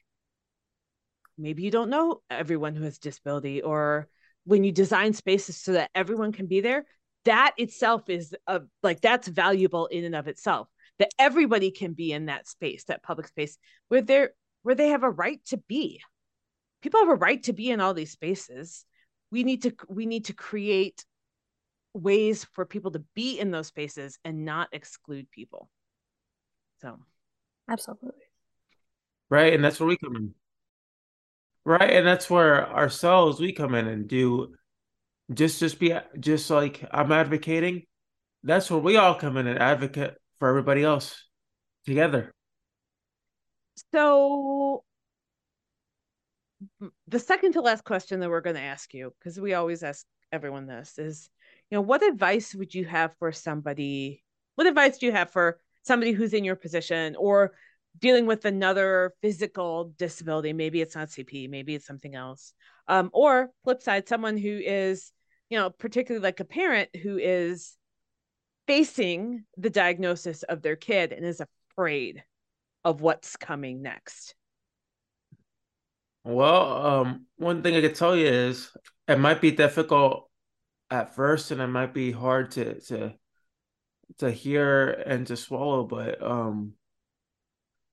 maybe 1.37 1.61
you 1.61 1.69
don't 1.69 1.91
know 1.91 2.21
everyone 2.31 2.73
who 2.75 2.85
has 2.85 2.97
disability 2.97 3.61
or 3.61 4.07
when 4.45 4.63
you 4.63 4.71
design 4.71 5.13
spaces 5.13 5.61
so 5.61 5.73
that 5.73 5.91
everyone 5.93 6.31
can 6.31 6.47
be 6.47 6.61
there 6.61 6.85
that 7.25 7.53
itself 7.57 8.09
is 8.09 8.35
a, 8.47 8.61
like 8.83 9.01
that's 9.01 9.27
valuable 9.27 9.87
in 9.87 10.03
and 10.03 10.15
of 10.15 10.27
itself 10.27 10.67
that 10.99 11.11
everybody 11.19 11.71
can 11.71 11.93
be 11.93 12.11
in 12.11 12.27
that 12.27 12.47
space 12.47 12.85
that 12.85 13.03
public 13.03 13.27
space 13.27 13.57
where 13.89 14.01
they're 14.01 14.31
where 14.63 14.75
they 14.75 14.89
have 14.89 15.03
a 15.03 15.09
right 15.09 15.43
to 15.45 15.57
be 15.67 16.01
people 16.81 16.99
have 16.99 17.09
a 17.09 17.15
right 17.15 17.43
to 17.43 17.53
be 17.53 17.69
in 17.69 17.81
all 17.81 17.93
these 17.93 18.11
spaces 18.11 18.85
we 19.31 19.43
need 19.43 19.63
to 19.63 19.73
we 19.87 20.05
need 20.05 20.25
to 20.25 20.33
create 20.33 21.05
ways 21.93 22.45
for 22.53 22.65
people 22.65 22.91
to 22.91 23.03
be 23.15 23.39
in 23.39 23.51
those 23.51 23.67
spaces 23.67 24.19
and 24.23 24.45
not 24.45 24.69
exclude 24.71 25.29
people 25.31 25.69
so 26.81 26.99
Absolutely. 27.69 28.11
Right, 29.29 29.53
and 29.53 29.63
that's 29.63 29.79
where 29.79 29.87
we 29.87 29.97
come 29.97 30.15
in. 30.15 30.33
Right, 31.63 31.89
and 31.89 32.05
that's 32.05 32.29
where 32.29 32.69
ourselves 32.69 33.39
we 33.39 33.51
come 33.51 33.73
in 33.73 33.87
and 33.87 34.07
do 34.07 34.53
just 35.33 35.59
just 35.59 35.79
be 35.79 35.93
just 36.19 36.49
like 36.49 36.83
I'm 36.91 37.11
advocating. 37.11 37.83
That's 38.43 38.69
where 38.69 38.79
we 38.79 38.97
all 38.97 39.15
come 39.15 39.37
in 39.37 39.47
and 39.47 39.59
advocate 39.59 40.15
for 40.39 40.47
everybody 40.49 40.83
else 40.83 41.23
together. 41.85 42.31
so 43.91 44.83
the 47.07 47.19
second 47.19 47.53
to 47.53 47.61
last 47.61 47.83
question 47.83 48.19
that 48.19 48.29
we're 48.29 48.41
going 48.41 48.55
to 48.55 48.61
ask 48.61 48.93
you 48.93 49.13
because 49.19 49.39
we 49.39 49.53
always 49.53 49.83
ask 49.83 50.05
everyone 50.31 50.65
this 50.65 50.97
is 50.97 51.29
you 51.69 51.75
know 51.77 51.81
what 51.81 52.03
advice 52.03 52.55
would 52.55 52.73
you 52.73 52.85
have 52.85 53.13
for 53.19 53.31
somebody 53.31 54.23
what 54.55 54.67
advice 54.67 54.97
do 54.97 55.05
you 55.05 55.11
have 55.11 55.29
for 55.29 55.59
somebody 55.83 56.11
who's 56.11 56.33
in 56.33 56.43
your 56.43 56.55
position 56.55 57.15
or 57.17 57.53
dealing 57.99 58.25
with 58.25 58.45
another 58.45 59.13
physical 59.21 59.93
disability 59.97 60.53
maybe 60.53 60.81
it's 60.81 60.95
not 60.95 61.09
cp 61.09 61.49
maybe 61.49 61.75
it's 61.75 61.85
something 61.85 62.15
else 62.15 62.53
um, 62.87 63.09
or 63.13 63.51
flip 63.63 63.81
side 63.81 64.07
someone 64.07 64.37
who 64.37 64.59
is 64.63 65.11
you 65.49 65.57
know 65.57 65.69
particularly 65.69 66.23
like 66.23 66.39
a 66.39 66.45
parent 66.45 66.89
who 66.95 67.17
is 67.17 67.77
facing 68.67 69.45
the 69.57 69.69
diagnosis 69.69 70.43
of 70.43 70.61
their 70.61 70.75
kid 70.75 71.11
and 71.13 71.25
is 71.25 71.41
afraid 71.71 72.23
of 72.83 73.01
what's 73.01 73.35
coming 73.35 73.81
next 73.81 74.35
Well, 76.23 76.85
um, 76.85 77.27
one 77.37 77.61
thing 77.61 77.75
I 77.75 77.81
could 77.81 77.95
tell 77.95 78.15
you 78.15 78.25
is 78.27 78.71
it 79.07 79.19
might 79.19 79.41
be 79.41 79.51
difficult 79.51 80.29
at 80.89 81.15
first, 81.15 81.51
and 81.51 81.61
it 81.61 81.67
might 81.67 81.93
be 81.93 82.11
hard 82.11 82.51
to 82.51 82.79
to 82.81 83.15
to 84.19 84.31
hear 84.31 84.89
and 84.89 85.27
to 85.27 85.37
swallow, 85.37 85.83
but 85.83 86.21
um, 86.21 86.73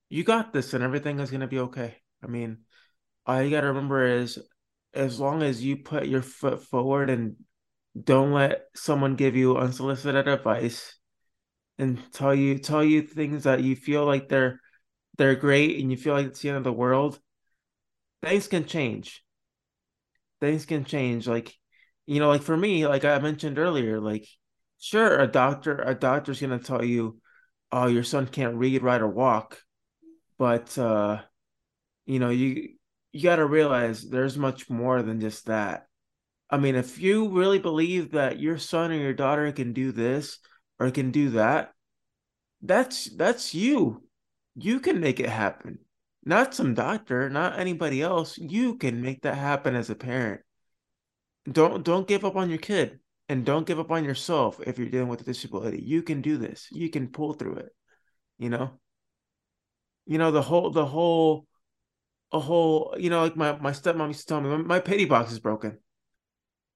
you 0.09 0.23
got 0.23 0.53
this, 0.53 0.73
and 0.73 0.83
everything 0.83 1.19
is 1.19 1.31
gonna 1.31 1.47
be 1.47 1.59
okay. 1.59 1.97
I 2.23 2.27
mean, 2.27 2.59
all 3.25 3.41
you 3.41 3.49
gotta 3.49 3.67
remember 3.67 4.05
is 4.05 4.39
as 4.93 5.19
long 5.19 5.41
as 5.41 5.63
you 5.63 5.77
put 5.77 6.07
your 6.07 6.21
foot 6.21 6.63
forward 6.63 7.09
and 7.09 7.35
don't 8.01 8.31
let 8.33 8.65
someone 8.75 9.15
give 9.15 9.35
you 9.35 9.57
unsolicited 9.57 10.27
advice 10.27 10.95
and 11.77 11.99
tell 12.11 12.33
you 12.33 12.57
tell 12.57 12.83
you 12.83 13.01
things 13.01 13.43
that 13.43 13.63
you 13.63 13.75
feel 13.75 14.05
like 14.05 14.29
they're 14.29 14.59
they're 15.17 15.35
great 15.35 15.79
and 15.79 15.91
you 15.91 15.97
feel 15.97 16.13
like 16.13 16.27
it's 16.27 16.41
the 16.41 16.49
end 16.49 16.57
of 16.57 16.63
the 16.63 16.73
world, 16.73 17.19
things 18.21 18.47
can 18.47 18.65
change. 18.65 19.23
Things 20.41 20.65
can 20.65 20.85
change. 20.85 21.27
Like, 21.27 21.53
you 22.05 22.19
know, 22.19 22.29
like 22.29 22.41
for 22.41 22.57
me, 22.57 22.87
like 22.87 23.05
I 23.05 23.19
mentioned 23.19 23.59
earlier, 23.59 23.99
like 23.99 24.27
sure, 24.79 25.19
a 25.19 25.27
doctor 25.27 25.77
a 25.77 25.95
doctor's 25.95 26.41
gonna 26.41 26.59
tell 26.59 26.83
you, 26.83 27.19
oh, 27.71 27.87
your 27.87 28.03
son 28.03 28.27
can't 28.27 28.55
read, 28.55 28.83
write, 28.83 29.01
or 29.01 29.07
walk, 29.07 29.59
but 30.37 30.77
uh, 30.77 31.21
you 32.05 32.19
know, 32.19 32.29
you 32.29 32.75
you 33.13 33.21
gotta 33.21 33.45
realize 33.45 34.01
there's 34.01 34.37
much 34.37 34.69
more 34.69 35.01
than 35.03 35.21
just 35.21 35.45
that. 35.45 35.85
I 36.49 36.57
mean, 36.57 36.75
if 36.75 36.99
you 36.99 37.29
really 37.29 37.59
believe 37.59 38.11
that 38.11 38.39
your 38.39 38.57
son 38.57 38.91
or 38.91 38.95
your 38.95 39.13
daughter 39.13 39.51
can 39.51 39.71
do 39.71 39.91
this 39.91 40.39
or 40.79 40.91
can 40.91 41.11
do 41.11 41.29
that, 41.31 41.73
that's 42.61 43.05
that's 43.15 43.53
you. 43.53 44.03
You 44.55 44.79
can 44.79 44.99
make 44.99 45.19
it 45.19 45.29
happen. 45.29 45.79
Not 46.25 46.55
some 46.55 46.73
doctor, 46.73 47.29
not 47.29 47.59
anybody 47.59 48.01
else. 48.01 48.37
You 48.37 48.77
can 48.77 49.01
make 49.01 49.21
that 49.21 49.35
happen 49.35 49.75
as 49.75 49.89
a 49.89 49.95
parent. 49.95 50.41
Don't 51.51 51.83
don't 51.83 52.07
give 52.07 52.25
up 52.25 52.35
on 52.35 52.49
your 52.49 52.59
kid 52.59 52.99
and 53.29 53.45
don't 53.45 53.67
give 53.67 53.79
up 53.79 53.91
on 53.91 54.03
yourself 54.05 54.59
if 54.65 54.79
you're 54.79 54.89
dealing 54.89 55.07
with 55.07 55.21
a 55.21 55.25
disability. 55.25 55.81
You 55.83 56.01
can 56.01 56.21
do 56.21 56.37
this. 56.37 56.67
You 56.71 56.89
can 56.89 57.09
pull 57.09 57.33
through 57.33 57.55
it. 57.55 57.69
You 58.39 58.49
know? 58.49 58.79
You 60.05 60.17
know, 60.17 60.31
the 60.31 60.41
whole 60.41 60.71
the 60.71 60.85
whole 60.85 61.45
a 62.33 62.39
whole, 62.39 62.95
you 62.97 63.09
know, 63.09 63.21
like 63.21 63.37
my, 63.37 63.57
my 63.59 63.71
stepmom 63.71 64.07
used 64.07 64.21
to 64.21 64.25
tell 64.25 64.41
me, 64.41 64.49
my, 64.49 64.57
my 64.57 64.79
pity 64.79 65.05
box 65.05 65.31
is 65.31 65.39
broken. 65.39 65.77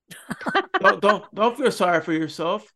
don't 0.80 1.02
don't 1.02 1.36
don't 1.36 1.58
feel 1.58 1.72
sorry 1.72 2.02
for 2.02 2.14
yourself. 2.14 2.72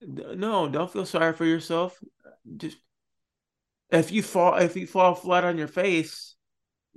No, 0.00 0.68
don't 0.68 0.90
feel 0.90 1.06
sorry 1.06 1.32
for 1.34 1.44
yourself. 1.44 1.96
Just 2.56 2.78
if 3.90 4.10
you 4.10 4.22
fall 4.22 4.56
if 4.56 4.74
you 4.76 4.86
fall 4.86 5.14
flat 5.14 5.44
on 5.44 5.58
your 5.58 5.68
face, 5.68 6.34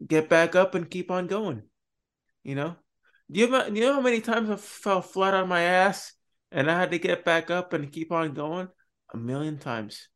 get 0.06 0.30
back 0.30 0.56
up 0.56 0.74
and 0.74 0.90
keep 0.90 1.12
on 1.12 1.28
going. 1.28 1.64
You 2.44 2.56
know? 2.56 2.76
Do 3.30 3.41
you, 3.41 3.49
know, 3.49 3.66
you 3.68 3.82
know 3.82 3.94
how 3.94 4.02
many 4.02 4.22
times 4.22 4.49
I 4.49 4.56
fell 4.56 5.02
flat 5.02 5.34
on 5.34 5.49
my 5.49 5.62
ass 5.62 6.14
and 6.49 6.72
I 6.72 6.80
had 6.80 6.91
to 6.91 6.99
get 6.99 7.26
back 7.26 7.52
up 7.52 7.74
and 7.74 7.91
keep 7.91 8.12
on 8.14 8.34
going? 8.34 8.70
A 9.14 9.18
million 9.18 9.58
times. 9.58 10.08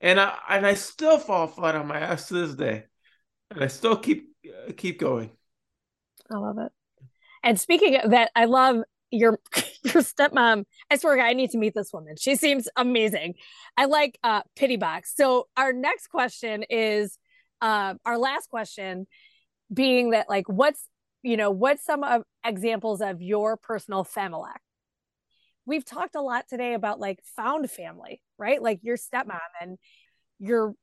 And 0.00 0.18
I 0.20 0.38
and 0.48 0.64
I 0.64 0.74
still 0.74 1.18
fall 1.18 1.48
flat 1.48 1.74
on 1.74 1.88
my 1.88 1.98
ass 1.98 2.28
to 2.28 2.34
this 2.34 2.54
day. 2.54 2.84
And 3.50 3.62
I 3.62 3.66
still 3.66 3.96
keep 3.96 4.29
keep 4.76 4.98
going. 4.98 5.30
I 6.30 6.36
love 6.36 6.58
it. 6.58 6.72
And 7.42 7.58
speaking 7.58 7.96
of 7.96 8.10
that, 8.10 8.30
I 8.36 8.44
love 8.44 8.82
your 9.10 9.38
your 9.82 10.02
stepmom. 10.02 10.64
I 10.90 10.96
swear, 10.96 11.20
I 11.20 11.32
need 11.32 11.50
to 11.50 11.58
meet 11.58 11.74
this 11.74 11.92
woman. 11.92 12.16
She 12.18 12.36
seems 12.36 12.68
amazing. 12.76 13.34
I 13.76 13.86
like 13.86 14.18
uh, 14.22 14.42
pity 14.56 14.76
box. 14.76 15.14
So 15.16 15.48
our 15.56 15.72
next 15.72 16.08
question 16.08 16.64
is 16.68 17.18
uh, 17.60 17.94
our 18.04 18.18
last 18.18 18.48
question, 18.48 19.06
being 19.72 20.10
that 20.10 20.28
like, 20.28 20.48
what's 20.48 20.86
you 21.22 21.36
know 21.36 21.50
what's 21.50 21.84
some 21.84 22.04
of 22.04 22.22
examples 22.44 23.00
of 23.00 23.20
your 23.20 23.56
personal 23.56 24.04
family? 24.04 24.50
We've 25.66 25.84
talked 25.84 26.14
a 26.14 26.22
lot 26.22 26.46
today 26.48 26.74
about 26.74 26.98
like 26.98 27.20
found 27.36 27.70
family, 27.70 28.22
right? 28.38 28.60
Like 28.60 28.80
your 28.82 28.96
stepmom 28.96 29.38
and 29.60 29.78
your 30.38 30.74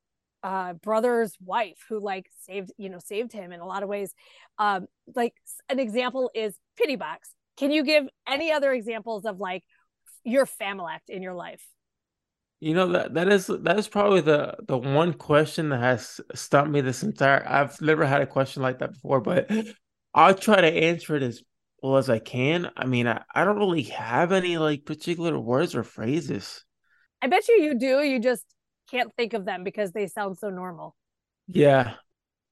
uh, 0.43 0.73
brother's 0.73 1.35
wife 1.43 1.77
who 1.89 1.99
like 1.99 2.27
saved 2.45 2.71
you 2.77 2.89
know 2.89 2.99
saved 2.99 3.31
him 3.33 3.51
in 3.51 3.59
a 3.59 3.65
lot 3.65 3.83
of 3.83 3.89
ways. 3.89 4.13
Um 4.57 4.87
like 5.15 5.33
an 5.69 5.79
example 5.79 6.31
is 6.33 6.55
pity 6.77 6.95
box. 6.95 7.29
Can 7.57 7.71
you 7.71 7.83
give 7.83 8.05
any 8.27 8.51
other 8.51 8.71
examples 8.71 9.25
of 9.25 9.39
like 9.39 9.63
your 10.23 10.45
family 10.45 10.91
act 10.93 11.09
in 11.09 11.21
your 11.21 11.33
life? 11.33 11.65
You 12.59 12.73
know 12.73 12.87
that 12.93 13.13
that 13.13 13.29
is 13.29 13.47
that 13.47 13.77
is 13.77 13.87
probably 13.87 14.21
the 14.21 14.55
the 14.67 14.77
one 14.77 15.13
question 15.13 15.69
that 15.69 15.79
has 15.79 16.19
stumped 16.33 16.71
me 16.71 16.81
this 16.81 17.03
entire 17.03 17.47
i've 17.47 17.79
never 17.81 18.03
had 18.03 18.21
a 18.21 18.27
question 18.27 18.63
like 18.63 18.79
that 18.79 18.93
before 18.93 19.21
but 19.21 19.51
i'll 20.15 20.33
try 20.33 20.59
to 20.61 20.67
answer 20.67 21.15
it 21.15 21.21
as 21.21 21.43
well 21.83 21.97
as 21.97 22.09
i 22.09 22.17
can. 22.17 22.71
I 22.75 22.85
mean 22.87 23.07
i, 23.07 23.21
I 23.35 23.45
don't 23.45 23.59
really 23.59 23.83
have 23.83 24.31
any 24.31 24.57
like 24.57 24.85
particular 24.85 25.39
words 25.39 25.75
or 25.75 25.83
phrases. 25.83 26.63
I 27.21 27.27
bet 27.27 27.47
you 27.47 27.61
you 27.61 27.77
do. 27.77 28.01
You 28.01 28.19
just 28.19 28.45
can't 28.89 29.13
think 29.15 29.33
of 29.33 29.45
them 29.45 29.63
because 29.63 29.91
they 29.91 30.07
sound 30.07 30.37
so 30.37 30.49
normal. 30.49 30.95
Yeah. 31.47 31.93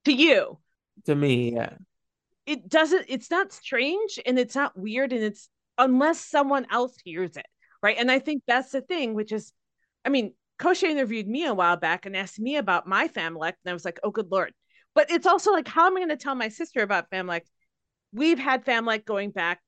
To 0.05 0.11
you. 0.11 0.59
To 1.05 1.15
me, 1.15 1.53
yeah. 1.53 1.73
It 2.45 2.69
doesn't, 2.69 3.05
it's 3.09 3.31
not 3.31 3.51
strange 3.51 4.19
and 4.25 4.37
it's 4.37 4.55
not 4.55 4.77
weird 4.77 5.13
and 5.13 5.23
it's 5.23 5.49
unless 5.77 6.19
someone 6.19 6.67
else 6.69 6.95
hears 7.03 7.35
it. 7.37 7.45
Right. 7.81 7.97
And 7.97 8.09
I 8.09 8.19
think 8.19 8.43
that's 8.47 8.71
the 8.71 8.81
thing, 8.81 9.13
which 9.13 9.31
is, 9.31 9.51
I 10.03 10.09
mean, 10.09 10.33
Kosha 10.59 10.83
interviewed 10.83 11.27
me 11.27 11.45
a 11.45 11.53
while 11.53 11.77
back 11.77 12.05
and 12.05 12.15
asked 12.15 12.39
me 12.39 12.57
about 12.57 12.87
my 12.87 13.07
family. 13.07 13.49
And 13.49 13.69
I 13.69 13.73
was 13.73 13.85
like, 13.85 13.99
oh, 14.03 14.11
good 14.11 14.31
Lord. 14.31 14.53
But 14.93 15.11
it's 15.11 15.27
also 15.27 15.51
like, 15.51 15.67
how 15.67 15.87
am 15.87 15.97
I 15.97 15.99
going 15.99 16.09
to 16.09 16.17
tell 16.17 16.35
my 16.35 16.49
sister 16.49 16.81
about 16.81 17.09
family? 17.09 17.41
We've 18.13 18.39
had 18.39 18.63
family 18.63 18.99
going 18.99 19.31
back 19.31 19.59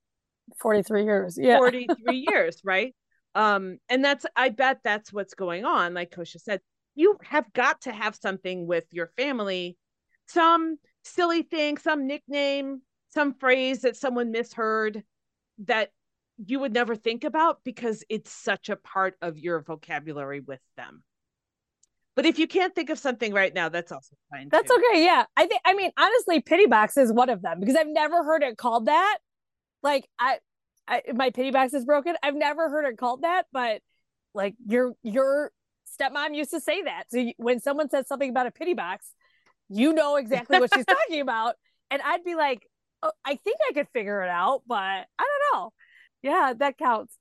43 0.59 1.03
years. 1.03 1.37
Yeah. 1.39 1.57
43 1.57 2.25
years, 2.31 2.61
right? 2.63 2.95
Um, 3.35 3.77
and 3.89 4.03
that's 4.03 4.25
I 4.35 4.49
bet 4.49 4.79
that's 4.83 5.13
what's 5.13 5.33
going 5.33 5.65
on. 5.65 5.93
Like 5.93 6.11
Kosha 6.11 6.39
said, 6.39 6.61
you 6.95 7.17
have 7.23 7.51
got 7.53 7.81
to 7.81 7.91
have 7.91 8.15
something 8.15 8.65
with 8.67 8.85
your 8.91 9.11
family, 9.17 9.77
some 10.27 10.77
silly 11.03 11.43
thing, 11.43 11.77
some 11.77 12.07
nickname, 12.07 12.81
some 13.09 13.33
phrase 13.33 13.81
that 13.81 13.95
someone 13.95 14.31
misheard 14.31 15.03
that 15.65 15.91
you 16.43 16.59
would 16.59 16.73
never 16.73 16.95
think 16.95 17.23
about 17.23 17.59
because 17.63 18.03
it's 18.09 18.31
such 18.31 18.69
a 18.69 18.75
part 18.75 19.15
of 19.21 19.39
your 19.39 19.61
vocabulary 19.61 20.39
with 20.39 20.59
them. 20.75 21.03
But 22.15 22.25
if 22.25 22.39
you 22.39 22.47
can't 22.47 22.73
think 22.73 22.89
of 22.89 22.97
something 22.97 23.31
right 23.31 23.53
now, 23.53 23.69
that's 23.69 23.91
also 23.91 24.15
fine. 24.31 24.49
That's 24.49 24.69
too. 24.69 24.81
okay. 24.91 25.05
Yeah. 25.05 25.25
I 25.35 25.45
think 25.45 25.61
I 25.63 25.75
mean 25.75 25.91
honestly, 25.97 26.41
pity 26.41 26.65
box 26.65 26.97
is 26.97 27.13
one 27.13 27.29
of 27.29 27.43
them 27.43 27.59
because 27.59 27.75
I've 27.75 27.87
never 27.87 28.23
heard 28.23 28.41
it 28.41 28.57
called 28.57 28.87
that. 28.87 29.19
Like 29.83 30.07
I 30.19 30.39
I, 30.87 31.01
my 31.13 31.29
pity 31.29 31.51
box 31.51 31.73
is 31.73 31.85
broken. 31.85 32.15
I've 32.23 32.35
never 32.35 32.69
heard 32.69 32.85
it 32.85 32.97
called 32.97 33.23
that, 33.23 33.45
but 33.51 33.81
like 34.33 34.55
your 34.65 34.93
your 35.03 35.51
stepmom 35.99 36.35
used 36.35 36.51
to 36.51 36.61
say 36.61 36.83
that. 36.83 37.05
So 37.09 37.17
you, 37.17 37.33
when 37.37 37.59
someone 37.59 37.89
says 37.89 38.07
something 38.07 38.29
about 38.29 38.47
a 38.47 38.51
pity 38.51 38.73
box, 38.73 39.11
you 39.69 39.93
know 39.93 40.15
exactly 40.15 40.59
what 40.59 40.73
she's 40.73 40.85
talking 41.09 41.21
about, 41.21 41.55
and 41.91 42.01
I'd 42.01 42.23
be 42.23 42.35
like, 42.35 42.67
oh, 43.03 43.11
I 43.25 43.35
think 43.35 43.57
I 43.69 43.73
could 43.73 43.87
figure 43.89 44.21
it 44.23 44.29
out, 44.29 44.63
but 44.67 44.75
I 44.77 45.05
don't 45.17 45.53
know. 45.53 45.73
Yeah, 46.21 46.53
that 46.57 46.77
counts. 46.77 47.13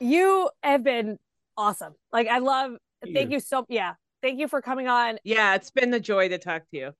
You 0.00 0.50
have 0.62 0.84
been 0.84 1.18
awesome. 1.56 1.94
Like 2.12 2.28
I 2.28 2.38
love. 2.38 2.72
Thank 3.12 3.30
you 3.30 3.40
so. 3.40 3.64
Yeah, 3.68 3.94
thank 4.22 4.38
you 4.38 4.48
for 4.48 4.60
coming 4.60 4.88
on. 4.88 5.18
Yeah, 5.24 5.54
it's 5.54 5.70
been 5.70 5.94
a 5.94 6.00
joy 6.00 6.28
to 6.28 6.38
talk 6.38 6.62
to 6.70 6.76
you 6.76 6.92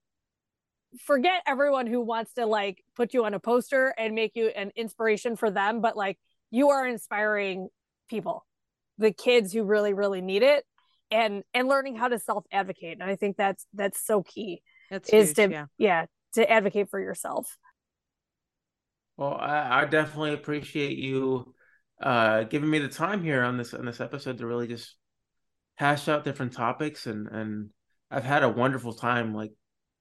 forget 0.99 1.43
everyone 1.47 1.87
who 1.87 2.01
wants 2.01 2.35
to 2.35 2.47
like 2.47 2.83
put 2.95 3.15
you 3.15 3.25
on 3.25 3.35
a 3.35 3.41
poster 3.41 3.95
and 3.97 4.15
make 4.15 4.33
you 4.35 4.49
an 4.49 4.73
inspiration 4.77 5.37
for 5.37 5.51
them, 5.51 5.81
but 5.81 5.97
like 5.97 6.19
you 6.51 6.71
are 6.71 6.87
inspiring 6.87 7.69
people, 8.09 8.47
the 8.99 9.13
kids 9.13 9.53
who 9.53 9.65
really, 9.65 9.95
really 9.95 10.21
need 10.21 10.43
it 10.43 10.65
and 11.11 11.45
and 11.55 11.69
learning 11.69 11.97
how 11.97 12.09
to 12.09 12.19
self-advocate. 12.19 12.99
And 13.01 13.09
I 13.09 13.17
think 13.17 13.37
that's 13.37 13.67
that's 13.75 14.05
so 14.05 14.23
key. 14.23 14.63
That's 14.91 15.09
is 15.11 15.29
huge, 15.31 15.37
to 15.37 15.51
yeah. 15.51 15.67
yeah, 15.79 16.07
to 16.35 16.51
advocate 16.51 16.91
for 16.91 17.01
yourself. 17.01 17.57
Well, 19.17 19.35
I, 19.35 19.83
I 19.83 19.85
definitely 19.87 20.35
appreciate 20.35 20.99
you 20.99 21.55
uh 22.03 22.45
giving 22.45 22.69
me 22.69 22.79
the 22.79 22.89
time 22.89 23.23
here 23.23 23.43
on 23.43 23.57
this 23.57 23.73
on 23.73 23.87
this 23.87 24.01
episode 24.01 24.39
to 24.39 24.47
really 24.47 24.67
just 24.67 24.97
hash 25.77 26.09
out 26.09 26.25
different 26.25 26.53
topics 26.53 27.07
and 27.07 27.27
and 27.29 27.71
I've 28.11 28.25
had 28.25 28.43
a 28.43 28.49
wonderful 28.49 28.93
time 28.93 29.35
like 29.35 29.53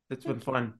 it's 0.09 0.25
been 0.25 0.39
fun. 0.39 0.75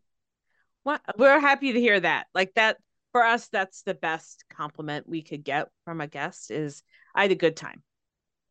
Well, 0.85 0.99
we're 1.17 1.39
happy 1.39 1.73
to 1.73 1.79
hear 1.79 1.99
that. 1.99 2.27
Like 2.33 2.53
that 2.53 2.77
for 3.11 3.23
us, 3.23 3.47
that's 3.47 3.81
the 3.81 3.95
best 3.95 4.45
compliment 4.49 5.09
we 5.09 5.21
could 5.21 5.43
get 5.43 5.69
from 5.83 5.99
a 5.99 6.07
guest 6.07 6.51
is 6.51 6.83
I 7.13 7.23
had 7.23 7.31
a 7.31 7.35
good 7.35 7.57
time 7.57 7.81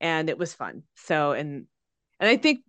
and 0.01 0.29
it 0.29 0.39
was 0.39 0.53
fun. 0.53 0.83
So 0.97 1.33
and 1.33 1.67
and 2.21 2.29
I 2.29 2.37
think 2.37 2.61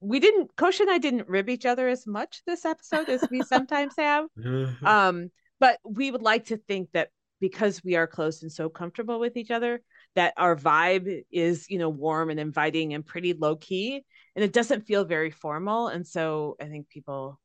we 0.00 0.20
didn't 0.20 0.54
Kosha 0.56 0.80
and 0.80 0.90
I 0.90 0.98
didn't 0.98 1.28
rib 1.28 1.48
each 1.48 1.66
other 1.66 1.88
as 1.88 2.06
much 2.06 2.42
this 2.46 2.64
episode 2.64 3.08
as 3.08 3.24
we 3.30 3.42
sometimes 3.42 3.94
have. 3.98 4.26
Um, 4.84 5.30
but 5.60 5.78
we 5.84 6.10
would 6.10 6.22
like 6.22 6.46
to 6.46 6.56
think 6.56 6.90
that 6.92 7.08
because 7.40 7.82
we 7.82 7.96
are 7.96 8.06
close 8.06 8.42
and 8.42 8.50
so 8.50 8.68
comfortable 8.68 9.18
with 9.18 9.36
each 9.36 9.50
other, 9.50 9.82
that 10.14 10.34
our 10.36 10.56
vibe 10.56 11.24
is, 11.30 11.68
you 11.68 11.78
know, 11.78 11.88
warm 11.88 12.30
and 12.30 12.40
inviting 12.40 12.94
and 12.94 13.04
pretty 13.04 13.32
low 13.32 13.56
key. 13.56 14.04
And 14.34 14.44
it 14.44 14.52
doesn't 14.52 14.86
feel 14.86 15.04
very 15.04 15.30
formal. 15.30 15.88
And 15.88 16.06
so 16.06 16.56
I 16.60 16.66
think 16.66 16.88
people 16.88 17.40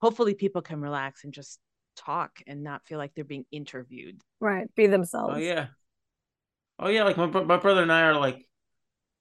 hopefully 0.00 0.34
people 0.34 0.62
can 0.62 0.80
relax 0.80 1.24
and 1.24 1.32
just 1.32 1.58
talk 1.96 2.42
and 2.46 2.62
not 2.62 2.86
feel 2.86 2.98
like 2.98 3.12
they're 3.14 3.24
being 3.24 3.46
interviewed. 3.50 4.20
Right. 4.40 4.72
Be 4.74 4.86
themselves. 4.86 5.34
Oh 5.36 5.38
yeah. 5.38 5.66
Oh 6.78 6.88
yeah. 6.88 7.04
Like 7.04 7.16
my 7.16 7.26
my 7.26 7.56
brother 7.56 7.82
and 7.82 7.92
I 7.92 8.02
are 8.02 8.14
like, 8.14 8.46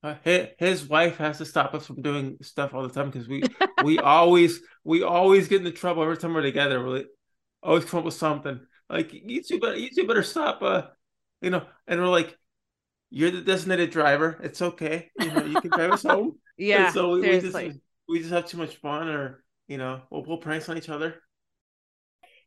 uh, 0.03 0.15
his, 0.23 0.47
his 0.59 0.85
wife 0.85 1.17
has 1.17 1.39
to 1.39 1.45
stop 1.45 1.73
us 1.73 1.87
from 1.87 2.01
doing 2.01 2.37
stuff 2.41 2.73
all 2.73 2.83
the 2.83 2.93
time 2.93 3.09
because 3.09 3.27
we 3.27 3.43
we 3.83 3.97
always 3.99 4.59
we 4.83 5.03
always 5.03 5.47
get 5.47 5.59
into 5.59 5.71
trouble 5.71 6.03
every 6.03 6.17
time 6.17 6.33
we're 6.33 6.41
together. 6.41 6.83
We 6.83 6.97
like, 6.97 7.07
always 7.63 7.85
come 7.85 7.99
up 7.99 8.05
with 8.05 8.13
something 8.13 8.59
like 8.89 9.11
you 9.13 9.41
two 9.41 9.59
better 9.59 9.77
you 9.77 9.89
two 9.89 10.05
better 10.05 10.23
stop. 10.23 10.61
Uh, 10.61 10.83
you 11.41 11.49
know, 11.49 11.65
and 11.87 11.99
we're 11.99 12.07
like, 12.07 12.37
you're 13.09 13.31
the 13.31 13.41
designated 13.41 13.91
driver. 13.91 14.39
It's 14.43 14.61
okay. 14.61 15.11
You 15.19 15.31
know, 15.31 15.45
you 15.45 15.61
can 15.61 15.71
drive 15.71 15.91
us 15.91 16.03
home. 16.07 16.39
Yeah. 16.57 16.85
And 16.85 16.93
so 16.93 17.11
we, 17.11 17.21
we 17.21 17.39
just 17.39 17.57
we 18.07 18.19
just 18.19 18.31
have 18.31 18.45
too 18.45 18.57
much 18.57 18.75
fun 18.77 19.07
or 19.07 19.43
you 19.67 19.77
know, 19.77 20.01
we'll 20.09 20.23
pull 20.23 20.37
pranks 20.37 20.69
on 20.69 20.77
each 20.77 20.89
other. 20.89 21.21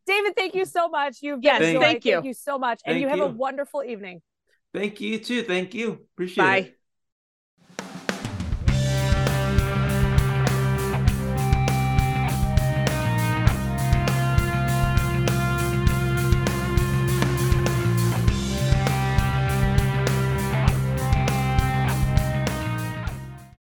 David, 0.07 0.35
thank 0.37 0.55
you 0.55 0.65
so 0.65 0.89
much. 0.89 1.19
You've 1.21 1.41
yes, 1.43 1.61
thank, 1.61 1.81
thank 1.81 2.05
you. 2.05 2.15
Thank 2.15 2.27
you 2.27 2.35
so 2.35 2.59
much. 2.59 2.81
And 2.85 2.95
thank 2.95 3.03
you 3.03 3.09
have 3.09 3.19
you. 3.19 3.25
a 3.25 3.29
wonderful 3.29 3.85
evening. 3.85 4.23
Thank 4.73 5.01
you 5.01 5.19
too. 5.19 5.43
Thank 5.43 5.75
you. 5.75 6.07
Appreciate 6.15 6.45
Bye. 6.45 6.57
it. 6.57 6.78